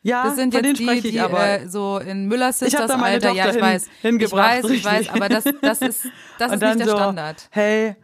Ja, 0.06 0.24
Das 0.24 0.36
sind 0.36 0.54
jetzt 0.54 0.78
die, 0.78 1.00
die 1.00 1.20
aber. 1.20 1.60
äh, 1.62 1.68
so 1.68 1.98
in 1.98 2.26
Müller 2.26 2.46
hab 2.46 2.54
Sisters 2.54 2.90
Alter, 2.90 3.30
ja, 3.32 3.46
ich 3.48 3.52
Tochter 3.52 3.52
hin- 3.52 3.60
weiß. 3.62 3.86
Ich 4.20 4.32
weiß, 4.32 4.64
ich 4.70 4.84
weiß, 4.84 5.08
aber 5.10 5.28
das, 5.28 5.44
das 5.60 5.80
ist, 5.82 6.06
das 6.38 6.52
und 6.52 6.54
ist 6.54 6.62
nicht 6.62 6.78
der 6.80 6.86
so, 6.88 6.96
Standard. 6.96 7.48
Hey, 7.50 7.96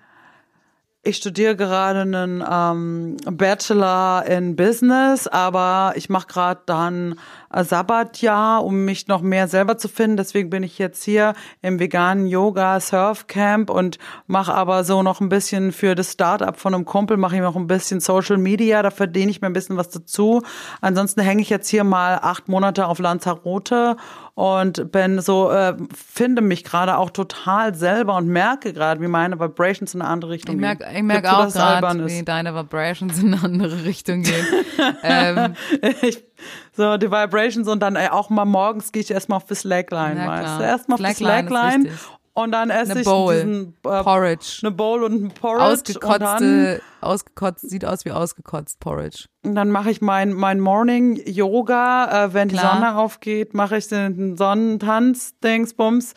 ich 1.05 1.17
studiere 1.17 1.57
gerade 1.57 2.03
einen 2.03 2.45
ähm, 2.49 3.17
Bachelor 3.25 4.25
in 4.25 4.55
Business, 4.55 5.27
aber 5.27 5.95
ich 5.97 6.09
mache 6.09 6.29
gerade 6.29 6.61
dann 6.65 7.19
Sabbatjahr, 7.53 8.65
um 8.65 8.85
mich 8.85 9.09
noch 9.09 9.21
mehr 9.21 9.49
selber 9.49 9.77
zu 9.77 9.89
finden. 9.89 10.17
Deswegen 10.17 10.49
bin 10.49 10.63
ich 10.63 10.79
jetzt 10.79 11.03
hier 11.03 11.35
im 11.61 11.81
veganen 11.81 12.27
Yoga 12.27 12.79
Surf 12.79 13.27
Camp 13.27 13.69
und 13.69 13.99
mache 14.29 14.55
aber 14.55 14.85
so 14.85 15.03
noch 15.03 15.21
ein 15.21 15.29
bisschen 15.29 15.73
für 15.73 15.97
das 15.97 16.13
Startup 16.13 16.57
von 16.57 16.73
einem 16.73 16.85
Kumpel 16.85 17.17
mache 17.17 17.35
ich 17.35 17.43
noch 17.43 17.57
ein 17.57 17.67
bisschen 17.67 17.99
Social 17.99 18.39
Media. 18.39 18.81
Da 18.83 18.91
verdiene 18.91 19.31
ich 19.31 19.41
mir 19.41 19.49
ein 19.49 19.53
bisschen 19.53 19.77
was 19.77 19.91
dazu. 19.91 20.43
Ansonsten 20.81 21.21
hänge 21.21 21.43
ich 21.43 21.51
jetzt 21.51 21.69
hier 21.69 21.83
mal 21.83 22.21
acht 22.23 22.49
Monate 22.49 22.87
auf 22.87 23.01
Lanzarote 23.01 23.97
und 24.35 24.91
bin 24.91 25.21
so 25.21 25.51
äh, 25.51 25.77
finde 25.95 26.41
mich 26.41 26.65
gerade 26.65 26.97
auch 26.97 27.11
total 27.11 27.75
selber 27.75 28.17
und 28.17 28.29
merke 28.29 28.73
gerade, 28.73 29.01
wie 29.03 29.09
meine 29.09 29.39
Vibrations 29.39 29.95
in 29.95 30.01
eine 30.01 30.11
andere 30.11 30.31
Richtung 30.31 30.55
Ich 30.55 30.61
merke 30.61 30.85
gehen. 30.85 30.97
ich 30.97 31.03
merk 31.03 31.25
Gibt's 31.25 31.57
auch 31.57 31.81
gerade, 31.81 32.07
wie 32.07 32.23
deine 32.23 32.55
Vibrations 32.55 33.19
in 33.19 33.35
eine 33.35 33.45
andere 33.45 33.85
Richtung 33.85 34.23
gehen. 34.23 34.47
ähm, 35.03 35.55
ich, 36.01 36.25
so 36.73 36.97
die 36.97 37.11
Vibrations 37.11 37.69
und 37.69 37.81
dann 37.81 37.97
ey, 37.97 38.09
auch 38.09 38.31
mal 38.31 38.47
morgens 38.47 38.91
gehe 38.93 39.03
ich 39.03 39.11
erstmal 39.11 39.37
auf 39.37 39.45
die 39.45 39.55
Slackline, 39.55 40.27
weißt 40.27 40.61
du? 40.61 40.65
Erstmal 40.65 40.95
auf 40.97 41.07
die 41.07 41.15
Slackline. 41.15 41.91
Und 42.35 42.53
dann 42.53 42.71
esse 42.71 42.93
eine 42.93 43.01
ich 43.01 43.07
Bowl, 43.07 43.35
diesen 43.35 43.75
äh, 43.85 44.03
Porridge. 44.03 44.61
eine 44.63 44.71
Bowl 44.71 45.03
und 45.03 45.23
ein 45.25 45.29
Porridge 45.31 45.99
und 46.01 46.21
dann, 46.21 46.21
Ausgekotzte, 46.23 46.83
ausgekotzt, 47.01 47.71
sieht 47.71 47.85
aus 47.85 48.05
wie 48.05 48.13
ausgekotzt 48.13 48.81
Porridge. 48.81 49.27
und 49.45 49.55
dann 49.55 49.71
mache 49.71 49.91
ich 49.91 50.01
mein 50.01 50.33
mein 50.33 50.61
Morning 50.61 51.21
Yoga, 51.27 52.27
äh, 52.27 52.35
wenn 52.35 52.49
die 52.49 52.57
Klar. 52.57 52.75
Sonne 52.75 52.97
aufgeht, 52.97 53.55
mache 53.55 53.77
ich 53.77 53.89
den 53.89 54.37
Sonnentanz 54.37 55.39
Dingsbums 55.41 56.15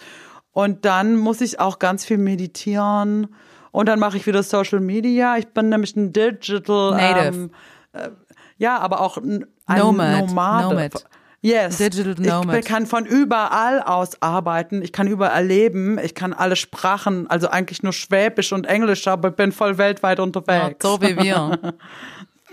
und 0.51 0.85
dann 0.85 1.17
muss 1.17 1.41
ich 1.41 1.59
auch 1.59 1.79
ganz 1.79 2.05
viel 2.05 2.17
meditieren 2.17 3.35
und 3.71 3.89
dann 3.89 3.99
mache 3.99 4.15
ich 4.15 4.25
wieder 4.25 4.41
Social 4.41 4.79
Media. 4.79 5.37
Ich 5.37 5.47
bin 5.47 5.67
nämlich 5.67 5.95
ein 5.97 6.13
Digital 6.13 6.91
Native. 6.91 7.27
Ähm, 7.35 7.51
äh, 7.91 8.09
ja, 8.57 8.77
aber 8.79 9.01
auch 9.01 9.17
ein, 9.17 9.45
ein 9.65 9.79
Nomad. 9.79 10.27
Nomade. 10.27 10.69
Nomad. 10.69 11.05
Yes. 11.41 11.77
Digital 11.77 12.15
Ich 12.19 12.27
Nomad. 12.27 12.65
kann 12.65 12.85
von 12.87 13.05
überall 13.05 13.81
aus 13.81 14.21
arbeiten. 14.21 14.81
Ich 14.81 14.91
kann 14.91 15.07
überall 15.07 15.45
leben. 15.45 15.99
Ich 15.99 16.15
kann 16.15 16.33
alle 16.33 16.55
Sprachen, 16.55 17.29
also 17.29 17.49
eigentlich 17.49 17.83
nur 17.83 17.93
Schwäbisch 17.93 18.51
und 18.51 18.65
Englisch, 18.65 19.07
aber 19.07 19.29
ich 19.29 19.35
bin 19.35 19.51
voll 19.51 19.77
weltweit 19.77 20.17
Ja, 20.17 20.23
unterwegs. 20.23 20.77
so 20.81 20.99
wie 21.01 21.15
wir. 21.17 21.59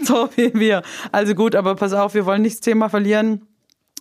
So 0.05 0.29
wie 0.35 0.53
wir. 0.55 0.83
Also 1.13 1.35
gut, 1.35 1.55
aber 1.55 1.77
pass 1.77 1.93
auf, 1.93 2.15
wir 2.15 2.27
wollen 2.27 2.43
nicht 2.43 2.57
das 2.57 2.61
Thema 2.61 2.89
verlieren. 2.89 3.47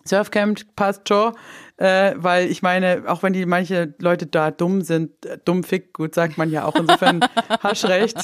Surfcamp 0.04 0.62
passt 0.76 1.08
schon, 1.08 1.34
äh, 1.82 2.14
weil 2.16 2.52
ich 2.52 2.62
meine, 2.62 3.04
auch 3.08 3.24
wenn 3.24 3.34
die 3.34 3.44
manche 3.48 3.96
Leute 3.98 4.28
da 4.28 4.52
dumm 4.52 4.82
sind, 4.82 5.26
äh, 5.26 5.40
dumm 5.44 5.64
fick, 5.64 5.94
gut 5.94 6.14
sagt 6.14 6.38
man 6.38 6.52
ja 6.52 6.66
auch, 6.66 6.76
insofern 6.76 7.22
hast 7.60 7.86
recht. 7.86 8.18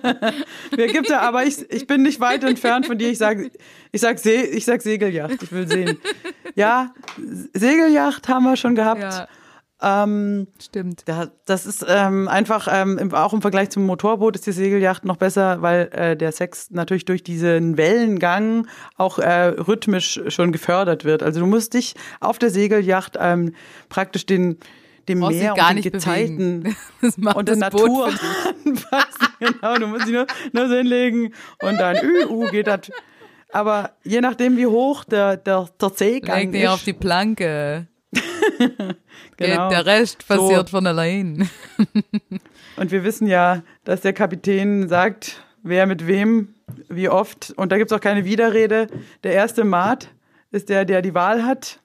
Mir 0.76 0.88
gibt 0.88 1.08
ja, 1.08 1.20
aber 1.20 1.44
ich, 1.44 1.70
ich 1.70 1.86
bin 1.86 2.02
nicht 2.02 2.20
weit 2.20 2.44
entfernt 2.44 2.84
von 2.84 2.98
dir. 2.98 3.08
Ich 3.08 3.16
sag, 3.16 3.38
ich 3.90 4.00
sag, 4.02 4.18
See, 4.18 4.42
ich 4.42 4.66
sag 4.66 4.82
Segelyacht, 4.82 5.42
ich 5.42 5.50
will 5.50 5.66
sehen. 5.66 5.98
Ja, 6.56 6.92
Segelyacht 7.54 8.28
haben 8.28 8.44
wir 8.44 8.56
schon 8.56 8.74
gehabt. 8.74 9.00
ja, 9.00 9.28
Ähm, 9.84 10.46
stimmt. 10.62 11.04
ja, 11.06 11.28
das 11.46 11.66
ist 11.66 11.84
ähm, 11.86 12.26
einfach, 12.28 12.68
ähm, 12.70 12.96
im- 12.98 13.12
auch 13.14 13.32
im 13.34 13.42
Vergleich 13.42 13.70
zum 13.70 13.84
Motorboot 13.84 14.34
ist 14.36 14.46
die 14.46 14.52
Segelyacht 14.52 15.04
noch 15.04 15.16
besser, 15.18 15.60
weil 15.62 15.88
äh, 15.92 16.16
der 16.16 16.32
Sex 16.32 16.70
natürlich 16.70 17.04
durch 17.04 17.22
diesen 17.22 17.76
Wellengang 17.76 18.66
auch 18.96 19.18
äh, 19.18 19.48
rhythmisch 19.48 20.20
schon 20.28 20.52
gefördert 20.52 21.04
wird. 21.04 21.22
Also 21.22 21.40
du 21.40 21.46
musst 21.46 21.74
dich 21.74 21.94
auf 22.20 22.38
der 22.38 22.50
Segelyacht 22.50 23.16
ähm, 23.20 23.54
praktisch 23.88 24.26
den 24.26 24.56
dem 25.08 25.20
Brauchst 25.20 25.38
Meer 25.38 25.52
gar 25.54 25.68
und 25.76 25.84
den 25.84 25.92
Gezeiten 25.92 26.76
und 27.34 27.48
der 27.48 27.56
Natur 27.56 28.06
anpassen. 28.64 29.28
Genau, 29.40 29.74
du 29.76 29.86
musst 29.88 30.06
dich 30.06 30.14
nur, 30.14 30.26
nur 30.52 30.68
so 30.68 30.74
hinlegen 30.76 31.34
und 31.60 31.76
dann 31.78 31.96
ü, 32.02 32.24
uh, 32.26 32.46
geht 32.50 32.66
das. 32.66 32.90
Aber 33.52 33.90
je 34.02 34.20
nachdem, 34.22 34.56
wie 34.56 34.66
hoch 34.66 35.04
der, 35.04 35.36
der, 35.36 35.68
der 35.78 35.90
Seegang 35.90 36.38
Leg 36.38 36.52
dich 36.52 36.62
ist, 36.62 36.68
auf 36.70 36.82
die 36.84 36.92
Planke. 36.94 37.86
genau. 39.36 39.68
Der 39.70 39.86
Rest 39.86 40.24
So. 40.28 40.34
passiert 40.34 40.70
von 40.70 40.86
allein. 40.86 41.48
Und 42.76 42.90
wir 42.90 43.04
wissen 43.04 43.26
ja, 43.26 43.62
dass 43.84 44.00
der 44.00 44.12
Kapitän 44.12 44.88
sagt, 44.88 45.42
wer 45.62 45.86
mit 45.86 46.06
wem, 46.06 46.54
wie 46.88 47.08
oft. 47.08 47.52
Und 47.56 47.72
da 47.72 47.78
gibt 47.78 47.90
es 47.90 47.96
auch 47.96 48.00
keine 48.00 48.24
Widerrede. 48.24 48.88
Der 49.22 49.32
erste 49.32 49.64
Maat 49.64 50.08
ist 50.50 50.68
der, 50.68 50.84
der 50.84 51.02
die 51.02 51.14
Wahl 51.14 51.44
hat. 51.44 51.80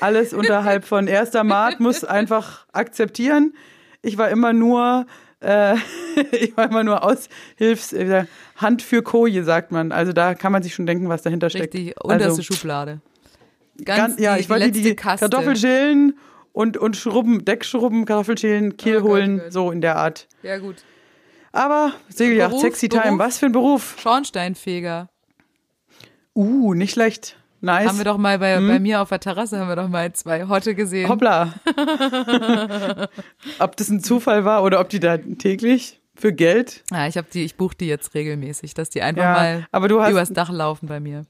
Alles 0.00 0.32
unterhalb 0.32 0.84
von 0.84 1.06
erster 1.06 1.44
Maat 1.44 1.80
muss 1.80 2.04
einfach 2.04 2.66
akzeptieren. 2.72 3.54
Ich 4.02 4.16
war 4.18 4.30
immer 4.30 4.52
nur, 4.52 5.06
äh, 5.40 5.74
ich 6.32 6.56
war 6.56 6.70
immer 6.70 6.84
nur 6.84 7.02
Aushilfs, 7.04 7.92
äh, 7.92 8.24
Hand 8.56 8.82
für 8.82 9.02
Koje, 9.02 9.44
sagt 9.44 9.72
man. 9.72 9.92
Also 9.92 10.12
da 10.12 10.34
kann 10.34 10.52
man 10.52 10.62
sich 10.62 10.74
schon 10.74 10.86
denken, 10.86 11.08
was 11.08 11.22
dahinter 11.22 11.50
steckt. 11.50 11.74
Richtig, 11.74 11.94
unterste 12.02 12.26
also, 12.26 12.42
Schublade. 12.42 13.00
Ganz, 13.84 13.98
ganz, 14.16 14.20
ja, 14.20 14.34
die, 14.34 14.40
ich 14.40 14.48
wollte 14.50 14.70
die 14.72 14.94
Kaste. 14.96 15.28
Kartoffel 15.28 15.56
schälen 15.56 16.18
und, 16.52 16.76
und 16.76 16.96
schrubben, 16.96 17.44
Deckschrubben, 17.44 18.04
Kartoffel 18.06 18.38
schälen, 18.38 18.76
Kiel 18.76 18.98
Oh 18.98 19.08
holen, 19.08 19.38
Gott. 19.38 19.52
so 19.52 19.70
in 19.70 19.80
der 19.80 19.96
Art. 19.96 20.26
Ja, 20.42 20.58
gut. 20.58 20.76
Aber 21.52 21.92
Segelyacht, 22.08 22.50
Beruf, 22.50 22.62
sexy 22.62 22.88
Beruf? 22.88 23.02
time, 23.02 23.18
was 23.18 23.38
für 23.38 23.46
ein 23.46 23.52
Beruf. 23.52 23.96
Schornsteinfeger. 24.00 25.08
Uh, 26.34 26.74
nicht 26.74 26.92
schlecht. 26.92 27.36
Nice. 27.62 27.88
Haben 27.88 27.98
wir 27.98 28.04
doch 28.04 28.18
mal 28.18 28.38
bei, 28.38 28.56
bei 28.60 28.78
mir 28.78 29.00
auf 29.00 29.08
der 29.08 29.18
Terrasse 29.18 29.58
haben 29.58 29.68
wir 29.68 29.76
doch 29.76 29.88
mal 29.88 30.12
zwei 30.12 30.46
Hotte 30.46 30.74
gesehen. 30.74 31.08
Hoppla. 31.08 31.54
ob 33.58 33.76
das 33.76 33.88
ein 33.88 34.00
Zufall 34.02 34.44
war 34.44 34.62
oder 34.62 34.80
ob 34.80 34.88
die 34.90 35.00
da 35.00 35.16
täglich 35.16 36.00
für 36.14 36.32
Geld. 36.32 36.84
Ja, 36.92 37.06
ich 37.06 37.16
habe 37.16 37.26
die, 37.32 37.44
ich 37.44 37.56
buche 37.56 37.76
die 37.76 37.86
jetzt 37.86 38.14
regelmäßig, 38.14 38.74
dass 38.74 38.90
die 38.90 39.02
einfach 39.02 39.22
Ja, 39.22 39.32
mal 39.32 39.66
aber 39.72 39.88
du 39.88 40.00
hast- 40.00 40.10
übers 40.10 40.32
Dach 40.32 40.50
laufen 40.50 40.86
bei 40.86 41.00
mir. 41.00 41.24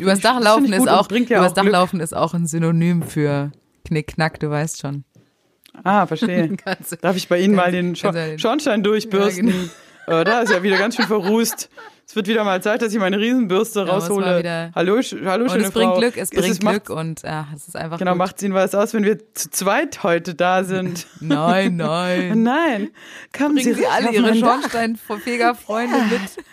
Übers 0.00 0.20
Dach 0.20 0.36
das 0.36 0.44
laufen 0.44 0.72
ist 0.72 0.88
auch, 0.88 1.10
ja 1.10 1.18
übers 1.18 1.52
auch 1.52 1.54
Dach 1.54 1.62
Glück. 1.62 1.72
laufen 1.72 2.00
ist 2.00 2.14
auch 2.14 2.34
ein 2.34 2.46
Synonym 2.46 3.02
für 3.02 3.52
Knickknack, 3.84 4.40
du 4.40 4.50
weißt 4.50 4.80
schon. 4.80 5.04
Ah, 5.84 6.06
verstehe. 6.06 6.56
Darf 7.00 7.16
ich 7.16 7.28
bei 7.28 7.40
Ihnen 7.40 7.54
mal 7.54 7.70
den, 7.70 7.94
Schornstein 7.96 8.82
durchbürsten? 8.82 9.48
Ja, 9.48 9.54
genau. 10.06 10.20
äh, 10.20 10.24
da 10.24 10.40
ist 10.40 10.52
ja 10.52 10.62
wieder 10.62 10.78
ganz 10.78 10.96
schön 10.96 11.06
verrußt. 11.06 11.70
Es 12.06 12.16
wird 12.16 12.26
wieder 12.26 12.42
mal 12.42 12.60
Zeit, 12.60 12.82
dass 12.82 12.92
ich 12.92 12.98
meine 12.98 13.20
Riesenbürste 13.20 13.80
Ja, 13.86 13.98
es 13.98 14.10
raushole. 14.10 14.72
hallo, 14.74 15.00
hallo, 15.26 15.44
Und 15.44 15.50
schöne 15.52 15.64
es 15.64 15.70
bringt 15.70 15.92
Frau. 15.92 15.98
Glück, 16.00 16.16
es 16.16 16.30
bringt 16.30 16.62
macht, 16.64 16.86
Glück 16.86 16.98
und 16.98 17.22
ja, 17.22 17.46
es 17.54 17.68
ist 17.68 17.76
einfach 17.76 17.98
Genau, 17.98 18.16
macht 18.16 18.42
Ihnen 18.42 18.52
was 18.52 18.74
aus, 18.74 18.92
wenn 18.94 19.04
wir 19.04 19.32
zu 19.32 19.48
zweit 19.50 20.02
heute 20.02 20.34
da 20.34 20.64
sind? 20.64 21.06
Nein, 21.20 21.76
nein. 21.76 22.42
Nein, 22.42 22.90
kommen 23.36 23.54
Bringen 23.54 23.76
Sie 23.76 23.84
rein 23.84 24.06
alle 24.06 24.16
Ihre. 24.16 24.34
Schornsteinfeger-Freunde 24.34 25.96
mit. 26.10 26.44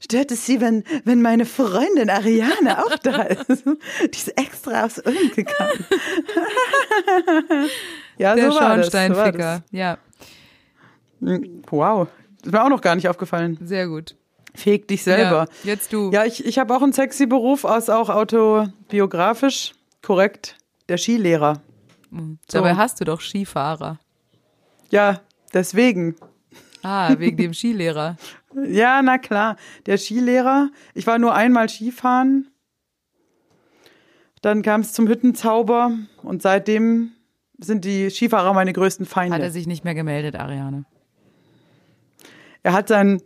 Stört 0.00 0.30
es 0.30 0.46
Sie, 0.46 0.60
wenn, 0.60 0.84
wenn 1.04 1.22
meine 1.22 1.46
Freundin 1.46 2.10
Ariane 2.10 2.84
auch 2.84 2.96
da 2.98 3.22
ist? 3.22 3.64
Die 3.66 4.10
ist 4.10 4.38
extra 4.38 4.84
aus 4.84 4.98
Ulm 4.98 5.30
gekommen. 5.34 5.84
ja, 8.18 8.34
Der 8.34 8.50
so 8.52 8.58
war 8.58 8.76
das, 8.76 8.86
so 8.86 8.92
Schornsteinficker. 8.92 9.62
Ja, 9.70 9.98
das. 11.20 11.40
Wow, 11.70 12.08
das 12.38 12.46
ist 12.46 12.52
mir 12.52 12.64
auch 12.64 12.68
noch 12.68 12.80
gar 12.80 12.94
nicht 12.94 13.08
aufgefallen. 13.08 13.58
sehr 13.62 13.88
gut. 13.88 14.14
Feg 14.54 14.88
dich 14.88 15.02
selber. 15.02 15.48
Ja, 15.64 15.70
jetzt 15.72 15.92
du. 15.92 16.10
Ja, 16.12 16.24
ich, 16.24 16.44
ich 16.44 16.58
habe 16.58 16.74
auch 16.74 16.82
einen 16.82 16.92
sexy 16.94 17.26
Beruf, 17.26 17.64
aus 17.64 17.90
auch 17.90 18.08
autobiografisch. 18.08 19.74
Korrekt, 20.02 20.56
der 20.88 20.96
Skilehrer. 20.96 21.60
Dabei 22.48 22.74
hast 22.74 23.00
du 23.00 23.04
doch 23.04 23.20
Skifahrer. 23.20 23.98
Ja, 24.90 25.20
deswegen. 25.52 26.16
Ah, 26.82 27.14
wegen 27.18 27.36
dem 27.36 27.52
Skilehrer. 27.52 28.16
Ja, 28.64 29.02
na 29.02 29.18
klar. 29.18 29.56
Der 29.86 29.98
Skilehrer. 29.98 30.70
Ich 30.94 31.06
war 31.06 31.18
nur 31.18 31.34
einmal 31.34 31.68
Skifahren. 31.68 32.48
Dann 34.42 34.62
kam 34.62 34.80
es 34.80 34.92
zum 34.92 35.08
Hüttenzauber 35.08 35.92
und 36.22 36.42
seitdem 36.42 37.12
sind 37.58 37.84
die 37.84 38.10
Skifahrer 38.10 38.52
meine 38.52 38.72
größten 38.72 39.06
Feinde. 39.06 39.34
Hat 39.34 39.42
er 39.42 39.50
sich 39.50 39.66
nicht 39.66 39.84
mehr 39.84 39.94
gemeldet, 39.94 40.36
Ariane. 40.36 40.84
Er 42.62 42.72
hat 42.72 42.88
sein, 42.88 43.22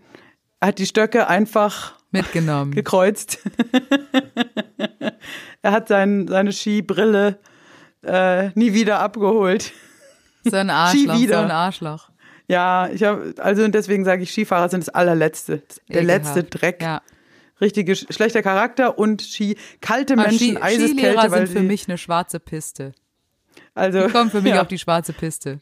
er 0.61 0.69
hat 0.69 0.79
die 0.79 0.87
Stöcke 0.87 1.27
einfach 1.27 1.95
Mitgenommen. 2.11 2.73
gekreuzt. 2.75 3.39
er 5.63 5.73
hat 5.73 5.89
sein, 5.89 6.27
seine 6.29 6.53
Skibrille 6.53 7.39
äh, 8.03 8.51
nie 8.51 8.73
wieder 8.73 9.01
abgeholt. 9.01 9.73
So 10.45 10.57
ein 10.57 10.71
Arschloch, 10.71 11.17
so 11.17 11.35
ein 11.35 11.51
Arschloch. 11.51 12.10
Ja, 12.51 12.89
ich 12.93 13.05
habe, 13.05 13.33
also 13.39 13.67
deswegen 13.69 14.05
sage 14.05 14.23
ich, 14.25 14.33
Skifahrer 14.33 14.69
sind 14.69 14.81
das 14.81 14.89
allerletzte, 14.89 15.63
der 15.89 16.03
Ekelhaft. 16.03 16.35
letzte 16.35 16.43
Dreck. 16.45 16.83
Ja. 16.83 17.01
Richtige 17.61 17.93
sch- 17.93 18.13
schlechter 18.13 18.43
Charakter 18.43 18.99
und 18.99 19.23
Ski, 19.23 19.57
kalte 19.81 20.15
Aber 20.15 20.23
Menschen, 20.23 20.57
Ski, 20.57 20.57
Eiseskälte, 20.57 20.95
Skilehrer 20.97 21.31
weil 21.31 21.47
sind 21.47 21.57
für 21.59 21.63
mich 21.63 21.87
eine 21.89 21.99
schwarze 21.99 22.41
Piste. 22.41 22.93
also 23.75 24.07
Die 24.07 24.13
kommen 24.13 24.31
für 24.31 24.41
mich 24.41 24.53
ja, 24.55 24.63
auf 24.63 24.69
die 24.69 24.79
schwarze 24.79 25.13
Piste. 25.13 25.61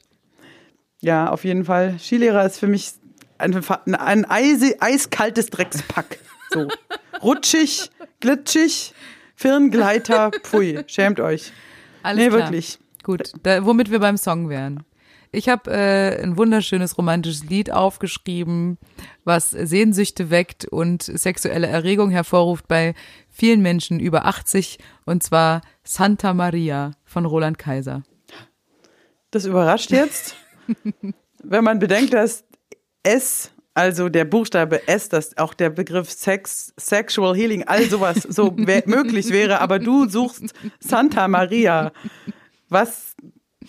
ja, 1.01 1.29
auf 1.29 1.45
jeden 1.45 1.65
Fall. 1.67 1.99
Skilehrer 1.99 2.47
ist 2.47 2.59
für 2.59 2.69
mich 2.69 2.93
ein, 3.39 3.55
ein, 3.55 3.95
ein 3.95 4.25
eise, 4.31 4.77
eiskaltes 4.81 5.51
Dreckspack. 5.51 6.19
So 6.51 6.69
rutschig, 7.23 7.91
glitschig, 8.21 8.95
Firngleiter, 9.37 10.31
pfui, 10.43 10.85
schämt 10.87 11.21
euch. 11.21 11.53
Alles 12.03 12.19
nee, 12.25 12.29
klar. 12.29 12.41
wirklich. 12.45 12.79
Gut, 13.03 13.33
da, 13.43 13.65
womit 13.67 13.91
wir 13.91 13.99
beim 13.99 14.17
Song 14.17 14.49
wären. 14.49 14.85
Ich 15.31 15.49
habe 15.49 15.71
äh, 15.71 16.23
ein 16.23 16.37
wunderschönes 16.37 16.97
romantisches 16.97 17.45
Lied 17.45 17.71
aufgeschrieben, 17.71 18.79
was 19.25 19.51
Sehnsüchte 19.51 20.31
weckt 20.31 20.65
und 20.65 21.03
sexuelle 21.03 21.67
Erregung 21.67 22.11
hervorruft 22.11 22.67
bei 22.67 22.95
vielen 23.29 23.61
Menschen 23.61 24.01
über 24.01 24.25
80 24.25 24.79
und 25.05 25.23
zwar 25.23 25.61
Santa 25.85 26.33
Maria 26.33 26.93
von 27.05 27.27
Roland 27.27 27.59
Kaiser. 27.59 28.03
Das 29.31 29.45
überrascht 29.45 29.91
jetzt, 29.91 30.37
wenn 31.43 31.65
man 31.65 31.79
bedenkt, 31.79 32.15
dass 32.15 32.45
S, 33.03 33.51
also 33.75 34.09
der 34.09 34.25
Buchstabe 34.25 34.89
S, 34.89 35.11
dass 35.11 35.37
auch 35.37 35.53
der 35.53 35.69
Begriff 35.69 36.11
Sex, 36.11 36.73
Sexual 36.79 37.37
Healing, 37.37 37.65
all 37.65 37.85
sowas 37.85 38.23
so 38.23 38.51
möglich 38.57 39.29
wäre, 39.29 39.61
aber 39.61 39.79
du 39.79 40.09
suchst 40.09 40.55
Santa 40.81 41.29
Maria. 41.29 41.93
Was 42.71 43.15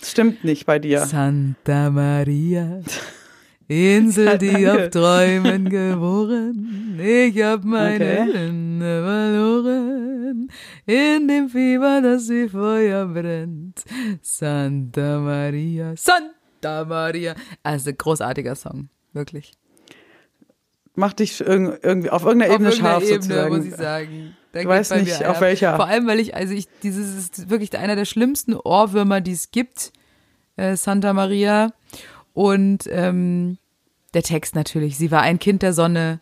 stimmt 0.04 0.44
nicht 0.44 0.66
bei 0.66 0.80
dir? 0.80 1.06
Santa 1.06 1.90
Maria, 1.90 2.82
Insel, 3.68 4.38
die 4.38 4.52
Danke. 4.52 4.74
auf 4.86 4.90
Träumen 4.90 5.70
geboren. 5.70 7.00
Ich 7.00 7.42
hab 7.42 7.64
meine 7.64 7.96
Okay. 7.96 8.34
Hände 8.34 9.04
verloren. 9.04 10.48
In 10.86 11.28
dem 11.28 11.50
Fieber, 11.50 12.02
das 12.02 12.28
wie 12.30 12.50
Feuer 12.50 13.06
brennt. 13.06 13.84
Santa 14.22 15.20
Maria, 15.20 15.94
Santa 15.96 16.86
Maria. 16.86 17.36
Also 17.64 17.92
großartiger 17.94 18.56
Song, 18.56 18.90
wirklich. 19.14 19.52
Macht 20.96 21.20
dich 21.20 21.34
irg- 21.42 21.80
irgendwie 21.84 22.10
auf 22.10 22.24
irgendeiner 22.26 22.54
Ebene 22.56 22.70
auf 22.70 22.76
scharf 22.76 23.04
irgendeiner 23.04 23.46
Ebene, 23.46 23.56
sozusagen. 23.56 23.56
muss 23.58 23.66
ich 23.66 23.76
sagen. 23.76 24.36
Da 24.52 24.62
Ich 24.62 24.68
weiß 24.68 24.92
nicht, 24.96 25.26
auf 25.26 25.38
ab. 25.38 25.42
welcher. 25.42 25.76
Vor 25.76 25.88
allem, 25.88 26.08
weil 26.08 26.20
ich, 26.20 26.36
also 26.36 26.54
ich, 26.54 26.68
dieses 26.82 27.16
ist 27.18 27.50
wirklich 27.50 27.78
einer 27.78 27.96
der 27.96 28.06
schlimmsten 28.06 28.56
Ohrwürmer, 28.56 29.22
die 29.22 29.34
es 29.34 29.52
gibt, 29.52 29.92
äh, 30.56 30.76
Santa 30.76 31.14
Maria. 31.14 31.74
Und 32.34 32.86
ähm, 32.90 33.58
der 34.14 34.24
Text 34.24 34.56
natürlich. 34.56 34.98
Sie 34.98 35.12
war 35.12 35.22
ein 35.22 35.40
Kind 35.40 35.62
der 35.62 35.74
Sonne, 35.74 36.20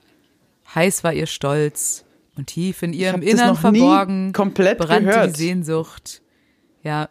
heiß 0.74 1.04
war 1.04 1.14
ihr 1.14 1.28
Stolz 1.28 2.06
und 2.36 2.48
tief 2.48 2.84
in 2.84 2.94
ihrem 2.94 3.22
Innern 3.22 3.56
verborgen 3.56 4.34
komplett 4.34 4.78
brannte 4.78 5.10
gehört. 5.10 5.36
die 5.38 5.40
Sehnsucht. 5.40 6.22
Ja. 6.84 7.10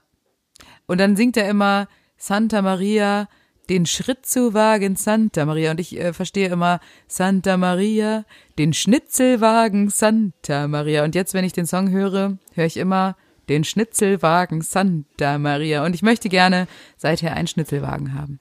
Und 0.87 0.99
dann 0.99 1.17
singt 1.17 1.37
er 1.37 1.49
immer 1.49 1.89
Santa 2.17 2.63
Maria, 2.63 3.29
den 3.69 3.87
Schritt 3.87 4.27
zu 4.27 4.55
wagen, 4.55 4.97
Santa 4.97 5.45
Maria. 5.45 5.71
Und 5.71 5.81
ich 5.81 5.99
äh, 5.99 6.13
verstehe 6.13 6.49
immer 6.49 6.81
Santa 7.09 7.57
Maria, 7.57 8.25
den 8.59 8.73
Schnitzelwagen, 8.73 9.91
Santa 9.91 10.69
Maria. 10.69 11.05
Und 11.05 11.15
jetzt, 11.15 11.35
wenn 11.35 11.45
ich 11.45 11.53
den 11.53 11.67
Song 11.67 11.91
höre, 11.91 12.39
höre 12.55 12.67
ich 12.67 12.77
immer 12.77 13.17
den 13.49 13.65
Schnitzelwagen, 13.65 14.61
Santa 14.63 15.39
Maria. 15.39 15.85
Und 15.85 15.95
ich 15.95 16.03
möchte 16.03 16.29
gerne 16.29 16.67
seither 16.97 17.35
einen 17.35 17.49
Schnitzelwagen 17.49 18.15
haben, 18.15 18.41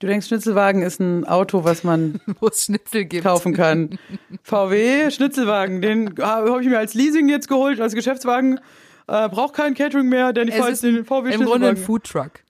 Du 0.00 0.08
denkst, 0.08 0.26
Schnitzelwagen 0.26 0.82
ist 0.82 1.00
ein 1.00 1.24
Auto, 1.24 1.64
was 1.64 1.82
man 1.82 2.20
kaufen 3.22 3.54
kann. 3.54 3.98
VW 4.42 5.10
Schnitzelwagen, 5.10 5.80
den 5.80 6.14
habe 6.20 6.60
ich 6.60 6.68
mir 6.68 6.78
als 6.78 6.92
Leasing 6.92 7.30
jetzt 7.30 7.48
geholt, 7.48 7.80
als 7.80 7.94
Geschäftswagen. 7.94 8.60
Äh, 9.06 9.30
braucht 9.30 9.54
kein 9.54 9.72
Catering 9.72 10.08
mehr, 10.08 10.34
denn 10.34 10.48
ich 10.48 10.56
fahre 10.56 10.68
jetzt 10.68 10.82
den 10.82 11.06
VW 11.06 11.32
Im 11.32 11.44
Grunde 11.44 11.68
ein 11.68 11.76
Schnitzelwagen. 11.78 12.44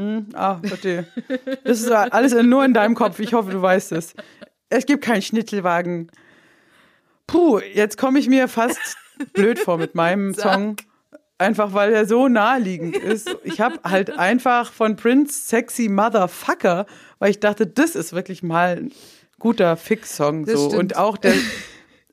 Foodtruck. 0.00 0.34
Ah, 0.34 0.60
verstehe. 0.62 1.06
Das 1.64 1.80
ist 1.80 1.90
alles 1.90 2.34
nur 2.34 2.64
in 2.64 2.74
deinem 2.74 2.94
Kopf. 2.94 3.18
Ich 3.18 3.34
hoffe, 3.34 3.50
du 3.50 3.60
weißt 3.60 3.92
es. 3.92 4.14
Es 4.68 4.86
gibt 4.86 5.04
keinen 5.04 5.22
Schnitzelwagen. 5.22 6.10
Puh, 7.26 7.58
jetzt 7.58 7.98
komme 7.98 8.18
ich 8.18 8.28
mir 8.28 8.48
fast 8.48 8.78
blöd 9.34 9.58
vor 9.58 9.78
mit 9.78 9.94
meinem 9.94 10.34
Song. 10.34 10.76
Einfach 11.38 11.72
weil 11.72 11.92
er 11.92 12.04
so 12.06 12.28
naheliegend 12.28 12.96
ist. 12.96 13.34
Ich 13.44 13.60
habe 13.60 13.80
halt 13.82 14.18
einfach 14.18 14.72
von 14.72 14.96
Prince 14.96 15.48
Sexy 15.48 15.88
Motherfucker, 15.88 16.86
weil 17.18 17.30
ich 17.30 17.40
dachte, 17.40 17.66
das 17.66 17.94
ist 17.94 18.12
wirklich 18.12 18.42
mal 18.42 18.76
ein 18.76 18.92
guter 19.38 19.76
Fix-Song. 19.76 20.46
So. 20.46 20.68
Und 20.68 20.96
auch 20.96 21.16
der. 21.16 21.34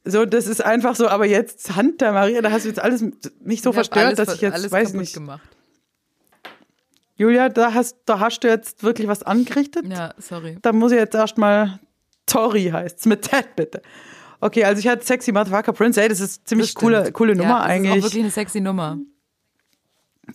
So, 0.06 0.26
das 0.26 0.48
ist 0.48 0.64
einfach 0.64 0.96
so, 0.96 1.10
aber 1.10 1.26
jetzt 1.26 1.64
Santa 1.64 2.14
Maria, 2.14 2.42
da 2.42 2.52
hast 2.52 2.64
du 2.64 2.70
jetzt 2.70 2.80
alles 2.80 3.04
mich 3.42 3.62
so 3.62 3.74
verstört, 3.74 4.18
dass 4.18 4.36
ich 4.36 4.42
jetzt 4.42 4.54
alles 4.54 4.72
weiß 4.72 4.94
nicht. 4.94 5.14
gemacht. 5.14 5.57
Julia, 7.18 7.50
da 7.50 7.74
hast, 7.74 7.98
da 8.06 8.20
hast 8.20 8.40
du 8.42 8.48
jetzt 8.48 8.84
wirklich 8.84 9.08
was 9.08 9.24
angerichtet. 9.24 9.86
Ja, 9.88 10.14
sorry. 10.20 10.58
Da 10.62 10.72
muss 10.72 10.92
ich 10.92 11.00
jetzt 11.00 11.16
erstmal 11.16 11.80
Tori 12.28 12.66
heißt's 12.66 13.06
mit 13.08 13.26
Z 13.26 13.56
bitte. 13.56 13.82
Okay, 14.40 14.64
also 14.64 14.80
ich 14.80 14.88
hatte 14.88 15.04
Sexy 15.04 15.32
Motherfucker 15.32 15.74
Prince, 15.74 16.00
ey, 16.00 16.10
das 16.10 16.20
ist 16.20 16.48
ziemlich 16.48 16.74
Das 16.74 16.82
coole, 16.82 17.12
coole 17.12 17.36
Nummer 17.36 17.50
ja, 17.50 17.58
das 17.60 17.68
eigentlich. 17.68 17.96
Ist 17.96 18.02
auch 18.02 18.06
wirklich 18.06 18.24
eine 18.24 18.32
sexy 18.32 18.62
Nummer. 18.62 19.00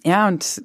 ja, 0.05 0.27
und 0.27 0.65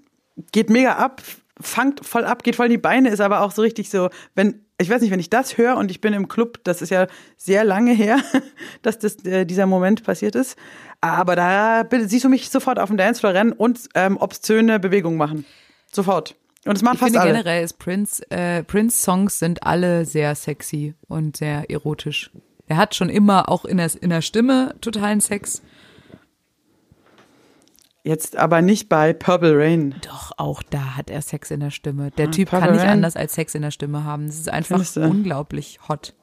geht 0.51 0.71
mega 0.71 0.95
ab, 0.95 1.21
fangt 1.61 2.03
voll 2.03 2.25
ab, 2.25 2.41
geht 2.43 2.55
voll 2.55 2.65
in 2.65 2.71
die 2.71 2.77
Beine, 2.79 3.09
ist 3.09 3.21
aber 3.21 3.41
auch 3.41 3.51
so 3.51 3.61
richtig 3.61 3.91
so, 3.91 4.09
wenn, 4.33 4.65
ich 4.79 4.89
weiß 4.89 5.01
nicht, 5.01 5.11
wenn 5.11 5.19
ich 5.19 5.29
das 5.29 5.57
höre 5.57 5.77
und 5.77 5.91
ich 5.91 6.01
bin 6.01 6.13
im 6.13 6.27
Club, 6.27 6.63
das 6.63 6.81
ist 6.81 6.89
ja 6.89 7.05
sehr 7.35 7.63
lange 7.63 7.93
her, 7.93 8.19
dass 8.81 8.97
das, 8.97 9.23
äh, 9.23 9.45
dieser 9.45 9.67
Moment 9.67 10.03
passiert 10.03 10.33
ist. 10.33 10.57
Aber 10.99 11.35
da 11.35 11.83
bitte, 11.83 12.07
siehst 12.07 12.25
du 12.25 12.29
mich 12.29 12.49
sofort 12.49 12.79
auf 12.79 12.89
dem 12.89 12.97
Dancefloor 12.97 13.35
rennen 13.35 13.51
und 13.51 13.87
ähm, 13.93 14.17
obszöne 14.17 14.79
Bewegungen 14.79 15.17
machen. 15.17 15.45
Sofort. 15.97 16.35
Und 16.65 16.75
das 16.77 16.83
machen 16.83 16.95
Ich 16.95 16.99
fast 16.99 17.11
finde 17.13 17.21
alle. 17.21 17.31
generell 17.31 17.63
ist 17.63 17.79
Prince, 17.79 18.23
äh, 18.31 18.63
Prince 18.63 19.01
Songs 19.01 19.39
sind 19.39 19.63
alle 19.63 20.05
sehr 20.05 20.35
sexy 20.35 20.93
und 21.07 21.37
sehr 21.37 21.69
erotisch. 21.71 22.29
Er 22.67 22.77
hat 22.77 22.93
schon 22.93 23.09
immer 23.09 23.49
auch 23.49 23.65
in 23.65 23.77
der, 23.77 23.89
in 23.99 24.09
der 24.11 24.21
Stimme 24.21 24.75
totalen 24.79 25.19
Sex. 25.21 25.61
Jetzt 28.03 28.37
aber 28.37 28.61
nicht 28.61 28.87
bei 28.89 29.11
Purple 29.11 29.57
Rain. 29.57 29.95
Doch, 30.05 30.31
auch 30.37 30.63
da 30.63 30.95
hat 30.95 31.09
er 31.09 31.21
Sex 31.21 31.51
in 31.51 31.59
der 31.59 31.71
Stimme. 31.71 32.11
Der 32.11 32.31
Typ 32.31 32.49
Purple 32.49 32.65
kann 32.67 32.75
nicht 32.75 32.83
Rain. 32.85 32.91
anders 32.91 33.15
als 33.15 33.33
Sex 33.33 33.53
in 33.55 33.63
der 33.63 33.71
Stimme 33.71 34.03
haben. 34.03 34.27
Das 34.27 34.35
ist 34.37 34.49
einfach 34.49 34.75
Findest 34.77 34.97
unglaublich 34.97 35.79
hot. 35.89 36.13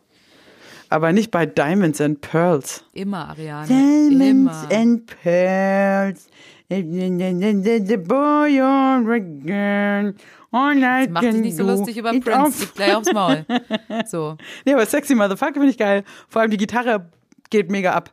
Aber 0.89 1.13
nicht 1.13 1.31
bei 1.31 1.45
Diamonds 1.47 2.01
and 2.01 2.21
Pearls. 2.21 2.85
Immer, 2.93 3.29
Ariane. 3.31 3.67
Diamonds 3.67 4.63
immer. 4.63 4.69
and 4.71 5.07
pearls. 5.23 6.29
The 6.71 7.97
boy 7.97 8.61
on 8.63 9.11
again. 9.11 10.15
All 10.51 10.77
I 10.77 11.09
Mach 11.09 11.21
dich 11.21 11.35
nicht 11.35 11.57
so 11.57 11.65
lustig 11.65 11.97
über 11.99 12.11
Prince. 12.11 12.31
off- 12.31 12.61
Gib 12.61 12.75
gleich 12.77 12.95
aufs 12.97 13.13
Maul. 13.13 13.45
So. 14.07 14.37
Nee, 14.65 14.73
aber 14.75 14.87
Sexy 14.87 15.15
Motherfucker 15.15 15.55
finde 15.55 15.71
ich 15.71 15.79
geil. 15.79 16.05
Vor 16.29 16.43
allem 16.43 16.51
die 16.51 16.57
Gitarre 16.57 17.11
geht 17.51 17.71
mega 17.71 17.93
ab. 17.93 18.11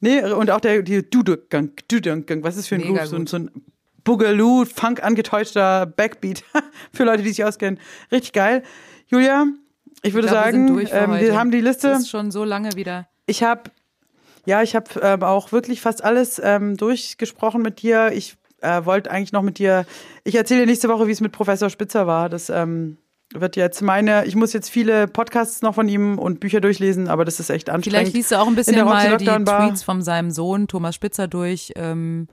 Nee, 0.00 0.22
und 0.22 0.50
auch 0.50 0.60
der 0.60 0.82
die 0.82 1.08
Duduk-Gang, 1.08 1.72
Duduk-Gang, 1.88 2.42
was 2.44 2.56
ist 2.56 2.68
für 2.68 2.76
ein 2.76 2.82
Groove? 2.82 3.06
So, 3.06 3.24
so 3.26 3.36
ein 3.38 3.50
Boogaloo, 4.04 4.64
Funk 4.64 5.02
angetäuschter 5.02 5.86
Backbeat 5.86 6.44
für 6.92 7.04
Leute, 7.04 7.22
die 7.22 7.30
sich 7.30 7.44
auskennen. 7.44 7.80
Richtig 8.12 8.32
geil. 8.32 8.62
Julia, 9.08 9.46
ich 10.02 10.14
würde 10.14 10.28
Ich 10.28 10.32
glaub, 10.32 10.44
wir 10.44 10.52
sagen, 10.52 10.86
für 10.86 10.94
ähm, 10.94 11.20
wir 11.20 11.38
haben 11.38 11.50
die 11.50 11.60
Liste. 11.60 11.88
Das 11.88 12.00
ist 12.00 12.10
schon 12.10 12.30
so 12.30 12.44
lange 12.44 12.74
wieder. 12.76 13.08
Ich 13.26 13.42
habe, 13.42 13.70
ja, 14.48 14.62
ich 14.62 14.74
habe 14.74 14.88
ähm, 15.02 15.22
auch 15.22 15.52
wirklich 15.52 15.82
fast 15.82 16.02
alles 16.02 16.40
ähm, 16.42 16.78
durchgesprochen 16.78 17.60
mit 17.60 17.82
dir. 17.82 18.12
Ich 18.14 18.38
äh, 18.62 18.82
wollte 18.86 19.10
eigentlich 19.10 19.32
noch 19.32 19.42
mit 19.42 19.58
dir, 19.58 19.84
ich 20.24 20.36
erzähle 20.36 20.60
dir 20.60 20.66
nächste 20.66 20.88
Woche, 20.88 21.06
wie 21.06 21.10
es 21.10 21.20
mit 21.20 21.32
Professor 21.32 21.68
Spitzer 21.68 22.06
war. 22.06 22.30
Das 22.30 22.48
ähm, 22.48 22.96
wird 23.34 23.56
jetzt 23.56 23.82
meine, 23.82 24.24
ich 24.24 24.36
muss 24.36 24.54
jetzt 24.54 24.70
viele 24.70 25.06
Podcasts 25.06 25.60
noch 25.60 25.74
von 25.74 25.86
ihm 25.86 26.18
und 26.18 26.40
Bücher 26.40 26.62
durchlesen, 26.62 27.08
aber 27.08 27.26
das 27.26 27.40
ist 27.40 27.50
echt 27.50 27.68
anstrengend. 27.68 27.98
Vielleicht 27.98 28.16
liest 28.16 28.30
du 28.30 28.36
auch 28.36 28.46
ein 28.46 28.48
In 28.48 28.54
bisschen 28.54 28.86
mal 28.86 29.18
die. 29.18 29.26
Tweets 29.26 29.82
von 29.82 30.00
seinem 30.00 30.30
Sohn 30.30 30.66
Thomas 30.66 30.94
Spitzer 30.94 31.28
durch. 31.28 31.74
Ähm, 31.76 32.26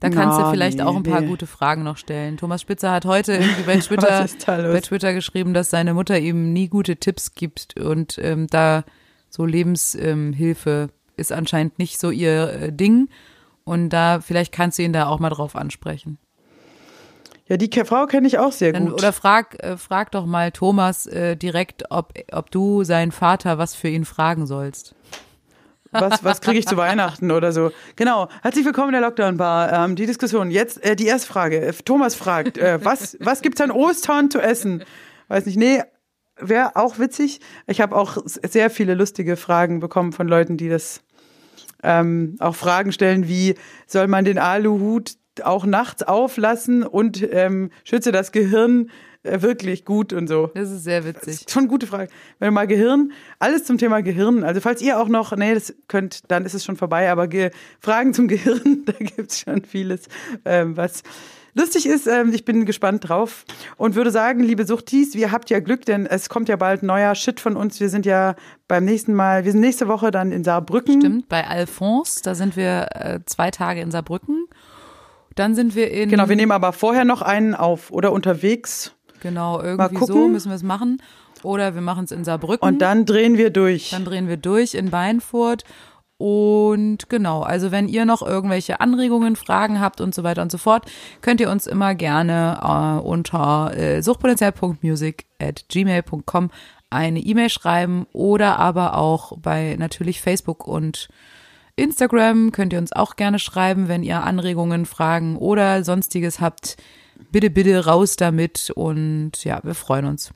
da 0.00 0.08
kannst 0.08 0.38
Na, 0.38 0.44
du 0.44 0.50
vielleicht 0.52 0.78
nee, 0.78 0.84
auch 0.84 0.96
ein 0.96 1.02
paar 1.02 1.20
nee. 1.20 1.26
gute 1.26 1.46
Fragen 1.46 1.82
noch 1.82 1.98
stellen. 1.98 2.38
Thomas 2.38 2.62
Spitzer 2.62 2.92
hat 2.92 3.04
heute 3.04 3.34
irgendwie 3.34 3.64
bei 3.64 3.76
Twitter, 3.80 4.26
bei 4.46 4.80
Twitter 4.80 5.12
geschrieben, 5.12 5.52
dass 5.52 5.68
seine 5.68 5.92
Mutter 5.92 6.18
ihm 6.18 6.54
nie 6.54 6.68
gute 6.68 6.96
Tipps 6.96 7.34
gibt 7.34 7.78
und 7.78 8.16
ähm, 8.22 8.46
da 8.46 8.84
so 9.28 9.44
Lebenshilfe 9.44 10.70
ähm, 10.70 10.97
ist 11.18 11.32
anscheinend 11.32 11.78
nicht 11.78 11.98
so 11.98 12.10
ihr 12.10 12.52
äh, 12.52 12.72
Ding. 12.72 13.08
Und 13.64 13.90
da, 13.90 14.20
vielleicht 14.20 14.52
kannst 14.52 14.78
du 14.78 14.82
ihn 14.82 14.92
da 14.92 15.06
auch 15.06 15.18
mal 15.18 15.30
drauf 15.30 15.54
ansprechen. 15.54 16.18
Ja, 17.48 17.56
die 17.56 17.70
Frau 17.84 18.06
kenne 18.06 18.26
ich 18.26 18.38
auch 18.38 18.52
sehr 18.52 18.72
Dann, 18.72 18.86
gut. 18.86 18.94
oder 18.94 19.12
frag, 19.12 19.62
äh, 19.62 19.76
frag 19.76 20.10
doch 20.12 20.26
mal 20.26 20.52
Thomas 20.52 21.06
äh, 21.06 21.36
direkt, 21.36 21.90
ob, 21.90 22.12
ob 22.32 22.50
du 22.50 22.84
seinen 22.84 23.10
Vater 23.10 23.58
was 23.58 23.74
für 23.74 23.88
ihn 23.88 24.04
fragen 24.04 24.46
sollst. 24.46 24.94
Was, 25.90 26.22
was 26.22 26.42
kriege 26.42 26.58
ich 26.58 26.66
zu 26.66 26.76
Weihnachten 26.76 27.30
oder 27.30 27.52
so? 27.52 27.70
Genau. 27.96 28.28
Herzlich 28.42 28.66
willkommen 28.66 28.88
in 28.88 29.00
der 29.00 29.00
Lockdown 29.00 29.38
Bar. 29.38 29.72
Ähm, 29.72 29.96
die 29.96 30.04
Diskussion. 30.04 30.50
Jetzt 30.50 30.84
äh, 30.84 30.96
die 30.96 31.06
erste 31.06 31.26
Frage. 31.26 31.62
Äh, 31.62 31.72
Thomas 31.72 32.14
fragt, 32.14 32.58
was, 32.58 33.16
was 33.20 33.40
gibt's 33.40 33.60
an 33.62 33.70
Ostern 33.70 34.30
zu 34.30 34.40
essen? 34.40 34.84
weiß 35.28 35.46
nicht, 35.46 35.58
nee, 35.58 35.82
wäre 36.36 36.76
auch 36.76 36.98
witzig. 36.98 37.40
Ich 37.66 37.80
habe 37.80 37.96
auch 37.96 38.18
sehr 38.24 38.70
viele 38.70 38.94
lustige 38.94 39.36
Fragen 39.36 39.80
bekommen 39.80 40.12
von 40.12 40.28
Leuten, 40.28 40.56
die 40.56 40.68
das 40.68 41.02
ähm, 41.82 42.36
auch 42.38 42.54
Fragen 42.54 42.92
stellen 42.92 43.28
wie, 43.28 43.54
soll 43.86 44.08
man 44.08 44.24
den 44.24 44.38
Aluhut 44.38 45.16
auch 45.42 45.66
nachts 45.66 46.02
auflassen 46.02 46.82
und 46.82 47.26
ähm, 47.32 47.70
schütze 47.84 48.12
das 48.12 48.32
Gehirn 48.32 48.90
äh, 49.22 49.42
wirklich 49.42 49.84
gut 49.84 50.12
und 50.12 50.28
so. 50.28 50.50
Das 50.54 50.70
ist 50.70 50.84
sehr 50.84 51.04
witzig. 51.04 51.24
Das 51.24 51.34
ist 51.34 51.50
schon 51.50 51.62
eine 51.62 51.68
gute 51.68 51.86
Frage. 51.86 52.10
Wenn 52.38 52.48
du 52.48 52.52
mal 52.52 52.66
Gehirn, 52.66 53.12
alles 53.38 53.64
zum 53.64 53.78
Thema 53.78 54.00
Gehirn, 54.02 54.44
also 54.44 54.60
falls 54.60 54.80
ihr 54.80 54.98
auch 55.00 55.08
noch, 55.08 55.36
nee, 55.36 55.54
das 55.54 55.74
könnt, 55.88 56.30
dann 56.30 56.44
ist 56.44 56.54
es 56.54 56.64
schon 56.64 56.76
vorbei, 56.76 57.10
aber 57.10 57.28
Ge 57.28 57.50
Fragen 57.80 58.14
zum 58.14 58.28
Gehirn, 58.28 58.84
da 58.86 58.92
gibt's 58.98 59.40
schon 59.40 59.64
vieles, 59.64 60.08
ähm, 60.44 60.76
was 60.76 61.02
lustig 61.54 61.86
ist. 61.86 62.06
Ähm, 62.06 62.32
ich 62.32 62.44
bin 62.44 62.66
gespannt 62.66 63.08
drauf 63.08 63.44
und 63.76 63.94
würde 63.94 64.10
sagen, 64.10 64.42
liebe 64.42 64.66
Suchtis, 64.66 65.14
ihr 65.14 65.32
habt 65.32 65.50
ja 65.50 65.60
Glück, 65.60 65.84
denn 65.84 66.06
es 66.06 66.28
kommt 66.28 66.48
ja 66.48 66.56
bald 66.56 66.82
neuer 66.82 67.14
Shit 67.14 67.40
von 67.40 67.56
uns. 67.56 67.80
Wir 67.80 67.88
sind 67.88 68.06
ja 68.06 68.34
beim 68.66 68.84
nächsten 68.84 69.14
Mal, 69.14 69.44
wir 69.44 69.52
sind 69.52 69.60
nächste 69.60 69.88
Woche 69.88 70.10
dann 70.10 70.32
in 70.32 70.44
Saarbrücken. 70.44 71.00
Stimmt, 71.00 71.28
bei 71.28 71.46
Alphonse, 71.46 72.22
da 72.22 72.34
sind 72.34 72.56
wir 72.56 72.88
äh, 72.94 73.20
zwei 73.26 73.50
Tage 73.50 73.80
in 73.80 73.90
Saarbrücken. 73.90 74.46
Dann 75.34 75.54
sind 75.54 75.74
wir 75.74 75.90
in. 75.90 76.08
Genau, 76.10 76.28
wir 76.28 76.36
nehmen 76.36 76.52
aber 76.52 76.72
vorher 76.72 77.04
noch 77.04 77.22
einen 77.22 77.54
auf 77.54 77.90
oder 77.92 78.12
unterwegs. 78.12 78.94
Genau, 79.20 79.60
irgendwie 79.62 80.04
so 80.04 80.28
müssen 80.28 80.50
wir 80.50 80.56
es 80.56 80.62
machen. 80.62 81.00
Oder 81.44 81.74
wir 81.74 81.82
machen 81.82 82.04
es 82.04 82.10
in 82.10 82.24
Saarbrücken. 82.24 82.66
Und 82.66 82.80
dann 82.80 83.04
drehen 83.04 83.38
wir 83.38 83.50
durch. 83.50 83.90
Dann 83.90 84.04
drehen 84.04 84.28
wir 84.28 84.36
durch 84.36 84.74
in 84.74 84.90
Weinfurt. 84.90 85.62
Und 86.18 87.08
genau, 87.08 87.42
also 87.42 87.70
wenn 87.70 87.86
ihr 87.86 88.04
noch 88.04 88.22
irgendwelche 88.22 88.80
Anregungen, 88.80 89.36
Fragen 89.36 89.80
habt 89.80 90.00
und 90.00 90.14
so 90.14 90.24
weiter 90.24 90.42
und 90.42 90.50
so 90.50 90.58
fort, 90.58 90.84
könnt 91.20 91.40
ihr 91.40 91.48
uns 91.48 91.68
immer 91.68 91.94
gerne 91.94 92.58
äh, 92.60 93.06
unter 93.06 93.72
äh, 93.76 94.02
suchtpotenzial.music 94.02 95.26
at 95.38 95.64
gmail.com 95.68 96.50
eine 96.90 97.20
E-Mail 97.20 97.50
schreiben 97.50 98.06
oder 98.12 98.58
aber 98.58 98.96
auch 98.96 99.38
bei 99.38 99.76
natürlich 99.78 100.20
Facebook 100.20 100.66
und 100.66 101.08
Instagram 101.76 102.50
könnt 102.50 102.72
ihr 102.72 102.80
uns 102.80 102.92
auch 102.92 103.14
gerne 103.14 103.38
schreiben, 103.38 103.86
wenn 103.86 104.02
ihr 104.02 104.24
Anregungen, 104.24 104.86
Fragen 104.86 105.36
oder 105.36 105.84
sonstiges 105.84 106.40
habt. 106.40 106.76
Bitte, 107.30 107.50
bitte 107.50 107.84
raus 107.84 108.16
damit 108.16 108.70
und 108.74 109.44
ja, 109.44 109.60
wir 109.62 109.74
freuen 109.74 110.06
uns. 110.06 110.32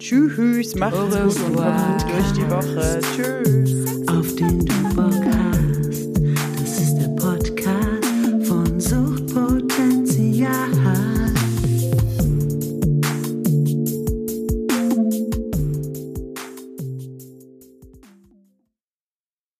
Tschüss, 0.00 0.74
macht's 0.76 0.98
gut 0.98 1.14
und 1.14 1.56
kommt 1.56 2.02
durch 2.08 2.32
die 2.32 2.50
Woche. 2.50 3.00
Tschüss. 3.14 4.08
Auf 4.08 4.34
den. 4.34 4.66